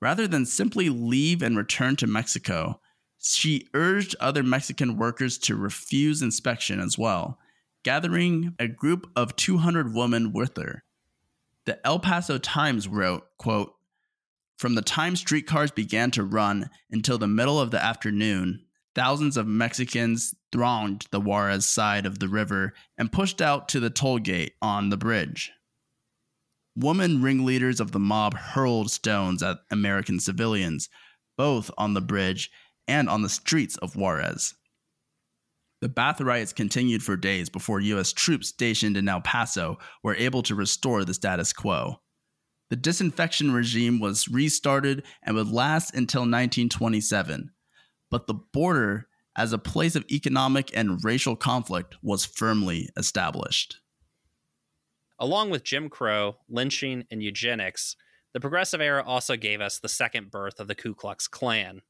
Rather 0.00 0.28
than 0.28 0.46
simply 0.46 0.88
leave 0.88 1.42
and 1.42 1.56
return 1.56 1.96
to 1.96 2.06
Mexico, 2.06 2.80
she 3.20 3.66
urged 3.74 4.14
other 4.20 4.42
Mexican 4.44 4.96
workers 4.96 5.38
to 5.38 5.56
refuse 5.56 6.22
inspection 6.22 6.80
as 6.80 6.96
well, 6.96 7.38
gathering 7.82 8.54
a 8.58 8.68
group 8.68 9.10
of 9.16 9.34
200 9.34 9.92
women 9.92 10.32
with 10.32 10.56
her. 10.56 10.84
The 11.66 11.84
El 11.84 11.98
Paso 11.98 12.38
Times 12.38 12.86
wrote, 12.86 13.24
quote, 13.38 13.74
from 14.58 14.74
the 14.74 14.82
time 14.82 15.14
streetcars 15.16 15.70
began 15.70 16.10
to 16.10 16.24
run 16.24 16.68
until 16.90 17.16
the 17.16 17.28
middle 17.28 17.60
of 17.60 17.70
the 17.70 17.82
afternoon, 17.82 18.64
thousands 18.94 19.36
of 19.36 19.46
Mexicans 19.46 20.34
thronged 20.50 21.06
the 21.12 21.20
Juarez 21.20 21.66
side 21.66 22.04
of 22.04 22.18
the 22.18 22.28
river 22.28 22.74
and 22.98 23.12
pushed 23.12 23.40
out 23.40 23.68
to 23.68 23.80
the 23.80 23.90
toll 23.90 24.18
gate 24.18 24.54
on 24.60 24.90
the 24.90 24.96
bridge. 24.96 25.52
Woman 26.74 27.22
ringleaders 27.22 27.80
of 27.80 27.92
the 27.92 28.00
mob 28.00 28.34
hurled 28.34 28.90
stones 28.90 29.42
at 29.42 29.58
American 29.70 30.18
civilians, 30.18 30.88
both 31.36 31.70
on 31.78 31.94
the 31.94 32.00
bridge 32.00 32.50
and 32.88 33.08
on 33.08 33.22
the 33.22 33.28
streets 33.28 33.76
of 33.78 33.94
Juarez. 33.94 34.54
The 35.80 35.88
bath 35.88 36.20
riots 36.20 36.52
continued 36.52 37.04
for 37.04 37.16
days 37.16 37.48
before 37.48 37.78
U.S. 37.78 38.12
troops 38.12 38.48
stationed 38.48 38.96
in 38.96 39.08
El 39.08 39.20
Paso 39.20 39.78
were 40.02 40.16
able 40.16 40.42
to 40.42 40.56
restore 40.56 41.04
the 41.04 41.14
status 41.14 41.52
quo. 41.52 42.00
The 42.70 42.76
disinfection 42.76 43.52
regime 43.52 43.98
was 43.98 44.28
restarted 44.28 45.04
and 45.22 45.36
would 45.36 45.50
last 45.50 45.94
until 45.94 46.22
1927, 46.22 47.50
but 48.10 48.26
the 48.26 48.34
border 48.34 49.08
as 49.36 49.52
a 49.52 49.58
place 49.58 49.94
of 49.94 50.04
economic 50.10 50.70
and 50.76 51.02
racial 51.02 51.36
conflict 51.36 51.96
was 52.02 52.26
firmly 52.26 52.90
established. 52.96 53.78
Along 55.18 55.50
with 55.50 55.64
Jim 55.64 55.88
Crow, 55.88 56.38
lynching, 56.48 57.04
and 57.10 57.22
eugenics, 57.22 57.96
the 58.34 58.40
Progressive 58.40 58.80
Era 58.80 59.02
also 59.04 59.36
gave 59.36 59.60
us 59.60 59.78
the 59.78 59.88
second 59.88 60.30
birth 60.30 60.60
of 60.60 60.68
the 60.68 60.74
Ku 60.74 60.94
Klux 60.94 61.26
Klan. 61.26 61.80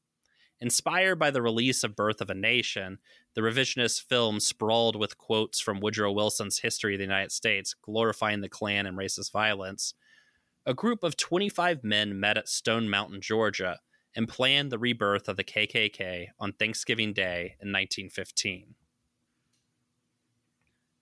Inspired 0.61 1.17
by 1.17 1.31
the 1.31 1.41
release 1.41 1.83
of 1.83 1.95
Birth 1.95 2.21
of 2.21 2.29
a 2.29 2.35
Nation, 2.35 2.99
the 3.35 3.41
revisionist 3.41 4.01
film 4.03 4.39
sprawled 4.39 4.95
with 4.95 5.17
quotes 5.17 5.59
from 5.59 5.79
Woodrow 5.79 6.11
Wilson's 6.11 6.59
History 6.59 6.95
of 6.95 6.99
the 6.99 7.05
United 7.05 7.31
States, 7.31 7.75
glorifying 7.81 8.41
the 8.41 8.49
Klan 8.49 8.85
and 8.85 8.97
racist 8.97 9.31
violence, 9.31 9.93
a 10.69 10.73
group 10.75 11.03
of 11.03 11.17
25 11.17 11.83
men 11.83 12.19
met 12.19 12.37
at 12.37 12.47
Stone 12.47 12.91
Mountain, 12.91 13.21
Georgia, 13.21 13.79
and 14.15 14.29
planned 14.29 14.71
the 14.71 14.77
rebirth 14.77 15.27
of 15.27 15.35
the 15.35 15.43
KKK 15.43 16.27
on 16.39 16.53
Thanksgiving 16.53 17.11
Day 17.11 17.55
in 17.59 17.73
1915. 17.73 18.75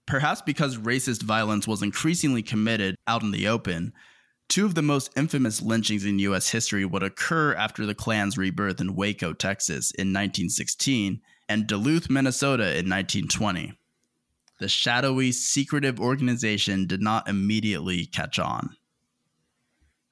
Perhaps 0.05 0.41
because 0.43 0.78
racist 0.78 1.22
violence 1.22 1.68
was 1.68 1.84
increasingly 1.84 2.41
committed 2.41 2.95
out 3.07 3.24
in 3.24 3.32
the 3.32 3.49
open, 3.49 3.91
two 4.47 4.65
of 4.65 4.74
the 4.74 4.82
most 4.82 5.11
infamous 5.18 5.61
lynchings 5.61 6.05
in 6.05 6.18
U.S. 6.20 6.47
history 6.47 6.86
would 6.86 7.03
occur 7.03 7.53
after 7.53 7.86
the 7.86 7.93
Klan's 7.93 8.38
rebirth 8.38 8.80
in 8.80 8.95
Waco, 8.95 9.34
Texas 9.34 9.91
in 9.91 10.13
1916 10.13 11.20
and 11.49 11.68
Duluth, 11.68 12.09
Minnesota 12.09 12.63
in 12.63 12.89
1920. 12.89 13.74
The 14.61 14.70
shadowy, 14.70 15.34
secretive 15.34 15.99
organization 15.99 16.88
did 16.88 17.01
not 17.01 17.28
immediately 17.28 18.05
catch 18.05 18.39
on. 18.39 18.70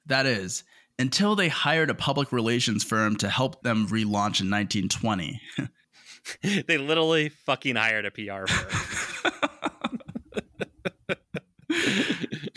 That 0.06 0.26
is, 0.26 0.64
until 0.98 1.36
they 1.36 1.48
hired 1.48 1.90
a 1.90 1.94
public 1.94 2.32
relations 2.32 2.84
firm 2.84 3.16
to 3.16 3.28
help 3.28 3.62
them 3.62 3.86
relaunch 3.88 4.40
in 4.40 4.50
1920. 4.50 5.40
they 6.66 6.78
literally 6.78 7.28
fucking 7.28 7.76
hired 7.76 8.06
a 8.06 8.10
PR 8.10 8.46
firm. 8.46 9.32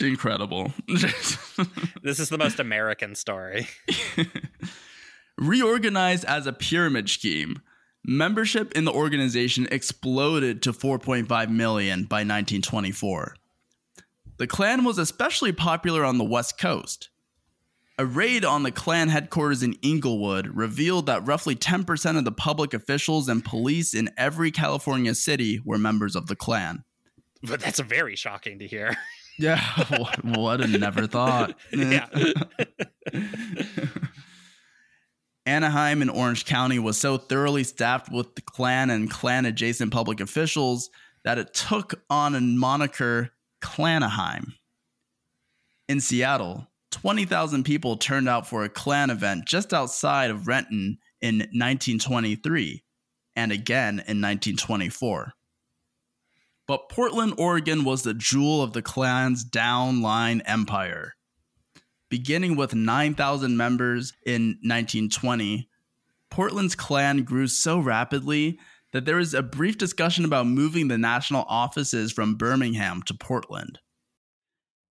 Incredible. 0.00 0.72
this 0.88 2.18
is 2.18 2.30
the 2.30 2.38
most 2.38 2.58
American 2.58 3.14
story. 3.14 3.68
Reorganized 5.36 6.24
as 6.24 6.46
a 6.46 6.52
pyramid 6.52 7.10
scheme, 7.10 7.60
membership 8.04 8.72
in 8.72 8.86
the 8.86 8.92
organization 8.92 9.68
exploded 9.70 10.62
to 10.62 10.72
4.5 10.72 11.50
million 11.50 12.04
by 12.04 12.20
1924. 12.20 13.36
The 14.38 14.46
Klan 14.46 14.84
was 14.84 14.96
especially 14.96 15.52
popular 15.52 16.02
on 16.02 16.16
the 16.16 16.24
West 16.24 16.58
Coast. 16.58 17.09
A 18.00 18.06
raid 18.06 18.46
on 18.46 18.62
the 18.62 18.72
Klan 18.72 19.10
headquarters 19.10 19.62
in 19.62 19.74
Inglewood 19.82 20.56
revealed 20.56 21.04
that 21.04 21.26
roughly 21.26 21.54
10% 21.54 22.16
of 22.16 22.24
the 22.24 22.32
public 22.32 22.72
officials 22.72 23.28
and 23.28 23.44
police 23.44 23.92
in 23.92 24.08
every 24.16 24.50
California 24.50 25.14
city 25.14 25.60
were 25.66 25.76
members 25.76 26.16
of 26.16 26.26
the 26.26 26.34
Klan. 26.34 26.82
But 27.42 27.60
that's 27.60 27.78
very 27.78 28.16
shocking 28.16 28.58
to 28.60 28.66
hear. 28.66 28.96
Yeah, 29.38 29.62
what 30.22 30.60
a 30.60 30.66
never 30.66 31.06
thought. 31.06 31.56
yeah. 31.72 32.08
Anaheim 35.46 36.02
in 36.02 36.10
Orange 36.10 36.44
County 36.44 36.78
was 36.78 36.98
so 36.98 37.16
thoroughly 37.16 37.64
staffed 37.64 38.12
with 38.12 38.34
the 38.34 38.42
Klan 38.42 38.90
and 38.90 39.10
Klan 39.10 39.46
adjacent 39.46 39.92
public 39.92 40.20
officials 40.20 40.90
that 41.24 41.38
it 41.38 41.54
took 41.54 42.02
on 42.10 42.34
a 42.34 42.40
moniker 42.42 43.30
Klanaheim. 43.62 44.52
In 45.88 46.00
Seattle, 46.00 46.69
20,000 46.90 47.64
people 47.64 47.96
turned 47.96 48.28
out 48.28 48.46
for 48.48 48.64
a 48.64 48.68
Klan 48.68 49.10
event 49.10 49.46
just 49.46 49.72
outside 49.72 50.30
of 50.30 50.48
Renton 50.48 50.98
in 51.20 51.38
1923. 51.38 52.82
and 53.36 53.52
again 53.52 53.94
in 53.94 54.20
1924. 54.20 55.32
But 56.66 56.88
Portland, 56.88 57.34
Oregon 57.38 57.84
was 57.84 58.02
the 58.02 58.14
jewel 58.14 58.62
of 58.62 58.72
the 58.72 58.82
Klan's 58.82 59.44
downline 59.44 60.42
empire. 60.44 61.14
Beginning 62.10 62.56
with 62.56 62.74
9,000 62.74 63.56
members 63.56 64.12
in 64.26 64.58
1920, 64.62 65.68
Portland's 66.30 66.74
Klan 66.74 67.22
grew 67.22 67.46
so 67.46 67.78
rapidly 67.78 68.58
that 68.92 69.04
there 69.04 69.16
was 69.16 69.34
a 69.34 69.42
brief 69.42 69.78
discussion 69.78 70.24
about 70.24 70.46
moving 70.46 70.88
the 70.88 70.98
national 70.98 71.44
offices 71.48 72.12
from 72.12 72.34
Birmingham 72.34 73.02
to 73.04 73.14
Portland. 73.14 73.78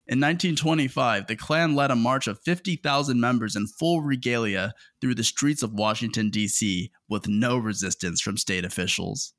In 0.07 0.21
1925, 0.21 1.29
the 1.29 1.37
Klan 1.37 1.75
led 1.75 1.91
a 1.91 1.97
march 1.97 2.27
of 2.27 2.39
50,000 2.45 3.19
members 3.19 3.57
in 3.57 3.67
full 3.67 4.03
regalia 4.03 4.75
through 5.01 5.15
the 5.15 5.25
streets 5.25 5.63
of 5.63 5.73
Washington, 5.73 6.29
D.C., 6.29 6.91
with 7.09 7.27
no 7.27 7.57
resistance 7.57 8.21
from 8.21 8.37
state 8.37 8.67
officials. 8.67 9.33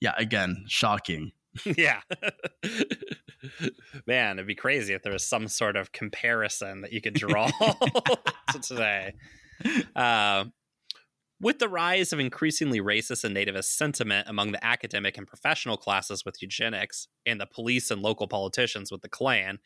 Yeah, 0.00 0.14
again, 0.16 0.64
shocking. 0.68 1.32
yeah. 1.64 2.02
Man, 4.06 4.38
it'd 4.38 4.46
be 4.46 4.54
crazy 4.54 4.94
if 4.94 5.02
there 5.02 5.12
was 5.12 5.26
some 5.26 5.48
sort 5.48 5.76
of 5.76 5.90
comparison 5.90 6.82
that 6.82 6.92
you 6.92 7.00
could 7.00 7.14
draw 7.14 7.46
to 8.52 8.60
today. 8.60 9.14
Uh, 9.96 10.44
with 11.40 11.58
the 11.58 11.68
rise 11.68 12.12
of 12.12 12.20
increasingly 12.20 12.80
racist 12.80 13.24
and 13.24 13.36
nativist 13.36 13.64
sentiment 13.64 14.28
among 14.28 14.52
the 14.52 14.64
academic 14.64 15.18
and 15.18 15.26
professional 15.26 15.76
classes 15.76 16.24
with 16.24 16.40
eugenics, 16.40 17.08
and 17.26 17.40
the 17.40 17.46
police 17.46 17.90
and 17.90 18.00
local 18.00 18.28
politicians 18.28 18.92
with 18.92 19.02
the 19.02 19.08
Klan, 19.08 19.58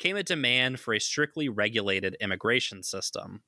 came 0.00 0.16
a 0.16 0.24
demand 0.24 0.80
for 0.80 0.94
a 0.94 0.98
strictly 0.98 1.48
regulated 1.48 2.16
immigration 2.20 2.82
system. 2.82 3.42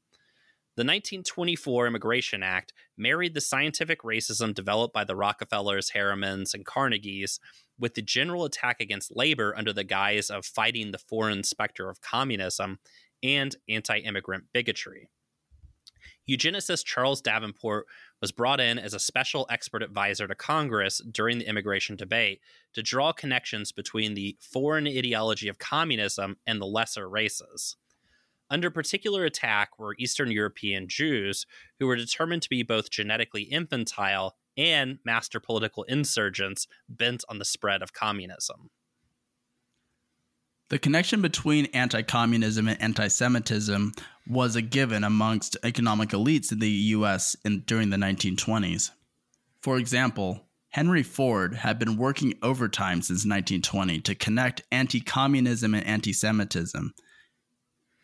The 0.76 0.84
1924 0.84 1.86
Immigration 1.86 2.42
Act 2.42 2.72
married 2.96 3.34
the 3.34 3.40
scientific 3.40 4.02
racism 4.02 4.54
developed 4.54 4.94
by 4.94 5.04
the 5.04 5.16
Rockefellers, 5.16 5.90
Harrimans, 5.90 6.54
and 6.54 6.64
Carnegies 6.64 7.40
with 7.78 7.94
the 7.94 8.00
general 8.02 8.44
attack 8.44 8.80
against 8.80 9.16
labor 9.16 9.54
under 9.56 9.72
the 9.72 9.84
guise 9.84 10.30
of 10.30 10.46
fighting 10.46 10.92
the 10.92 10.98
foreign 10.98 11.42
specter 11.42 11.90
of 11.90 12.00
communism 12.00 12.78
and 13.22 13.56
anti 13.68 13.98
immigrant 13.98 14.44
bigotry. 14.52 15.08
Eugenicist 16.28 16.84
Charles 16.84 17.20
Davenport 17.20 17.86
was 18.20 18.30
brought 18.30 18.60
in 18.60 18.78
as 18.78 18.94
a 18.94 19.00
special 19.00 19.46
expert 19.50 19.82
advisor 19.82 20.28
to 20.28 20.34
Congress 20.34 21.00
during 21.10 21.38
the 21.38 21.48
immigration 21.48 21.96
debate 21.96 22.40
to 22.74 22.82
draw 22.82 23.12
connections 23.12 23.72
between 23.72 24.14
the 24.14 24.36
foreign 24.40 24.86
ideology 24.86 25.48
of 25.48 25.58
communism 25.58 26.36
and 26.46 26.60
the 26.60 26.66
lesser 26.66 27.08
races. 27.08 27.76
Under 28.48 28.70
particular 28.70 29.24
attack 29.24 29.78
were 29.78 29.96
Eastern 29.98 30.30
European 30.30 30.86
Jews, 30.86 31.46
who 31.80 31.86
were 31.86 31.96
determined 31.96 32.42
to 32.42 32.50
be 32.50 32.62
both 32.62 32.90
genetically 32.90 33.42
infantile 33.42 34.36
and 34.56 34.98
master 35.04 35.40
political 35.40 35.82
insurgents 35.84 36.68
bent 36.88 37.24
on 37.28 37.38
the 37.38 37.44
spread 37.44 37.82
of 37.82 37.92
communism. 37.92 38.70
The 40.72 40.78
connection 40.78 41.20
between 41.20 41.66
anti 41.74 42.00
communism 42.00 42.66
and 42.66 42.80
anti 42.80 43.08
Semitism 43.08 43.92
was 44.26 44.56
a 44.56 44.62
given 44.62 45.04
amongst 45.04 45.58
economic 45.62 46.08
elites 46.12 46.50
in 46.50 46.60
the 46.60 46.70
US 46.70 47.36
in, 47.44 47.60
during 47.66 47.90
the 47.90 47.98
1920s. 47.98 48.90
For 49.60 49.76
example, 49.76 50.46
Henry 50.70 51.02
Ford 51.02 51.56
had 51.56 51.78
been 51.78 51.98
working 51.98 52.38
overtime 52.42 53.02
since 53.02 53.26
1920 53.26 54.00
to 54.00 54.14
connect 54.14 54.62
anti 54.72 55.02
communism 55.02 55.74
and 55.74 55.86
anti 55.86 56.14
Semitism. 56.14 56.94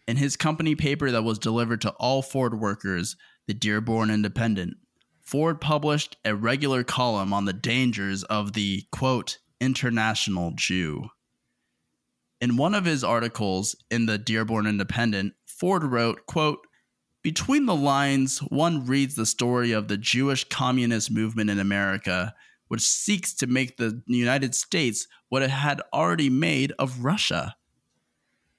In 0.07 0.19
his 0.19 0.37
company 0.37 0.75
paper 0.75 1.11
that 1.11 1.25
was 1.25 1.39
delivered 1.39 1.81
to 1.81 1.93
all 1.93 2.21
Ford 2.21 2.61
workers, 2.61 3.17
the 3.47 3.55
Dearborn 3.55 4.11
Independent, 4.11 4.77
Ford 5.23 5.63
published 5.63 6.19
a 6.23 6.35
regular 6.35 6.85
column 6.85 7.33
on 7.33 7.47
the 7.47 7.55
dangers 7.55 8.25
of 8.25 8.53
the 8.53 8.83
quote, 8.93 9.39
international 9.59 10.53
Jew. 10.55 11.09
In 12.41 12.57
one 12.57 12.75
of 12.75 12.85
his 12.85 13.03
articles 13.03 13.75
in 13.91 14.07
the 14.07 14.17
Dearborn 14.17 14.67
Independent, 14.67 15.35
Ford 15.45 15.83
wrote, 15.83 16.25
quote, 16.27 16.61
Between 17.23 17.67
the 17.67 17.75
lines, 17.75 18.39
one 18.39 18.87
reads 18.87 19.17
the 19.17 19.27
story 19.27 19.73
of 19.73 19.89
the 19.89 19.97
Jewish 19.97 20.45
communist 20.45 21.11
movement 21.11 21.51
in 21.51 21.59
America, 21.59 22.35
which 22.69 22.83
seeks 22.83 23.35
to 23.35 23.49
make 23.49 23.77
the 23.77 24.03
United 24.07 24.55
States 24.55 25.09
what 25.29 25.43
it 25.43 25.51
had 25.51 25.83
already 25.93 26.31
made 26.31 26.73
of 26.79 27.05
Russia. 27.05 27.57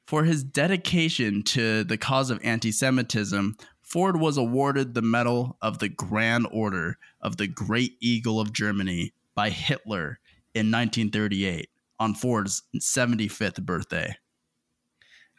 For 0.06 0.26
his 0.26 0.44
dedication 0.44 1.44
to 1.44 1.86
the 1.86 1.98
cause 1.98 2.32
of 2.32 2.42
anti 2.44 2.72
Semitism, 2.72 3.56
Ford 3.82 4.20
was 4.20 4.36
awarded 4.36 4.94
the 4.94 5.02
Medal 5.02 5.58
of 5.62 5.80
the 5.80 5.90
Grand 5.90 6.48
Order 6.52 6.98
of 7.22 7.38
the 7.38 7.48
Great 7.48 7.94
Eagle 8.02 8.42
of 8.42 8.52
Germany 8.52 9.14
by 9.36 9.52
Hitler 9.52 10.20
in 10.54 10.70
1938 10.70 11.70
on 12.00 12.14
Ford's 12.14 12.64
75th 12.80 13.62
birthday. 13.64 14.16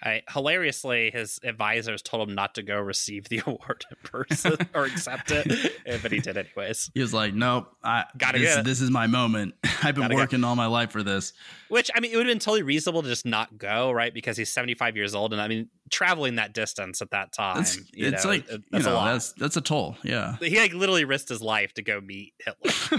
I, 0.03 0.23
hilariously, 0.33 1.11
his 1.11 1.39
advisors 1.45 2.01
told 2.01 2.27
him 2.27 2.35
not 2.35 2.55
to 2.55 2.63
go 2.63 2.81
receive 2.81 3.29
the 3.29 3.43
award 3.47 3.85
in 3.91 3.97
person 4.03 4.57
or 4.75 4.85
accept 4.87 5.31
it, 5.31 5.75
eh, 5.85 5.99
but 6.01 6.11
he 6.11 6.21
did 6.21 6.39
anyways. 6.39 6.91
He 6.95 7.03
was 7.03 7.13
like, 7.13 7.35
"Nope, 7.35 7.67
I 7.85 8.05
Gotta 8.17 8.39
this, 8.39 8.57
it. 8.57 8.65
this 8.65 8.81
is 8.81 8.91
my 8.91 9.07
moment. 9.07 9.57
I've 9.83 9.95
been 9.95 10.05
Gotta 10.05 10.15
working 10.15 10.43
all 10.43 10.57
my 10.57 10.65
life 10.69 10.91
for 10.91 11.03
this." 11.03 11.35
Which 11.69 11.91
I 11.95 12.01
mean, 12.01 12.13
it 12.13 12.17
would 12.17 12.25
have 12.25 12.31
been 12.33 12.39
totally 12.39 12.63
reasonable 12.63 13.03
to 13.03 13.09
just 13.11 13.27
not 13.27 13.59
go, 13.59 13.93
right? 13.93 14.15
Because 14.15 14.39
he's 14.39 14.51
seventy 14.51 14.73
five 14.75 14.97
years 14.97 15.15
old, 15.15 15.35
and 15.35 15.43
I 15.43 15.49
mean, 15.49 15.69
traveling 15.91 16.37
that 16.37 16.55
distance 16.55 17.03
at 17.03 17.11
that 17.11 17.35
time, 17.35 17.61
It's, 17.61 17.79
it's 17.93 18.25
know, 18.25 18.31
like 18.31 18.49
it- 18.49 18.53
you 18.53 18.63
that's 18.71 18.87
a 18.87 18.89
know 18.89 18.95
lot. 18.95 19.13
that's 19.13 19.33
that's 19.35 19.57
a 19.59 19.61
toll. 19.61 19.99
Yeah. 20.03 20.37
He 20.41 20.59
like 20.59 20.73
literally 20.73 21.05
risked 21.05 21.29
his 21.29 21.43
life 21.43 21.75
to 21.75 21.83
go 21.83 22.01
meet 22.01 22.33
Hitler. 22.43 22.97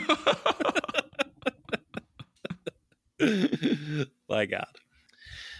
My 4.30 4.46
God. 4.46 4.68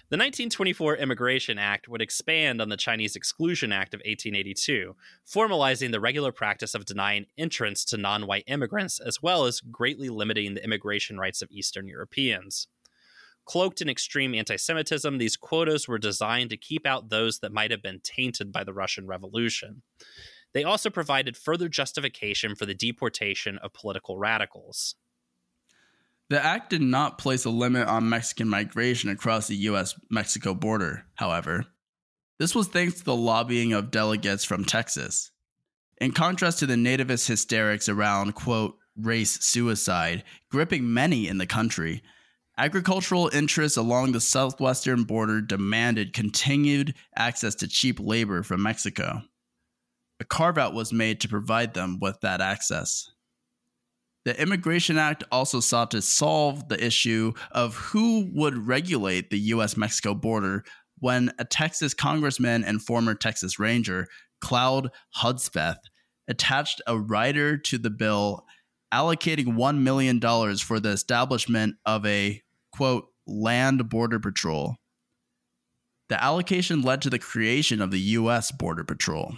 The 0.10 0.18
1924 0.18 0.98
Immigration 0.98 1.58
Act 1.58 1.88
would 1.88 2.02
expand 2.02 2.62
on 2.62 2.68
the 2.68 2.76
Chinese 2.76 3.16
Exclusion 3.16 3.72
Act 3.72 3.94
of 3.94 4.00
1882, 4.00 4.96
formalizing 5.26 5.92
the 5.92 6.02
regular 6.02 6.34
practice 6.34 6.76
of 6.76 6.84
denying 6.84 7.28
entrance 7.38 7.86
to 7.86 7.98
non 7.98 8.28
white 8.28 8.44
immigrants, 8.48 9.00
as 9.00 9.22
well 9.22 9.46
as 9.46 9.62
greatly 9.62 10.10
limiting 10.10 10.54
the 10.54 10.64
immigration 10.64 11.18
rights 11.18 11.42
of 11.42 11.50
Eastern 11.50 11.88
Europeans. 11.88 12.68
Cloaked 13.46 13.82
in 13.82 13.90
extreme 13.90 14.36
anti 14.36 14.58
Semitism, 14.58 15.18
these 15.18 15.38
quotas 15.38 15.88
were 15.88 15.98
designed 15.98 16.50
to 16.50 16.58
keep 16.58 16.86
out 16.86 17.10
those 17.10 17.40
that 17.40 17.54
might 17.54 17.72
have 17.72 17.82
been 17.82 18.02
tainted 18.04 18.52
by 18.52 18.66
the 18.66 18.74
Russian 18.74 19.08
Revolution. 19.08 19.82
They 20.54 20.66
also 20.66 20.90
provided 20.90 21.38
further 21.38 21.70
justification 21.70 22.56
for 22.56 22.66
the 22.66 22.74
deportation 22.74 23.58
of 23.60 23.72
political 23.72 24.18
radicals. 24.18 24.96
The 26.32 26.42
act 26.42 26.70
did 26.70 26.82
not 26.82 27.18
place 27.18 27.44
a 27.44 27.50
limit 27.50 27.90
on 27.90 28.08
Mexican 28.08 28.48
migration 28.48 29.10
across 29.10 29.48
the 29.48 29.56
US 29.68 30.00
Mexico 30.10 30.54
border, 30.54 31.04
however. 31.16 31.66
This 32.40 32.56
was 32.56 32.70
thanks 32.70 33.00
to 33.00 33.04
the 33.04 33.14
lobbying 33.18 33.74
of 33.74 33.92
delegates 33.92 34.46
from 34.46 34.64
Texas. 34.64 35.32
In 36.00 36.14
contrast 36.14 36.60
to 36.60 36.66
the 36.66 36.76
nativist 36.76 37.28
hysterics 37.28 37.90
around, 37.90 38.34
quote, 38.36 38.78
race 38.96 39.44
suicide, 39.44 40.24
gripping 40.50 40.94
many 40.94 41.28
in 41.28 41.38
the 41.38 41.46
country, 41.46 42.02
agricultural 42.58 43.30
interests 43.34 43.76
along 43.76 44.14
the 44.14 44.22
southwestern 44.22 45.04
border 45.04 45.42
demanded 45.42 46.14
continued 46.14 46.96
access 47.14 47.56
to 47.56 47.68
cheap 47.68 48.00
labor 48.00 48.42
from 48.42 48.64
Mexico. 48.64 49.22
A 50.22 50.24
carve 50.24 50.58
out 50.58 50.74
was 50.74 50.94
made 50.94 51.20
to 51.20 51.28
provide 51.28 51.74
them 51.74 52.00
with 52.00 52.22
that 52.22 52.40
access. 52.40 53.12
The 54.24 54.40
Immigration 54.40 54.98
Act 54.98 55.24
also 55.32 55.60
sought 55.60 55.92
to 55.92 56.02
solve 56.02 56.68
the 56.70 56.84
issue 56.84 57.34
of 57.52 57.76
who 57.76 58.30
would 58.34 58.68
regulate 58.68 59.30
the 59.30 59.40
US 59.40 59.76
Mexico 59.76 60.14
border 60.14 60.64
when 61.00 61.32
a 61.40 61.46
Texas 61.46 61.94
congressman 61.96 62.64
and 62.64 62.82
former 62.82 63.16
Texas 63.16 63.58
Ranger, 63.58 64.08
Claude 64.40 64.92
Hudspeth, 65.16 65.80
attached 66.28 66.82
a 66.86 66.98
rider 66.98 67.58
to 67.58 67.78
the 67.80 67.90
bill 67.90 68.46
allocating 68.94 69.56
$1 69.56 69.80
million 69.80 70.20
for 70.58 70.80
the 70.80 70.90
establishment 70.90 71.76
of 71.86 72.06
a, 72.06 72.42
quote, 72.72 73.08
land 73.26 73.90
border 73.90 74.20
patrol. 74.20 74.76
The 76.10 76.22
allocation 76.22 76.82
led 76.82 77.02
to 77.04 77.10
the 77.10 77.20
creation 77.20 77.82
of 77.82 77.90
the 77.90 78.00
U.S. 78.00 78.52
Border 78.52 78.84
Patrol. 78.84 79.38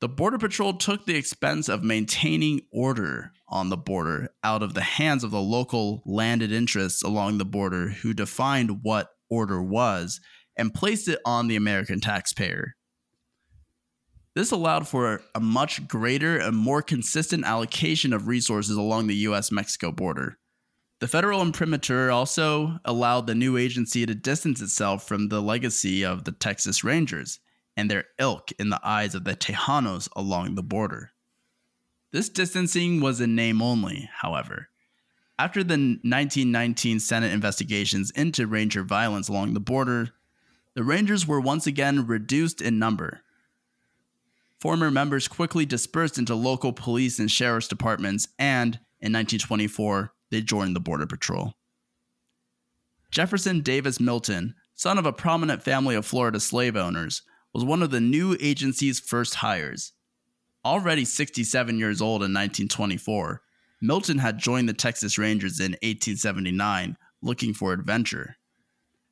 The 0.00 0.08
Border 0.08 0.38
Patrol 0.38 0.74
took 0.74 1.06
the 1.06 1.16
expense 1.16 1.68
of 1.68 1.82
maintaining 1.82 2.60
order 2.70 3.32
on 3.48 3.68
the 3.68 3.76
border 3.76 4.28
out 4.44 4.62
of 4.62 4.74
the 4.74 4.80
hands 4.80 5.24
of 5.24 5.32
the 5.32 5.40
local 5.40 6.02
landed 6.06 6.52
interests 6.52 7.02
along 7.02 7.38
the 7.38 7.44
border 7.44 7.88
who 7.88 8.14
defined 8.14 8.84
what 8.84 9.10
order 9.28 9.60
was 9.60 10.20
and 10.56 10.72
placed 10.72 11.08
it 11.08 11.18
on 11.24 11.48
the 11.48 11.56
American 11.56 12.00
taxpayer. 12.00 12.76
This 14.36 14.52
allowed 14.52 14.86
for 14.86 15.20
a 15.34 15.40
much 15.40 15.88
greater 15.88 16.38
and 16.38 16.56
more 16.56 16.80
consistent 16.80 17.44
allocation 17.44 18.12
of 18.12 18.28
resources 18.28 18.76
along 18.76 19.08
the 19.08 19.16
US 19.16 19.50
Mexico 19.50 19.90
border. 19.90 20.38
The 21.00 21.08
federal 21.08 21.42
imprimatur 21.42 22.12
also 22.12 22.78
allowed 22.84 23.26
the 23.26 23.34
new 23.34 23.56
agency 23.56 24.06
to 24.06 24.14
distance 24.14 24.60
itself 24.60 25.08
from 25.08 25.28
the 25.28 25.42
legacy 25.42 26.04
of 26.04 26.22
the 26.22 26.32
Texas 26.32 26.84
Rangers 26.84 27.40
and 27.78 27.88
their 27.88 28.06
ilk 28.18 28.50
in 28.58 28.70
the 28.70 28.80
eyes 28.82 29.14
of 29.14 29.22
the 29.22 29.36
Tejanos 29.36 30.08
along 30.16 30.56
the 30.56 30.64
border. 30.64 31.12
This 32.10 32.28
distancing 32.28 33.00
was 33.00 33.20
in 33.20 33.36
name 33.36 33.62
only, 33.62 34.10
however. 34.20 34.68
After 35.38 35.62
the 35.62 35.74
1919 35.74 36.98
Senate 36.98 37.32
investigations 37.32 38.10
into 38.10 38.48
Ranger 38.48 38.82
violence 38.82 39.28
along 39.28 39.54
the 39.54 39.60
border, 39.60 40.10
the 40.74 40.82
Rangers 40.82 41.24
were 41.24 41.40
once 41.40 41.68
again 41.68 42.04
reduced 42.04 42.60
in 42.60 42.80
number. 42.80 43.20
Former 44.58 44.90
members 44.90 45.28
quickly 45.28 45.64
dispersed 45.64 46.18
into 46.18 46.34
local 46.34 46.72
police 46.72 47.20
and 47.20 47.30
sheriff's 47.30 47.68
departments, 47.68 48.26
and 48.40 48.74
in 49.00 49.12
1924, 49.12 50.12
they 50.30 50.40
joined 50.40 50.74
the 50.74 50.80
Border 50.80 51.06
Patrol. 51.06 51.54
Jefferson 53.12 53.60
Davis 53.60 54.00
Milton, 54.00 54.56
son 54.74 54.98
of 54.98 55.06
a 55.06 55.12
prominent 55.12 55.62
family 55.62 55.94
of 55.94 56.04
Florida 56.04 56.40
slave 56.40 56.74
owners, 56.74 57.22
was 57.54 57.64
one 57.64 57.82
of 57.82 57.90
the 57.90 58.00
new 58.00 58.36
agency's 58.40 59.00
first 59.00 59.36
hires. 59.36 59.92
Already 60.64 61.04
67 61.04 61.78
years 61.78 62.00
old 62.00 62.22
in 62.22 62.34
1924, 62.34 63.42
Milton 63.80 64.18
had 64.18 64.38
joined 64.38 64.68
the 64.68 64.74
Texas 64.74 65.18
Rangers 65.18 65.60
in 65.60 65.72
1879 65.82 66.96
looking 67.22 67.54
for 67.54 67.72
adventure. 67.72 68.36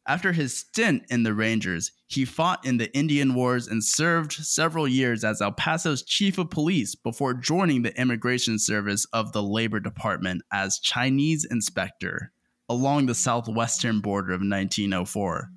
After 0.09 0.33
his 0.33 0.57
stint 0.57 1.03
in 1.11 1.25
the 1.25 1.35
Rangers, 1.35 1.91
he 2.07 2.25
fought 2.25 2.65
in 2.65 2.77
the 2.77 2.95
Indian 2.97 3.35
Wars 3.35 3.67
and 3.67 3.83
served 3.83 4.33
several 4.33 4.87
years 4.87 5.25
as 5.25 5.43
El 5.43 5.51
Paso's 5.53 6.05
chief 6.05 6.39
of 6.39 6.51
police 6.51 6.95
before 6.95 7.35
joining 7.35 7.83
the 7.83 7.99
Immigration 8.01 8.61
Service 8.61 9.05
of 9.13 9.33
the 9.33 9.43
Labor 9.43 9.81
Department 9.81 10.43
as 10.53 10.79
Chinese 10.79 11.45
inspector 11.45 12.31
along 12.69 13.07
the 13.07 13.15
southwestern 13.15 14.01
border 14.01 14.33
of 14.33 14.41
1904. 14.41 15.51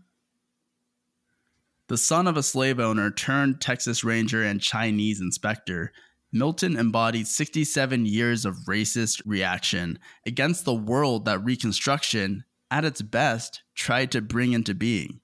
The 1.89 1.97
son 1.97 2.27
of 2.27 2.37
a 2.37 2.43
slave 2.43 2.79
owner 2.79 3.09
turned 3.09 3.59
Texas 3.59 4.03
Ranger 4.03 4.43
and 4.43 4.61
Chinese 4.61 5.19
inspector, 5.19 5.91
Milton 6.31 6.77
embodied 6.77 7.27
67 7.27 8.05
years 8.05 8.45
of 8.45 8.55
racist 8.67 9.23
reaction 9.25 9.97
against 10.23 10.65
the 10.65 10.73
world 10.73 11.25
that 11.25 11.43
Reconstruction, 11.43 12.43
at 12.69 12.85
its 12.85 13.01
best, 13.01 13.63
tried 13.73 14.11
to 14.11 14.21
bring 14.21 14.53
into 14.53 14.75
being. 14.75 15.19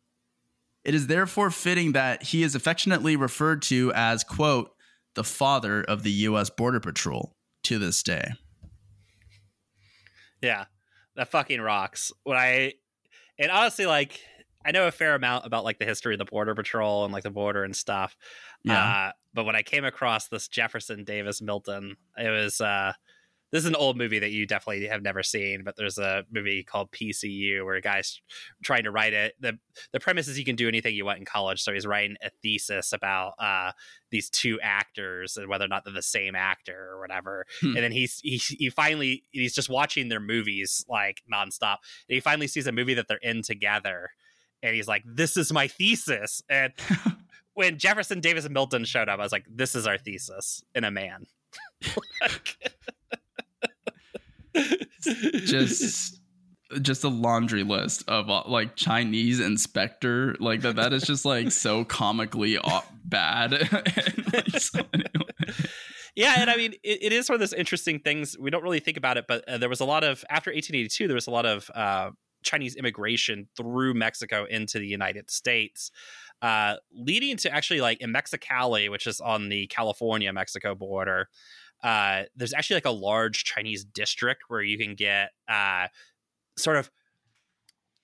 It 0.83 0.95
is 0.95 1.05
therefore 1.05 1.51
fitting 1.51 1.91
that 1.91 2.23
he 2.23 2.41
is 2.41 2.55
affectionately 2.55 3.15
referred 3.15 3.61
to 3.63 3.93
as, 3.93 4.23
quote, 4.23 4.71
the 5.13 5.23
father 5.23 5.83
of 5.83 6.01
the 6.01 6.11
U.S. 6.11 6.49
Border 6.49 6.79
Patrol 6.79 7.35
to 7.63 7.77
this 7.77 8.01
day. 8.01 8.31
Yeah, 10.41 10.65
that 11.15 11.29
fucking 11.29 11.61
rocks. 11.61 12.11
When 12.23 12.37
I, 12.37 12.73
and 13.37 13.51
honestly, 13.51 13.85
like, 13.85 14.19
I 14.65 14.71
know 14.71 14.87
a 14.87 14.91
fair 14.91 15.15
amount 15.15 15.45
about 15.45 15.63
like 15.63 15.79
the 15.79 15.85
history 15.85 16.13
of 16.13 16.19
the 16.19 16.25
Border 16.25 16.55
Patrol 16.55 17.03
and 17.03 17.13
like 17.13 17.23
the 17.23 17.29
border 17.29 17.63
and 17.63 17.75
stuff. 17.75 18.17
Yeah. 18.63 18.83
Uh, 18.83 19.11
but 19.33 19.45
when 19.45 19.55
I 19.55 19.61
came 19.61 19.85
across 19.85 20.27
this 20.27 20.47
Jefferson 20.47 21.03
Davis 21.03 21.41
Milton, 21.41 21.97
it 22.17 22.29
was 22.29 22.61
uh, 22.61 22.93
this 23.51 23.63
is 23.63 23.69
an 23.69 23.75
old 23.75 23.97
movie 23.97 24.19
that 24.19 24.31
you 24.31 24.45
definitely 24.45 24.87
have 24.87 25.01
never 25.01 25.23
seen, 25.23 25.63
but 25.63 25.77
there's 25.77 25.97
a 25.97 26.25
movie 26.31 26.63
called 26.63 26.91
PCU 26.91 27.63
where 27.63 27.75
a 27.75 27.81
guy's 27.81 28.19
trying 28.63 28.83
to 28.83 28.91
write 28.91 29.13
it. 29.13 29.33
the 29.39 29.57
The 29.93 29.99
premise 29.99 30.27
is 30.27 30.37
you 30.37 30.43
can 30.43 30.57
do 30.57 30.67
anything 30.67 30.95
you 30.95 31.05
want 31.05 31.19
in 31.19 31.25
college, 31.25 31.61
so 31.61 31.71
he's 31.71 31.85
writing 31.85 32.17
a 32.21 32.31
thesis 32.41 32.91
about 32.91 33.33
uh, 33.39 33.71
these 34.09 34.29
two 34.29 34.59
actors 34.61 35.37
and 35.37 35.47
whether 35.47 35.63
or 35.63 35.69
not 35.69 35.85
they're 35.85 35.93
the 35.93 36.01
same 36.01 36.35
actor 36.35 36.89
or 36.91 36.99
whatever. 36.99 37.45
Hmm. 37.61 37.75
And 37.75 37.77
then 37.77 37.91
he's 37.91 38.19
he, 38.19 38.37
he 38.37 38.69
finally 38.69 39.23
he's 39.31 39.55
just 39.55 39.69
watching 39.69 40.09
their 40.09 40.19
movies 40.19 40.83
like 40.89 41.21
nonstop. 41.31 41.77
And 42.09 42.15
he 42.15 42.19
finally 42.19 42.47
sees 42.47 42.67
a 42.67 42.71
movie 42.71 42.95
that 42.95 43.07
they're 43.07 43.17
in 43.17 43.41
together, 43.41 44.09
and 44.65 44.75
he's 44.75 44.87
like, 44.87 45.03
"This 45.05 45.37
is 45.37 45.53
my 45.53 45.67
thesis." 45.67 46.41
And 46.49 46.73
when 47.53 47.77
Jefferson 47.77 48.19
Davis 48.19 48.45
and 48.45 48.53
Milton 48.53 48.85
showed 48.85 49.09
up, 49.09 49.19
I 49.19 49.23
was 49.23 49.31
like, 49.31 49.45
"This 49.49 49.75
is 49.75 49.87
our 49.87 49.97
thesis 49.97 50.63
in 50.73 50.83
a 50.83 50.91
man." 50.91 51.25
just 55.45 56.21
just 56.81 57.03
a 57.03 57.09
laundry 57.09 57.63
list 57.63 58.03
of 58.07 58.29
uh, 58.29 58.43
like 58.47 58.75
Chinese 58.75 59.39
inspector 59.39 60.35
like 60.39 60.61
that 60.61 60.75
that 60.75 60.93
is 60.93 61.03
just 61.03 61.25
like 61.25 61.51
so 61.51 61.85
comically 61.85 62.57
bad 63.03 63.51
like, 63.51 64.49
so 64.57 64.81
anyway. 64.93 65.31
yeah 66.15 66.35
and 66.37 66.49
i 66.49 66.57
mean 66.57 66.73
it, 66.83 67.03
it 67.03 67.13
is 67.13 67.29
one 67.29 67.35
of 67.35 67.39
those 67.39 67.53
interesting 67.53 67.99
things 67.99 68.37
we 68.39 68.49
don't 68.49 68.63
really 68.63 68.79
think 68.79 68.97
about 68.97 69.17
it 69.17 69.25
but 69.27 69.47
uh, 69.47 69.57
there 69.57 69.69
was 69.69 69.79
a 69.79 69.85
lot 69.85 70.03
of 70.03 70.25
after 70.29 70.49
1882 70.49 71.07
there 71.07 71.15
was 71.15 71.27
a 71.27 71.31
lot 71.31 71.45
of 71.45 71.69
uh, 71.75 72.09
chinese 72.45 72.75
immigration 72.75 73.47
through 73.57 73.93
mexico 73.93 74.45
into 74.49 74.79
the 74.79 74.87
united 74.87 75.29
states 75.29 75.91
uh, 76.41 76.75
leading 76.93 77.37
to 77.37 77.51
actually 77.51 77.81
like 77.81 77.99
in 78.01 78.13
mexicali 78.13 78.89
which 78.89 79.07
is 79.07 79.19
on 79.19 79.49
the 79.49 79.67
california 79.67 80.31
mexico 80.31 80.75
border 80.75 81.27
uh, 81.83 82.23
there's 82.35 82.53
actually 82.53 82.77
like 82.77 82.85
a 82.85 82.91
large 82.91 83.43
Chinese 83.43 83.83
district 83.83 84.43
where 84.47 84.61
you 84.61 84.77
can 84.77 84.95
get 84.95 85.29
uh, 85.47 85.87
sort 86.57 86.77
of 86.77 86.89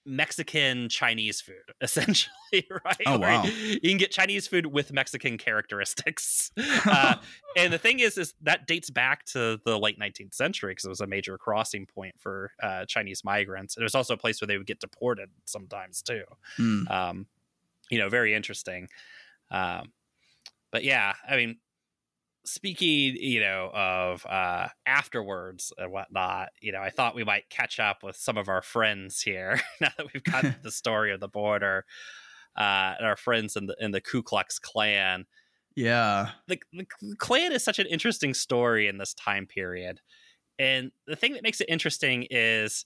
Mexican 0.06 0.89
Chinese 0.89 1.41
food, 1.41 1.56
essentially, 1.82 2.32
right? 2.86 3.02
Oh 3.06 3.20
wow! 3.20 3.43
You 3.43 3.80
can 3.80 3.97
get 3.97 4.12
Chinese 4.12 4.47
food 4.47 4.66
with 4.66 4.91
Mexican 4.91 5.38
characteristics, 5.38 6.52
uh, 6.86 7.16
and 7.56 7.72
the 7.72 7.78
thing 7.78 7.99
is, 7.99 8.18
is 8.18 8.34
that 8.41 8.68
dates 8.68 8.89
back 8.89 9.26
to 9.26 9.60
the 9.66 9.78
late 9.78 9.99
19th 9.99 10.34
century 10.34 10.72
because 10.72 10.86
it 10.86 10.89
was 10.89 11.02
a 11.02 11.08
major 11.08 11.38
crossing 11.38 11.86
point 11.86 12.16
for 12.20 12.52
uh, 12.62 12.86
Chinese 12.86 13.24
migrants. 13.24 13.76
And 13.76 13.84
it 13.84 13.86
was 13.86 13.95
also 13.95 14.14
a 14.14 14.18
place 14.18 14.41
where 14.41 14.47
they 14.47 14.58
would 14.58 14.68
get 14.68 14.80
deported 14.80 15.30
sometimes 15.45 16.02
too. 16.02 16.24
Mm. 16.60 16.89
Um, 16.89 17.28
you 17.89 17.99
know, 17.99 18.10
very 18.10 18.34
interesting. 18.34 18.88
Um, 19.52 19.91
but 20.72 20.84
yeah, 20.84 21.14
I 21.28 21.36
mean, 21.36 21.58
speaking, 22.45 23.15
you 23.17 23.39
know, 23.39 23.69
of 23.73 24.25
uh, 24.25 24.67
afterwards 24.85 25.71
and 25.77 25.91
whatnot, 25.91 26.49
you 26.61 26.71
know, 26.71 26.81
I 26.81 26.89
thought 26.89 27.15
we 27.15 27.23
might 27.23 27.49
catch 27.49 27.79
up 27.79 28.03
with 28.03 28.15
some 28.15 28.37
of 28.37 28.49
our 28.49 28.61
friends 28.61 29.21
here 29.21 29.61
now 29.81 29.89
that 29.97 30.07
we've 30.13 30.23
got 30.23 30.45
the 30.63 30.71
story 30.71 31.13
of 31.13 31.19
the 31.19 31.27
border 31.27 31.85
uh, 32.57 32.95
and 32.97 33.05
our 33.05 33.15
friends 33.15 33.55
in 33.55 33.67
the 33.67 33.75
in 33.79 33.91
the 33.91 34.01
Ku 34.01 34.23
Klux 34.23 34.59
Klan. 34.59 35.25
Yeah, 35.75 36.31
the, 36.47 36.59
the 36.73 36.85
Klan 37.17 37.53
is 37.53 37.63
such 37.63 37.79
an 37.79 37.87
interesting 37.87 38.33
story 38.33 38.87
in 38.87 38.97
this 38.97 39.13
time 39.13 39.45
period, 39.45 40.01
and 40.59 40.91
the 41.07 41.15
thing 41.15 41.33
that 41.33 41.43
makes 41.43 41.61
it 41.61 41.69
interesting 41.69 42.27
is 42.29 42.85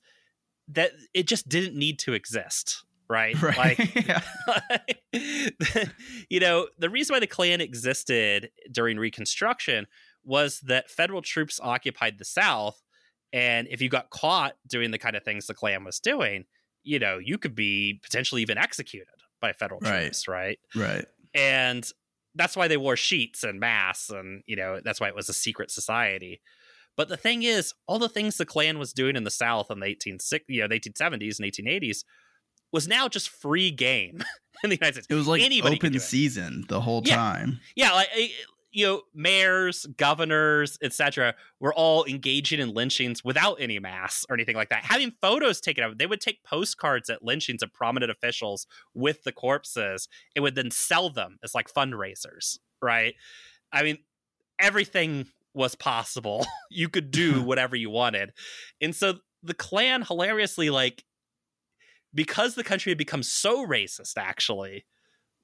that 0.68 0.92
it 1.14 1.28
just 1.28 1.50
didn't 1.50 1.78
need 1.78 2.00
to 2.00 2.14
exist 2.14 2.84
right? 3.10 3.40
right. 3.58 3.58
Like, 3.58 5.02
you 6.30 6.40
know, 6.40 6.68
the 6.78 6.90
reason 6.90 7.14
why 7.14 7.20
the 7.20 7.28
Klan 7.28 7.62
existed 7.62 8.50
during 8.72 8.98
Reconstruction 8.98 9.88
was 10.24 10.60
that 10.62 10.90
federal 10.90 11.22
troops 11.22 11.60
occupied 11.62 12.18
the 12.18 12.26
South. 12.26 12.82
And 13.32 13.68
if 13.70 13.82
you 13.82 13.90
got 13.90 14.10
caught 14.10 14.56
doing 14.68 14.92
the 14.92 14.98
kind 14.98 15.16
of 15.16 15.24
things 15.24 15.48
the 15.48 15.54
Klan 15.54 15.84
was 15.84 16.00
doing, 16.00 16.46
you 16.84 17.00
know, 17.00 17.18
you 17.18 17.38
could 17.38 17.56
be 17.56 18.00
potentially 18.04 18.42
even 18.42 18.58
executed 18.58 19.08
by 19.42 19.54
federal 19.54 19.82
troops, 19.82 20.28
right? 20.28 20.60
Right. 20.76 21.06
And 21.34 21.90
that's 22.36 22.56
why 22.56 22.68
they 22.68 22.78
wore 22.78 22.96
sheets 22.96 23.44
and 23.44 23.60
masks. 23.60 24.10
And, 24.10 24.44
you 24.46 24.56
know, 24.56 24.80
that's 24.84 25.00
why 25.00 25.08
it 25.08 25.16
was 25.16 25.30
a 25.30 25.34
secret 25.34 25.72
society. 25.72 26.42
But 26.96 27.10
the 27.10 27.18
thing 27.18 27.44
is, 27.44 27.74
all 27.88 28.00
the 28.00 28.10
things 28.10 28.38
the 28.38 28.46
Klan 28.46 28.80
was 28.80 28.94
doing 28.94 29.16
in 29.16 29.26
the 29.26 29.32
South 29.32 29.70
in 29.70 29.80
the 29.80 29.88
18, 29.88 30.20
you 30.48 30.62
know, 30.62 30.68
the 30.68 30.80
1870s 30.80 31.40
and 31.40 31.52
1880s 31.52 32.04
was 32.76 32.88
now 32.90 33.08
just 33.08 33.30
free 33.30 33.72
game 33.72 34.22
in 34.64 34.70
the 34.70 34.76
United 34.76 34.94
States. 34.94 35.08
It 35.10 35.16
was 35.16 35.28
like 35.28 35.42
Anybody 35.42 35.78
open 35.78 35.98
season 36.00 36.66
the 36.68 36.82
whole 36.82 37.02
yeah. 37.06 37.16
time. 37.16 37.62
Yeah, 37.76 37.94
like 37.94 38.10
eh, 38.14 38.28
you 38.74 38.86
know, 38.86 39.02
mayors, 39.14 39.86
governors, 39.98 40.78
etc., 40.84 41.34
were 41.62 41.74
all 41.74 42.04
engaging 42.04 42.60
in 42.60 42.74
lynchings 42.74 43.24
without 43.24 43.56
any 43.62 43.80
masks 43.80 44.26
or 44.30 44.34
anything 44.34 44.58
like 44.58 44.68
that. 44.68 44.84
Having 44.84 45.14
photos 45.22 45.62
taken 45.62 45.86
of, 45.86 45.98
they 45.98 46.06
would 46.06 46.20
take 46.20 46.44
postcards 46.44 47.10
at 47.10 47.24
lynchings 47.24 47.64
of 47.64 47.72
prominent 47.74 48.12
officials 48.12 48.68
with 48.94 49.24
the 49.24 49.32
corpses. 49.32 50.10
It 50.36 50.42
would 50.42 50.56
then 50.56 50.72
sell 50.72 51.10
them 51.10 51.38
as 51.42 51.56
like 51.56 51.74
fundraisers, 51.74 52.60
right? 52.82 53.16
I 53.72 53.84
mean, 53.84 54.00
everything 54.60 55.28
was 55.54 55.76
possible. 55.76 56.46
you 56.70 56.90
could 56.90 57.12
do 57.12 57.42
whatever 57.46 57.78
you 57.78 57.90
wanted, 57.90 58.34
and 58.82 58.94
so 58.94 59.20
the 59.42 59.54
Klan 59.54 60.02
hilariously 60.02 60.70
like 60.70 61.06
because 62.16 62.56
the 62.56 62.64
country 62.64 62.90
had 62.90 62.98
become 62.98 63.22
so 63.22 63.68
racist, 63.68 64.14
actually, 64.18 64.86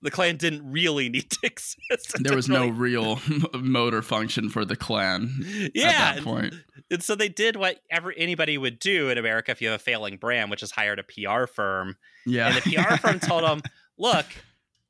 the 0.01 0.09
Klan 0.11 0.37
didn't 0.37 0.69
really 0.69 1.09
need 1.09 1.29
to 1.29 1.39
exist. 1.43 2.15
There 2.19 2.35
was 2.35 2.49
really... 2.49 2.71
no 2.71 2.75
real 2.75 3.19
motor 3.53 4.01
function 4.01 4.49
for 4.49 4.65
the 4.65 4.75
Klan 4.75 5.29
yeah, 5.73 5.87
at 5.87 6.15
that 6.15 6.23
point. 6.23 6.53
And, 6.53 6.63
and 6.89 7.03
so 7.03 7.15
they 7.15 7.29
did 7.29 7.55
what 7.55 7.79
ever 7.89 8.11
anybody 8.11 8.57
would 8.57 8.79
do 8.79 9.09
in 9.09 9.17
America 9.17 9.51
if 9.51 9.61
you 9.61 9.69
have 9.69 9.79
a 9.79 9.83
failing 9.83 10.17
brand, 10.17 10.49
which 10.49 10.63
is 10.63 10.71
hired 10.71 10.99
a 10.99 11.03
PR 11.03 11.45
firm. 11.45 11.97
Yeah. 12.25 12.47
And 12.47 12.57
the 12.57 12.75
PR 12.75 12.97
firm 12.97 13.19
told 13.21 13.43
them, 13.43 13.61
look, 13.97 14.25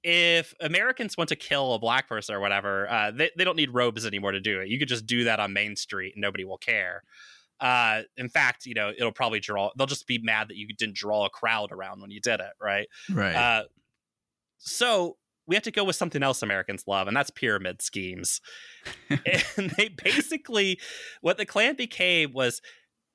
if 0.03 0.55
Americans 0.59 1.17
want 1.17 1.29
to 1.29 1.35
kill 1.35 1.73
a 1.73 1.79
black 1.79 2.07
person 2.07 2.33
or 2.33 2.39
whatever, 2.39 2.89
uh, 2.89 3.11
they, 3.11 3.29
they 3.37 3.43
don't 3.43 3.55
need 3.55 3.73
robes 3.73 4.05
anymore 4.05 4.31
to 4.31 4.39
do 4.39 4.59
it. 4.61 4.69
You 4.69 4.79
could 4.79 4.87
just 4.87 5.05
do 5.05 5.25
that 5.25 5.39
on 5.39 5.53
Main 5.53 5.75
Street 5.75 6.13
and 6.15 6.21
nobody 6.21 6.43
will 6.43 6.57
care. 6.57 7.03
Uh, 7.61 8.01
in 8.17 8.27
fact, 8.27 8.65
you 8.65 8.73
know, 8.73 8.91
it'll 8.95 9.11
probably 9.11 9.39
draw. 9.39 9.69
They'll 9.77 9.87
just 9.87 10.07
be 10.07 10.17
mad 10.17 10.49
that 10.49 10.57
you 10.57 10.67
didn't 10.67 10.95
draw 10.95 11.25
a 11.25 11.29
crowd 11.29 11.71
around 11.71 12.01
when 12.01 12.09
you 12.09 12.19
did 12.19 12.39
it, 12.39 12.53
right? 12.59 12.87
Right. 13.09 13.35
Uh, 13.35 13.63
so 14.57 15.17
we 15.47 15.55
have 15.55 15.63
to 15.63 15.71
go 15.71 15.83
with 15.83 15.95
something 15.95 16.23
else 16.23 16.41
Americans 16.41 16.85
love, 16.87 17.07
and 17.07 17.15
that's 17.15 17.29
pyramid 17.29 17.81
schemes. 17.81 18.41
and 19.09 19.71
they 19.77 19.89
basically, 19.89 20.79
what 21.21 21.37
the 21.37 21.45
Klan 21.45 21.75
became 21.75 22.33
was 22.33 22.61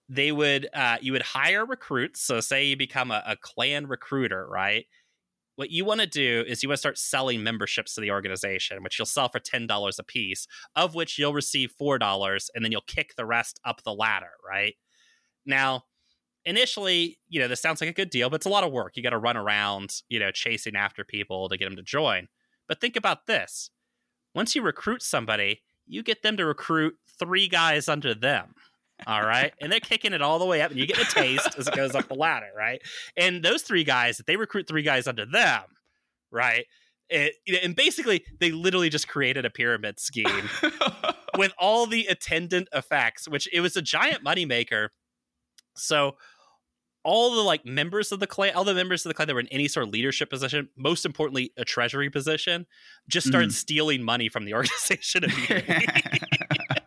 they 0.08 0.30
would, 0.30 0.68
uh, 0.72 0.98
you 1.00 1.12
would 1.12 1.22
hire 1.22 1.66
recruits. 1.66 2.20
So, 2.20 2.40
say 2.40 2.66
you 2.66 2.76
become 2.76 3.10
a, 3.10 3.22
a 3.26 3.36
Klan 3.36 3.86
recruiter, 3.86 4.46
right? 4.48 4.86
What 5.56 5.70
you 5.70 5.84
want 5.84 6.00
to 6.00 6.06
do 6.06 6.44
is 6.46 6.62
you 6.62 6.68
want 6.68 6.76
to 6.76 6.80
start 6.80 6.98
selling 6.98 7.42
memberships 7.42 7.94
to 7.94 8.00
the 8.00 8.10
organization, 8.10 8.82
which 8.82 8.98
you'll 8.98 9.06
sell 9.06 9.28
for 9.28 9.40
$10 9.40 9.98
a 9.98 10.02
piece, 10.02 10.46
of 10.74 10.94
which 10.94 11.18
you'll 11.18 11.34
receive 11.34 11.72
$4, 11.80 12.48
and 12.54 12.64
then 12.64 12.72
you'll 12.72 12.82
kick 12.82 13.14
the 13.16 13.26
rest 13.26 13.58
up 13.64 13.82
the 13.82 13.94
ladder, 13.94 14.32
right? 14.46 14.74
Now, 15.46 15.84
initially, 16.44 17.18
you 17.28 17.40
know, 17.40 17.48
this 17.48 17.60
sounds 17.60 17.80
like 17.80 17.90
a 17.90 17.94
good 17.94 18.10
deal, 18.10 18.30
but 18.30 18.36
it's 18.36 18.46
a 18.46 18.50
lot 18.50 18.64
of 18.64 18.72
work. 18.72 18.96
You 18.96 19.02
got 19.02 19.10
to 19.10 19.18
run 19.18 19.36
around, 19.36 20.02
you 20.08 20.18
know, 20.18 20.30
chasing 20.30 20.76
after 20.76 21.04
people 21.04 21.48
to 21.48 21.56
get 21.56 21.64
them 21.64 21.76
to 21.76 21.82
join. 21.82 22.28
But 22.68 22.80
think 22.80 22.96
about 22.96 23.26
this 23.26 23.70
once 24.34 24.54
you 24.54 24.60
recruit 24.60 25.02
somebody, 25.02 25.62
you 25.86 26.02
get 26.02 26.22
them 26.22 26.36
to 26.36 26.44
recruit 26.44 26.94
three 27.18 27.48
guys 27.48 27.88
under 27.88 28.14
them. 28.14 28.54
All 29.06 29.22
right. 29.22 29.52
and 29.60 29.70
they're 29.70 29.80
kicking 29.80 30.12
it 30.12 30.22
all 30.22 30.38
the 30.38 30.46
way 30.46 30.62
up, 30.62 30.70
and 30.70 30.80
you 30.80 30.86
get 30.86 30.98
a 30.98 31.04
taste 31.04 31.56
as 31.58 31.68
it 31.68 31.74
goes 31.74 31.94
up 31.94 32.08
the 32.08 32.14
ladder, 32.14 32.50
right? 32.56 32.80
And 33.16 33.42
those 33.42 33.62
three 33.62 33.84
guys, 33.84 34.20
they 34.26 34.36
recruit 34.36 34.66
three 34.66 34.82
guys 34.82 35.06
under 35.06 35.26
them, 35.26 35.62
right? 36.30 36.66
It, 37.08 37.34
and 37.62 37.76
basically, 37.76 38.24
they 38.40 38.50
literally 38.50 38.88
just 38.88 39.06
created 39.06 39.44
a 39.44 39.50
pyramid 39.50 40.00
scheme 40.00 40.48
with 41.38 41.52
all 41.58 41.86
the 41.86 42.06
attendant 42.06 42.68
effects, 42.72 43.28
which 43.28 43.48
it 43.52 43.60
was 43.60 43.76
a 43.76 43.82
giant 43.82 44.24
moneymaker. 44.24 44.88
So 45.76 46.16
all 47.06 47.36
the 47.36 47.42
like 47.42 47.64
members 47.64 48.10
of 48.10 48.18
the 48.18 48.26
Klan, 48.26 48.54
all 48.56 48.64
the 48.64 48.74
members 48.74 49.06
of 49.06 49.10
the 49.10 49.14
Klan 49.14 49.28
that 49.28 49.34
were 49.34 49.40
in 49.40 49.46
any 49.48 49.68
sort 49.68 49.86
of 49.86 49.92
leadership 49.92 50.28
position, 50.28 50.68
most 50.76 51.06
importantly, 51.06 51.52
a 51.56 51.64
treasury 51.64 52.10
position, 52.10 52.66
just 53.08 53.28
started 53.28 53.50
mm. 53.50 53.54
stealing 53.54 54.02
money 54.02 54.28
from 54.28 54.44
the 54.44 54.54
organization 54.54 55.22
immediately. 55.24 55.86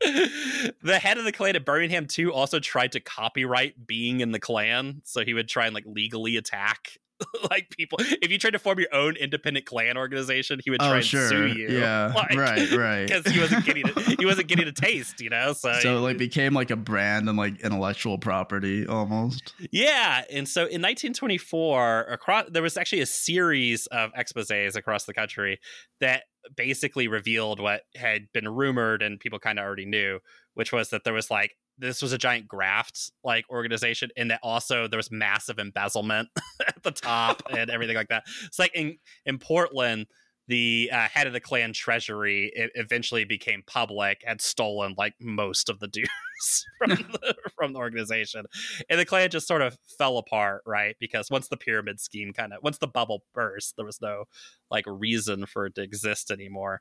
the 0.00 0.98
head 1.00 1.18
of 1.18 1.24
the 1.24 1.32
Klan 1.32 1.56
at 1.56 1.64
Birmingham 1.64 2.06
too 2.06 2.32
also 2.32 2.58
tried 2.58 2.92
to 2.92 3.00
copyright 3.00 3.86
being 3.86 4.20
in 4.20 4.32
the 4.32 4.40
Klan, 4.40 5.02
so 5.04 5.24
he 5.24 5.34
would 5.34 5.48
try 5.48 5.66
and 5.66 5.74
like 5.74 5.84
legally 5.86 6.36
attack 6.36 6.98
like 7.50 7.70
people 7.70 7.98
if 8.00 8.30
you 8.30 8.38
tried 8.38 8.52
to 8.52 8.58
form 8.58 8.78
your 8.78 8.92
own 8.92 9.16
independent 9.16 9.66
Klan 9.66 9.96
organization 9.96 10.60
he 10.64 10.70
would 10.70 10.80
oh, 10.80 10.86
try 10.86 10.92
oh, 10.92 10.96
and 10.96 11.04
sure. 11.04 11.28
sue 11.28 11.46
you. 11.46 11.68
Yeah. 11.68 12.12
Like, 12.20 12.36
right 12.36 12.72
right. 12.72 13.06
because 13.06 13.32
he 13.32 13.40
wasn't 13.40 13.64
getting 13.64 13.88
a, 13.88 14.00
he 14.18 14.26
wasn't 14.26 14.48
getting 14.48 14.68
a 14.68 14.72
taste 14.72 15.20
you 15.20 15.30
know? 15.30 15.52
So 15.52 15.72
so 15.80 15.96
it 15.96 16.00
like 16.00 16.18
became 16.18 16.54
like 16.54 16.70
a 16.70 16.76
brand 16.76 17.28
and 17.28 17.38
like 17.38 17.60
intellectual 17.60 18.18
property 18.18 18.86
almost. 18.86 19.54
Yeah 19.70 20.22
and 20.30 20.48
so 20.48 20.62
in 20.62 20.82
1924 20.82 22.02
across 22.02 22.46
there 22.50 22.62
was 22.62 22.76
actually 22.76 23.00
a 23.00 23.06
series 23.06 23.86
of 23.86 24.12
exposés 24.12 24.76
across 24.76 25.04
the 25.04 25.14
country 25.14 25.60
that 26.00 26.24
basically 26.56 27.08
revealed 27.08 27.60
what 27.60 27.82
had 27.96 28.26
been 28.32 28.48
rumored 28.48 29.02
and 29.02 29.20
people 29.20 29.38
kind 29.38 29.58
of 29.58 29.64
already 29.64 29.86
knew 29.86 30.18
which 30.54 30.72
was 30.72 30.90
that 30.90 31.04
there 31.04 31.14
was 31.14 31.30
like 31.30 31.56
this 31.80 32.02
was 32.02 32.12
a 32.12 32.18
giant 32.18 32.46
graft 32.46 33.10
like 33.24 33.44
organization 33.50 34.10
and 34.16 34.30
that 34.30 34.40
also 34.42 34.86
there 34.86 34.98
was 34.98 35.10
massive 35.10 35.58
embezzlement 35.58 36.28
at 36.66 36.82
the 36.82 36.90
top 36.90 37.42
and 37.50 37.70
everything 37.70 37.96
like 37.96 38.08
that. 38.08 38.24
It's 38.44 38.58
like 38.58 38.74
in 38.74 38.98
in 39.26 39.38
portland 39.38 40.06
the 40.48 40.90
uh, 40.92 41.06
head 41.06 41.28
of 41.28 41.32
the 41.32 41.38
Klan 41.38 41.72
treasury 41.72 42.50
eventually 42.74 43.24
became 43.24 43.62
public 43.68 44.22
had 44.26 44.40
stolen 44.40 44.94
like 44.98 45.14
most 45.20 45.68
of 45.68 45.78
the 45.78 45.86
dues 45.88 46.66
from 46.76 46.90
the, 46.90 47.34
from 47.54 47.72
the 47.72 47.78
organization. 47.78 48.46
And 48.88 48.98
the 48.98 49.04
Klan 49.04 49.30
just 49.30 49.46
sort 49.46 49.62
of 49.62 49.78
fell 49.96 50.18
apart 50.18 50.62
right? 50.66 50.96
Because 50.98 51.30
once 51.30 51.46
the 51.46 51.56
pyramid 51.56 52.00
scheme 52.00 52.32
kind 52.32 52.52
of 52.52 52.64
once 52.64 52.78
the 52.78 52.88
bubble 52.88 53.22
burst 53.32 53.74
there 53.76 53.86
was 53.86 54.00
no 54.00 54.24
like 54.72 54.86
reason 54.88 55.46
for 55.46 55.66
it 55.66 55.76
to 55.76 55.82
exist 55.82 56.32
anymore. 56.32 56.80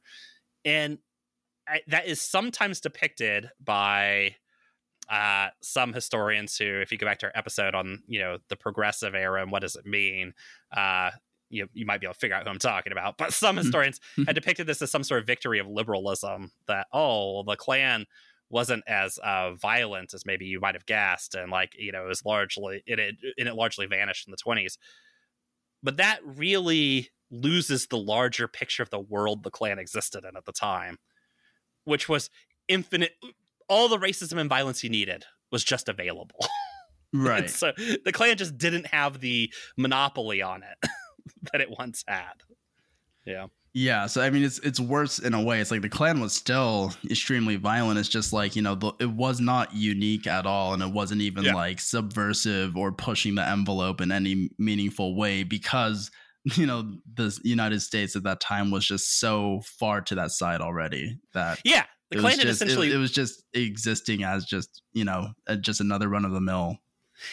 And 0.65 0.97
I, 1.67 1.81
that 1.87 2.07
is 2.07 2.19
sometimes 2.19 2.81
depicted 2.81 3.51
by 3.63 4.35
uh, 5.09 5.49
some 5.61 5.93
historians 5.93 6.57
who, 6.57 6.79
if 6.81 6.91
you 6.91 6.97
go 6.97 7.07
back 7.07 7.19
to 7.19 7.25
our 7.27 7.31
episode 7.35 7.73
on 7.73 8.03
you 8.07 8.19
know 8.19 8.37
the 8.49 8.55
progressive 8.55 9.15
era 9.15 9.41
and 9.41 9.51
what 9.51 9.61
does 9.61 9.75
it 9.75 9.85
mean, 9.85 10.33
uh, 10.75 11.09
you 11.49 11.67
you 11.73 11.85
might 11.85 11.99
be 11.99 12.05
able 12.05 12.13
to 12.13 12.19
figure 12.19 12.35
out 12.35 12.43
who 12.43 12.49
I'm 12.49 12.59
talking 12.59 12.91
about. 12.91 13.17
But 13.17 13.33
some 13.33 13.55
mm-hmm. 13.55 13.65
historians 13.65 13.99
had 14.25 14.35
depicted 14.35 14.67
this 14.67 14.81
as 14.81 14.91
some 14.91 15.03
sort 15.03 15.21
of 15.21 15.27
victory 15.27 15.59
of 15.59 15.67
liberalism. 15.67 16.51
That 16.67 16.87
oh, 16.93 17.43
the 17.43 17.55
Klan 17.55 18.05
wasn't 18.51 18.83
as 18.87 19.17
uh, 19.19 19.53
violent 19.53 20.13
as 20.13 20.25
maybe 20.25 20.45
you 20.45 20.59
might 20.59 20.75
have 20.75 20.85
guessed, 20.85 21.35
and 21.35 21.51
like 21.51 21.73
you 21.77 21.91
know, 21.91 22.05
it 22.05 22.09
was 22.09 22.23
largely 22.23 22.83
it 22.85 22.99
it, 22.99 23.15
it 23.37 23.55
largely 23.55 23.87
vanished 23.87 24.27
in 24.27 24.31
the 24.31 24.37
20s. 24.37 24.77
But 25.81 25.97
that 25.97 26.19
really 26.23 27.09
loses 27.31 27.87
the 27.87 27.97
larger 27.97 28.47
picture 28.47 28.83
of 28.83 28.89
the 28.89 28.99
world 28.99 29.43
the 29.43 29.51
Klan 29.51 29.79
existed 29.79 30.23
in 30.25 30.35
at 30.35 30.45
the 30.45 30.51
time, 30.51 30.97
which 31.85 32.09
was 32.09 32.29
infinite 32.67 33.13
all 33.69 33.87
the 33.87 33.97
racism 33.97 34.39
and 34.39 34.49
violence 34.49 34.81
he 34.81 34.89
needed 34.89 35.25
was 35.51 35.63
just 35.63 35.89
available. 35.89 36.39
Right. 37.11 37.49
so 37.49 37.71
the 38.05 38.11
Klan 38.13 38.37
just 38.37 38.55
didn't 38.59 38.85
have 38.85 39.19
the 39.19 39.51
monopoly 39.75 40.43
on 40.43 40.61
it 40.61 40.89
that 41.51 41.59
it 41.59 41.71
once 41.71 42.03
had. 42.07 42.33
Yeah. 43.25 43.47
Yeah, 43.73 44.07
so 44.07 44.21
I 44.21 44.31
mean, 44.31 44.43
it's 44.43 44.57
it's 44.59 44.79
worse 44.79 45.19
in 45.19 45.35
a 45.35 45.41
way. 45.41 45.59
It's 45.59 45.69
like 45.69 45.83
the 45.83 45.89
Klan 45.89 46.19
was 46.19 46.33
still 46.33 46.93
extremely 47.09 47.55
violent. 47.55 47.99
It's 47.99 48.09
just 48.09 48.33
like 48.33 48.55
you 48.55 48.63
know, 48.63 48.73
the, 48.73 48.93
it 48.99 49.11
was 49.11 49.39
not 49.39 49.75
unique 49.75 50.25
at 50.25 50.47
all, 50.47 50.73
and 50.73 50.81
it 50.81 50.91
wasn't 50.91 51.21
even 51.21 51.43
yeah. 51.43 51.53
like 51.53 51.79
subversive 51.79 52.75
or 52.75 52.91
pushing 52.91 53.35
the 53.35 53.47
envelope 53.47 54.01
in 54.01 54.11
any 54.11 54.49
meaningful 54.57 55.15
way 55.15 55.43
because 55.43 56.09
you 56.55 56.65
know 56.65 56.97
the 57.13 57.37
United 57.43 57.81
States 57.81 58.15
at 58.15 58.23
that 58.23 58.39
time 58.39 58.71
was 58.71 58.87
just 58.87 59.19
so 59.19 59.61
far 59.63 60.01
to 60.01 60.15
that 60.15 60.31
side 60.31 60.61
already 60.61 61.19
that 61.33 61.61
yeah, 61.63 61.85
the 62.11 62.19
Klan 62.19 62.39
had 62.39 62.47
essentially 62.47 62.89
it, 62.89 62.95
it, 62.95 62.97
was 62.97 63.11
just 63.11 63.43
existing 63.53 64.23
as 64.23 64.45
just 64.45 64.81
you 64.93 65.05
know 65.05 65.29
just 65.61 65.81
another 65.81 66.09
run 66.09 66.25
of 66.25 66.31
the 66.31 66.41
mill. 66.41 66.77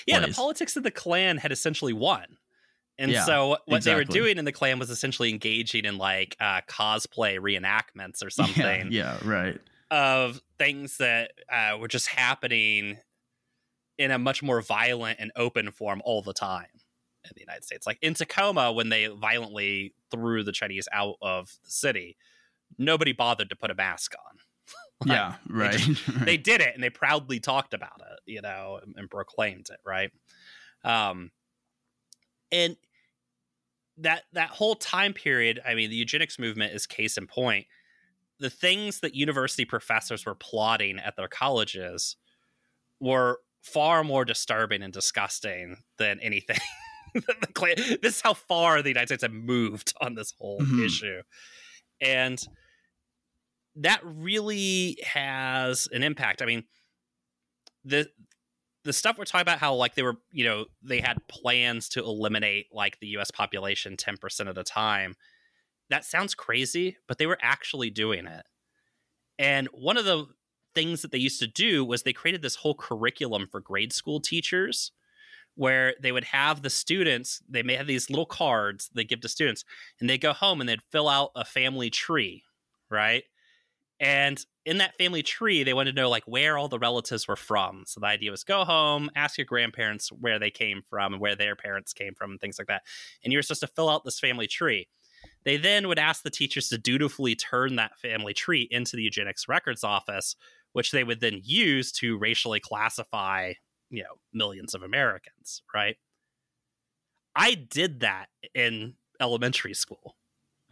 Yeah, 0.07 0.19
place. 0.19 0.31
the 0.31 0.35
politics 0.35 0.77
of 0.77 0.83
the 0.83 0.91
Klan 0.91 1.39
had 1.39 1.53
essentially 1.53 1.93
won. 1.93 2.25
And 2.99 3.11
yeah, 3.11 3.25
so 3.25 3.49
what 3.49 3.63
exactly. 3.69 3.93
they 3.93 3.95
were 3.95 4.05
doing 4.05 4.39
in 4.39 4.45
the 4.45 4.53
Klan 4.53 4.79
was 4.79 4.91
essentially 4.91 5.31
engaging 5.31 5.85
in 5.85 5.99
like 5.99 6.37
uh, 6.41 6.63
cosplay 6.69 7.39
reenactments 7.39 8.25
or 8.25 8.31
something. 8.31 8.91
Yeah, 8.91 9.19
yeah 9.23 9.29
right. 9.29 9.61
Of 9.91 10.41
things 10.59 10.97
that 10.97 11.33
uh, 11.53 11.79
were 11.79 11.89
just 11.89 12.09
happening 12.09 12.99
in 13.99 14.11
a 14.11 14.19
much 14.19 14.43
more 14.43 14.61
violent 14.61 15.19
and 15.21 15.31
open 15.37 15.71
form 15.71 16.03
all 16.05 16.23
the 16.23 16.33
time 16.33 16.67
in 17.25 17.31
the 17.35 17.41
United 17.41 17.65
States. 17.65 17.87
Like 17.87 17.99
in 18.03 18.15
Tacoma, 18.15 18.73
when 18.73 18.89
they 18.89 19.07
violently 19.07 19.95
threw 20.11 20.43
the 20.43 20.53
Chinese 20.53 20.89
out 20.93 21.17
of 21.23 21.51
the 21.65 21.71
city, 21.71 22.17
nobody 22.79 23.13
bothered 23.13 23.51
to 23.51 23.57
put 23.57 23.71
a 23.71 23.75
mask 23.75 24.15
on. 24.15 24.39
like, 25.05 25.17
yeah, 25.17 25.35
right. 25.49 25.73
They, 25.79 25.79
just, 25.79 26.09
right. 26.09 26.25
they, 26.27 26.37
did 26.37 26.61
it 26.61 26.75
and 26.75 26.83
they 26.83 26.91
proudly 26.91 27.41
talked 27.41 27.75
about 27.75 28.01
it, 28.01 28.21
you 28.25 28.41
know, 28.41 28.81
and, 28.83 28.95
and 28.97 29.11
proclaimed 29.11 29.67
it, 29.71 29.79
right? 29.85 30.11
Um, 30.85 31.31
and 32.51 32.77
that 33.99 34.25
that 34.33 34.51
whole 34.51 34.75
time 34.75 35.13
period, 35.13 35.61
I 35.67 35.75
mean, 35.75 35.91
the 35.91 35.97
eugenics 35.97 36.39
movement 36.39 36.75
is 36.75 36.87
case 36.87 37.17
in 37.17 37.27
point. 37.27 37.67
The 38.39 38.51
things 38.51 39.01
that 39.01 39.15
university 39.15 39.65
professors 39.65 40.27
were 40.27 40.35
plotting 40.35 40.99
at 40.99 41.17
their 41.17 41.29
colleges 41.29 42.17
were 43.01 43.41
far 43.63 44.05
more 44.05 44.25
disturbing 44.25 44.83
and 44.83 44.93
disgusting 44.93 45.77
than 45.99 46.21
anything. 46.21 46.59
this 47.15 48.17
is 48.17 48.21
how 48.21 48.35
far 48.35 48.83
the 48.83 48.91
United 48.91 49.09
States 49.09 49.23
have 49.23 49.33
moved 49.33 49.95
on 50.01 50.15
this 50.15 50.35
whole 50.39 50.61
mm-hmm. 50.61 50.85
issue. 50.85 51.23
And 52.01 52.43
that 53.77 54.01
really 54.05 54.99
has 55.05 55.89
an 55.93 56.03
impact. 56.03 56.43
I 56.43 56.47
mean, 56.47 56.65
the 57.85 58.09
the 58.85 58.93
stuff 58.93 59.19
we're 59.19 59.25
talking 59.25 59.43
about 59.43 59.59
how 59.59 59.75
like 59.75 59.97
they 59.97 60.03
were, 60.03 60.17
you 60.31 60.45
know, 60.45 60.67
they 60.81 61.01
had 61.01 61.19
plans 61.29 61.89
to 61.91 62.01
eliminate 62.01 62.67
like 62.73 63.01
the 63.01 63.09
US 63.19 63.33
population 63.33 63.97
10% 63.97 64.49
at 64.49 64.57
a 64.57 64.63
time. 64.63 65.17
That 65.91 66.05
sounds 66.05 66.37
crazy, 66.37 66.97
but 67.09 67.19
they 67.19 67.27
were 67.27 67.39
actually 67.43 67.91
doing 67.91 68.27
it. 68.27 68.47
And 69.41 69.69
one 69.73 69.97
of 69.97 70.05
the 70.05 70.27
things 70.75 71.03
that 71.03 71.11
they 71.11 71.19
used 71.19 71.41
to 71.41 71.49
do 71.49 71.85
was 71.85 72.03
they 72.03 72.13
created 72.13 72.43
this 72.43 72.57
whole 72.57 72.75
curriculum 72.75 73.49
for 73.51 73.61
grade 73.61 73.93
school 73.93 74.21
teachers 74.21 74.93
where 75.57 75.95
they 76.01 76.13
would 76.13 76.25
have 76.25 76.63
the 76.63 76.71
students, 76.71 77.43
they 77.49 77.63
may 77.63 77.75
have 77.75 77.87
these 77.87 78.11
little 78.11 78.27
cards 78.27 78.91
they 78.95 79.05
give 79.05 79.21
to 79.23 79.29
students, 79.29 79.65
and 80.01 80.09
they 80.09 80.19
go 80.19 80.33
home 80.33 80.61
and 80.61 80.69
they'd 80.69 80.83
fill 80.93 81.09
out 81.09 81.31
a 81.35 81.45
family 81.45 81.91
tree, 81.91 82.45
right? 82.91 83.25
And 83.99 84.45
in 84.67 84.79
that 84.79 84.97
family 84.97 85.23
tree, 85.23 85.63
they 85.63 85.73
wanted 85.73 85.95
to 85.95 86.03
know 86.03 86.11
like 86.11 86.25
where 86.25 86.59
all 86.59 86.69
the 86.69 86.79
relatives 86.79 87.27
were 87.27 87.37
from. 87.37 87.85
So 87.87 88.01
the 88.01 88.07
idea 88.07 88.31
was 88.31 88.45
go 88.45 88.65
home, 88.65 89.11
ask 89.17 89.39
your 89.39 89.47
grandparents 89.47 90.11
where 90.11 90.39
they 90.39 90.51
came 90.51 90.83
from 90.83 91.15
and 91.15 91.21
where 91.21 91.37
their 91.37 91.57
parents 91.57 91.93
came 91.93 92.15
from 92.15 92.33
and 92.33 92.41
things 92.41 92.59
like 92.59 92.69
that. 92.69 92.83
And 93.25 93.33
you 93.33 93.39
were 93.39 93.43
supposed 93.43 93.61
to 93.61 93.69
fill 93.69 93.89
out 93.89 94.05
this 94.05 94.21
family 94.21 94.47
tree. 94.47 94.89
They 95.45 95.57
then 95.57 95.89
would 95.89 95.99
ask 95.99 96.23
the 96.23 96.31
teachers 96.31 96.69
to 96.69 96.79
dutifully 96.79 97.35
turn 97.35 97.77
that 97.77 97.99
family 97.99 98.35
tree 98.35 98.69
into 98.71 98.97
the 98.97 99.03
eugenics 99.03 99.49
records 99.49 99.83
office, 99.83 100.37
which 100.73 100.91
they 100.91 101.05
would 101.05 101.21
then 101.21 101.41
use 101.43 101.91
to 101.93 102.19
racially 102.19 102.61
classify, 102.61 103.55
you 103.89 104.03
know, 104.03 104.17
millions 104.35 104.75
of 104.75 104.83
Americans, 104.83 105.63
right? 105.75 105.97
I 107.35 107.55
did 107.55 108.01
that 108.01 108.27
in 108.55 108.95
elementary 109.21 109.75
school. 109.75 110.17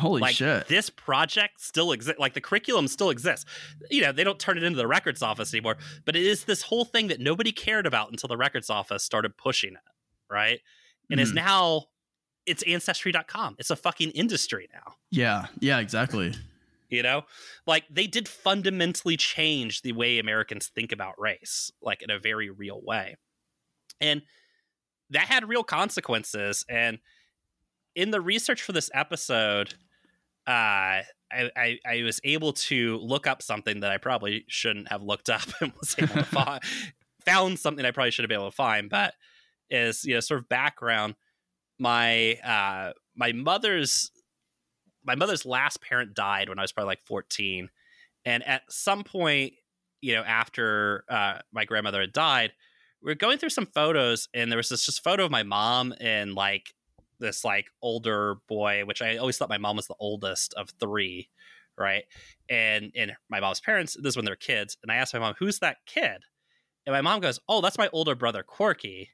Holy 0.00 0.20
like 0.20 0.34
shit. 0.34 0.66
this 0.66 0.90
project 0.90 1.60
still 1.60 1.92
exists 1.92 2.18
like 2.18 2.34
the 2.34 2.40
curriculum 2.40 2.88
still 2.88 3.10
exists 3.10 3.44
you 3.90 4.02
know 4.02 4.10
they 4.10 4.24
don't 4.24 4.40
turn 4.40 4.56
it 4.56 4.64
into 4.64 4.76
the 4.76 4.88
records 4.88 5.22
office 5.22 5.54
anymore 5.54 5.76
but 6.04 6.16
it 6.16 6.24
is 6.24 6.44
this 6.46 6.62
whole 6.62 6.84
thing 6.84 7.06
that 7.08 7.20
nobody 7.20 7.52
cared 7.52 7.86
about 7.86 8.10
until 8.10 8.26
the 8.26 8.36
records 8.36 8.68
office 8.70 9.04
started 9.04 9.36
pushing 9.36 9.74
it 9.74 9.78
right 10.28 10.60
and 11.10 11.20
is 11.20 11.30
Mhm. 11.30 11.36
now 11.36 11.84
it's 12.44 12.64
ancestry.com 12.64 13.54
it's 13.60 13.70
a 13.70 13.76
fucking 13.76 14.10
industry 14.10 14.68
now 14.72 14.96
Yeah, 15.12 15.46
yeah, 15.60 15.78
exactly. 15.78 16.34
you 16.90 17.04
know 17.04 17.22
like 17.66 17.84
they 17.88 18.08
did 18.08 18.26
fundamentally 18.28 19.16
change 19.16 19.82
the 19.82 19.92
way 19.92 20.18
americans 20.18 20.66
think 20.66 20.90
about 20.90 21.14
race 21.20 21.70
like 21.80 22.02
in 22.02 22.10
a 22.10 22.18
very 22.18 22.50
real 22.50 22.80
way 22.82 23.16
and 24.00 24.22
that 25.10 25.28
had 25.28 25.48
real 25.48 25.62
consequences 25.62 26.64
and 26.68 26.98
in 27.94 28.10
the 28.10 28.20
research 28.20 28.62
for 28.62 28.72
this 28.72 28.90
episode 28.94 29.74
uh 30.46 31.02
I, 31.32 31.50
I, 31.56 31.78
I 31.84 32.02
was 32.04 32.20
able 32.22 32.52
to 32.52 32.98
look 32.98 33.26
up 33.26 33.42
something 33.42 33.80
that 33.80 33.90
I 33.90 33.98
probably 33.98 34.44
shouldn't 34.46 34.88
have 34.88 35.02
looked 35.02 35.28
up 35.28 35.42
and 35.60 35.72
was 35.80 35.96
able 35.98 36.14
to 36.14 36.24
find 36.24 36.62
found 37.24 37.58
something 37.58 37.84
I 37.84 37.90
probably 37.90 38.10
should 38.10 38.24
have 38.24 38.28
been 38.28 38.38
able 38.38 38.50
to 38.50 38.56
find, 38.56 38.88
but 38.88 39.14
is 39.70 40.04
you 40.04 40.14
know 40.14 40.20
sort 40.20 40.40
of 40.40 40.48
background. 40.48 41.14
My 41.78 42.34
uh 42.44 42.92
my 43.16 43.32
mother's 43.32 44.10
my 45.04 45.14
mother's 45.14 45.44
last 45.44 45.80
parent 45.82 46.14
died 46.14 46.48
when 46.48 46.58
I 46.58 46.62
was 46.62 46.72
probably 46.72 46.88
like 46.88 47.02
14. 47.04 47.68
And 48.24 48.46
at 48.46 48.62
some 48.70 49.04
point, 49.04 49.52
you 50.00 50.14
know, 50.14 50.22
after 50.22 51.04
uh, 51.10 51.40
my 51.52 51.66
grandmother 51.66 52.00
had 52.00 52.12
died, 52.12 52.52
we 53.02 53.10
were 53.10 53.16
going 53.16 53.36
through 53.36 53.50
some 53.50 53.66
photos 53.66 54.28
and 54.32 54.50
there 54.50 54.56
was 54.56 54.70
this 54.70 54.86
just 54.86 55.04
photo 55.04 55.26
of 55.26 55.30
my 55.30 55.42
mom 55.42 55.92
and 56.00 56.34
like 56.34 56.72
this 57.24 57.44
like 57.44 57.70
older 57.82 58.36
boy, 58.48 58.84
which 58.84 59.02
I 59.02 59.16
always 59.16 59.36
thought 59.36 59.48
my 59.48 59.58
mom 59.58 59.76
was 59.76 59.86
the 59.86 59.96
oldest 59.98 60.54
of 60.54 60.70
three, 60.78 61.30
right? 61.76 62.04
And 62.48 62.92
and 62.94 63.16
my 63.28 63.40
mom's 63.40 63.60
parents, 63.60 63.96
this 64.00 64.12
is 64.12 64.16
when 64.16 64.24
they're 64.24 64.36
kids, 64.36 64.76
and 64.82 64.92
I 64.92 64.96
asked 64.96 65.14
my 65.14 65.20
mom, 65.20 65.34
"Who's 65.38 65.58
that 65.58 65.78
kid?" 65.86 66.22
And 66.86 66.92
my 66.92 67.00
mom 67.00 67.20
goes, 67.20 67.40
"Oh, 67.48 67.60
that's 67.60 67.78
my 67.78 67.88
older 67.92 68.14
brother 68.14 68.42
Corky." 68.42 69.10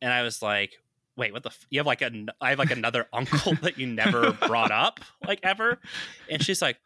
And 0.00 0.12
I 0.12 0.22
was 0.22 0.42
like, 0.42 0.78
"Wait, 1.16 1.32
what 1.32 1.42
the? 1.42 1.50
F- 1.50 1.66
you 1.70 1.78
have 1.78 1.86
like 1.86 2.02
a 2.02 2.10
I 2.40 2.50
have 2.50 2.58
like 2.58 2.70
another 2.70 3.06
uncle 3.12 3.54
that 3.62 3.78
you 3.78 3.86
never 3.86 4.32
brought 4.32 4.72
up 4.72 5.00
like 5.26 5.40
ever?" 5.42 5.78
And 6.30 6.42
she's 6.42 6.62
like, 6.62 6.78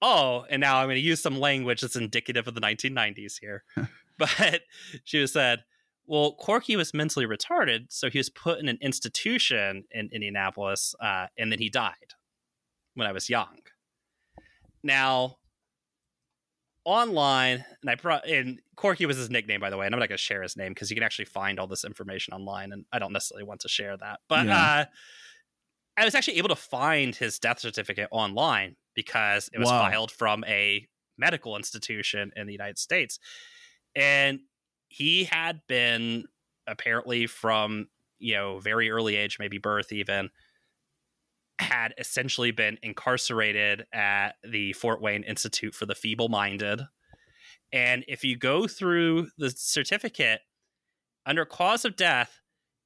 "Oh," 0.00 0.46
and 0.48 0.60
now 0.60 0.78
I'm 0.78 0.86
going 0.86 0.96
to 0.96 1.00
use 1.00 1.20
some 1.20 1.38
language 1.38 1.82
that's 1.82 1.96
indicative 1.96 2.48
of 2.48 2.54
the 2.54 2.60
1990s 2.60 3.34
here, 3.40 3.64
but 4.18 4.62
she 5.04 5.18
was 5.18 5.32
said, 5.34 5.64
well, 6.10 6.32
Corky 6.32 6.74
was 6.74 6.92
mentally 6.92 7.24
retarded, 7.24 7.86
so 7.88 8.10
he 8.10 8.18
was 8.18 8.28
put 8.28 8.58
in 8.58 8.66
an 8.66 8.78
institution 8.80 9.84
in 9.92 10.08
Indianapolis, 10.12 10.92
uh, 11.00 11.28
and 11.38 11.52
then 11.52 11.60
he 11.60 11.70
died 11.70 11.94
when 12.94 13.06
I 13.06 13.12
was 13.12 13.30
young. 13.30 13.58
Now, 14.82 15.36
online, 16.84 17.64
and 17.80 17.88
I 17.88 17.94
brought 17.94 18.26
and 18.28 18.58
Corky 18.74 19.06
was 19.06 19.18
his 19.18 19.30
nickname, 19.30 19.60
by 19.60 19.70
the 19.70 19.76
way, 19.76 19.86
and 19.86 19.94
I'm 19.94 20.00
not 20.00 20.08
going 20.08 20.16
to 20.16 20.22
share 20.22 20.42
his 20.42 20.56
name 20.56 20.72
because 20.72 20.90
you 20.90 20.96
can 20.96 21.04
actually 21.04 21.26
find 21.26 21.60
all 21.60 21.68
this 21.68 21.84
information 21.84 22.34
online, 22.34 22.72
and 22.72 22.84
I 22.92 22.98
don't 22.98 23.12
necessarily 23.12 23.44
want 23.44 23.60
to 23.60 23.68
share 23.68 23.96
that. 23.96 24.18
But 24.28 24.46
Yeah. 24.46 24.58
uh, 24.80 24.84
I 25.96 26.04
was 26.04 26.16
actually 26.16 26.38
able 26.38 26.48
to 26.48 26.56
find 26.56 27.14
his 27.14 27.38
death 27.38 27.60
certificate 27.60 28.08
online 28.10 28.74
because 28.96 29.48
it 29.52 29.60
was 29.60 29.68
Wow. 29.68 29.78
filed 29.78 30.10
from 30.10 30.42
a 30.48 30.88
medical 31.16 31.56
institution 31.56 32.32
in 32.34 32.48
the 32.48 32.52
United 32.52 32.78
States, 32.78 33.20
and 33.94 34.40
he 34.90 35.24
had 35.24 35.62
been 35.68 36.24
apparently 36.66 37.26
from 37.26 37.88
you 38.18 38.34
know 38.34 38.58
very 38.58 38.90
early 38.90 39.16
age 39.16 39.38
maybe 39.38 39.56
birth 39.56 39.92
even 39.92 40.28
had 41.58 41.94
essentially 41.96 42.50
been 42.50 42.78
incarcerated 42.82 43.86
at 43.92 44.34
the 44.42 44.72
fort 44.74 45.00
wayne 45.00 45.22
institute 45.22 45.74
for 45.74 45.84
the 45.84 45.94
feeble-minded. 45.94 46.80
And 47.70 48.02
if 48.08 48.24
you 48.24 48.36
go 48.36 48.66
through 48.66 49.28
the 49.36 49.50
certificate 49.50 50.40
under 51.26 51.44
cause 51.44 51.84
of 51.84 51.96
death 51.96 52.40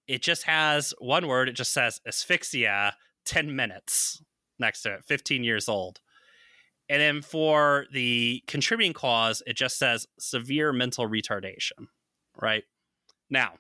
it 0.07 0.23
just 0.23 0.45
has 0.45 0.93
one 0.99 1.27
word. 1.27 1.49
It 1.49 1.55
just 1.55 1.73
says 1.73 2.01
asphyxia 2.07 2.95
10 3.25 3.57
minutes 3.57 4.23
next 4.59 4.83
to 4.83 4.95
it 4.95 5.05
15 5.05 5.45
years 5.45 5.69
old 5.69 6.01
and 6.89 7.01
then 7.01 7.22
for 7.22 7.87
the 7.93 8.43
contributing 8.47 8.93
cause 8.93 9.43
it 9.47 9.57
just 9.57 9.78
says 9.78 10.07
severe 10.18 10.72
mental 10.72 11.09
retardation 11.09 11.89
right 12.41 12.64
now 13.30 13.55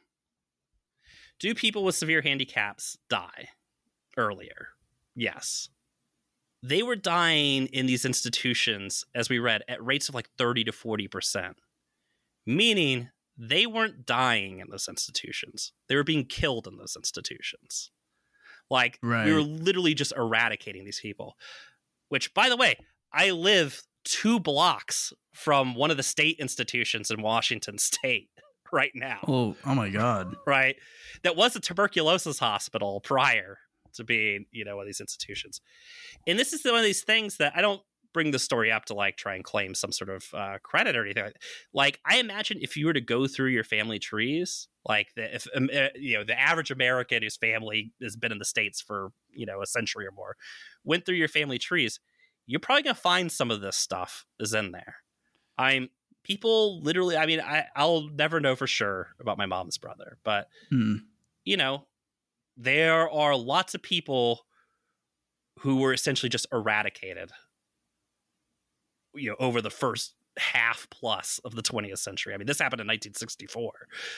do 1.38 1.54
people 1.54 1.84
with 1.84 1.94
severe 1.94 2.22
handicaps 2.22 2.96
die 3.10 3.48
earlier? 4.16 4.68
Yes. 5.14 5.68
They 6.62 6.82
were 6.82 6.96
dying 6.96 7.66
in 7.66 7.86
these 7.86 8.04
institutions, 8.04 9.04
as 9.14 9.28
we 9.28 9.38
read, 9.38 9.62
at 9.68 9.84
rates 9.84 10.08
of 10.08 10.14
like 10.14 10.30
30 10.38 10.64
to 10.64 10.72
40%, 10.72 11.54
meaning 12.46 13.10
they 13.36 13.66
weren't 13.66 14.06
dying 14.06 14.60
in 14.60 14.70
those 14.70 14.88
institutions. 14.88 15.72
They 15.88 15.96
were 15.96 16.04
being 16.04 16.24
killed 16.24 16.66
in 16.66 16.76
those 16.78 16.96
institutions. 16.96 17.90
Like, 18.70 18.98
Right. 19.02 19.26
we 19.26 19.34
were 19.34 19.42
literally 19.42 19.92
just 19.92 20.14
eradicating 20.16 20.84
these 20.84 21.00
people. 21.00 21.36
Which, 22.08 22.32
by 22.32 22.48
the 22.48 22.56
way, 22.56 22.76
I 23.14 23.30
live 23.30 23.82
two 24.04 24.40
blocks 24.40 25.12
from 25.32 25.74
one 25.74 25.90
of 25.90 25.96
the 25.96 26.02
state 26.02 26.36
institutions 26.38 27.10
in 27.10 27.22
Washington 27.22 27.78
state 27.78 28.28
right 28.72 28.92
now 28.94 29.20
Oh, 29.28 29.56
oh 29.64 29.74
my 29.74 29.88
god. 29.88 30.34
right? 30.46 30.76
That 31.22 31.36
was 31.36 31.54
a 31.56 31.60
tuberculosis 31.60 32.38
hospital 32.38 33.00
prior 33.00 33.58
to 33.94 34.04
being, 34.04 34.46
you 34.50 34.64
know, 34.64 34.76
one 34.76 34.82
of 34.84 34.88
these 34.88 35.00
institutions. 35.00 35.60
And 36.26 36.38
this 36.38 36.52
is 36.52 36.64
one 36.64 36.74
of 36.76 36.82
these 36.84 37.02
things 37.04 37.36
that 37.38 37.52
I 37.56 37.60
don't 37.62 37.80
bring 38.12 38.30
the 38.30 38.38
story 38.38 38.70
up 38.70 38.84
to 38.86 38.94
like 38.94 39.16
try 39.16 39.34
and 39.34 39.42
claim 39.44 39.74
some 39.74 39.90
sort 39.92 40.08
of 40.10 40.24
uh, 40.34 40.58
credit 40.62 40.96
or 40.96 41.04
anything. 41.04 41.30
Like 41.72 42.00
I 42.04 42.18
imagine 42.18 42.58
if 42.60 42.76
you 42.76 42.86
were 42.86 42.92
to 42.92 43.00
go 43.00 43.26
through 43.26 43.48
your 43.50 43.64
family 43.64 43.98
trees, 43.98 44.68
like 44.88 45.08
the, 45.16 45.34
if 45.34 45.46
um, 45.56 45.68
uh, 45.74 45.88
you 45.96 46.16
know 46.18 46.24
the 46.24 46.38
average 46.38 46.70
American 46.70 47.22
whose 47.22 47.36
family 47.36 47.92
has 48.02 48.16
been 48.16 48.30
in 48.32 48.38
the 48.38 48.44
states 48.44 48.80
for 48.80 49.10
you 49.32 49.46
know 49.46 49.62
a 49.62 49.66
century 49.66 50.06
or 50.06 50.12
more, 50.12 50.36
went 50.84 51.04
through 51.06 51.16
your 51.16 51.28
family 51.28 51.58
trees, 51.58 51.98
you're 52.46 52.60
probably 52.60 52.82
gonna 52.82 52.94
find 52.94 53.30
some 53.30 53.50
of 53.50 53.60
this 53.60 53.76
stuff 53.76 54.26
is 54.40 54.54
in 54.54 54.72
there. 54.72 54.96
I'm 55.58 55.90
people 56.22 56.80
literally. 56.82 57.16
I 57.16 57.26
mean, 57.26 57.40
I 57.40 57.66
I'll 57.76 58.08
never 58.08 58.40
know 58.40 58.56
for 58.56 58.66
sure 58.66 59.08
about 59.20 59.38
my 59.38 59.46
mom's 59.46 59.78
brother, 59.78 60.18
but 60.24 60.48
Hmm. 60.70 60.96
you 61.44 61.56
know, 61.56 61.86
there 62.56 63.10
are 63.10 63.36
lots 63.36 63.74
of 63.74 63.82
people 63.82 64.46
who 65.60 65.76
were 65.76 65.92
essentially 65.92 66.28
just 66.28 66.46
eradicated, 66.52 67.30
you 69.14 69.30
know, 69.30 69.36
over 69.38 69.60
the 69.60 69.70
first 69.70 70.14
half 70.38 70.88
plus 70.90 71.38
of 71.44 71.54
the 71.54 71.62
20th 71.62 71.98
century. 71.98 72.34
I 72.34 72.36
mean, 72.36 72.46
this 72.46 72.58
happened 72.58 72.80
in 72.80 72.86
1964. 72.86 73.72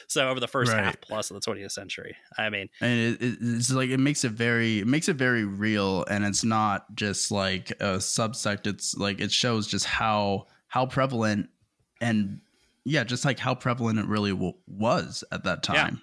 So 0.07 0.29
over 0.29 0.41
the 0.41 0.49
first 0.49 0.73
Right. 0.73 0.85
half 0.85 1.01
plus 1.01 1.31
of 1.31 1.41
the 1.41 1.51
20th 1.51 1.73
century. 1.73 2.17
I 2.39 2.49
mean, 2.51 2.69
and 2.81 2.99
it, 3.01 3.23
it, 3.23 3.39
it's 3.41 3.71
like 3.71 3.91
it 3.91 3.99
makes 3.99 4.25
it 4.25 4.33
very 4.33 4.81
it 4.81 4.87
makes 4.87 5.09
it 5.09 5.17
very 5.17 5.45
real 5.45 6.05
and 6.11 6.25
it's 6.25 6.45
not 6.45 6.95
just 6.95 7.31
like 7.31 7.71
a 7.73 7.99
subsect 7.99 8.67
it's 8.67 8.97
like 8.97 9.21
it 9.21 9.31
shows 9.33 9.67
just 9.67 9.85
how 9.85 10.47
how 10.69 10.87
prevalent 10.87 11.49
and 12.01 12.41
yeah 12.85 13.05
just 13.05 13.25
like 13.25 13.39
how 13.39 13.55
prevalent 13.55 13.99
it 13.99 14.07
really 14.07 14.31
w- 14.33 14.55
was 14.67 15.23
at 15.33 15.45
that 15.45 15.67
Yeah. 15.69 15.75
time 15.85 16.03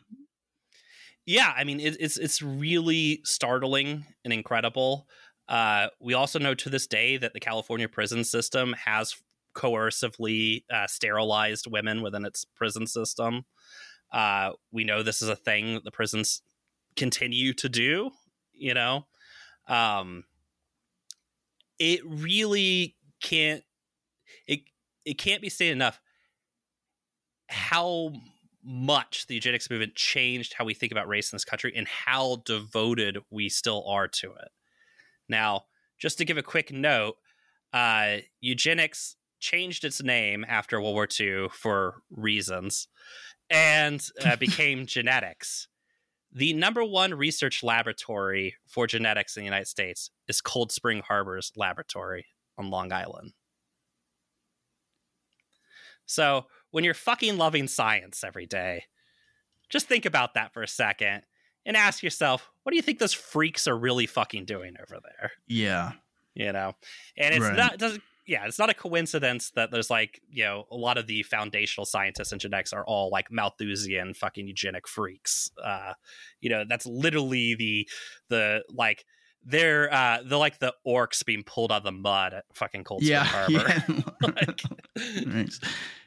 yeah, 1.26 1.54
I 1.56 1.64
mean, 1.64 1.80
it, 1.80 1.96
it's 2.02 2.18
it's 2.18 2.42
really 2.42 3.22
startling 3.24 4.06
and 4.26 4.34
incredible. 4.34 5.08
Uh, 5.48 5.88
we 6.02 6.14
also 6.14 6.38
know 6.38 6.54
to 6.54 6.70
this 6.70 6.86
day 6.86 7.16
that 7.18 7.34
the 7.34 7.40
California 7.40 7.88
prison 7.88 8.24
system 8.26 8.74
has 8.86 9.16
coercively 9.54 10.64
uh, 10.72 10.88
sterilized 10.88 11.68
women 11.68 12.02
within 12.02 12.26
its 12.26 12.46
prison 12.46 12.88
system. 12.88 13.46
Uh, 14.12 14.52
we 14.72 14.84
know 14.84 15.02
this 15.02 15.22
is 15.22 15.30
a 15.30 15.36
thing 15.36 15.74
that 15.74 15.84
the 15.84 15.92
prisons 15.92 16.42
continue 16.96 17.54
to 17.54 17.70
do. 17.70 18.12
You 18.54 18.74
know, 18.74 19.08
um, 19.68 20.26
it 21.80 22.02
really 22.06 22.96
can't 23.22 23.64
it 24.48 24.62
it 25.06 25.18
can't 25.18 25.42
be 25.42 25.50
stated 25.50 25.74
enough 25.74 26.00
how 27.50 28.12
much 28.64 29.28
the 29.28 29.36
eugenics 29.36 29.70
movement 29.70 29.96
changed 29.96 30.54
how 30.54 30.64
we 30.64 30.74
think 30.74 30.92
about 30.92 31.08
race 31.08 31.32
in 31.32 31.36
this 31.36 31.44
country 31.44 31.74
and 31.76 31.88
how 31.88 32.42
devoted 32.46 33.18
we 33.30 33.50
still 33.50 33.86
are 33.88 34.08
to 34.08 34.32
it. 34.32 34.50
Now, 35.28 35.64
just 36.00 36.18
to 36.20 36.26
give 36.26 36.38
a 36.38 36.44
quick 36.44 36.72
note, 36.72 37.16
uh, 37.74 38.18
eugenics 38.40 39.16
changed 39.44 39.84
its 39.84 40.02
name 40.02 40.46
after 40.48 40.80
World 40.80 40.96
War 40.96 41.08
II 41.20 41.50
for 41.52 42.02
reasons 42.10 42.88
and 43.50 44.02
uh, 44.24 44.36
became 44.40 44.86
genetics. 44.86 45.68
The 46.32 46.54
number 46.54 46.84
one 46.84 47.14
research 47.14 47.62
laboratory 47.62 48.56
for 48.66 48.88
genetics 48.88 49.36
in 49.36 49.42
the 49.42 49.46
United 49.46 49.68
States 49.68 50.10
is 50.28 50.40
Cold 50.42 50.72
Spring 50.72 51.04
Harbor's 51.06 51.52
laboratory 51.56 52.26
on 52.58 52.70
Long 52.72 52.92
Island. 52.94 53.34
So, 56.06 56.48
when 56.72 56.84
you're 56.84 56.94
fucking 56.94 57.38
loving 57.38 57.68
science 57.68 58.24
every 58.24 58.46
day, 58.46 58.86
just 59.70 59.88
think 59.88 60.06
about 60.06 60.34
that 60.34 60.54
for 60.54 60.64
a 60.64 60.68
second 60.68 61.22
and 61.66 61.78
ask 61.78 62.02
yourself, 62.02 62.50
what 62.64 62.72
do 62.72 62.76
you 62.78 62.82
think 62.82 63.00
those 63.00 63.14
freaks 63.14 63.68
are 63.68 63.78
really 63.78 64.06
fucking 64.08 64.46
doing 64.46 64.76
over 64.82 65.00
there? 65.02 65.32
Yeah. 65.48 65.92
You 66.34 66.52
know, 66.52 66.74
and 67.16 67.34
it's 67.36 67.44
Right. 67.46 67.56
not 67.56 67.78
doesn't. 67.78 68.02
Yeah, 68.26 68.46
it's 68.46 68.58
not 68.60 68.70
a 68.70 68.74
coincidence 68.74 69.52
that 69.56 69.72
there's 69.72 69.90
like 69.90 70.22
you 70.30 70.44
know 70.44 70.66
a 70.72 70.76
lot 70.78 70.98
of 70.98 71.08
the 71.08 71.24
foundational 71.24 71.86
scientists 71.86 72.32
in 72.32 72.40
genetics 72.40 72.72
are 72.74 72.86
all 72.86 73.10
like 73.10 73.32
Malthusian 73.32 74.14
fucking 74.14 74.48
eugenic 74.48 74.88
freaks. 74.88 75.50
Uh, 75.62 75.94
you 76.40 76.50
know, 76.50 76.64
that's 76.68 76.86
literally 76.86 77.56
the 77.56 77.88
the 78.30 78.64
like 78.70 79.06
they're 79.46 79.94
uh 79.94 80.20
they're 80.26 80.38
like 80.38 80.60
the 80.60 80.74
orcs 80.88 81.26
being 81.26 81.44
pulled 81.44 81.70
out 81.70 81.80
of 81.80 81.84
the 81.84 81.92
mud 81.92 82.34
at 82.34 82.46
fucking 82.54 82.86
Cold 82.86 83.04
Spring 83.04 83.12
Yeah. 83.12 83.24
Harbor. 83.26 83.52
yeah. 83.52 84.02
Like- 84.22 84.62
Right. 85.26 85.50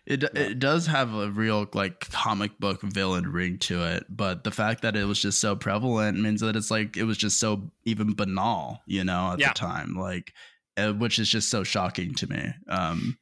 It 0.06 0.22
it 0.36 0.58
does 0.58 0.86
have 0.86 1.12
a 1.14 1.28
real 1.30 1.66
like 1.74 2.08
comic 2.10 2.58
book 2.58 2.80
villain 2.82 3.30
ring 3.30 3.58
to 3.58 3.84
it, 3.84 4.04
but 4.08 4.44
the 4.44 4.50
fact 4.52 4.82
that 4.82 4.96
it 4.96 5.04
was 5.04 5.20
just 5.20 5.40
so 5.40 5.56
prevalent 5.56 6.18
means 6.20 6.40
that 6.40 6.56
it's 6.56 6.70
like 6.70 6.96
it 6.96 7.04
was 7.04 7.18
just 7.18 7.38
so 7.40 7.70
even 7.84 8.14
banal, 8.14 8.80
you 8.86 9.04
know, 9.04 9.32
at 9.32 9.38
Yeah. 9.40 9.48
the 9.48 9.54
time, 9.54 9.94
like 9.96 10.32
which 10.76 11.18
is 11.18 11.28
just 11.28 11.50
so 11.50 11.64
shocking 11.64 12.14
to 12.14 12.26
me. 12.26 12.52
Um, 12.68 13.18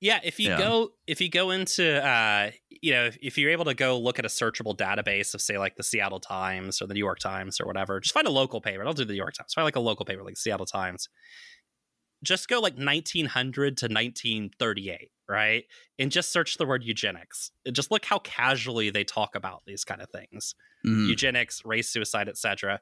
Yeah, 0.00 0.20
if 0.24 0.40
you 0.40 0.48
Yeah. 0.48 0.58
go 0.58 0.92
if 1.06 1.20
you 1.20 1.28
go 1.28 1.50
into 1.50 2.02
uh 2.04 2.52
you 2.70 2.92
know 2.92 3.04
if, 3.06 3.18
if 3.20 3.36
you're 3.38 3.50
able 3.50 3.66
to 3.66 3.74
go 3.74 3.98
look 3.98 4.18
at 4.18 4.24
a 4.24 4.28
searchable 4.28 4.74
database 4.76 5.34
of 5.34 5.42
say 5.42 5.58
like 5.58 5.76
the 5.76 5.82
Seattle 5.82 6.20
Times 6.20 6.80
or 6.80 6.86
the 6.86 6.94
New 6.94 7.00
York 7.00 7.18
Times 7.18 7.60
or 7.60 7.66
whatever, 7.66 8.00
just 8.00 8.14
find 8.14 8.26
a 8.26 8.30
local 8.30 8.60
paper. 8.62 8.84
I'll 8.86 8.94
do 8.94 9.04
the 9.04 9.12
New 9.12 9.18
York 9.18 9.34
Times. 9.34 9.52
Find 9.52 9.64
like 9.64 9.76
a 9.76 9.80
local 9.80 10.06
paper 10.06 10.22
like 10.22 10.38
Seattle 10.38 10.66
Times. 10.66 11.08
Just 12.22 12.48
go 12.48 12.60
like 12.60 12.76
1900 12.76 13.78
to 13.78 13.86
1938, 13.88 15.10
right? 15.28 15.64
And 15.98 16.12
just 16.12 16.30
search 16.32 16.58
the 16.58 16.66
word 16.66 16.84
eugenics. 16.84 17.50
And 17.64 17.74
just 17.74 17.90
look 17.90 18.04
how 18.04 18.18
casually 18.18 18.90
they 18.90 19.04
talk 19.04 19.34
about 19.34 19.62
these 19.66 19.84
kind 19.84 20.02
of 20.02 20.10
things. 20.10 20.54
mhm. 20.86 21.08
Eugenics, 21.08 21.62
race 21.64 21.88
suicide, 21.88 22.28
etc. 22.28 22.80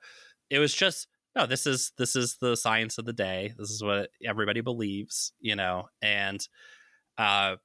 It 0.51 0.59
was 0.59 0.75
just 0.75 1.07
no, 1.39 1.47
this 1.47 1.67
is 1.67 1.93
this 1.97 2.17
is 2.17 2.37
the 2.41 2.57
science 2.57 2.99
of 2.99 3.05
the 3.05 3.13
day. 3.13 3.55
This 3.57 3.71
is 3.71 3.83
what 3.83 4.11
everybody 4.25 4.61
believes, 4.61 5.33
you 5.41 5.55
know, 5.55 5.89
and 6.03 6.47
uh 7.17 7.57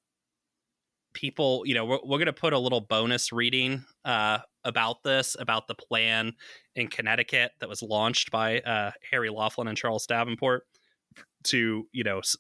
people 1.14 1.64
you 1.66 1.74
know 1.74 1.86
we're, 1.86 2.00
we're 2.04 2.18
going 2.18 2.26
to 2.26 2.34
put 2.34 2.54
a 2.54 2.60
little 2.60 2.82
bonus 2.82 3.32
reading 3.32 3.84
uh 4.04 4.40
about 4.64 5.04
this 5.04 5.36
about 5.40 5.68
the 5.68 5.76
plan 5.76 6.34
in 6.76 6.88
connecticut 6.88 7.52
that 7.60 7.70
was 7.70 7.84
launched 7.84 8.32
by 8.32 8.60
uh 8.62 8.90
harry 9.12 9.30
laughlin 9.30 9.68
and 9.68 9.78
charles 9.78 10.08
davenport 10.08 10.64
to 11.44 11.88
you 11.92 12.04
know 12.04 12.18
s- 12.18 12.36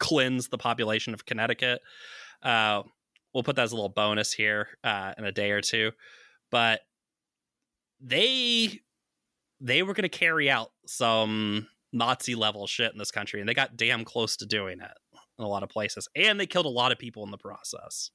cleanse 0.00 0.48
the 0.48 0.58
population 0.58 1.14
of 1.14 1.24
connecticut 1.24 1.80
uh 2.42 2.82
we'll 3.32 3.44
put 3.44 3.54
that 3.54 3.62
as 3.62 3.70
a 3.70 3.76
little 3.76 3.88
bonus 3.88 4.32
here 4.32 4.66
uh 4.82 5.12
in 5.16 5.24
a 5.24 5.30
day 5.30 5.52
or 5.52 5.60
two 5.60 5.92
but 6.50 6.80
they 8.00 8.80
they 9.60 9.82
were 9.82 9.94
going 9.94 10.02
to 10.02 10.08
carry 10.08 10.48
out 10.50 10.70
some 10.86 11.66
nazi 11.92 12.34
level 12.34 12.66
shit 12.66 12.92
in 12.92 12.98
this 12.98 13.10
country 13.10 13.40
and 13.40 13.48
they 13.48 13.54
got 13.54 13.76
damn 13.76 14.04
close 14.04 14.36
to 14.36 14.46
doing 14.46 14.80
it 14.80 14.92
in 15.38 15.44
a 15.44 15.48
lot 15.48 15.62
of 15.62 15.68
places 15.68 16.08
and 16.14 16.38
they 16.38 16.46
killed 16.46 16.66
a 16.66 16.70
lot 16.70 16.92
of 16.92 16.98
people 16.98 17.24
in 17.24 17.30
the 17.30 17.38
process 17.38 18.10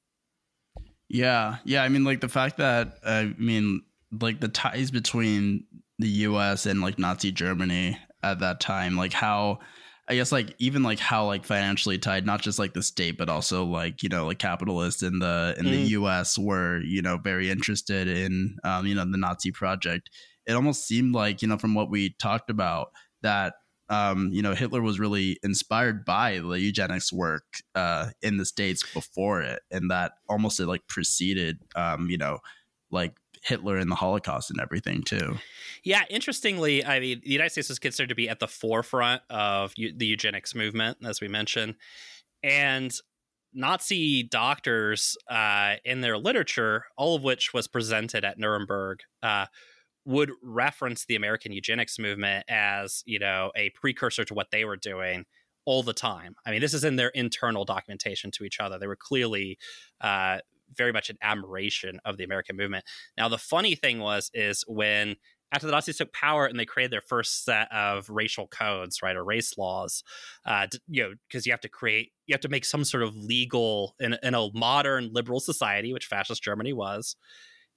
Yeah, 1.08 1.58
yeah. 1.64 1.82
I 1.84 1.88
mean, 1.88 2.04
like 2.04 2.20
the 2.20 2.28
fact 2.28 2.56
that 2.56 2.94
I 3.06 3.32
mean, 3.38 3.82
like 4.20 4.40
the 4.40 4.48
ties 4.48 4.90
between 4.90 5.64
the 6.00 6.08
U.S. 6.08 6.66
and 6.66 6.80
like 6.80 6.98
Nazi 6.98 7.30
Germany 7.30 7.96
at 8.22 8.40
that 8.40 8.60
time, 8.60 8.96
like 8.96 9.12
how. 9.12 9.60
I 10.08 10.14
guess 10.14 10.30
like 10.30 10.54
even 10.58 10.84
like 10.84 11.00
how 11.00 11.26
like 11.26 11.44
financially 11.44 11.98
tied, 11.98 12.24
not 12.24 12.40
just 12.40 12.60
like 12.60 12.74
the 12.74 12.82
state, 12.82 13.18
but 13.18 13.28
also 13.28 13.64
like 13.64 14.04
you 14.04 14.08
know 14.08 14.24
like 14.26 14.38
capitalists 14.38 15.02
in 15.02 15.18
the 15.18 15.56
in 15.58 15.64
the 15.64 15.84
Mm. 15.84 15.88
U.S. 15.90 16.38
were 16.38 16.80
you 16.82 17.02
know 17.02 17.18
very 17.18 17.50
interested 17.50 18.06
in 18.06 18.56
um, 18.62 18.86
you 18.86 18.94
know 18.94 19.04
the 19.04 19.16
Nazi 19.18 19.50
project. 19.50 20.08
It 20.46 20.52
almost 20.52 20.86
seemed 20.86 21.14
like 21.14 21.42
you 21.42 21.48
know 21.48 21.58
from 21.58 21.74
what 21.74 21.90
we 21.90 22.10
talked 22.18 22.50
about 22.50 22.92
that 23.22 23.54
um, 23.88 24.30
you 24.32 24.42
know 24.42 24.54
Hitler 24.54 24.82
was 24.82 24.98
really 24.98 25.38
inspired 25.42 26.04
by 26.04 26.38
the 26.38 26.60
eugenics 26.60 27.12
work 27.12 27.44
uh, 27.74 28.10
in 28.22 28.36
the 28.36 28.44
states 28.44 28.82
before 28.92 29.42
it, 29.42 29.62
and 29.70 29.90
that 29.90 30.12
almost 30.28 30.60
it 30.60 30.66
like 30.66 30.86
preceded 30.86 31.58
um, 31.74 32.10
you 32.10 32.18
know 32.18 32.38
like 32.90 33.16
Hitler 33.42 33.76
and 33.76 33.90
the 33.90 33.96
Holocaust 33.96 34.50
and 34.50 34.60
everything 34.60 35.02
too. 35.02 35.36
Yeah, 35.84 36.02
interestingly, 36.10 36.84
I 36.84 36.98
mean, 36.98 37.20
the 37.22 37.30
United 37.30 37.50
States 37.50 37.68
was 37.68 37.78
considered 37.78 38.08
to 38.08 38.14
be 38.14 38.28
at 38.28 38.40
the 38.40 38.48
forefront 38.48 39.22
of 39.30 39.72
eu- 39.76 39.96
the 39.96 40.06
eugenics 40.06 40.54
movement, 40.54 40.98
as 41.04 41.20
we 41.20 41.28
mentioned, 41.28 41.76
and 42.42 42.92
Nazi 43.54 44.22
doctors 44.22 45.16
uh, 45.30 45.76
in 45.84 46.00
their 46.00 46.18
literature, 46.18 46.84
all 46.96 47.16
of 47.16 47.22
which 47.22 47.54
was 47.54 47.66
presented 47.66 48.24
at 48.24 48.38
Nuremberg, 48.38 49.00
uh, 49.22 49.46
would 50.06 50.30
reference 50.42 51.04
the 51.04 51.16
American 51.16 51.52
eugenics 51.52 51.98
movement 51.98 52.44
as 52.48 53.02
you 53.06 53.18
know 53.18 53.50
a 53.56 53.70
precursor 53.70 54.24
to 54.24 54.34
what 54.34 54.50
they 54.50 54.64
were 54.64 54.76
doing 54.76 55.24
all 55.66 55.82
the 55.82 55.92
time. 55.92 56.36
I 56.46 56.52
mean, 56.52 56.60
this 56.60 56.72
is 56.72 56.84
in 56.84 56.96
their 56.96 57.08
internal 57.08 57.64
documentation 57.64 58.30
to 58.32 58.44
each 58.44 58.60
other. 58.60 58.78
They 58.78 58.86
were 58.86 58.96
clearly 58.96 59.58
uh, 60.00 60.38
very 60.74 60.92
much 60.92 61.10
an 61.10 61.18
admiration 61.20 62.00
of 62.04 62.16
the 62.16 62.24
American 62.24 62.56
movement. 62.56 62.84
Now, 63.18 63.28
the 63.28 63.38
funny 63.38 63.74
thing 63.74 63.98
was, 63.98 64.30
is 64.32 64.64
when 64.68 65.16
after 65.52 65.66
the 65.66 65.72
Nazis 65.72 65.98
took 65.98 66.12
power 66.12 66.46
and 66.46 66.58
they 66.58 66.64
created 66.64 66.92
their 66.92 67.00
first 67.00 67.44
set 67.44 67.70
of 67.72 68.08
racial 68.08 68.46
codes, 68.48 69.02
right, 69.02 69.16
or 69.16 69.24
race 69.24 69.56
laws, 69.58 70.02
uh, 70.44 70.66
you 70.88 71.02
know, 71.02 71.14
because 71.28 71.46
you 71.46 71.52
have 71.52 71.60
to 71.60 71.68
create, 71.68 72.12
you 72.26 72.32
have 72.32 72.40
to 72.40 72.48
make 72.48 72.64
some 72.64 72.84
sort 72.84 73.02
of 73.02 73.14
legal 73.16 73.94
in, 74.00 74.16
in 74.22 74.34
a 74.34 74.48
modern 74.54 75.10
liberal 75.12 75.40
society, 75.40 75.92
which 75.92 76.06
fascist 76.06 76.42
Germany 76.42 76.72
was. 76.72 77.16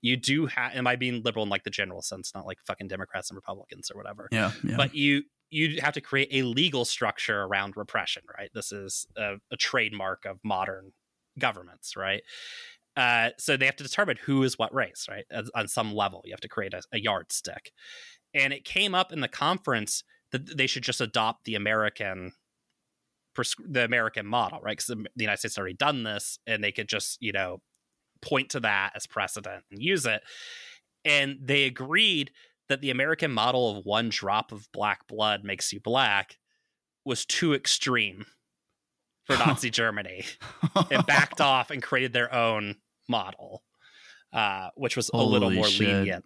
You 0.01 0.17
do 0.17 0.45
have, 0.47 0.73
am 0.75 0.87
I 0.87 0.95
being 0.95 1.21
liberal 1.23 1.43
in 1.43 1.49
like 1.49 1.63
the 1.63 1.69
general 1.69 2.01
sense, 2.01 2.31
not 2.33 2.45
like 2.45 2.57
fucking 2.65 2.87
Democrats 2.87 3.29
and 3.29 3.35
Republicans 3.35 3.91
or 3.91 3.97
whatever? 3.97 4.29
Yeah, 4.31 4.51
yeah. 4.63 4.77
But 4.77 4.95
you 4.95 5.23
you 5.51 5.81
have 5.81 5.93
to 5.95 6.01
create 6.01 6.29
a 6.31 6.43
legal 6.43 6.85
structure 6.85 7.41
around 7.41 7.75
repression, 7.75 8.21
right? 8.37 8.51
This 8.53 8.71
is 8.71 9.07
a, 9.17 9.35
a 9.51 9.57
trademark 9.57 10.25
of 10.25 10.37
modern 10.43 10.91
governments, 11.39 11.95
right? 11.95 12.21
Uh, 12.95 13.29
so 13.39 13.57
they 13.57 13.65
have 13.65 13.75
to 13.77 13.83
determine 13.83 14.17
who 14.25 14.43
is 14.43 14.59
what 14.59 14.73
race, 14.73 15.07
right? 15.09 15.25
As- 15.31 15.49
on 15.55 15.67
some 15.67 15.93
level, 15.93 16.21
you 16.25 16.33
have 16.33 16.41
to 16.41 16.49
create 16.49 16.73
a, 16.73 16.81
a 16.93 16.99
yardstick. 16.99 17.71
And 18.33 18.53
it 18.53 18.63
came 18.63 18.93
up 18.93 19.11
in 19.11 19.21
the 19.21 19.27
conference 19.27 20.03
that 20.31 20.55
they 20.57 20.67
should 20.67 20.83
just 20.83 21.01
adopt 21.01 21.45
the 21.45 21.55
American 21.55 22.33
the 23.65 23.85
American 23.85 24.25
model, 24.25 24.59
right? 24.61 24.75
Because 24.75 24.87
the, 24.87 25.05
United 25.15 25.37
States 25.37 25.57
already 25.57 25.75
done 25.75 26.03
this, 26.03 26.39
and 26.45 26.61
they 26.63 26.73
could 26.73 26.89
just 26.89 27.17
you 27.21 27.31
know 27.31 27.61
point 28.21 28.49
to 28.51 28.59
that 28.61 28.91
as 28.95 29.07
precedent 29.07 29.63
and 29.71 29.81
use 29.81 30.05
it. 30.05 30.21
And 31.05 31.37
they 31.41 31.63
agreed 31.63 32.31
that 32.67 32.81
the 32.81 32.91
American 32.91 33.31
model 33.31 33.77
of 33.77 33.85
one 33.85 34.09
drop 34.09 34.51
of 34.51 34.71
black 34.71 35.07
blood 35.07 35.43
makes 35.43 35.73
you 35.73 35.79
black 35.79 36.37
was 37.03 37.25
too 37.25 37.53
extreme 37.53 38.25
for 39.25 39.37
Nazi 39.45 39.69
Germany 39.69 40.25
and 40.91 41.05
backed 41.05 41.41
off 41.41 41.71
and 41.71 41.81
created 41.81 42.13
their 42.13 42.33
own 42.33 42.75
model, 43.07 43.63
uh, 44.31 44.69
which 44.75 44.95
was 44.95 45.09
a 45.13 45.17
little 45.17 45.49
more 45.49 45.65
shit. 45.65 45.87
lenient. 45.87 46.25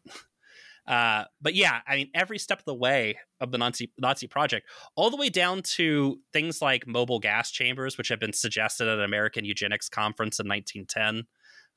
Uh, 0.86 1.24
but 1.42 1.56
yeah, 1.56 1.80
I 1.88 1.96
mean, 1.96 2.10
every 2.14 2.38
step 2.38 2.60
of 2.60 2.66
the 2.66 2.74
way 2.74 3.18
of 3.40 3.52
the 3.52 3.58
Nazi 3.58 3.92
Nazi 3.98 4.28
project, 4.28 4.68
all 4.98 5.10
the 5.10 5.16
way 5.16 5.30
down 5.30 5.62
to 5.62 6.20
things 6.34 6.62
like 6.62 6.86
mobile 6.86 7.20
gas 7.20 7.52
chambers, 7.52 7.98
which 7.98 8.10
had 8.10 8.20
been 8.20 8.34
suggested 8.34 8.90
at 8.90 8.98
an 8.98 9.04
American 9.06 9.46
eugenics 9.46 9.88
conference 9.88 10.40
in 10.40 10.48
1910 10.48 11.26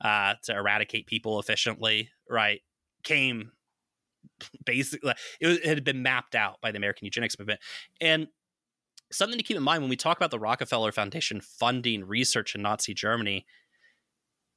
uh, 0.00 0.34
to 0.44 0.54
eradicate 0.54 1.06
people 1.06 1.38
efficiently, 1.40 2.10
right? 2.28 2.60
Came 3.02 3.52
basically 4.64 5.14
it, 5.40 5.46
was, 5.46 5.58
it 5.58 5.66
had 5.66 5.84
been 5.84 6.02
mapped 6.02 6.34
out 6.34 6.60
by 6.60 6.70
the 6.70 6.76
American 6.76 7.04
eugenics 7.04 7.38
movement, 7.38 7.60
and 8.00 8.28
something 9.12 9.38
to 9.38 9.44
keep 9.44 9.56
in 9.56 9.62
mind 9.62 9.82
when 9.82 9.90
we 9.90 9.96
talk 9.96 10.16
about 10.16 10.30
the 10.30 10.38
Rockefeller 10.38 10.92
Foundation 10.92 11.40
funding 11.40 12.04
research 12.04 12.54
in 12.54 12.62
Nazi 12.62 12.94
Germany, 12.94 13.46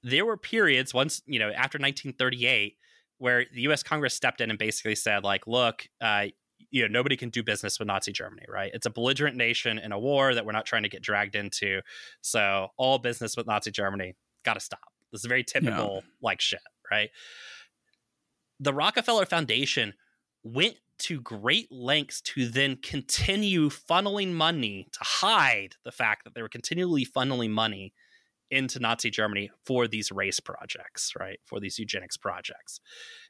there 0.03 0.25
were 0.25 0.37
periods 0.37 0.93
once, 0.93 1.21
you 1.25 1.39
know, 1.39 1.49
after 1.49 1.77
1938 1.77 2.75
where 3.17 3.45
the 3.53 3.61
US 3.63 3.83
Congress 3.83 4.13
stepped 4.13 4.41
in 4.41 4.49
and 4.49 4.57
basically 4.57 4.95
said 4.95 5.23
like, 5.23 5.45
look, 5.45 5.87
uh, 6.01 6.25
you 6.71 6.81
know, 6.81 6.87
nobody 6.87 7.15
can 7.15 7.29
do 7.29 7.43
business 7.43 7.79
with 7.79 7.87
Nazi 7.87 8.11
Germany, 8.11 8.45
right? 8.47 8.71
It's 8.73 8.85
a 8.85 8.89
belligerent 8.89 9.35
nation 9.35 9.77
in 9.77 9.91
a 9.91 9.99
war 9.99 10.33
that 10.33 10.45
we're 10.45 10.51
not 10.51 10.65
trying 10.65 10.83
to 10.83 10.89
get 10.89 11.01
dragged 11.01 11.35
into. 11.35 11.81
So 12.21 12.69
all 12.77 12.97
business 12.97 13.35
with 13.35 13.47
Nazi 13.47 13.71
Germany 13.71 14.15
got 14.43 14.53
to 14.53 14.59
stop. 14.59 14.79
This 15.11 15.21
is 15.21 15.25
very 15.25 15.43
typical 15.43 16.03
like 16.21 16.41
shit, 16.41 16.61
right? 16.91 17.09
The 18.59 18.73
Rockefeller 18.73 19.25
Foundation 19.25 19.93
went 20.43 20.77
to 20.99 21.21
great 21.21 21.71
lengths 21.71 22.21
to 22.21 22.47
then 22.47 22.75
continue 22.75 23.69
funneling 23.69 24.33
money 24.33 24.87
to 24.91 24.99
hide 25.01 25.75
the 25.85 25.91
fact 25.91 26.25
that 26.25 26.35
they 26.35 26.41
were 26.41 26.49
continually 26.49 27.05
funneling 27.05 27.51
money 27.51 27.93
into 28.51 28.79
Nazi 28.79 29.09
Germany 29.09 29.51
for 29.65 29.87
these 29.87 30.11
race 30.11 30.39
projects, 30.39 31.13
right? 31.19 31.39
For 31.45 31.59
these 31.59 31.77
eugenics 31.79 32.17
projects. 32.17 32.79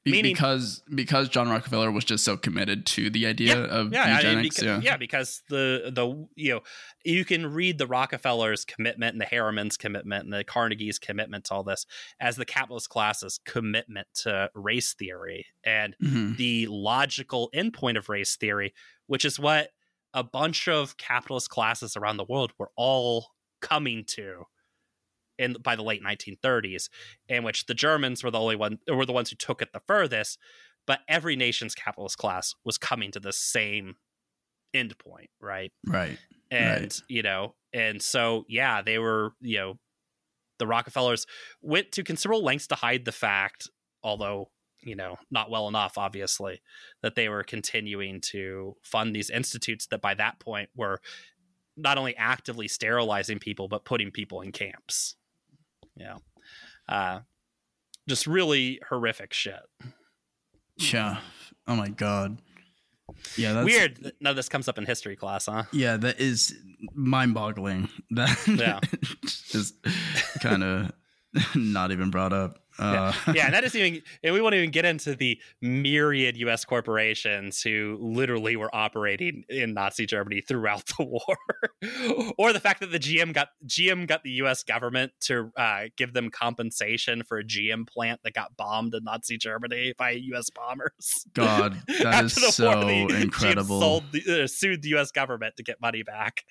Meaning- 0.05 0.33
because 0.33 0.81
because 0.95 1.27
John 1.29 1.49
Rockefeller 1.49 1.91
was 1.91 2.05
just 2.05 2.23
so 2.23 2.37
committed 2.37 2.85
to 2.87 3.09
the 3.09 3.25
idea 3.25 3.61
of 3.63 3.91
yeah, 3.91 4.03
I 4.03 4.07
mean, 4.07 4.15
eugenics. 4.15 4.55
because, 4.59 4.65
yeah. 4.65 4.91
yeah, 4.91 4.97
because 4.97 5.43
the 5.49 5.91
the 5.93 6.27
you 6.35 6.53
know 6.53 6.61
you 7.03 7.25
can 7.25 7.47
read 7.53 7.77
the 7.77 7.87
Rockefellers' 7.87 8.63
commitment 8.65 9.13
and 9.13 9.19
the 9.21 9.25
Harriman's 9.25 9.75
commitment 9.75 10.23
and 10.23 10.33
the 10.33 10.43
Carnegie's 10.45 10.99
commitment 10.99 11.45
to 11.45 11.55
all 11.55 11.63
this 11.63 11.85
as 12.21 12.37
the 12.37 12.45
capitalist 12.45 12.89
class's 12.89 13.39
commitment 13.45 14.07
to 14.23 14.49
race 14.55 14.93
theory 14.93 15.47
and 15.65 15.95
Mhm. 16.01 16.37
the 16.37 16.67
logical 16.67 17.49
endpoint 17.53 17.97
of 17.97 18.07
race 18.09 18.35
theory, 18.37 18.73
which 19.07 19.25
is 19.25 19.37
what 19.39 19.71
a 20.13 20.23
bunch 20.23 20.67
of 20.67 20.97
capitalist 20.97 21.49
classes 21.49 21.95
around 21.97 22.17
the 22.17 22.23
world 22.23 22.51
were 22.57 22.71
all 22.75 23.27
coming 23.61 24.03
to 24.05 24.45
in 25.40 25.56
by 25.64 25.76
the 25.76 25.82
late 25.84 26.03
1930s, 26.03 26.90
in 27.28 27.44
which 27.44 27.66
the 27.66 27.74
Germans 27.74 28.24
were 28.24 28.30
the 28.32 28.40
only 28.40 28.56
one 28.56 28.78
were 28.88 29.06
the 29.06 29.14
ones 29.14 29.30
who 29.32 29.36
took 29.36 29.61
it 29.61 29.74
the 29.74 29.82
furthest, 29.88 30.38
but 30.86 30.99
every 31.07 31.36
nation's 31.36 31.74
capitalist 31.74 32.18
class 32.20 32.53
was 32.64 32.78
coming 32.78 33.11
to 33.11 33.20
the 33.20 33.34
same 33.34 33.95
endpoint, 34.76 35.30
right? 35.41 35.72
Right. 35.88 36.18
and 36.52 36.84
Right. 36.84 37.02
you 37.07 37.24
know 37.24 37.56
and 37.74 38.02
so 38.02 38.44
yeah 38.48 38.82
they 38.82 38.98
were 38.99 39.34
you 39.41 39.57
know 39.57 39.80
the 40.57 40.68
rockefellers 40.68 41.26
went 41.61 41.91
to 41.94 42.03
considerable 42.03 42.44
lengths 42.44 42.68
to 42.68 42.76
hide 42.76 43.06
the 43.06 43.11
fact 43.11 43.70
although 44.03 44.49
you 44.82 44.95
know 44.95 45.18
not 45.30 45.52
well 45.52 45.68
enough 45.68 45.98
obviously 45.98 46.61
that 47.03 47.14
they 47.16 47.30
were 47.30 47.44
continuing 47.44 48.20
to 48.22 48.76
fund 48.82 49.16
these 49.16 49.30
institutes 49.30 49.88
that 49.88 50.02
by 50.02 50.14
that 50.16 50.40
point 50.40 50.70
were 50.76 50.99
not 51.78 51.98
only 51.99 52.16
actively 52.18 52.68
sterilizing 52.68 53.38
people 53.40 53.68
but 53.68 53.86
putting 53.86 54.10
people 54.11 54.41
in 54.41 54.52
camps 54.52 55.16
know 55.98 56.18
uh 56.88 57.20
just 58.07 58.26
really 58.28 58.80
horrific 58.90 59.34
shit 59.34 59.60
Yeah. 60.78 61.18
Oh 61.68 61.76
my 61.76 61.90
god. 61.90 62.41
Yeah, 63.38 63.53
that's 63.53 63.66
weird 63.66 64.14
of 64.26 64.36
this 64.36 64.48
comes 64.49 64.68
up 64.68 64.78
in 64.78 64.86
history 64.86 65.16
class 65.16 65.45
huh 65.48 65.64
Yeah, 65.72 65.98
that 65.98 66.20
is 66.20 66.56
mind-boggling. 66.94 67.90
That 68.11 68.38
Yeah. 68.48 68.80
just 69.26 69.76
kind 70.41 70.64
of 70.64 70.91
not 71.56 71.91
even 71.91 72.10
brought 72.11 72.34
up. 72.34 72.60
Uh, 72.80 73.14
yeah, 73.34 73.45
and 73.45 73.53
that 73.53 73.64
isn't 73.65 73.80
even, 73.80 74.01
and 74.23 74.34
we 74.34 74.41
won't 74.41 74.56
even 74.56 74.72
get 74.72 74.85
into 74.85 75.15
the 75.15 75.39
myriad 75.61 76.38
U.S. 76.38 76.65
corporations 76.65 77.61
who 77.61 77.97
literally 78.01 78.56
were 78.56 78.73
operating 78.73 79.43
in 79.49 79.73
Nazi 79.73 80.06
Germany 80.06 80.41
throughout 80.41 80.85
the 80.97 81.03
war, 81.06 82.34
or 82.38 82.53
the 82.53 82.60
fact 82.60 82.80
that 82.80 82.91
the 82.91 82.99
GM 82.99 83.34
got 83.34 83.49
GM 83.68 84.07
got 84.07 84.23
the 84.23 84.31
U.S. 84.31 84.64
government 84.64 85.11
to 85.22 85.51
uh, 85.57 85.84
give 85.97 86.14
them 86.14 86.30
compensation 86.30 87.23
for 87.23 87.38
a 87.39 87.43
GM 87.43 87.88
plant 87.88 88.22
that 88.23 88.34
got 88.34 88.56
bombed 88.57 88.93
in 88.95 89.03
Nazi 89.03 89.38
Germany 89.38 89.93
by 89.97 90.11
U.S. 90.11 90.49
bombers. 90.49 91.26
God, 91.34 91.81
that 92.01 92.26
is 92.26 92.34
so 92.56 92.81
the 92.85 93.07
incredible. 93.22 93.80
sold 93.80 94.03
the, 94.11 94.43
uh, 94.43 94.47
sued 94.47 94.81
the 94.81 94.89
U.S. 94.89 95.11
government 95.11 95.56
to 95.57 95.64
get 95.64 95.81
money 95.81 96.03
back. 96.03 96.43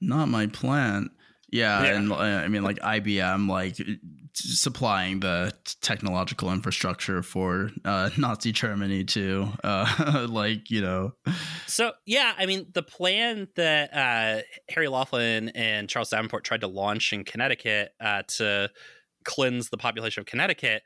not 0.00 0.28
my 0.28 0.46
plant. 0.46 1.10
Yeah, 1.50 1.82
Yeah. 1.82 1.96
and 1.96 2.12
uh, 2.12 2.16
I 2.16 2.48
mean, 2.48 2.62
like 2.62 2.78
IBM, 2.78 3.48
like 3.48 3.76
supplying 4.34 5.20
the 5.20 5.52
technological 5.80 6.52
infrastructure 6.52 7.22
for 7.22 7.70
uh, 7.84 8.10
Nazi 8.16 8.52
Germany 8.52 9.04
too. 9.04 9.48
Uh, 9.62 10.26
like 10.30 10.70
you 10.70 10.80
know, 10.80 11.12
So 11.66 11.92
yeah, 12.06 12.32
I 12.36 12.46
mean 12.46 12.66
the 12.72 12.82
plan 12.82 13.48
that 13.56 13.92
uh, 13.94 14.42
Harry 14.68 14.88
Laughlin 14.88 15.50
and 15.50 15.88
Charles 15.88 16.10
Davenport 16.10 16.44
tried 16.44 16.62
to 16.62 16.68
launch 16.68 17.12
in 17.12 17.24
Connecticut 17.24 17.92
uh, 18.00 18.22
to 18.36 18.70
cleanse 19.24 19.70
the 19.70 19.78
population 19.78 20.20
of 20.20 20.26
Connecticut. 20.26 20.82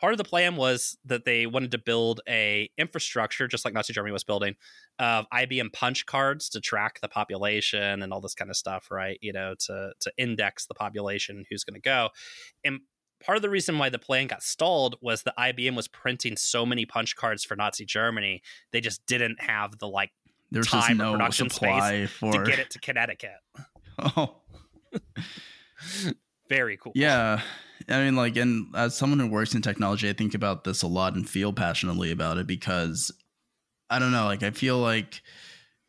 Part 0.00 0.14
of 0.14 0.18
the 0.18 0.24
plan 0.24 0.56
was 0.56 0.96
that 1.04 1.24
they 1.24 1.46
wanted 1.46 1.72
to 1.72 1.78
build 1.78 2.20
a 2.28 2.70
infrastructure, 2.78 3.46
just 3.46 3.64
like 3.64 3.74
Nazi 3.74 3.92
Germany 3.92 4.12
was 4.12 4.24
building, 4.24 4.54
of 4.98 5.26
IBM 5.32 5.72
punch 5.72 6.06
cards 6.06 6.48
to 6.50 6.60
track 6.60 7.00
the 7.00 7.08
population 7.08 8.02
and 8.02 8.12
all 8.12 8.20
this 8.20 8.34
kind 8.34 8.50
of 8.50 8.56
stuff, 8.56 8.90
right? 8.90 9.18
You 9.20 9.32
know, 9.32 9.54
to 9.66 9.92
to 10.00 10.12
index 10.16 10.66
the 10.66 10.74
population, 10.74 11.44
who's 11.50 11.64
going 11.64 11.74
to 11.74 11.80
go, 11.80 12.08
and 12.64 12.80
part 13.24 13.36
of 13.36 13.42
the 13.42 13.50
reason 13.50 13.78
why 13.78 13.90
the 13.90 13.98
plan 13.98 14.26
got 14.26 14.42
stalled 14.42 14.96
was 15.00 15.22
that 15.24 15.34
IBM 15.38 15.76
was 15.76 15.88
printing 15.88 16.36
so 16.36 16.64
many 16.64 16.86
punch 16.86 17.16
cards 17.16 17.44
for 17.44 17.54
Nazi 17.54 17.84
Germany, 17.84 18.42
they 18.72 18.80
just 18.80 19.04
didn't 19.06 19.40
have 19.42 19.78
the 19.78 19.86
like 19.88 20.10
there's 20.50 20.66
just 20.66 20.86
Time 20.86 21.00
or 21.00 21.04
no 21.04 21.12
production 21.12 21.50
supply 21.50 22.06
for. 22.06 22.32
to 22.32 22.42
get 22.44 22.58
it 22.58 22.70
to 22.70 22.78
Connecticut. 22.80 23.36
Oh, 23.98 24.36
Very 26.48 26.76
cool. 26.76 26.92
yeah. 26.94 27.42
I 27.90 28.04
mean, 28.04 28.16
like, 28.16 28.36
and 28.36 28.68
as 28.76 28.94
someone 28.96 29.18
who 29.18 29.26
works 29.26 29.54
in 29.54 29.62
technology, 29.62 30.08
I 30.08 30.12
think 30.12 30.34
about 30.34 30.64
this 30.64 30.82
a 30.82 30.86
lot 30.86 31.14
and 31.14 31.28
feel 31.28 31.52
passionately 31.52 32.10
about 32.12 32.38
it 32.38 32.46
because 32.46 33.10
I 33.90 33.98
don't 33.98 34.12
know, 34.12 34.24
like, 34.26 34.42
I 34.42 34.50
feel 34.50 34.78
like, 34.78 35.22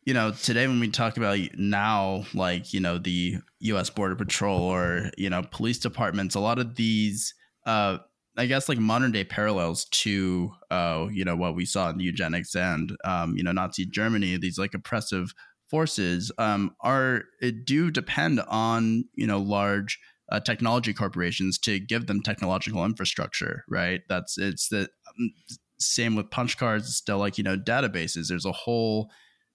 you 0.04 0.14
know, 0.14 0.32
today 0.32 0.66
when 0.66 0.80
we 0.80 0.90
talk 0.90 1.16
about 1.16 1.38
now, 1.56 2.24
like, 2.34 2.74
you 2.74 2.80
know, 2.80 2.98
the 2.98 3.38
US 3.60 3.90
Border 3.90 4.16
Patrol 4.16 4.60
or, 4.60 5.10
you 5.18 5.30
know, 5.30 5.42
police 5.50 5.78
departments, 5.78 6.34
a 6.34 6.40
lot 6.40 6.58
of 6.58 6.76
these, 6.76 7.34
uh, 7.66 7.98
I 8.36 8.46
guess 8.46 8.68
like 8.68 8.78
modern 8.78 9.12
day 9.12 9.24
parallels 9.24 9.84
to, 9.86 10.52
uh, 10.70 11.08
you 11.12 11.24
know, 11.24 11.36
what 11.36 11.54
we 11.54 11.66
saw 11.66 11.90
in 11.90 12.00
eugenics 12.00 12.54
and, 12.56 12.96
um, 13.04 13.36
you 13.36 13.44
know, 13.44 13.52
Nazi 13.52 13.86
Germany, 13.86 14.36
these 14.38 14.58
like 14.58 14.74
oppressive 14.74 15.34
forces, 15.68 16.32
um, 16.38 16.74
are, 16.80 17.24
do 17.64 17.90
depend 17.90 18.40
on, 18.48 19.04
you 19.14 19.26
know, 19.26 19.38
large, 19.40 19.98
uh, 20.32 20.40
technology 20.40 20.94
corporations 20.94 21.58
to 21.58 21.78
give 21.78 22.06
them 22.06 22.22
technological 22.22 22.84
infrastructure, 22.86 23.64
right? 23.68 24.00
That's 24.08 24.38
it's 24.38 24.68
the 24.68 24.88
um, 25.08 25.32
same 25.78 26.16
with 26.16 26.30
punch 26.30 26.56
cards. 26.56 26.86
It's 26.86 26.96
still 26.96 27.18
like 27.18 27.36
you 27.36 27.44
know 27.44 27.58
databases. 27.58 28.28
There's 28.28 28.46
a 28.46 28.52
whole 28.52 29.10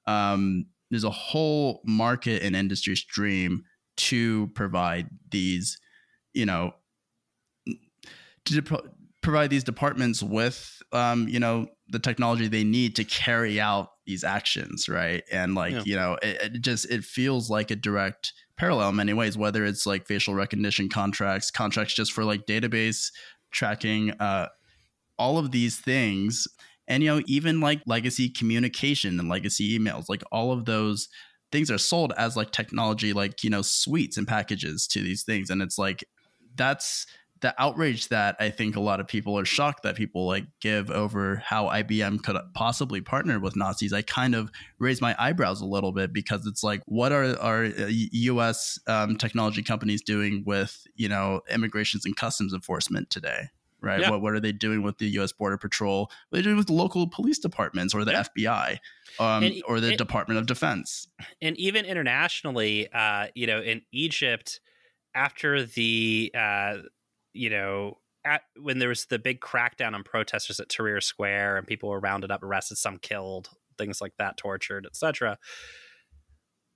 um, 0.05 0.67
there's 0.91 1.03
a 1.03 1.09
whole 1.09 1.81
market 1.83 2.43
and 2.43 2.55
industry 2.55 2.95
stream 2.95 3.63
to 3.97 4.47
provide 4.53 5.09
these, 5.31 5.79
you 6.33 6.45
know, 6.45 6.73
to 8.45 8.61
pro- 8.61 8.87
provide 9.23 9.49
these 9.49 9.63
departments 9.63 10.21
with 10.21 10.79
um, 10.93 11.27
you 11.27 11.39
know 11.39 11.65
the 11.89 11.99
technology 11.99 12.47
they 12.47 12.63
need 12.63 12.95
to 12.97 13.03
carry 13.03 13.59
out 13.59 13.89
these 14.05 14.23
actions, 14.23 14.87
right? 14.87 15.23
And 15.31 15.55
like 15.55 15.73
Yeah. 15.73 15.81
you 15.85 15.95
know, 15.95 16.19
it, 16.21 16.53
it 16.55 16.61
just 16.61 16.87
it 16.91 17.03
feels 17.03 17.49
like 17.49 17.71
a 17.71 17.75
direct 17.75 18.31
parallel 18.57 18.89
in 18.89 18.95
many 18.95 19.13
ways, 19.13 19.37
whether 19.37 19.65
it's 19.65 19.85
like 19.85 20.07
facial 20.07 20.33
recognition 20.33 20.89
contracts, 20.89 21.51
contracts 21.51 21.93
just 21.93 22.11
for 22.11 22.23
like 22.25 22.45
database 22.45 23.11
tracking, 23.51 24.11
uh, 24.19 24.47
all 25.17 25.37
of 25.37 25.51
these 25.51 25.77
things. 25.77 26.47
And, 26.87 27.03
you 27.03 27.09
know, 27.09 27.21
even 27.27 27.59
like 27.59 27.81
legacy 27.85 28.29
communication 28.29 29.19
and 29.19 29.29
legacy 29.29 29.77
emails, 29.77 30.05
like 30.09 30.23
all 30.31 30.51
of 30.51 30.65
those 30.65 31.09
things 31.51 31.69
are 31.69 31.77
sold 31.77 32.13
as 32.17 32.35
like 32.35 32.51
technology, 32.51 33.13
like, 33.13 33.43
you 33.43 33.49
know, 33.49 33.61
suites 33.61 34.17
and 34.17 34.27
packages 34.27 34.87
to 34.87 35.01
these 35.01 35.23
things. 35.23 35.49
And 35.49 35.61
it's 35.61 35.77
like, 35.77 36.03
that's 36.55 37.05
the 37.41 37.53
outrage 37.61 38.07
that 38.07 38.35
I 38.39 38.49
think 38.49 38.75
a 38.75 38.79
lot 38.79 38.99
of 38.99 39.07
people 39.07 39.37
are 39.37 39.45
shocked 39.45 39.83
that 39.83 39.95
people 39.95 40.25
like 40.25 40.45
give 40.61 40.89
over 40.89 41.37
how 41.45 41.65
IBM 41.67 42.23
could 42.23 42.35
possibly 42.53 43.01
partner 43.01 43.39
with 43.39 43.55
Nazis. 43.55 43.93
I 43.93 44.01
kind 44.01 44.33
of 44.35 44.51
raise 44.79 45.01
my 45.01 45.15
eyebrows 45.19 45.61
a 45.61 45.65
little 45.65 45.91
bit 45.91 46.13
because 46.13 46.45
it's 46.47 46.63
like, 46.63 46.81
what 46.85 47.11
are 47.11 47.37
our 47.39 47.65
uh, 47.65 47.87
U.S. 47.89 48.79
Um, 48.87 49.17
technology 49.17 49.61
companies 49.63 50.01
doing 50.01 50.43
with 50.45 50.85
you 50.95 51.09
know 51.09 51.41
immigrations 51.49 52.05
and 52.05 52.15
customs 52.15 52.53
enforcement 52.53 53.09
today? 53.09 53.49
Right? 53.79 53.99
Yeah. 54.01 54.09
What 54.09 54.21
what 54.21 54.33
are 54.33 54.39
they 54.39 54.51
doing 54.51 54.81
with 54.81 54.97
the 54.97 55.07
U.S. 55.11 55.31
Border 55.31 55.57
Patrol? 55.57 56.09
What 56.29 56.39
are 56.39 56.41
they 56.41 56.43
doing 56.43 56.57
with 56.57 56.69
local 56.71 57.07
police 57.07 57.37
departments 57.37 57.93
or 57.93 58.03
the 58.05 58.11
Yeah. 58.11 58.23
FBI 58.23 58.79
um, 59.19 59.43
And- 59.43 59.61
or 59.67 59.79
the 59.79 59.89
and- 59.89 59.97
Department 59.97 60.39
of 60.39 60.47
Defense? 60.47 61.07
and 61.41 61.55
even 61.57 61.85
internationally, 61.85 62.91
uh, 62.91 63.27
you 63.35 63.45
know, 63.45 63.61
in 63.61 63.83
Egypt, 63.91 64.59
after 65.13 65.63
the, 65.63 66.31
uh, 66.37 66.77
you 67.37 67.49
know, 67.49 67.97
at, 68.25 68.41
when 68.59 68.79
there 68.79 68.89
was 68.89 69.05
the 69.05 69.19
big 69.19 69.39
crackdown 69.39 69.93
on 69.93 70.03
protesters 70.03 70.59
at 70.59 70.69
Tahrir 70.69 71.01
Square 71.01 71.57
and 71.57 71.67
people 71.67 71.89
were 71.89 71.99
rounded 71.99 72.31
up, 72.31 72.43
arrested, 72.43 72.77
some 72.77 72.97
killed, 72.97 73.49
things 73.77 74.01
like 74.01 74.13
that, 74.17 74.37
tortured, 74.37 74.85
etc. 74.85 75.37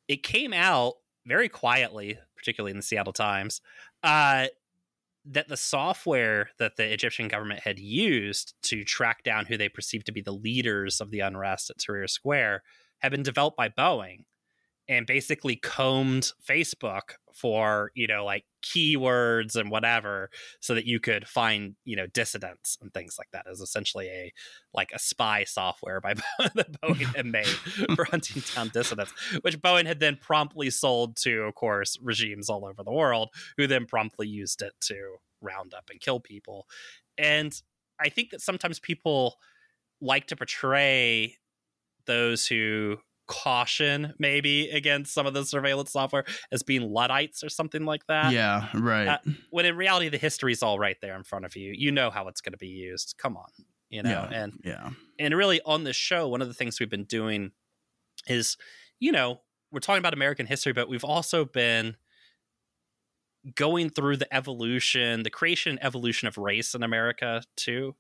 It 0.08 0.24
came 0.24 0.54
out 0.54 0.94
very 1.26 1.50
quietly, 1.50 2.18
particularly 2.36 2.72
in 2.72 2.78
the 2.78 2.84
Seattle 2.84 3.14
Times, 3.14 3.62
uh, 4.04 4.48
that 5.26 5.48
the 5.48 5.58
software 5.58 6.50
that 6.58 6.78
the 6.78 6.92
Egyptian 6.92 7.28
government 7.28 7.62
had 7.62 7.78
used 7.78 8.56
to 8.64 8.84
track 8.84 9.24
down 9.24 9.46
who 9.46 9.58
they 9.58 9.70
perceived 9.70 10.08
to 10.08 10.12
be 10.12 10.22
the 10.22 10.32
leaders 10.32 11.00
of 11.00 11.12
the 11.12 11.20
unrest 11.20 11.70
at 11.70 11.78
Tahrir 11.78 12.10
Square 12.10 12.64
had 13.00 13.12
been 13.12 13.24
developed 13.24 13.58
by 13.58 13.70
Boeing 13.70 14.24
and 14.88 15.06
basically 15.06 15.56
combed 15.56 16.32
Facebook 16.48 17.14
for, 17.34 17.92
you 17.96 18.08
know, 18.08 18.26
like 18.26 18.46
keywords 18.64 19.56
and 19.56 19.72
whatever 19.72 20.30
so 20.60 20.76
that 20.76 20.86
you 20.86 21.00
could 21.00 21.28
find, 21.28 21.76
you 21.84 21.96
know, 21.96 22.08
dissidents 22.08 22.78
and 22.82 22.94
things 22.94 23.16
like 23.18 23.30
that. 23.34 23.46
Is 23.50 23.62
essentially 23.62 24.08
a 24.08 24.34
like 24.74 24.92
a 24.94 25.00
spy 25.00 25.44
software 25.44 26.00
by 26.00 26.14
that 26.56 26.82
Boeing 26.82 27.16
had 27.16 27.26
made 27.26 27.46
for 27.96 28.06
hunting 28.06 28.44
down 28.56 28.70
dissidents, 28.70 29.14
which 29.42 29.60
Boeing 29.60 29.86
had 29.86 30.00
then 30.00 30.18
promptly 30.18 30.70
sold 30.70 31.16
to, 31.18 31.42
of 31.44 31.56
course, 31.56 31.98
regimes 32.02 32.50
all 32.50 32.66
over 32.66 32.84
the 32.84 32.92
world 32.92 33.30
who 33.58 33.68
then 33.68 33.86
promptly 33.86 34.28
used 34.28 34.62
it 34.62 34.74
to 34.82 35.18
round 35.42 35.74
up 35.74 35.90
and 35.90 36.00
kill 36.00 36.20
people. 36.20 36.68
And 37.18 37.54
I 38.00 38.10
think 38.10 38.32
that 38.32 38.42
sometimes 38.42 38.80
people 38.80 39.38
like 40.02 40.28
to 40.28 40.36
portray 40.36 41.38
those 42.06 42.48
who 42.48 42.98
caution 43.32 44.14
maybe 44.20 44.70
against 44.72 45.14
some 45.14 45.26
of 45.26 45.34
the 45.34 45.46
surveillance 45.46 45.92
software 45.92 46.26
as 46.52 46.64
being 46.64 46.82
luddites 46.82 47.46
or 47.46 47.50
something 47.50 47.86
like 47.86 48.06
that. 48.08 48.34
Yeah, 48.34 48.68
right. 48.74 49.08
Uh, 49.08 49.18
when 49.52 49.66
in 49.66 49.78
reality, 49.78 50.10
the 50.10 50.18
history 50.18 50.52
is 50.52 50.62
all 50.62 50.78
right 50.78 50.98
there 51.02 51.16
in 51.16 51.24
front 51.24 51.46
of 51.46 51.56
you. 51.56 51.74
You 51.74 51.94
know 51.94 52.10
how 52.10 52.28
it's 52.28 52.42
going 52.42 52.52
to 52.52 52.58
be 52.58 52.68
used. 52.68 53.16
Come 53.18 53.38
on, 53.38 53.48
you 53.90 54.04
know. 54.04 54.28
Yeah, 54.30 54.44
and 54.44 54.54
yeah, 54.66 54.90
and 55.18 55.34
really 55.34 55.62
on 55.66 55.86
this 55.86 55.96
show, 55.96 56.28
one 56.28 56.42
of 56.42 56.50
the 56.50 56.54
things 56.54 56.78
we've 56.78 56.90
been 56.90 57.06
doing 57.06 57.52
is, 58.28 58.58
you 59.00 59.14
know, 59.14 59.40
we're 59.72 59.80
talking 59.80 60.00
about 60.00 60.14
American 60.14 60.46
history, 60.46 60.74
but 60.74 60.90
we've 60.90 61.06
also 61.06 61.46
been 61.46 61.96
going 63.56 63.90
through 63.90 64.18
the 64.18 64.32
evolution, 64.36 65.24
the 65.24 65.30
creation 65.30 65.72
and 65.72 65.84
evolution 65.84 66.28
of 66.28 66.38
race 66.38 66.76
in 66.76 66.84
America 66.84 67.44
too. 67.56 67.96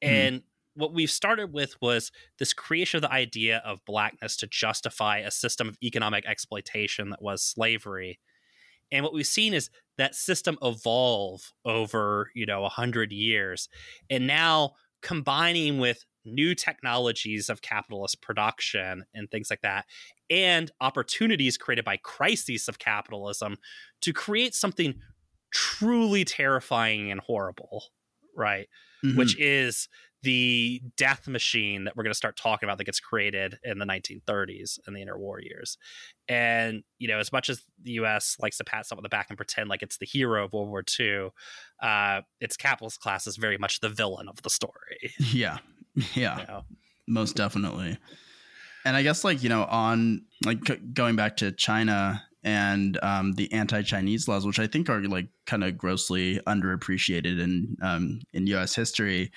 Hmm. 0.00 0.08
And 0.08 0.42
what 0.74 0.92
we've 0.92 1.10
started 1.10 1.52
with 1.52 1.80
was 1.80 2.10
this 2.38 2.52
creation 2.52 2.98
of 2.98 3.02
the 3.02 3.12
idea 3.12 3.62
of 3.64 3.84
blackness 3.84 4.36
to 4.38 4.46
justify 4.46 5.18
a 5.18 5.30
system 5.30 5.68
of 5.68 5.78
economic 5.82 6.26
exploitation 6.26 7.10
that 7.10 7.22
was 7.22 7.42
slavery. 7.42 8.18
And 8.90 9.02
what 9.02 9.14
we've 9.14 9.26
seen 9.26 9.54
is 9.54 9.70
that 9.98 10.14
system 10.14 10.58
evolve 10.62 11.52
over, 11.64 12.30
you 12.34 12.46
know, 12.46 12.64
a 12.64 12.68
hundred 12.68 13.12
years. 13.12 13.68
And 14.10 14.26
now 14.26 14.72
combining 15.02 15.78
with 15.78 16.04
new 16.24 16.54
technologies 16.54 17.50
of 17.50 17.62
capitalist 17.62 18.22
production 18.22 19.04
and 19.14 19.30
things 19.30 19.50
like 19.50 19.60
that, 19.60 19.84
and 20.30 20.70
opportunities 20.80 21.56
created 21.56 21.84
by 21.84 21.98
crises 21.98 22.68
of 22.68 22.78
capitalism 22.78 23.56
to 24.00 24.12
create 24.12 24.54
something 24.54 24.94
truly 25.52 26.24
terrifying 26.24 27.10
and 27.10 27.20
horrible, 27.20 27.84
right? 28.36 28.68
Mm-hmm. 29.04 29.18
Which 29.18 29.38
is 29.38 29.88
the 30.24 30.80
death 30.96 31.28
machine 31.28 31.84
that 31.84 31.96
we're 31.96 32.02
going 32.02 32.10
to 32.10 32.16
start 32.16 32.36
talking 32.36 32.66
about 32.66 32.78
that 32.78 32.84
gets 32.84 32.98
created 32.98 33.58
in 33.62 33.78
the 33.78 33.84
1930s 33.84 34.78
and 34.86 34.96
the 34.96 35.04
interwar 35.04 35.42
years. 35.42 35.76
And, 36.28 36.82
you 36.98 37.08
know, 37.08 37.18
as 37.18 37.30
much 37.30 37.50
as 37.50 37.62
the 37.82 37.92
US 37.92 38.36
likes 38.40 38.56
to 38.56 38.64
pat 38.64 38.86
something 38.86 39.00
on 39.00 39.04
the 39.04 39.10
back 39.10 39.26
and 39.28 39.36
pretend 39.36 39.68
like 39.68 39.82
it's 39.82 39.98
the 39.98 40.06
hero 40.06 40.44
of 40.44 40.52
World 40.52 40.70
War 40.70 40.82
II, 40.98 41.28
uh, 41.82 42.22
its 42.40 42.56
capitalist 42.56 43.00
class 43.00 43.26
is 43.26 43.36
very 43.36 43.58
much 43.58 43.80
the 43.80 43.90
villain 43.90 44.28
of 44.28 44.42
the 44.42 44.50
story. 44.50 45.12
Yeah. 45.18 45.58
Yeah. 46.14 46.40
You 46.40 46.46
know? 46.46 46.64
Most 47.06 47.36
definitely. 47.36 47.98
And 48.84 48.96
I 48.96 49.02
guess, 49.02 49.24
like, 49.24 49.42
you 49.42 49.48
know, 49.48 49.64
on 49.64 50.24
like 50.44 50.66
c- 50.66 50.80
going 50.92 51.16
back 51.16 51.36
to 51.38 51.52
China 51.52 52.22
and 52.42 52.98
um, 53.02 53.32
the 53.32 53.50
anti-Chinese 53.52 54.28
laws, 54.28 54.46
which 54.46 54.58
I 54.58 54.66
think 54.66 54.90
are 54.90 55.00
like 55.02 55.28
kind 55.46 55.64
of 55.64 55.78
grossly 55.78 56.40
underappreciated 56.46 57.40
in 57.40 57.76
um, 57.82 58.20
in 58.32 58.46
U.S. 58.48 58.74
history. 58.74 59.30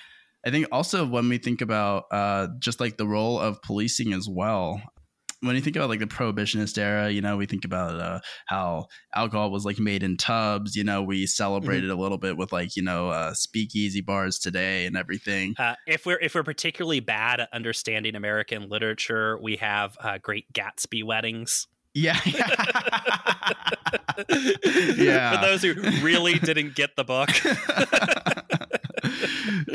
I 0.46 0.50
think 0.50 0.66
also 0.70 1.06
when 1.06 1.28
we 1.28 1.38
think 1.38 1.60
about 1.60 2.04
uh, 2.10 2.48
just 2.58 2.80
like 2.80 2.96
the 2.96 3.06
role 3.06 3.38
of 3.38 3.60
policing 3.62 4.12
as 4.12 4.28
well, 4.28 4.80
when 5.40 5.54
you 5.54 5.62
think 5.62 5.76
about 5.76 5.88
like 5.88 6.00
the 6.00 6.06
prohibitionist 6.06 6.78
era, 6.78 7.10
you 7.10 7.20
know, 7.20 7.36
we 7.36 7.46
think 7.46 7.64
about 7.64 8.00
uh, 8.00 8.20
how 8.46 8.86
alcohol 9.14 9.50
was 9.50 9.64
like 9.64 9.78
made 9.78 10.02
in 10.02 10.16
tubs. 10.16 10.74
You 10.74 10.84
know, 10.84 11.02
we 11.02 11.26
celebrated 11.26 11.90
mm-hmm. 11.90 11.98
a 11.98 12.02
little 12.02 12.18
bit 12.18 12.36
with 12.36 12.52
like 12.52 12.76
you 12.76 12.82
know 12.82 13.10
uh, 13.10 13.34
speakeasy 13.34 14.00
bars 14.00 14.38
today 14.38 14.86
and 14.86 14.96
everything. 14.96 15.54
Uh, 15.58 15.74
if 15.86 16.06
we're 16.06 16.18
if 16.20 16.34
we're 16.34 16.42
particularly 16.42 17.00
bad 17.00 17.40
at 17.40 17.48
understanding 17.52 18.14
American 18.14 18.68
literature, 18.68 19.38
we 19.40 19.56
have 19.56 19.96
uh, 20.00 20.18
Great 20.18 20.52
Gatsby 20.52 21.04
weddings. 21.04 21.66
Yeah. 21.94 22.18
yeah. 24.96 25.34
For 25.34 25.46
those 25.46 25.62
who 25.62 25.74
really 26.04 26.38
didn't 26.38 26.74
get 26.74 26.96
the 26.96 27.04
book. 27.04 27.30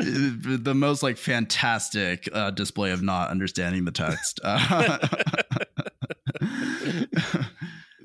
the 0.03 0.73
most 0.75 1.03
like 1.03 1.17
fantastic 1.17 2.27
uh, 2.33 2.51
display 2.51 2.91
of 2.91 3.01
not 3.01 3.29
understanding 3.29 3.85
the 3.85 3.91
text. 3.91 4.39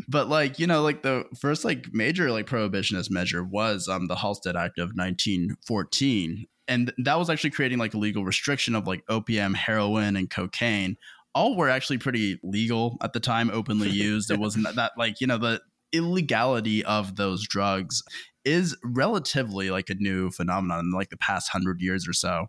But 0.08 0.28
like 0.28 0.58
you 0.58 0.66
know, 0.66 0.82
like 0.82 1.02
the 1.02 1.26
first 1.38 1.64
like 1.64 1.92
major 1.92 2.32
like 2.32 2.46
prohibitionist 2.46 3.10
measure 3.10 3.44
was 3.44 3.88
um 3.88 4.08
the 4.08 4.14
Halsted 4.14 4.56
Act 4.56 4.78
of 4.78 4.92
1914, 4.94 6.46
and 6.66 6.92
that 7.04 7.18
was 7.18 7.28
actually 7.28 7.50
creating 7.50 7.78
like 7.78 7.92
a 7.92 7.98
legal 7.98 8.24
restriction 8.24 8.74
of 8.74 8.86
like 8.86 9.04
opium, 9.08 9.52
heroin, 9.52 10.16
and 10.16 10.30
cocaine. 10.30 10.96
All 11.34 11.56
were 11.56 11.68
actually 11.68 11.98
pretty 11.98 12.40
legal 12.42 12.96
at 13.02 13.12
the 13.12 13.20
time, 13.20 13.50
openly 13.52 13.90
used. 13.90 14.30
It 14.30 14.40
wasn't 14.40 14.74
that 14.74 14.92
like 14.96 15.20
you 15.20 15.26
know 15.26 15.36
the 15.36 15.60
illegality 15.92 16.84
of 16.84 17.16
those 17.16 17.46
drugs 17.46 18.02
is 18.44 18.76
relatively 18.84 19.70
like 19.70 19.90
a 19.90 19.94
new 19.94 20.30
phenomenon 20.30 20.80
in 20.80 20.92
like 20.92 21.10
the 21.10 21.16
past 21.16 21.48
hundred 21.48 21.80
years 21.80 22.08
or 22.08 22.12
so. 22.12 22.46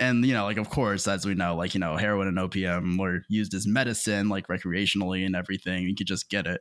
And 0.00 0.24
you 0.24 0.34
know, 0.34 0.44
like 0.44 0.56
of 0.56 0.68
course, 0.68 1.06
as 1.06 1.24
we 1.24 1.34
know, 1.34 1.54
like 1.54 1.74
you 1.74 1.80
know, 1.80 1.96
heroin 1.96 2.28
and 2.28 2.38
opium 2.38 2.98
were 2.98 3.22
used 3.28 3.54
as 3.54 3.66
medicine, 3.66 4.28
like 4.28 4.48
recreationally 4.48 5.24
and 5.24 5.36
everything. 5.36 5.84
You 5.84 5.94
could 5.94 6.06
just 6.06 6.28
get 6.28 6.46
it. 6.46 6.60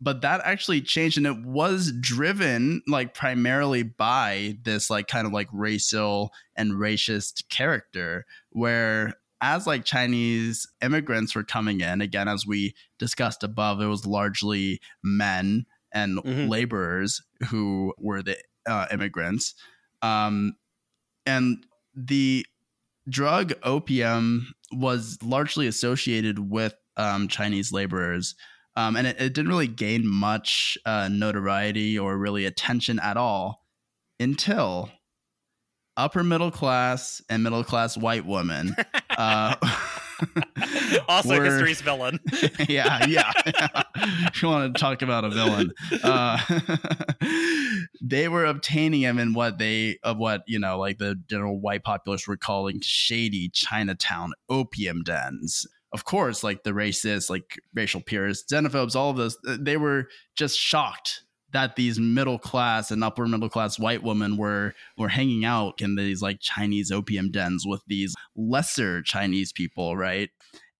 But 0.00 0.20
that 0.20 0.42
actually 0.44 0.82
changed, 0.82 1.16
and 1.16 1.26
it 1.26 1.44
was 1.44 1.92
driven 2.00 2.82
like 2.86 3.14
primarily 3.14 3.82
by 3.82 4.58
this 4.62 4.90
like 4.90 5.08
kind 5.08 5.26
of 5.26 5.32
like 5.32 5.48
racial 5.52 6.32
and 6.54 6.72
racist 6.72 7.48
character, 7.48 8.26
where 8.50 9.14
as 9.40 9.66
like 9.66 9.84
Chinese 9.84 10.66
immigrants 10.82 11.34
were 11.34 11.44
coming 11.44 11.80
in, 11.80 12.00
again, 12.00 12.28
as 12.28 12.46
we 12.46 12.74
discussed 12.98 13.42
above, 13.42 13.80
it 13.80 13.86
was 13.86 14.06
largely 14.06 14.80
men 15.02 15.66
and 15.96 16.18
mm-hmm. 16.18 16.48
laborers 16.48 17.22
who 17.48 17.94
were 17.98 18.22
the 18.22 18.36
uh, 18.68 18.86
immigrants. 18.92 19.54
Um, 20.02 20.56
and 21.24 21.64
the 21.94 22.44
drug 23.08 23.54
opium 23.62 24.52
was 24.70 25.18
largely 25.22 25.66
associated 25.66 26.50
with 26.50 26.74
um, 26.98 27.28
Chinese 27.28 27.72
laborers. 27.72 28.34
Um, 28.76 28.94
and 28.94 29.06
it, 29.06 29.18
it, 29.18 29.32
didn't 29.32 29.48
really 29.48 29.68
gain 29.68 30.06
much 30.06 30.76
uh, 30.84 31.08
notoriety 31.10 31.98
or 31.98 32.18
really 32.18 32.44
attention 32.44 32.98
at 32.98 33.16
all 33.16 33.62
until 34.20 34.90
upper 35.96 36.22
middle 36.22 36.50
class 36.50 37.22
and 37.30 37.42
middle 37.42 37.64
class 37.64 37.96
white 37.96 38.26
women 38.26 38.76
uh, 39.16 39.56
also, 41.08 41.38
were, 41.38 41.44
history's 41.44 41.80
villain. 41.80 42.20
yeah, 42.68 43.06
yeah. 43.06 43.32
if 43.96 44.42
you 44.42 44.48
want 44.48 44.74
to 44.74 44.80
talk 44.80 45.02
about 45.02 45.24
a 45.24 45.30
villain? 45.30 45.72
Uh, 46.02 46.38
they 48.02 48.28
were 48.28 48.44
obtaining 48.44 49.00
him 49.00 49.18
in 49.18 49.34
what 49.34 49.58
they 49.58 49.98
of 50.02 50.18
what 50.18 50.42
you 50.46 50.58
know, 50.58 50.78
like 50.78 50.98
the 50.98 51.16
general 51.28 51.60
white 51.60 51.84
populace 51.84 52.26
were 52.26 52.36
calling 52.36 52.80
shady 52.82 53.48
Chinatown 53.52 54.32
opium 54.48 55.02
dens 55.02 55.66
of 55.92 56.04
course, 56.04 56.44
like 56.44 56.62
the 56.62 56.72
racists, 56.72 57.30
like 57.30 57.58
racial 57.72 58.02
purists, 58.02 58.52
xenophobes, 58.52 58.94
all 58.94 59.08
of 59.08 59.16
those, 59.16 59.38
they 59.44 59.76
were 59.78 60.08
just 60.34 60.58
shocked 60.58 61.22
that 61.52 61.76
these 61.76 61.98
middle 61.98 62.38
class 62.38 62.90
and 62.90 63.04
upper 63.04 63.26
middle 63.26 63.48
class 63.48 63.78
white 63.78 64.02
women 64.02 64.36
were 64.36 64.74
were 64.98 65.08
hanging 65.08 65.44
out 65.44 65.80
in 65.80 65.96
these 65.96 66.20
like 66.22 66.40
Chinese 66.40 66.90
opium 66.90 67.30
dens 67.30 67.64
with 67.66 67.82
these 67.86 68.14
lesser 68.36 69.02
Chinese 69.02 69.52
people, 69.52 69.96
right? 69.96 70.30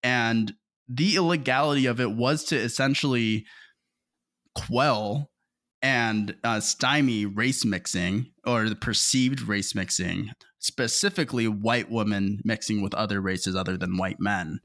And 0.03 0.55
the 0.89 1.17
illegality 1.17 1.87
of 1.87 2.01
it 2.01 2.13
was 2.13 2.45
to 2.45 2.57
essentially 2.57 3.45
quell 4.55 5.31
and 5.83 6.35
uh, 6.43 6.61
stymie 6.61 7.27
race 7.27 7.65
mixing 7.65 8.33
or 8.45 8.69
the 8.69 8.75
perceived 8.75 9.43
race 9.43 9.75
mixing, 9.75 10.31
specifically 10.59 11.47
white 11.47 11.91
women 11.91 12.41
mixing 12.45 12.83
with 12.83 12.95
other 12.95 13.21
races 13.21 13.55
other 13.55 13.77
than 13.77 13.97
white 13.97 14.19
men. 14.19 14.61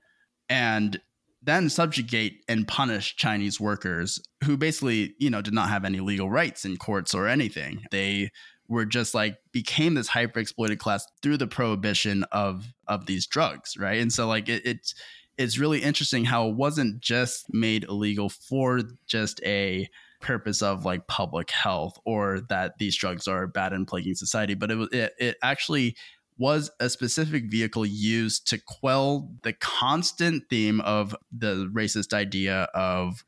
And 0.50 1.00
then 1.42 1.70
subjugate 1.70 2.44
and 2.48 2.68
punish 2.68 3.16
Chinese 3.16 3.60
workers 3.60 4.20
who 4.44 4.58
basically, 4.58 5.16
you 5.20 5.30
know, 5.30 5.42
did 5.42 5.54
not 5.54 5.70
have 5.70 5.86
any 5.86 6.00
legal 6.00 6.30
rights 6.30 6.66
in 6.66 6.78
courts 6.78 7.14
or 7.16 7.28
anything. 7.28 7.84
They 7.92 8.30
were 8.68 8.86
just 8.86 9.14
like 9.14 9.38
became 9.52 9.96
this 9.96 10.08
hyper 10.08 10.40
exploited 10.40 10.80
class 10.80 11.06
through 11.22 11.38
the 11.38 11.48
prohibition 11.48 12.24
of 12.32 12.68
of 12.88 13.06
these 13.06 13.28
drugs, 13.28 13.76
right? 13.78 14.00
And 14.00 14.14
so 14.14 14.28
like 14.28 14.50
it, 14.50 14.66
it's 14.66 14.94
it's 15.38 15.58
really 15.58 15.82
interesting 15.82 16.26
how 16.26 16.48
it 16.48 16.56
wasn't 16.56 17.02
just 17.02 17.52
made 17.54 17.84
illegal 17.86 18.30
for 18.30 18.82
just 19.08 19.42
a 19.44 19.90
purpose 20.22 20.62
of 20.62 20.86
like 20.86 21.08
public 21.08 21.50
health 21.50 21.98
or 22.06 22.42
that 22.50 22.78
these 22.78 22.96
drugs 22.96 23.28
are 23.28 23.48
bad 23.48 23.74
and 23.74 23.88
plaguing 23.88 24.14
society, 24.14 24.54
but 24.54 24.72
it 24.72 24.94
it, 24.94 25.14
it 25.20 25.38
actually 25.42 25.96
was 26.38 26.72
a 26.80 26.90
specific 26.90 27.46
vehicle 27.50 27.86
used 27.86 28.48
to 28.48 28.58
quell 28.58 29.32
the 29.44 29.54
constant 29.54 30.44
theme 30.50 30.82
of 30.82 31.16
the 31.32 31.70
racist 31.74 32.14
idea 32.14 32.68
of 32.74 33.24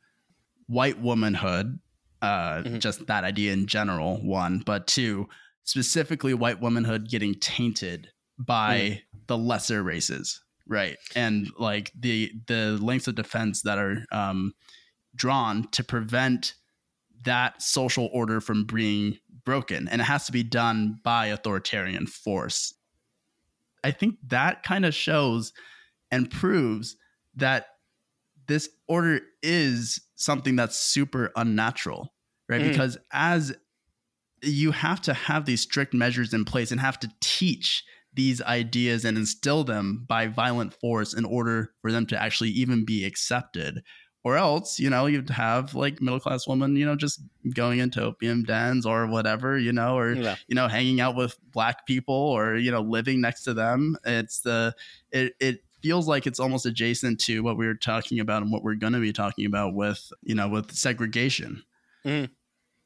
white 0.67 0.99
womanhood, 0.99 1.79
uh, 2.21 2.63
mm-hmm. 2.63 2.79
just 2.79 3.05
that 3.07 3.23
idea 3.23 3.53
in 3.53 3.67
general, 3.67 4.17
one, 4.23 4.63
but 4.65 4.87
two, 4.87 5.27
specifically 5.63 6.33
white 6.33 6.61
womanhood 6.61 7.09
getting 7.09 7.35
tainted 7.35 8.09
by 8.37 8.77
mm. 8.79 9.01
the 9.27 9.37
lesser 9.37 9.83
races, 9.83 10.41
right? 10.67 10.97
And 11.15 11.47
like 11.57 11.91
the 11.97 12.31
the 12.47 12.77
lengths 12.81 13.07
of 13.07 13.15
defense 13.15 13.61
that 13.63 13.77
are 13.77 14.05
um, 14.11 14.53
drawn 15.15 15.67
to 15.71 15.83
prevent 15.83 16.55
that 17.25 17.61
social 17.61 18.09
order 18.11 18.41
from 18.41 18.65
being 18.65 19.17
broken, 19.45 19.87
and 19.87 20.01
it 20.01 20.05
has 20.05 20.25
to 20.25 20.31
be 20.31 20.43
done 20.43 20.99
by 21.03 21.27
authoritarian 21.27 22.07
force. 22.07 22.73
I 23.83 23.91
think 23.91 24.15
that 24.27 24.63
kind 24.63 24.85
of 24.85 24.93
shows 24.93 25.53
and 26.11 26.29
proves 26.29 26.95
that 27.35 27.67
this 28.47 28.69
order 28.87 29.21
is 29.41 30.01
something 30.15 30.55
that's 30.55 30.77
super 30.77 31.31
unnatural, 31.35 32.13
right? 32.49 32.61
Mm. 32.61 32.69
Because 32.69 32.97
as 33.11 33.55
you 34.41 34.71
have 34.71 35.01
to 35.01 35.13
have 35.13 35.45
these 35.45 35.61
strict 35.61 35.93
measures 35.93 36.33
in 36.33 36.45
place 36.45 36.71
and 36.71 36.79
have 36.81 36.99
to 36.99 37.09
teach 37.21 37.83
these 38.13 38.41
ideas 38.41 39.05
and 39.05 39.17
instill 39.17 39.63
them 39.63 40.05
by 40.07 40.27
violent 40.27 40.73
force 40.73 41.13
in 41.13 41.25
order 41.25 41.71
for 41.81 41.91
them 41.91 42.05
to 42.05 42.21
actually 42.21 42.49
even 42.49 42.85
be 42.85 43.05
accepted 43.05 43.81
or 44.23 44.37
else 44.37 44.79
you 44.79 44.89
know 44.89 45.05
you'd 45.05 45.29
have 45.29 45.75
like 45.75 46.01
middle 46.01 46.19
class 46.19 46.47
women 46.47 46.75
you 46.75 46.85
know 46.85 46.95
just 46.95 47.21
going 47.53 47.79
into 47.79 48.01
opium 48.01 48.43
dens 48.43 48.85
or 48.85 49.07
whatever 49.07 49.57
you 49.57 49.71
know 49.73 49.97
or 49.97 50.13
yeah. 50.13 50.35
you 50.47 50.55
know 50.55 50.67
hanging 50.67 51.01
out 51.01 51.15
with 51.15 51.37
black 51.51 51.85
people 51.85 52.15
or 52.15 52.55
you 52.55 52.71
know 52.71 52.81
living 52.81 53.21
next 53.21 53.43
to 53.43 53.53
them 53.53 53.97
it's 54.05 54.41
the 54.41 54.73
it, 55.11 55.33
it 55.39 55.63
feels 55.81 56.07
like 56.07 56.25
it's 56.25 56.39
almost 56.39 56.65
adjacent 56.65 57.19
to 57.19 57.41
what 57.41 57.57
we 57.57 57.67
were 57.67 57.75
talking 57.75 58.19
about 58.19 58.41
and 58.41 58.51
what 58.51 58.63
we're 58.63 58.75
going 58.75 58.93
to 58.93 58.99
be 58.99 59.13
talking 59.13 59.45
about 59.45 59.73
with 59.73 60.11
you 60.21 60.35
know 60.35 60.47
with 60.47 60.71
segregation 60.71 61.61
mm. 62.05 62.29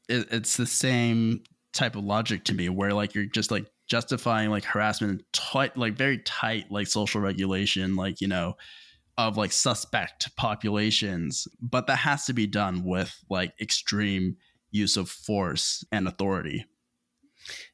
it, 0.08 0.28
it's 0.30 0.56
the 0.56 0.66
same 0.66 1.42
type 1.72 1.94
of 1.94 2.02
logic 2.02 2.44
to 2.44 2.54
me 2.54 2.68
where 2.68 2.92
like 2.92 3.14
you're 3.14 3.26
just 3.26 3.50
like 3.50 3.66
justifying 3.86 4.50
like 4.50 4.64
harassment 4.64 5.22
tight 5.32 5.76
like 5.76 5.94
very 5.94 6.18
tight 6.18 6.70
like 6.70 6.86
social 6.86 7.20
regulation 7.20 7.94
like 7.96 8.20
you 8.20 8.26
know 8.26 8.54
of 9.18 9.36
like 9.36 9.50
suspect 9.50 10.34
populations, 10.36 11.48
but 11.60 11.88
that 11.88 11.96
has 11.96 12.24
to 12.24 12.32
be 12.32 12.46
done 12.46 12.84
with 12.84 13.22
like 13.28 13.52
extreme 13.60 14.36
use 14.70 14.96
of 14.96 15.10
force 15.10 15.84
and 15.90 16.06
authority. 16.06 16.64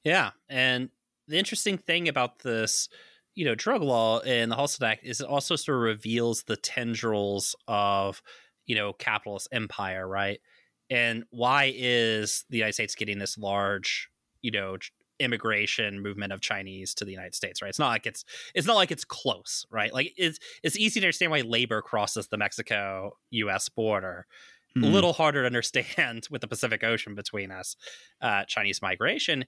Yeah, 0.03 0.31
and 0.49 0.89
the 1.29 1.39
interesting 1.39 1.77
thing 1.77 2.09
about 2.09 2.41
this, 2.41 2.89
you 3.35 3.45
know, 3.45 3.55
drug 3.55 3.83
law 3.83 4.21
and 4.21 4.51
the 4.51 4.57
Halsted 4.57 4.87
Act 4.87 5.05
is 5.05 5.21
it 5.21 5.27
also 5.27 5.55
sort 5.55 5.77
of 5.77 5.83
reveals 5.83 6.45
the 6.45 6.57
tendrils 6.57 7.55
of, 7.69 8.23
you 8.65 8.75
know, 8.75 8.95
capitalist 8.95 9.49
empire, 9.53 10.09
right? 10.09 10.41
And 10.89 11.25
why 11.31 11.73
is 11.77 12.45
the 12.49 12.59
United 12.59 12.75
States 12.75 12.95
getting 12.95 13.19
this 13.19 13.37
large, 13.37 14.09
you 14.41 14.51
know, 14.51 14.79
immigration 15.19 16.01
movement 16.01 16.33
of 16.33 16.41
Chinese 16.41 16.95
to 16.95 17.05
the 17.05 17.13
United 17.13 17.35
States, 17.35 17.63
right? 17.63 17.69
It's 17.69 17.79
not 17.79 17.89
like 17.89 18.07
it's 18.07 18.25
it's 18.55 18.67
not 18.67 18.77
like 18.77 18.91
it's 18.91 19.05
close, 19.05 19.67
right? 19.71 19.93
Like 19.93 20.13
it's 20.17 20.39
it's 20.63 20.77
easy 20.77 21.01
to 21.01 21.07
understand 21.07 21.33
why 21.33 21.41
labor 21.41 21.83
crosses 21.83 22.29
the 22.29 22.37
Mexico 22.37 23.17
US 23.31 23.69
border. 23.69 24.27
Mm. 24.77 24.83
A 24.83 24.87
hmm. 24.87 24.93
little 24.93 25.13
harder 25.13 25.43
to 25.43 25.47
understand 25.47 26.27
with 26.31 26.41
the 26.41 26.49
Pacific 26.49 26.83
Ocean 26.83 27.15
between 27.15 27.51
us, 27.51 27.77
uh, 28.21 28.45
Chinese 28.45 28.83
migration. 28.83 29.45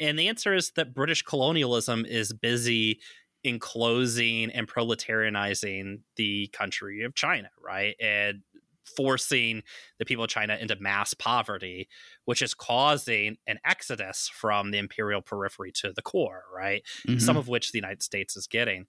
And 0.00 0.18
the 0.18 0.28
answer 0.28 0.54
is 0.54 0.72
that 0.76 0.92
British 0.92 1.22
colonialism 1.22 2.04
is 2.04 2.32
busy 2.32 3.00
enclosing 3.44 4.50
and 4.50 4.68
proletarianizing 4.68 6.00
the 6.16 6.48
country 6.48 7.02
of 7.02 7.14
China, 7.14 7.48
right? 7.64 7.94
And 8.00 8.42
forcing 8.86 9.62
the 9.98 10.04
people 10.04 10.24
of 10.24 10.30
China 10.30 10.56
into 10.60 10.76
mass 10.80 11.14
poverty, 11.14 11.88
which 12.24 12.42
is 12.42 12.54
causing 12.54 13.36
an 13.46 13.58
exodus 13.64 14.28
from 14.32 14.70
the 14.70 14.78
imperial 14.78 15.22
periphery 15.22 15.72
to 15.72 15.92
the 15.92 16.02
core, 16.02 16.44
right? 16.54 16.82
Mm-hmm. 17.06 17.18
Some 17.18 17.36
of 17.36 17.48
which 17.48 17.72
the 17.72 17.78
United 17.78 18.02
States 18.02 18.36
is 18.36 18.46
getting. 18.46 18.86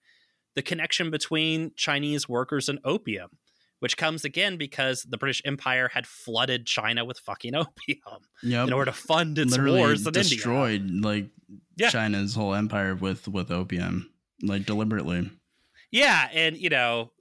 The 0.56 0.62
connection 0.62 1.12
between 1.12 1.72
Chinese 1.76 2.28
workers 2.28 2.68
and 2.68 2.80
opium, 2.84 3.30
which 3.80 3.98
comes 3.98 4.26
again 4.26 4.58
because 4.58 5.04
the 5.04 5.18
British 5.18 5.42
Empire 5.46 5.90
had 5.94 6.08
flooded 6.08 6.66
China 6.66 7.06
with 7.06 7.20
fucking 7.20 7.56
opium 7.56 8.22
yep. 8.42 8.68
in 8.68 8.74
order 8.74 8.92
to 8.92 8.98
fund 8.98 9.38
its 9.38 9.52
Literally 9.52 9.80
wars 9.80 10.06
in 10.06 10.14
destroyed 10.14 10.82
India. 10.82 11.08
like 11.08 11.26
yeah. 11.76 11.90
China's 11.90 12.36
whole 12.36 12.54
empire 12.56 12.96
with 12.96 13.28
with 13.28 13.52
opium, 13.52 14.12
like 14.42 14.66
deliberately. 14.66 15.30
Yeah, 15.92 16.28
and 16.34 16.58
you 16.58 16.70
know, 16.70 17.12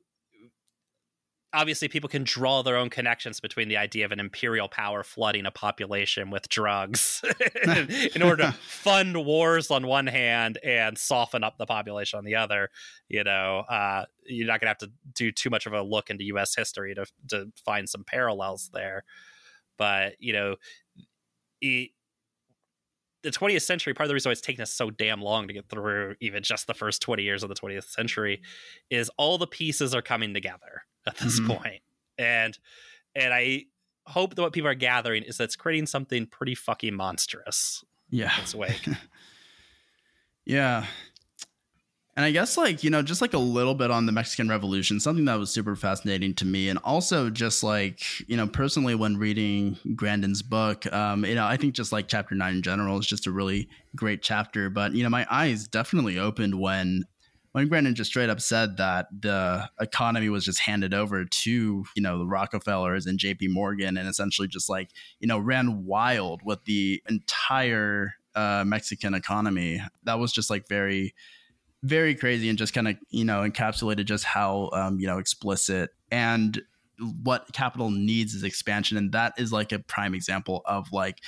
obviously 1.53 1.89
people 1.89 2.09
can 2.09 2.25
draw 2.25 2.63
their 2.63 2.77
own 2.77 2.91
connections 2.91 3.41
between 3.41 3.69
the 3.69 3.77
idea 3.77 4.05
of 4.05 4.13
an 4.13 4.21
imperial 4.21 4.69
power 4.69 5.03
flooding 5.03 5.47
a 5.47 5.51
population 5.51 6.31
with 6.31 6.49
drugs 6.49 7.23
in 8.15 8.23
order 8.23 8.45
to 8.45 8.53
fund 8.67 9.25
wars 9.25 9.71
on 9.71 9.87
one 9.87 10.07
hand 10.07 10.59
and 10.63 10.99
soften 10.99 11.43
up 11.43 11.57
the 11.57 11.67
population 11.67 12.19
on 12.19 12.25
the 12.25 12.35
other 12.35 12.69
you 13.09 13.25
know 13.25 13.59
uh, 13.71 14.05
you're 14.29 14.47
not 14.47 14.61
going 14.61 14.67
to 14.67 14.69
have 14.69 14.79
to 14.79 14.91
do 15.15 15.33
too 15.33 15.51
much 15.51 15.67
of 15.67 15.73
a 15.73 15.83
look 15.83 16.11
into 16.11 16.25
us 16.39 16.55
history 16.55 16.95
to, 16.95 17.07
to 17.29 17.53
find 17.65 17.89
some 17.89 18.05
parallels 18.05 18.71
there. 18.73 19.05
But 19.79 20.15
you 20.19 20.33
know 20.33 20.57
it, 21.61 21.91
the 23.23 23.31
20th 23.31 23.63
century, 23.63 23.93
part 23.93 24.05
of 24.05 24.09
the 24.09 24.15
reason 24.15 24.31
why 24.31 24.33
it's 24.33 24.41
taken 24.41 24.63
us 24.63 24.73
so 24.73 24.91
damn 24.91 25.21
long 25.21 25.49
to 25.49 25.55
get 25.55 25.69
through 25.69 26.15
even 26.21 26.43
just 26.43 26.67
the 26.67 26.75
first 26.75 27.03
20 27.03 27.23
years 27.23 27.43
of 27.43 27.49
the 27.49 27.55
20th 27.57 27.91
century 27.91 28.41
is 28.91 29.11
all 29.17 29.37
the 29.37 29.47
pieces 29.47 29.95
are 29.95 30.03
coming 30.03 30.33
together 30.33 30.83
at 31.07 31.17
this 31.19 31.41
mm-hmm. 31.41 31.53
point. 31.53 31.83
And 32.19 32.59
and 33.15 33.33
I 33.33 33.67
hope 34.07 34.35
that 34.35 34.43
what 34.43 34.53
people 34.53 34.71
are 34.71 34.75
gathering 34.75 35.23
is 35.23 35.37
that's 35.37 35.57
creating 35.57 35.87
something 35.87 36.27
pretty 36.27 36.55
fucking 36.55 36.95
monstrous. 36.95 37.85
Yeah. 38.11 38.33
Its 38.41 38.55
wake. 38.55 38.87
yeah. 40.45 40.87
And 42.17 42.25
I 42.25 42.31
guess 42.31 42.57
like, 42.57 42.83
you 42.83 42.89
know, 42.89 43.03
just 43.03 43.21
like 43.21 43.35
a 43.35 43.39
little 43.39 43.75
bit 43.75 43.91
on 43.91 44.07
the 44.07 44.13
Mexican 44.13 44.49
Revolution, 44.49 45.01
something 45.01 45.27
that 45.27 45.39
was 45.39 45.51
super 45.51 45.77
fascinating 45.77 46.35
to 46.37 46.47
me. 46.47 46.71
And 46.71 46.79
also 46.83 47.29
just 47.29 47.63
like, 47.63 48.01
you 48.27 48.39
know, 48.39 48.47
personally 48.47 48.95
when 48.95 49.19
reading 49.19 49.77
Grandin's 49.95 50.41
book, 50.41 50.91
um, 50.95 51.27
you 51.27 51.35
know, 51.35 51.45
I 51.45 51.59
think 51.59 51.75
just 51.75 51.93
like 51.93 52.09
chapter 52.09 52.35
nine 52.35 52.55
in 52.55 52.63
general 52.63 52.99
is 52.99 53.07
just 53.07 53.27
a 53.27 53.31
really 53.31 53.69
great 53.95 54.23
chapter. 54.23 54.71
But, 54.71 54.93
you 54.95 55.03
know, 55.03 55.11
my 55.11 55.27
eyes 55.31 55.69
definitely 55.69 56.19
opened 56.19 56.59
when 56.59 57.05
when 57.57 57.69
Grandin 57.69 57.95
just 57.95 58.11
straight 58.11 58.29
up 58.29 58.39
said 58.39 58.77
that 58.77 59.07
the 59.19 59.67
economy 59.81 60.29
was 60.29 60.45
just 60.45 60.61
handed 60.61 60.93
over 60.93 61.25
to, 61.25 61.85
you 61.97 62.03
know, 62.03 62.19
the 62.19 62.27
Rockefellers 62.27 63.07
and 63.07 63.19
JP 63.19 63.49
Morgan 63.49 63.97
and 63.97 64.07
essentially 64.07 64.47
just 64.47 64.69
like, 64.69 64.91
you 65.21 65.27
know, 65.27 65.39
ran 65.39 65.87
wild 65.87 66.43
with 66.45 66.63
the 66.67 67.03
entire 67.09 68.13
uh, 68.35 68.63
Mexican 68.67 69.15
economy. 69.15 69.81
That 70.05 70.19
was 70.19 70.35
just 70.35 70.51
like 70.51 70.69
very, 70.69 71.15
very 71.83 72.15
crazy 72.15 72.51
and 72.51 72.59
just 72.59 72.75
kind 72.75 72.89
of, 72.89 72.97
you 73.09 73.25
know, 73.25 73.41
encapsulated 73.41 74.05
just 74.05 74.25
how, 74.25 74.69
um, 74.75 75.01
you 75.01 75.07
know, 75.07 75.17
explicit 75.17 75.93
and 76.11 76.61
what 77.23 77.51
capital 77.55 77.91
needs 77.91 78.35
is 78.35 78.43
expansion. 78.43 78.99
And 78.99 79.13
that 79.13 79.33
is 79.39 79.51
like 79.51 79.73
a 79.73 79.79
prime 79.79 80.15
example 80.15 80.61
of 80.67 80.93
like, 80.93 81.23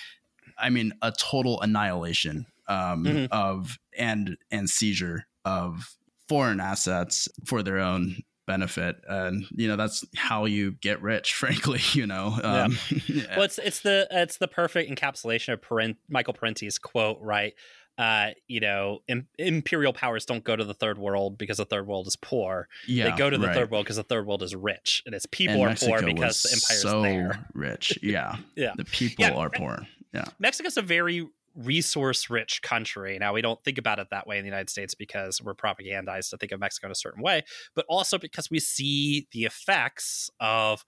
I 0.59 0.69
mean, 0.69 0.93
a 1.01 1.11
total 1.11 1.59
annihilation 1.63 2.45
um, 2.67 3.05
mm-hmm. 3.05 3.33
of 3.33 3.79
and 3.97 4.37
and 4.51 4.69
seizure 4.69 5.27
of 5.47 5.95
foreign 6.29 6.61
assets 6.61 7.29
for 7.47 7.63
their 7.63 7.79
own 7.79 8.17
benefit 8.47 8.97
and 9.07 9.45
you 9.51 9.69
know 9.69 9.77
that's 9.77 10.07
how 10.17 10.47
you 10.47 10.73
get 10.81 11.03
rich 11.03 11.35
frankly 11.35 11.81
you 11.93 12.07
know 12.07 12.39
um, 12.43 12.79
yeah. 12.91 12.99
yeah. 13.07 13.37
well 13.37 13.45
it's 13.45 13.59
it's 13.59 13.81
the 13.81 14.09
it's 14.11 14.39
the 14.39 14.49
perfect 14.49 14.91
encapsulation 14.91 15.53
of 15.53 15.61
Parent, 15.61 15.99
michael 16.09 16.33
parenti's 16.33 16.79
quote 16.79 17.19
right 17.21 17.53
uh, 17.99 18.29
you 18.47 18.61
know, 18.61 19.01
Im- 19.09 19.27
imperial 19.39 19.93
powers 19.93 20.25
don't 20.25 20.45
go 20.45 20.55
to 20.55 20.65
the 20.65 20.73
third 20.73 20.99
world 20.99 21.37
because 21.37 21.57
the 21.57 21.65
third 21.65 21.87
world 21.87 22.07
is 22.07 22.15
poor. 22.15 22.69
Yeah, 22.87 23.11
they 23.11 23.17
go 23.17 23.29
to 23.29 23.37
the 23.37 23.49
right. 23.49 23.57
third 23.57 23.73
world 23.73 23.87
because 23.87 23.97
the 23.97 24.05
third 24.05 24.25
world 24.25 24.43
is 24.45 24.55
rich, 24.55 25.03
and 25.05 25.15
its 25.17 25.27
people 25.27 25.57
and 25.57 25.65
are 25.65 25.69
Mexico 25.71 25.93
poor 25.99 26.03
because 26.07 26.43
the 26.43 26.53
empire's 26.53 26.83
so 26.83 27.03
there. 27.03 27.47
rich. 27.55 27.99
Yeah, 28.09 28.37
yeah. 28.55 28.73
The 28.77 28.85
people 28.85 29.25
yeah. 29.25 29.35
are 29.35 29.51
poor. 29.51 29.81
Yeah, 30.15 30.27
Mexico's 30.39 30.77
a 30.77 30.83
very 30.83 31.29
resource 31.59 32.31
rich 32.31 32.63
country. 32.63 33.19
Now, 33.19 33.35
we 33.35 33.43
don't 33.43 33.63
think 33.65 33.79
about 33.79 33.99
it 33.99 34.09
that 34.11 34.27
way 34.27 34.39
in 34.39 34.45
the 34.45 34.49
United 34.49 34.71
States 34.71 34.95
because 34.95 35.43
we're 35.43 35.55
propagandized 35.55 36.31
to 36.31 36.37
think 36.37 36.53
of 36.53 36.61
Mexico 36.61 36.87
in 36.87 36.93
a 36.93 36.97
certain 36.97 37.23
way, 37.23 37.43
but 37.75 37.85
also 37.89 38.19
because 38.19 38.51
we 38.51 38.61
see 38.61 39.27
the 39.33 39.45
effects 39.45 40.31
of 40.41 40.85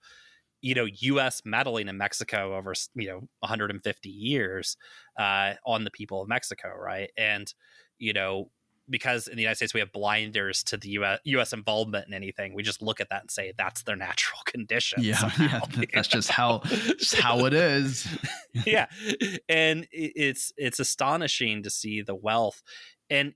you 0.61 0.75
know 0.75 0.85
U.S. 0.85 1.41
meddling 1.43 1.87
in 1.87 1.97
Mexico 1.97 2.55
over 2.55 2.73
you 2.95 3.07
know 3.07 3.21
150 3.39 4.09
years 4.09 4.77
uh, 5.19 5.53
on 5.65 5.83
the 5.83 5.91
people 5.91 6.21
of 6.21 6.29
Mexico, 6.29 6.69
right? 6.77 7.09
And 7.17 7.51
you 7.97 8.13
know 8.13 8.49
because 8.91 9.27
in 9.27 9.37
the 9.37 9.41
United 9.41 9.55
States 9.55 9.73
we 9.73 9.79
have 9.79 9.91
blinders 9.91 10.63
to 10.65 10.77
the 10.77 10.89
US, 10.89 11.19
US 11.23 11.53
involvement 11.53 12.07
in 12.07 12.13
anything. 12.13 12.53
We 12.53 12.61
just 12.61 12.81
look 12.81 13.01
at 13.01 13.09
that 13.09 13.21
and 13.21 13.31
say 13.31 13.53
that's 13.57 13.83
their 13.83 13.95
natural 13.95 14.41
condition. 14.45 15.01
Yeah, 15.01 15.17
somehow, 15.17 15.61
yeah 15.77 15.85
that's 15.93 16.07
just 16.07 16.29
how 16.31 16.59
just 16.59 17.15
how 17.15 17.45
it 17.45 17.53
is. 17.53 18.07
yeah, 18.65 18.87
and 19.49 19.87
it's 19.91 20.53
it's 20.57 20.79
astonishing 20.79 21.63
to 21.63 21.69
see 21.69 22.01
the 22.01 22.15
wealth, 22.15 22.61
and 23.09 23.33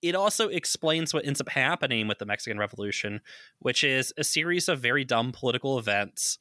it 0.00 0.14
also 0.14 0.48
explains 0.48 1.12
what 1.12 1.26
ends 1.26 1.40
up 1.40 1.48
happening 1.48 2.06
with 2.06 2.18
the 2.18 2.26
Mexican 2.26 2.58
Revolution, 2.58 3.20
which 3.58 3.82
is 3.82 4.12
a 4.16 4.22
series 4.22 4.68
of 4.68 4.78
very 4.78 5.04
dumb 5.04 5.32
political 5.32 5.78
events 5.78 6.38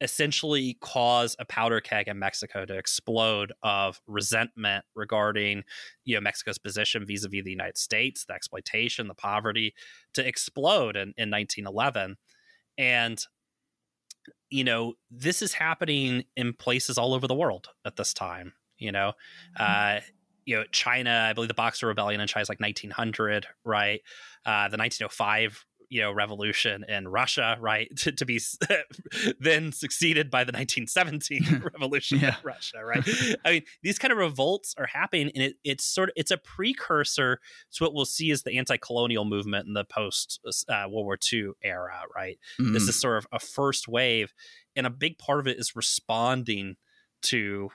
essentially 0.00 0.76
cause 0.80 1.36
a 1.38 1.44
powder 1.44 1.80
keg 1.80 2.08
in 2.08 2.18
Mexico 2.18 2.64
to 2.66 2.76
explode 2.76 3.52
of 3.62 4.00
resentment 4.06 4.84
regarding 4.94 5.62
you 6.04 6.14
know 6.14 6.20
Mexico's 6.20 6.58
position 6.58 7.06
vis-a-vis 7.06 7.44
the 7.44 7.50
United 7.50 7.78
States, 7.78 8.24
the 8.24 8.34
exploitation, 8.34 9.08
the 9.08 9.14
poverty 9.14 9.74
to 10.14 10.26
explode 10.26 10.96
in, 10.96 11.14
in 11.16 11.30
1911. 11.30 12.16
And 12.78 13.24
you 14.50 14.64
know, 14.64 14.94
this 15.10 15.42
is 15.42 15.52
happening 15.52 16.24
in 16.36 16.52
places 16.52 16.98
all 16.98 17.14
over 17.14 17.26
the 17.26 17.34
world 17.34 17.68
at 17.84 17.96
this 17.96 18.14
time, 18.14 18.52
you 18.78 18.92
know. 18.92 19.12
Mm-hmm. 19.58 19.96
Uh 19.98 20.00
you 20.46 20.56
know, 20.56 20.64
China, 20.70 21.26
I 21.28 21.32
believe 21.32 21.48
the 21.48 21.54
Boxer 21.54 21.88
Rebellion 21.88 22.20
in 22.20 22.28
China 22.28 22.42
is 22.42 22.48
like 22.48 22.60
1900, 22.60 23.46
right? 23.64 24.00
Uh, 24.46 24.68
the 24.68 24.78
1905 24.78 25.65
you 25.88 26.00
know 26.00 26.12
revolution 26.12 26.84
in 26.88 27.08
Russia, 27.08 27.56
right? 27.60 27.88
To, 27.96 28.12
to 28.12 28.26
be 28.26 28.40
then 29.40 29.72
succeeded 29.72 30.30
by 30.30 30.44
the 30.44 30.52
1917 30.52 31.62
revolution 31.72 32.20
yeah. 32.20 32.28
in 32.28 32.34
Russia, 32.44 32.84
right? 32.84 33.02
I 33.44 33.50
mean, 33.52 33.62
these 33.82 33.98
kind 33.98 34.12
of 34.12 34.18
revolts 34.18 34.74
are 34.78 34.86
happening, 34.86 35.30
and 35.34 35.42
it, 35.42 35.56
it's 35.64 35.84
sort 35.84 36.10
of 36.10 36.12
it's 36.16 36.30
a 36.30 36.36
precursor 36.36 37.40
to 37.72 37.84
what 37.84 37.94
we'll 37.94 38.04
see 38.04 38.30
as 38.30 38.42
the 38.42 38.58
anti-colonial 38.58 39.24
movement 39.24 39.66
in 39.66 39.72
the 39.72 39.84
post 39.84 40.40
uh, 40.68 40.84
World 40.88 41.06
War 41.06 41.18
II 41.32 41.52
era, 41.64 42.02
right? 42.14 42.38
Mm. 42.60 42.74
This 42.74 42.84
is 42.84 43.00
sort 43.00 43.18
of 43.18 43.26
a 43.32 43.38
first 43.38 43.88
wave, 43.88 44.34
and 44.76 44.86
a 44.86 44.90
big 44.90 45.18
part 45.18 45.40
of 45.40 45.46
it 45.46 45.58
is 45.58 45.74
responding 45.74 46.76
to 47.22 47.70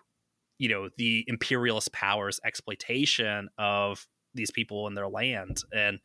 you 0.59 0.69
know 0.69 0.89
the 0.97 1.25
imperialist 1.27 1.91
powers 1.91 2.39
exploitation 2.45 3.49
of 3.57 4.07
these 4.33 4.51
people 4.51 4.88
and 4.88 4.95
their 4.95 5.09
land 5.09 5.57
and 5.73 5.99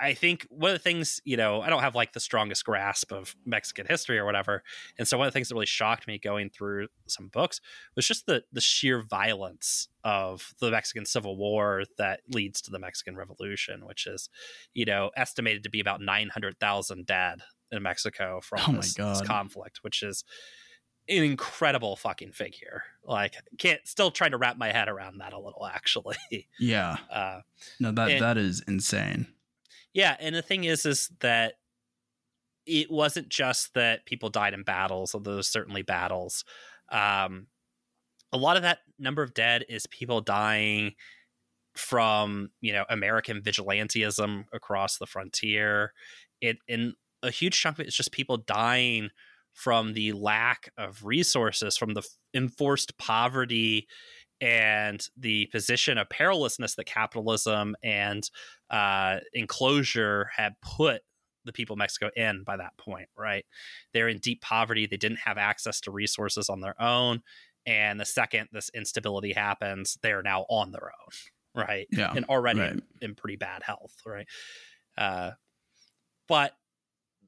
I 0.00 0.14
think 0.14 0.46
one 0.48 0.70
of 0.70 0.74
the 0.74 0.82
things, 0.82 1.20
you 1.24 1.36
know, 1.36 1.60
I 1.60 1.68
don't 1.68 1.82
have 1.82 1.94
like 1.94 2.12
the 2.12 2.20
strongest 2.20 2.64
grasp 2.64 3.12
of 3.12 3.36
Mexican 3.44 3.86
history 3.86 4.18
or 4.18 4.24
whatever. 4.24 4.62
And 4.98 5.06
so 5.06 5.18
one 5.18 5.26
of 5.26 5.32
the 5.32 5.36
things 5.36 5.48
that 5.48 5.54
really 5.54 5.66
shocked 5.66 6.06
me 6.06 6.18
going 6.18 6.48
through 6.48 6.88
some 7.06 7.28
books 7.28 7.60
was 7.96 8.06
just 8.06 8.26
the 8.26 8.42
the 8.52 8.60
sheer 8.60 9.02
violence 9.02 9.88
of 10.02 10.54
the 10.60 10.70
Mexican 10.70 11.04
Civil 11.04 11.36
War 11.36 11.84
that 11.98 12.20
leads 12.28 12.62
to 12.62 12.70
the 12.70 12.78
Mexican 12.78 13.16
Revolution, 13.16 13.86
which 13.86 14.06
is, 14.06 14.30
you 14.72 14.86
know, 14.86 15.10
estimated 15.16 15.62
to 15.64 15.70
be 15.70 15.80
about 15.80 16.00
900,000 16.00 17.04
dead 17.04 17.40
in 17.70 17.82
Mexico 17.82 18.40
from 18.42 18.60
oh 18.66 18.72
this, 18.76 18.94
this 18.94 19.20
conflict, 19.22 19.80
which 19.82 20.02
is 20.02 20.24
an 21.08 21.24
incredible 21.24 21.96
fucking 21.96 22.32
figure. 22.32 22.84
Like, 23.04 23.34
can't 23.58 23.86
still 23.86 24.10
trying 24.10 24.30
to 24.30 24.38
wrap 24.38 24.56
my 24.56 24.72
head 24.72 24.88
around 24.88 25.18
that 25.18 25.32
a 25.32 25.38
little, 25.38 25.66
actually. 25.66 26.16
Yeah. 26.58 26.96
Uh, 27.10 27.40
no, 27.80 27.90
that 27.90 28.10
and, 28.10 28.22
that 28.22 28.38
is 28.38 28.62
insane. 28.68 29.26
Yeah, 29.92 30.16
and 30.20 30.34
the 30.34 30.42
thing 30.42 30.64
is, 30.64 30.86
is 30.86 31.10
that 31.20 31.54
it 32.66 32.90
wasn't 32.90 33.28
just 33.28 33.74
that 33.74 34.06
people 34.06 34.28
died 34.28 34.54
in 34.54 34.62
battles, 34.62 35.14
although 35.14 35.34
there's 35.34 35.48
certainly 35.48 35.82
battles. 35.82 36.44
Um, 36.92 37.46
a 38.32 38.38
lot 38.38 38.56
of 38.56 38.62
that 38.62 38.80
number 38.98 39.22
of 39.22 39.34
dead 39.34 39.64
is 39.68 39.86
people 39.86 40.20
dying 40.20 40.92
from 41.76 42.50
you 42.60 42.72
know 42.72 42.84
American 42.90 43.42
vigilantism 43.42 44.44
across 44.52 44.98
the 44.98 45.06
frontier. 45.06 45.92
It 46.40 46.58
and 46.68 46.94
a 47.22 47.30
huge 47.30 47.60
chunk 47.60 47.76
of 47.78 47.80
it 47.80 47.88
is 47.88 47.96
just 47.96 48.12
people 48.12 48.38
dying 48.38 49.10
from 49.54 49.94
the 49.94 50.12
lack 50.12 50.70
of 50.78 51.04
resources, 51.04 51.76
from 51.76 51.94
the 51.94 52.02
enforced 52.34 52.96
poverty 52.98 53.86
and 54.40 55.06
the 55.16 55.46
position 55.46 55.98
of 55.98 56.08
perilousness 56.08 56.74
that 56.76 56.86
capitalism 56.86 57.76
and 57.82 58.30
uh, 58.70 59.18
enclosure 59.34 60.30
had 60.34 60.54
put 60.62 61.02
the 61.44 61.52
people 61.52 61.74
of 61.74 61.78
Mexico 61.78 62.10
in 62.16 62.42
by 62.44 62.56
that 62.56 62.76
point, 62.76 63.08
right? 63.16 63.44
They're 63.92 64.08
in 64.08 64.18
deep 64.18 64.40
poverty. 64.42 64.86
They 64.86 64.96
didn't 64.96 65.20
have 65.24 65.38
access 65.38 65.80
to 65.82 65.90
resources 65.90 66.48
on 66.48 66.60
their 66.60 66.80
own. 66.80 67.22
And 67.66 68.00
the 68.00 68.04
second 68.04 68.48
this 68.52 68.70
instability 68.74 69.32
happens, 69.32 69.98
they're 70.02 70.22
now 70.22 70.46
on 70.48 70.72
their 70.72 70.86
own, 70.86 71.64
right? 71.66 71.86
Yeah. 71.90 72.12
And 72.14 72.24
already 72.26 72.60
right. 72.60 72.72
in, 72.72 72.82
in, 73.02 73.14
pretty 73.14 73.36
bad 73.36 73.62
health, 73.62 73.94
right? 74.06 74.26
Uh, 74.96 75.32
but 76.28 76.52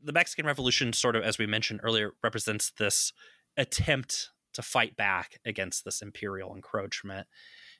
the 0.02 0.12
Mexican 0.12 0.46
Revolution, 0.46 0.92
sort 0.92 1.16
of 1.16 1.22
as 1.22 1.38
we 1.38 1.46
mentioned 1.46 1.80
earlier, 1.82 2.12
represents 2.22 2.72
this 2.78 3.12
attempt 3.56 4.30
to 4.54 4.62
fight 4.62 4.96
back 4.96 5.38
against 5.44 5.84
this 5.84 6.02
imperial 6.02 6.54
encroachment. 6.54 7.26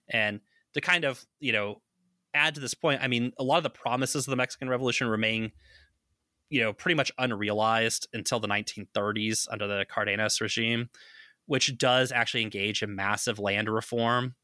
And 0.09 0.41
to 0.75 0.81
kind 0.81 1.05
of, 1.05 1.25
you 1.41 1.53
know, 1.53 1.83
add 2.35 2.55
to 2.55 2.61
this 2.61 2.75
point, 2.75 3.03
I 3.03 3.09
mean, 3.09 3.33
a 3.39 3.45
lot 3.45 3.59
of 3.59 3.63
the 3.63 3.71
promises 3.71 4.27
of 4.27 4.31
the 4.31 4.37
Mexican 4.37 4.69
Revolution 4.69 5.07
remain, 5.07 5.53
you 6.49 6.61
know, 6.61 6.73
pretty 6.73 6.95
much 6.95 7.13
unrealized 7.19 8.09
until 8.13 8.41
the 8.41 8.49
1930s 8.49 9.49
under 9.51 9.67
the 9.67 9.85
Cardenas 9.89 10.41
regime, 10.41 10.89
which 11.47 11.77
does 11.79 12.13
actually 12.13 12.43
engage 12.43 12.83
in 12.83 12.95
massive 12.95 13.39
land 13.39 13.69
reform 13.69 14.35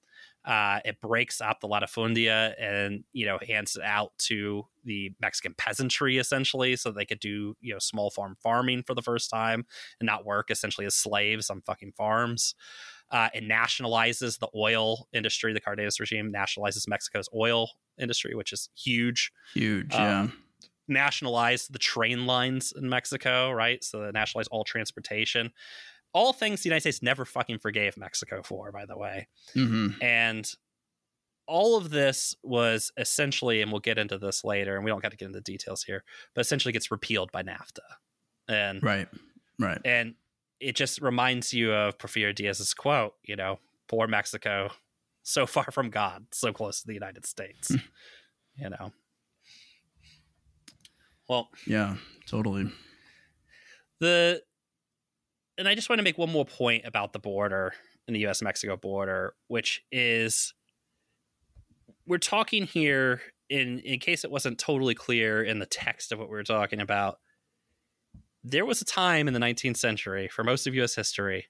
uh, 0.49 0.81
it 0.83 0.99
breaks 1.03 1.43
up 1.43 1.61
the 1.61 1.69
latifundia 1.69 2.55
and 2.59 3.05
you 3.13 3.27
know 3.27 3.39
hands 3.47 3.77
it 3.77 3.83
out 3.83 4.13
to 4.17 4.65
the 4.83 5.13
Mexican 5.21 5.53
peasantry 5.59 6.17
essentially, 6.17 6.75
so 6.75 6.91
they 6.91 7.05
could 7.05 7.21
do 7.21 7.55
you 7.61 7.75
know 7.75 7.79
small 7.79 8.11
farm 8.11 8.35
farming 8.43 8.83
for 8.83 8.95
the 8.95 9.03
first 9.03 9.29
time 9.29 9.67
and 10.01 10.07
not 10.07 10.25
work 10.25 10.51
essentially 10.51 10.87
as 10.87 10.95
slaves 10.95 11.51
on 11.51 11.61
fucking 11.61 11.93
farms. 11.93 12.55
Uh, 13.11 13.29
it 13.35 13.45
nationalizes 13.45 14.39
the 14.39 14.49
oil 14.57 15.07
industry. 15.13 15.53
The 15.53 15.61
Cardenas 15.61 16.01
regime 16.01 16.33
nationalizes 16.35 16.89
Mexico's 16.89 17.29
oil 17.35 17.69
industry, 17.99 18.35
which 18.35 18.55
is 18.55 18.71
huge. 18.75 19.31
Huge, 19.53 19.95
um, 19.95 20.01
yeah. 20.01 20.29
Nationalized 20.89 21.75
the 21.75 21.79
train 21.79 22.25
lines 22.25 22.73
in 22.75 22.89
Mexico, 22.89 23.51
right? 23.51 23.85
So 23.85 24.01
they 24.01 24.11
nationalized 24.13 24.49
all 24.51 24.65
transportation 24.65 25.53
all 26.13 26.33
things 26.33 26.63
the 26.63 26.69
United 26.69 26.83
States 26.83 27.03
never 27.03 27.25
fucking 27.25 27.59
forgave 27.59 27.97
Mexico 27.97 28.43
for, 28.43 28.73
by 28.73 28.87
the 28.87 28.97
way. 28.97 29.29
Mm-hmm. 29.55 30.03
And 30.03 30.51
all 31.47 31.77
of 31.77 31.91
this 31.91 32.35
was 32.43 32.93
essentially, 32.97 33.63
and 33.63 33.73
we'll 33.73 33.81
get 33.81 33.99
into 33.99 34.19
this 34.19 34.45
later, 34.45 34.77
and 34.77 34.85
we 34.85 34.91
don't 34.91 35.03
got 35.03 35.11
to 35.11 35.17
get 35.17 35.27
into 35.27 35.39
the 35.39 35.43
details 35.43 35.83
here, 35.83 36.05
but 36.35 36.41
essentially 36.41 36.73
gets 36.73 36.91
repealed 36.91 37.33
by 37.33 37.43
NAFTA. 37.43 37.81
And 38.49 38.83
right, 38.83 39.09
right, 39.59 39.81
and 39.85 40.15
it 40.61 40.77
just 40.77 41.01
reminds 41.01 41.53
you 41.53 41.73
of 41.73 41.99
Porfirio 41.99 42.35
Diaz's 42.35 42.75
quote, 42.75 43.15
you 43.23 43.37
know, 43.37 43.59
poor 43.89 44.07
Mexico, 44.07 44.71
so 45.23 45.47
far 45.47 45.67
from 45.71 45.91
God, 45.91 46.27
so 46.33 46.53
close 46.53 46.81
to 46.81 46.87
the 46.87 46.95
United 46.95 47.27
States. 47.27 47.71
you 48.57 48.71
know. 48.71 48.93
Well, 51.29 51.49
yeah, 51.67 51.97
totally. 52.27 52.71
The 54.01 54.43
and 55.59 55.69
I 55.69 55.75
just 55.75 55.91
want 55.91 55.99
to 55.99 56.05
make 56.05 56.17
one 56.17 56.31
more 56.31 56.45
point 56.45 56.87
about 56.87 57.13
the 57.13 57.19
border 57.19 57.75
in 58.07 58.15
the 58.15 58.27
US 58.27 58.41
Mexico 58.41 58.77
border, 58.77 59.35
which 59.49 59.83
is 59.91 60.55
we're 62.07 62.19
talking 62.19 62.65
here 62.65 63.21
in 63.51 63.81
in 63.81 63.99
case 63.99 64.25
it 64.25 64.31
wasn't 64.31 64.59
totally 64.59 64.95
clear 64.95 65.43
in 65.43 65.59
the 65.59 65.67
text 65.67 66.13
of 66.13 66.19
what 66.19 66.29
we 66.31 66.37
were 66.37 66.45
talking 66.45 66.81
about. 66.81 67.19
There 68.45 68.65
was 68.65 68.81
a 68.81 68.85
time 68.85 69.27
in 69.27 69.35
the 69.35 69.41
19th 69.41 69.77
century 69.77 70.29
for 70.29 70.45
most 70.45 70.67
of 70.67 70.75
US 70.77 70.95
history 70.95 71.47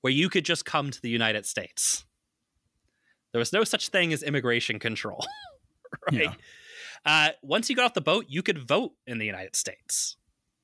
where 0.00 0.12
you 0.12 0.28
could 0.28 0.44
just 0.44 0.64
come 0.64 0.90
to 0.90 1.00
the 1.00 1.08
United 1.08 1.46
States. 1.46 2.04
There 3.32 3.38
was 3.38 3.52
no 3.52 3.62
such 3.62 3.90
thing 3.90 4.12
as 4.12 4.24
immigration 4.24 4.80
control, 4.80 5.24
right? 6.10 6.22
Yeah. 6.24 6.34
Uh, 7.06 7.28
once 7.42 7.70
you 7.70 7.76
got 7.76 7.84
off 7.84 7.94
the 7.94 8.00
boat, 8.00 8.26
you 8.28 8.42
could 8.42 8.58
vote 8.58 8.92
in 9.06 9.18
the 9.18 9.24
United 9.24 9.54
States 9.54 10.16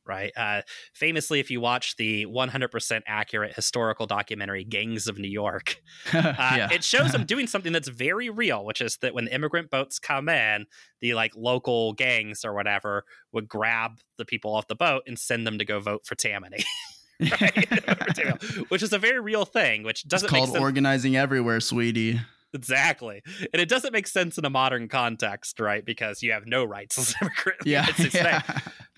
right? 0.06 0.32
Uh, 0.36 0.62
famously, 0.94 1.40
if 1.40 1.50
you 1.50 1.60
watch 1.60 1.96
the 1.96 2.26
100% 2.26 3.02
accurate 3.06 3.54
historical 3.54 4.06
documentary 4.06 4.64
Gangs 4.64 5.06
of 5.06 5.18
New 5.18 5.28
York, 5.28 5.80
uh, 6.12 6.34
yeah. 6.36 6.68
it 6.72 6.84
shows 6.84 7.12
them 7.12 7.24
doing 7.24 7.46
something 7.46 7.72
that's 7.72 7.88
very 7.88 8.30
real, 8.30 8.64
which 8.64 8.80
is 8.80 8.96
that 8.98 9.14
when 9.14 9.28
immigrant 9.28 9.70
boats 9.70 9.98
come 9.98 10.28
in, 10.28 10.66
the 11.00 11.14
like 11.14 11.32
local 11.36 11.92
gangs 11.92 12.44
or 12.44 12.54
whatever 12.54 13.04
would 13.32 13.48
grab 13.48 14.00
the 14.18 14.24
people 14.24 14.54
off 14.54 14.66
the 14.68 14.74
boat 14.74 15.02
and 15.06 15.18
send 15.18 15.46
them 15.46 15.58
to 15.58 15.64
go 15.64 15.80
vote 15.80 16.06
for 16.06 16.14
Tammany. 16.14 16.64
which 18.68 18.82
is 18.82 18.92
a 18.92 18.98
very 18.98 19.20
real 19.20 19.46
thing, 19.46 19.82
which 19.82 20.06
doesn't 20.06 20.26
it's 20.26 20.50
called 20.50 20.56
organizing 20.56 21.16
everywhere, 21.16 21.60
sweetie. 21.60 22.20
Exactly. 22.52 23.22
And 23.52 23.60
it 23.60 23.68
doesn't 23.68 23.92
make 23.92 24.06
sense 24.06 24.38
in 24.38 24.44
a 24.44 24.50
modern 24.50 24.88
context, 24.88 25.60
right? 25.60 25.84
Because 25.84 26.22
you 26.22 26.32
have 26.32 26.46
no 26.46 26.64
rights 26.64 26.98
as 26.98 27.10
an 27.10 27.16
immigrant. 27.26 27.60
Yeah. 27.66 27.86
yeah. 28.14 28.42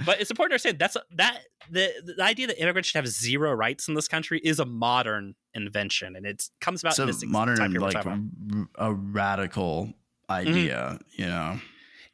But 0.05 0.21
it's 0.21 0.31
important 0.31 0.53
to 0.53 0.55
understand 0.55 0.79
that's 0.79 0.97
that 1.17 1.41
the, 1.71 2.15
the 2.17 2.23
idea 2.23 2.47
that 2.47 2.61
immigrants 2.61 2.89
should 2.89 2.97
have 2.97 3.09
zero 3.09 3.53
rights 3.53 3.89
in 3.89 3.95
this 3.95 4.09
country 4.09 4.41
is 4.43 4.61
a 4.61 4.65
modern 4.65 5.35
invention 5.55 6.15
and 6.15 6.25
it 6.25 6.45
comes 6.61 6.83
about 6.83 6.99
it's 6.99 7.23
a 7.23 7.27
modern 7.27 7.73
like 7.75 8.07
r- 8.07 8.19
a 8.77 8.95
radical 8.95 9.93
idea, 10.31 10.99
mm-hmm. 10.99 11.23
you 11.23 11.29
know. 11.29 11.61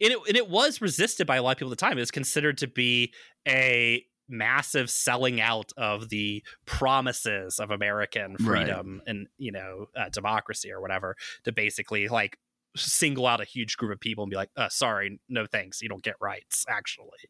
And 0.00 0.12
it, 0.12 0.18
and 0.28 0.36
it 0.36 0.48
was 0.48 0.80
resisted 0.80 1.26
by 1.26 1.36
a 1.36 1.42
lot 1.42 1.52
of 1.52 1.58
people 1.58 1.72
at 1.72 1.78
the 1.78 1.84
time. 1.84 1.98
It 1.98 2.02
was 2.02 2.10
considered 2.10 2.58
to 2.58 2.66
be 2.66 3.12
a 3.46 4.04
massive 4.28 4.90
selling 4.90 5.40
out 5.40 5.72
of 5.76 6.08
the 6.08 6.42
promises 6.66 7.58
of 7.58 7.70
American 7.70 8.36
freedom 8.38 8.98
right. 8.98 9.08
and 9.08 9.26
you 9.36 9.52
know 9.52 9.86
uh, 9.94 10.08
democracy 10.08 10.72
or 10.72 10.80
whatever 10.80 11.14
to 11.44 11.52
basically 11.52 12.08
like 12.08 12.38
single 12.76 13.26
out 13.26 13.40
a 13.40 13.44
huge 13.44 13.76
group 13.76 13.92
of 13.92 14.00
people 14.00 14.24
and 14.24 14.30
be 14.30 14.36
like, 14.36 14.50
uh, 14.56 14.68
sorry, 14.68 15.20
no 15.28 15.46
thanks, 15.46 15.82
you 15.82 15.88
don't 15.88 16.02
get 16.02 16.16
rights, 16.20 16.64
actually. 16.68 17.28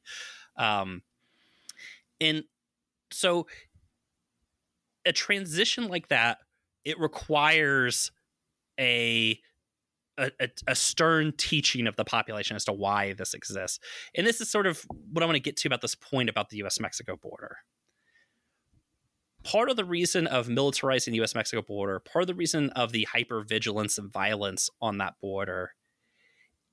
Um, 0.57 1.03
and 2.21 2.45
so 3.11 3.47
a 5.05 5.13
transition 5.13 5.89
like 5.89 6.09
that, 6.09 6.39
it 6.85 6.99
requires 6.99 8.11
a 8.79 9.39
a, 10.17 10.31
a, 10.69 10.77
stern 10.77 11.33
teaching 11.37 11.89
of 11.89 11.97
the 11.97 12.05
population 12.05 12.55
as 12.55 12.65
to 12.67 12.73
why 12.73 13.15
this 13.15 13.35
exists. 13.35 13.81
And 14.15 14.25
this 14.25 14.41
is 14.41 14.49
sort 14.49 14.69
of 14.69 14.87
what 15.13 15.25
I 15.25 15.27
want 15.27 15.35
to 15.35 15.41
get 15.41 15.57
to 15.57 15.69
about 15.69 15.81
this 15.81 15.97
point 15.97 16.29
about 16.29 16.51
the 16.51 16.59
US 16.59 16.79
Mexico 16.79 17.17
border. 17.21 17.57
Part 19.45 19.69
of 19.69 19.77
the 19.77 19.85
reason 19.85 20.27
of 20.27 20.49
militarizing 20.49 21.13
the 21.13 21.23
US 21.23 21.35
Mexico 21.35 21.63
border, 21.63 22.01
part 22.01 22.23
of 22.23 22.27
the 22.27 22.35
reason 22.35 22.71
of 22.71 22.93
the 22.93 23.07
hypervigilance 23.15 23.99
and 23.99 24.11
violence 24.11 24.71
on 24.81 24.99
that 24.99 25.15
border 25.21 25.75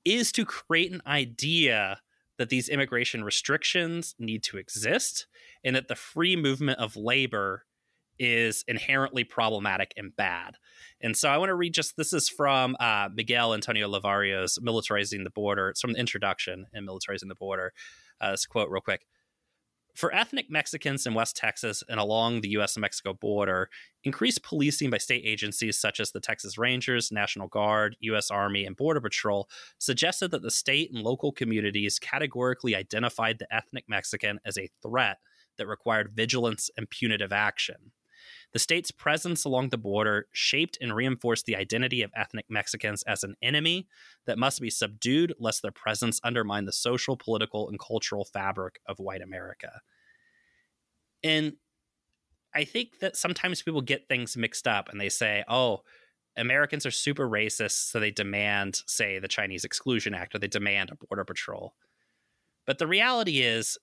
is 0.04 0.32
to 0.32 0.44
create 0.44 0.90
an 0.90 1.02
idea 1.06 2.00
that 2.38 2.48
these 2.48 2.68
immigration 2.68 3.22
restrictions 3.22 4.14
need 4.18 4.42
to 4.42 4.56
exist 4.56 5.26
and 5.62 5.76
that 5.76 5.88
the 5.88 5.94
free 5.94 6.34
movement 6.34 6.78
of 6.78 6.96
labor 6.96 7.66
is 8.18 8.64
inherently 8.66 9.22
problematic 9.22 9.92
and 9.96 10.16
bad. 10.16 10.56
And 11.00 11.16
so 11.16 11.28
I 11.28 11.38
want 11.38 11.50
to 11.50 11.54
read 11.54 11.74
just 11.74 11.96
this 11.96 12.12
is 12.12 12.28
from 12.28 12.76
uh, 12.80 13.08
Miguel 13.12 13.52
Antonio 13.52 13.88
Levario's 13.88 14.58
Militarizing 14.58 15.24
the 15.24 15.30
Border. 15.30 15.68
It's 15.68 15.80
from 15.80 15.92
the 15.92 16.00
introduction 16.00 16.66
in 16.72 16.86
Militarizing 16.86 17.28
the 17.28 17.34
Border. 17.34 17.72
Uh, 18.20 18.30
this 18.30 18.46
quote, 18.46 18.70
real 18.70 18.80
quick. 18.80 19.06
For 19.94 20.14
ethnic 20.14 20.50
Mexicans 20.50 21.06
in 21.06 21.12
West 21.12 21.36
Texas 21.36 21.82
and 21.88 22.00
along 22.00 22.40
the 22.40 22.48
U.S. 22.50 22.78
Mexico 22.78 23.12
border, 23.12 23.68
increased 24.04 24.42
policing 24.42 24.88
by 24.88 24.98
state 24.98 25.22
agencies 25.24 25.78
such 25.78 26.00
as 26.00 26.12
the 26.12 26.20
Texas 26.20 26.56
Rangers, 26.56 27.12
National 27.12 27.46
Guard, 27.46 27.96
U.S. 28.00 28.30
Army, 28.30 28.64
and 28.64 28.74
Border 28.74 29.02
Patrol 29.02 29.48
suggested 29.78 30.30
that 30.30 30.42
the 30.42 30.50
state 30.50 30.90
and 30.92 31.02
local 31.02 31.30
communities 31.30 31.98
categorically 31.98 32.74
identified 32.74 33.38
the 33.38 33.54
ethnic 33.54 33.84
Mexican 33.86 34.40
as 34.46 34.56
a 34.56 34.70
threat 34.82 35.18
that 35.58 35.66
required 35.66 36.12
vigilance 36.14 36.70
and 36.76 36.88
punitive 36.88 37.32
action. 37.32 37.92
The 38.52 38.58
state's 38.58 38.90
presence 38.90 39.44
along 39.44 39.70
the 39.70 39.78
border 39.78 40.26
shaped 40.32 40.76
and 40.80 40.94
reinforced 40.94 41.46
the 41.46 41.56
identity 41.56 42.02
of 42.02 42.10
ethnic 42.14 42.46
Mexicans 42.50 43.02
as 43.04 43.24
an 43.24 43.34
enemy 43.42 43.88
that 44.26 44.38
must 44.38 44.60
be 44.60 44.68
subdued 44.68 45.34
lest 45.38 45.62
their 45.62 45.70
presence 45.70 46.20
undermine 46.22 46.66
the 46.66 46.72
social, 46.72 47.16
political, 47.16 47.68
and 47.68 47.78
cultural 47.78 48.24
fabric 48.24 48.78
of 48.86 48.98
white 48.98 49.22
America. 49.22 49.80
And 51.24 51.54
I 52.54 52.64
think 52.64 52.98
that 53.00 53.16
sometimes 53.16 53.62
people 53.62 53.80
get 53.80 54.08
things 54.08 54.36
mixed 54.36 54.68
up 54.68 54.90
and 54.90 55.00
they 55.00 55.08
say, 55.08 55.44
oh, 55.48 55.80
Americans 56.36 56.84
are 56.84 56.90
super 56.90 57.28
racist, 57.28 57.90
so 57.90 58.00
they 58.00 58.10
demand, 58.10 58.80
say, 58.86 59.18
the 59.18 59.28
Chinese 59.28 59.64
Exclusion 59.64 60.14
Act 60.14 60.34
or 60.34 60.38
they 60.38 60.48
demand 60.48 60.90
a 60.90 61.06
border 61.06 61.24
patrol. 61.24 61.74
But 62.66 62.78
the 62.78 62.86
reality 62.86 63.40
is, 63.40 63.78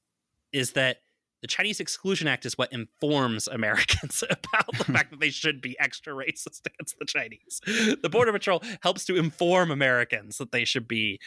is 0.52 0.72
that 0.74 0.98
the 1.42 1.48
Chinese 1.48 1.80
Exclusion 1.80 2.28
Act 2.28 2.46
is 2.46 2.58
what 2.58 2.72
informs 2.72 3.48
Americans 3.52 4.24
about 4.30 4.78
the 4.78 4.86
fact 4.86 5.12
that 5.12 5.20
they 5.20 5.30
should 5.30 5.62
be 5.62 5.78
extra 5.80 6.14
racist 6.14 6.66
against 6.66 6.98
the 7.00 7.06
Chinese. 7.06 7.62
The 8.02 8.10
Border 8.10 8.32
Patrol 8.32 8.62
helps 8.82 9.06
to 9.06 9.16
inform 9.16 9.72
Americans 9.72 10.38
that 10.38 10.52
they 10.52 10.66
should 10.66 10.88
be 10.88 11.20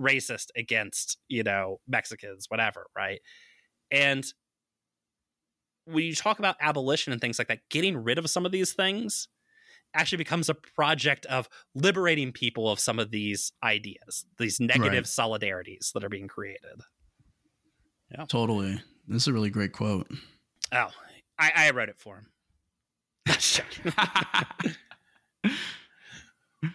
racist 0.00 0.48
against, 0.56 1.18
you 1.28 1.42
know, 1.42 1.80
Mexicans, 1.88 2.46
whatever, 2.48 2.86
right? 2.96 3.20
And 3.90 4.24
when 5.86 6.04
you 6.04 6.14
talk 6.14 6.38
about 6.38 6.56
abolition 6.60 7.12
and 7.12 7.20
things 7.20 7.38
like 7.38 7.48
that, 7.48 7.60
getting 7.70 7.96
rid 7.96 8.18
of 8.18 8.28
some 8.30 8.46
of 8.46 8.52
these 8.52 8.72
things 8.72 9.28
actually 9.94 10.18
becomes 10.18 10.48
a 10.48 10.54
project 10.54 11.24
of 11.26 11.48
liberating 11.74 12.30
people 12.30 12.70
of 12.70 12.78
some 12.78 12.98
of 12.98 13.10
these 13.10 13.52
ideas, 13.62 14.26
these 14.38 14.60
negative 14.60 14.92
right. 14.92 15.02
solidarities 15.04 15.92
that 15.92 16.04
are 16.04 16.10
being 16.10 16.28
created. 16.28 16.82
Yeah. 18.10 18.26
Totally. 18.26 18.80
This 19.08 19.22
is 19.22 19.28
a 19.28 19.32
really 19.32 19.50
great 19.50 19.72
quote. 19.72 20.06
Oh, 20.70 20.90
I, 21.38 21.52
I 21.56 21.70
wrote 21.70 21.88
it 21.88 21.98
for 21.98 22.16
him. 22.16 22.26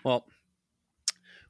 well, 0.03 0.25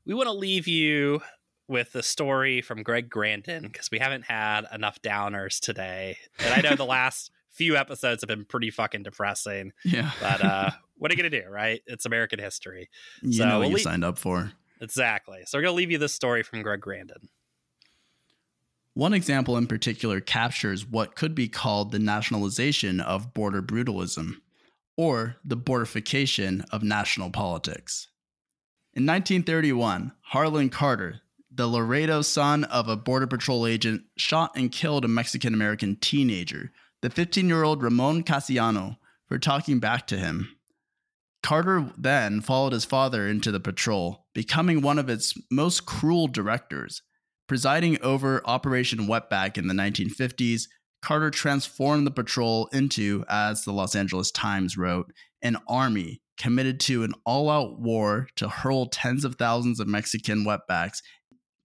we 0.06 0.14
want 0.14 0.28
to 0.28 0.34
leave 0.34 0.68
you 0.68 1.22
with 1.70 1.94
the 1.94 2.04
story 2.04 2.62
from 2.62 2.84
Greg 2.84 3.10
Grandin 3.10 3.64
because 3.64 3.90
we 3.92 4.00
haven't 4.00 4.24
had 4.24 4.66
enough 4.74 5.02
downers 5.02 5.60
today. 5.60 6.18
And 6.40 6.54
I 6.54 6.62
know 6.62 6.76
the 6.76 6.86
last 6.86 7.32
few 7.50 7.78
episodes 7.78 8.22
have 8.22 8.28
been 8.28 8.46
pretty 8.46 8.70
fucking 8.70 9.04
depressing. 9.04 9.72
Yeah. 9.86 10.12
But 10.20 10.44
uh, 10.44 10.72
what 10.98 11.12
are 11.12 11.16
you 11.16 11.22
going 11.22 11.32
to 11.32 11.42
do, 11.42 11.50
right? 11.50 11.82
It's 11.88 12.06
American 12.06 12.40
history. 12.40 12.90
You 13.22 13.34
so 13.34 13.46
know 13.46 13.60
what 13.60 13.70
we'll 13.70 13.78
you 13.78 13.84
signed 13.84 14.04
up 14.04 14.18
for. 14.18 14.52
Exactly. 14.82 15.44
So 15.46 15.58
we're 15.58 15.64
going 15.64 15.74
to 15.74 15.78
leave 15.78 15.92
you 15.92 15.98
this 15.98 16.14
story 16.14 16.44
from 16.44 16.62
Greg 16.62 16.82
Grandin. 16.82 17.30
One 18.96 19.14
example 19.14 19.58
in 19.58 19.66
particular 19.66 20.20
captures 20.22 20.86
what 20.86 21.16
could 21.16 21.34
be 21.34 21.48
called 21.48 21.92
the 21.92 22.00
nationalization 22.00 23.00
of 23.00 23.34
border 23.34 23.62
brutalism, 23.62 24.42
or 24.96 25.38
the 25.44 25.58
bordification 25.58 26.64
of 26.72 26.84
national 26.84 27.32
politics. 27.32 28.10
In 28.94 29.08
1931, 29.08 30.12
Harlon 30.22 30.70
Carter, 30.70 31.22
the 31.52 31.68
Laredo 31.68 32.22
son 32.22 32.64
of 32.66 32.88
a 32.88 32.96
Border 32.96 33.26
Patrol 33.26 33.66
agent, 33.66 34.04
shot 34.16 34.52
and 34.56 34.72
killed 34.72 35.06
a 35.06 35.08
Mexican 35.08 35.56
American 35.56 35.96
teenager, 35.96 36.72
the 37.02 37.10
15 37.10 37.48
year 37.48 37.64
old 37.64 37.82
Ramon 37.82 38.24
Casiano, 38.24 38.98
for 39.28 39.40
talking 39.40 39.80
back 39.80 40.06
to 40.08 40.18
him. 40.18 40.56
Carter 41.42 41.92
then 41.98 42.42
followed 42.42 42.74
his 42.74 42.86
father 42.86 43.28
into 43.28 43.52
the 43.52 43.60
patrol, 43.60 44.28
becoming 44.36 44.82
one 44.82 45.00
of 45.00 45.10
its 45.10 45.34
most 45.50 45.88
cruel 45.88 46.28
directors 46.28 47.02
Presiding 47.48 48.02
over 48.02 48.42
Operation 48.46 49.08
Wetback 49.08 49.58
in 49.58 49.68
the 49.68 49.74
1950s, 49.74 50.68
Carter 51.02 51.30
transformed 51.30 52.08
the 52.08 52.12
patrol 52.12 52.68
into, 52.72 53.26
as 53.28 53.66
the 53.66 53.74
Los 53.74 53.96
Angeles 53.96 54.32
Times 54.32 54.78
wrote, 54.78 55.12
an 55.42 55.58
army 55.68 56.22
committed 56.38 56.80
to 56.80 57.04
an 57.04 57.14
all 57.26 57.50
out 57.50 57.80
war 57.80 58.28
to 58.38 58.48
hurl 58.48 58.88
tens 58.88 59.26
of 59.26 59.36
thousands 59.36 59.82
of 59.82 59.88
Mexican 59.88 60.46
wetbacks 60.46 61.02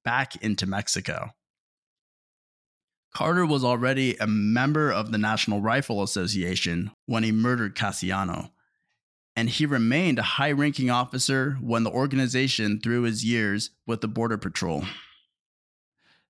back 0.05 0.35
into 0.43 0.67
Mexico. 0.67 1.31
Carter 3.15 3.47
was 3.47 3.65
already 3.65 4.17
a 4.17 4.27
member 4.27 4.93
of 4.93 5.13
the 5.13 5.19
National 5.19 5.61
Rifle 5.61 6.03
Association 6.03 6.91
when 7.07 7.23
he 7.23 7.33
murdered 7.33 7.77
Casiano, 7.77 8.51
and 9.37 9.49
he 9.49 9.65
remained 9.65 10.19
a 10.19 10.23
high 10.23 10.53
ranking 10.53 10.91
officer 10.91 11.57
when 11.61 11.85
the 11.85 11.91
organization 11.91 12.81
through 12.81 13.03
his 13.03 13.25
years 13.25 13.71
with 13.87 14.01
the 14.01 14.09
Border 14.09 14.37
Patrol. 14.37 14.85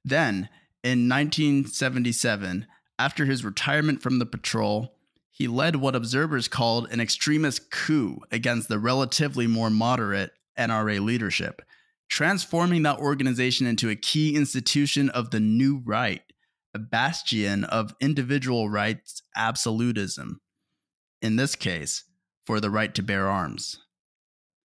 Then, 0.08 0.48
in 0.82 1.08
1977, 1.08 2.66
after 2.98 3.26
his 3.26 3.44
retirement 3.44 4.02
from 4.02 4.18
the 4.18 4.26
patrol, 4.26 4.94
he 5.30 5.46
led 5.46 5.76
what 5.76 5.94
observers 5.94 6.48
called 6.48 6.90
an 6.90 7.00
extremist 7.00 7.70
coup 7.70 8.20
against 8.30 8.68
the 8.68 8.78
relatively 8.78 9.46
more 9.46 9.68
moderate 9.68 10.32
NRA 10.58 11.04
leadership, 11.04 11.60
transforming 12.08 12.82
that 12.84 12.98
organization 12.98 13.66
into 13.66 13.90
a 13.90 13.96
key 13.96 14.34
institution 14.34 15.10
of 15.10 15.30
the 15.30 15.40
new 15.40 15.82
right, 15.84 16.22
a 16.74 16.78
bastion 16.78 17.64
of 17.64 17.94
individual 18.00 18.70
rights 18.70 19.22
absolutism. 19.36 20.40
In 21.20 21.36
this 21.36 21.54
case, 21.54 22.04
for 22.46 22.60
the 22.60 22.70
right 22.70 22.94
to 22.94 23.02
bear 23.02 23.28
arms. 23.28 23.76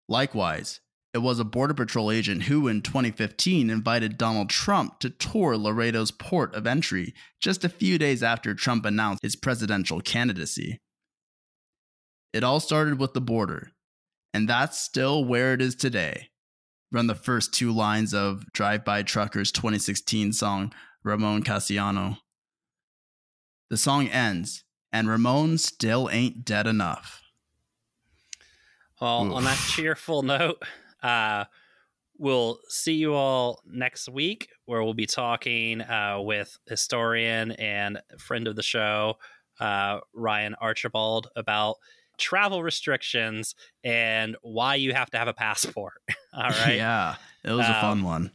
Likewise, 0.08 0.80
it 1.14 1.22
was 1.22 1.38
a 1.38 1.44
Border 1.44 1.74
Patrol 1.74 2.10
agent 2.10 2.42
who, 2.42 2.66
in 2.66 2.82
2015, 2.82 3.70
invited 3.70 4.18
Donald 4.18 4.50
Trump 4.50 4.98
to 4.98 5.08
tour 5.08 5.56
Laredo's 5.56 6.10
port 6.10 6.52
of 6.56 6.66
entry 6.66 7.14
just 7.40 7.64
a 7.64 7.68
few 7.68 7.98
days 7.98 8.20
after 8.20 8.52
Trump 8.52 8.84
announced 8.84 9.22
his 9.22 9.36
presidential 9.36 10.00
candidacy. 10.00 10.80
It 12.32 12.42
all 12.42 12.58
started 12.58 12.98
with 12.98 13.14
the 13.14 13.20
border, 13.20 13.70
and 14.34 14.48
that's 14.48 14.80
still 14.80 15.24
where 15.24 15.54
it 15.54 15.62
is 15.62 15.76
today. 15.76 16.30
Run 16.90 17.06
the 17.06 17.14
first 17.14 17.54
two 17.54 17.70
lines 17.70 18.12
of 18.12 18.44
Drive 18.52 18.84
By 18.84 19.04
Truckers' 19.04 19.52
2016 19.52 20.32
song, 20.32 20.74
Ramon 21.04 21.44
Casiano. 21.44 22.18
The 23.70 23.76
song 23.76 24.08
ends, 24.08 24.64
and 24.92 25.08
Ramon 25.08 25.58
still 25.58 26.10
ain't 26.10 26.44
dead 26.44 26.66
enough. 26.66 27.22
Well, 29.00 29.26
Oof. 29.26 29.32
on 29.34 29.44
that 29.44 29.58
cheerful 29.58 30.22
note, 30.22 30.60
uh, 31.04 31.44
we'll 32.18 32.58
see 32.68 32.94
you 32.94 33.14
all 33.14 33.60
next 33.66 34.08
week, 34.08 34.48
where 34.64 34.82
we'll 34.82 34.94
be 34.94 35.06
talking 35.06 35.82
uh, 35.82 36.18
with 36.20 36.56
historian 36.66 37.52
and 37.52 38.00
friend 38.18 38.48
of 38.48 38.56
the 38.56 38.62
show, 38.62 39.14
uh, 39.60 40.00
Ryan 40.14 40.54
Archibald, 40.60 41.28
about 41.36 41.76
travel 42.18 42.62
restrictions 42.62 43.54
and 43.82 44.36
why 44.42 44.76
you 44.76 44.94
have 44.94 45.10
to 45.10 45.18
have 45.18 45.28
a 45.28 45.34
passport. 45.34 45.94
all 46.34 46.48
right. 46.48 46.74
yeah, 46.76 47.16
it 47.44 47.52
was 47.52 47.68
a 47.68 47.74
fun 47.74 47.98
um, 47.98 48.02
one. 48.02 48.30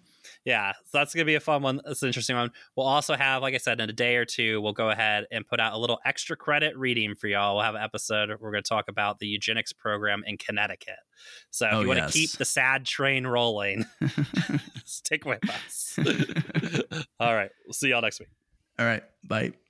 Yeah, 0.49 0.73
so 0.85 0.97
that's 0.97 1.13
gonna 1.13 1.25
be 1.25 1.35
a 1.35 1.39
fun 1.39 1.61
one. 1.61 1.79
It's 1.85 2.01
an 2.01 2.07
interesting 2.07 2.35
one. 2.35 2.49
We'll 2.75 2.87
also 2.87 3.15
have, 3.15 3.43
like 3.43 3.53
I 3.53 3.57
said, 3.57 3.79
in 3.79 3.87
a 3.89 3.93
day 3.93 4.15
or 4.15 4.25
two, 4.25 4.59
we'll 4.61 4.73
go 4.73 4.89
ahead 4.89 5.25
and 5.31 5.45
put 5.47 5.59
out 5.59 5.73
a 5.73 5.77
little 5.77 5.99
extra 6.05 6.35
credit 6.35 6.75
reading 6.75 7.13
for 7.13 7.27
y'all. 7.27 7.55
We'll 7.55 7.63
have 7.65 7.75
an 7.75 7.81
episode. 7.83 8.29
Where 8.29 8.37
we're 8.41 8.51
gonna 8.51 8.63
talk 8.63 8.89
about 8.89 9.19
the 9.19 9.27
eugenics 9.27 9.71
program 9.73 10.23
in 10.25 10.37
Connecticut. 10.37 10.97
So 11.51 11.67
if 11.67 11.73
Oh, 11.73 11.81
you 11.81 11.87
want 11.87 11.99
to 11.99 12.05
yes. 12.05 12.13
keep 12.13 12.31
the 12.31 12.45
sad 12.45 12.85
train 12.85 13.27
rolling, 13.27 13.85
stick 14.85 15.23
with 15.25 15.47
us. 15.49 15.99
All 17.19 17.35
right, 17.35 17.51
we'll 17.67 17.73
see 17.73 17.89
y'all 17.89 18.01
next 18.01 18.19
week. 18.19 18.29
All 18.79 18.85
right. 18.85 19.03
Bye. 19.27 19.68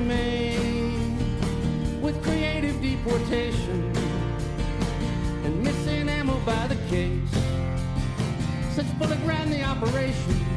Made 0.00 0.92
with 2.00 2.22
creative 2.22 2.80
deportation 2.80 3.92
and 5.44 5.62
missing 5.62 6.08
ammo 6.08 6.38
by 6.46 6.66
the 6.66 6.76
case. 6.88 7.30
Since 8.74 8.90
Bullock 8.94 9.18
ran 9.26 9.50
the 9.50 9.62
operation, 9.62 10.53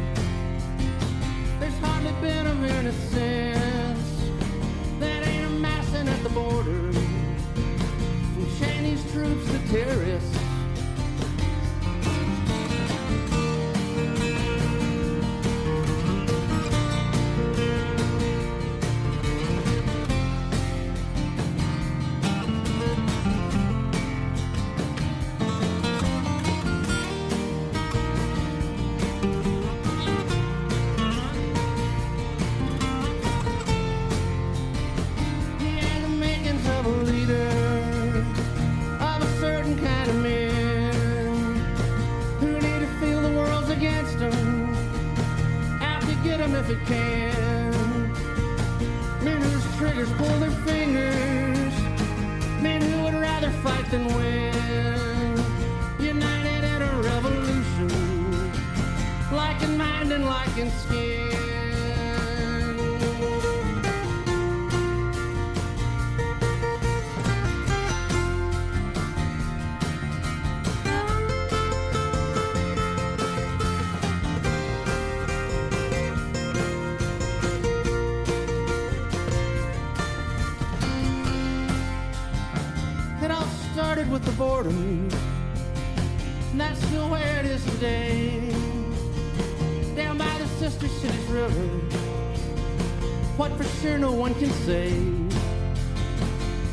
say. 94.68 94.92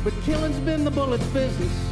But 0.03 0.11
killing's 0.23 0.59
been 0.59 0.83
the 0.83 0.91
bullet's 0.91 1.25
business 1.27 1.84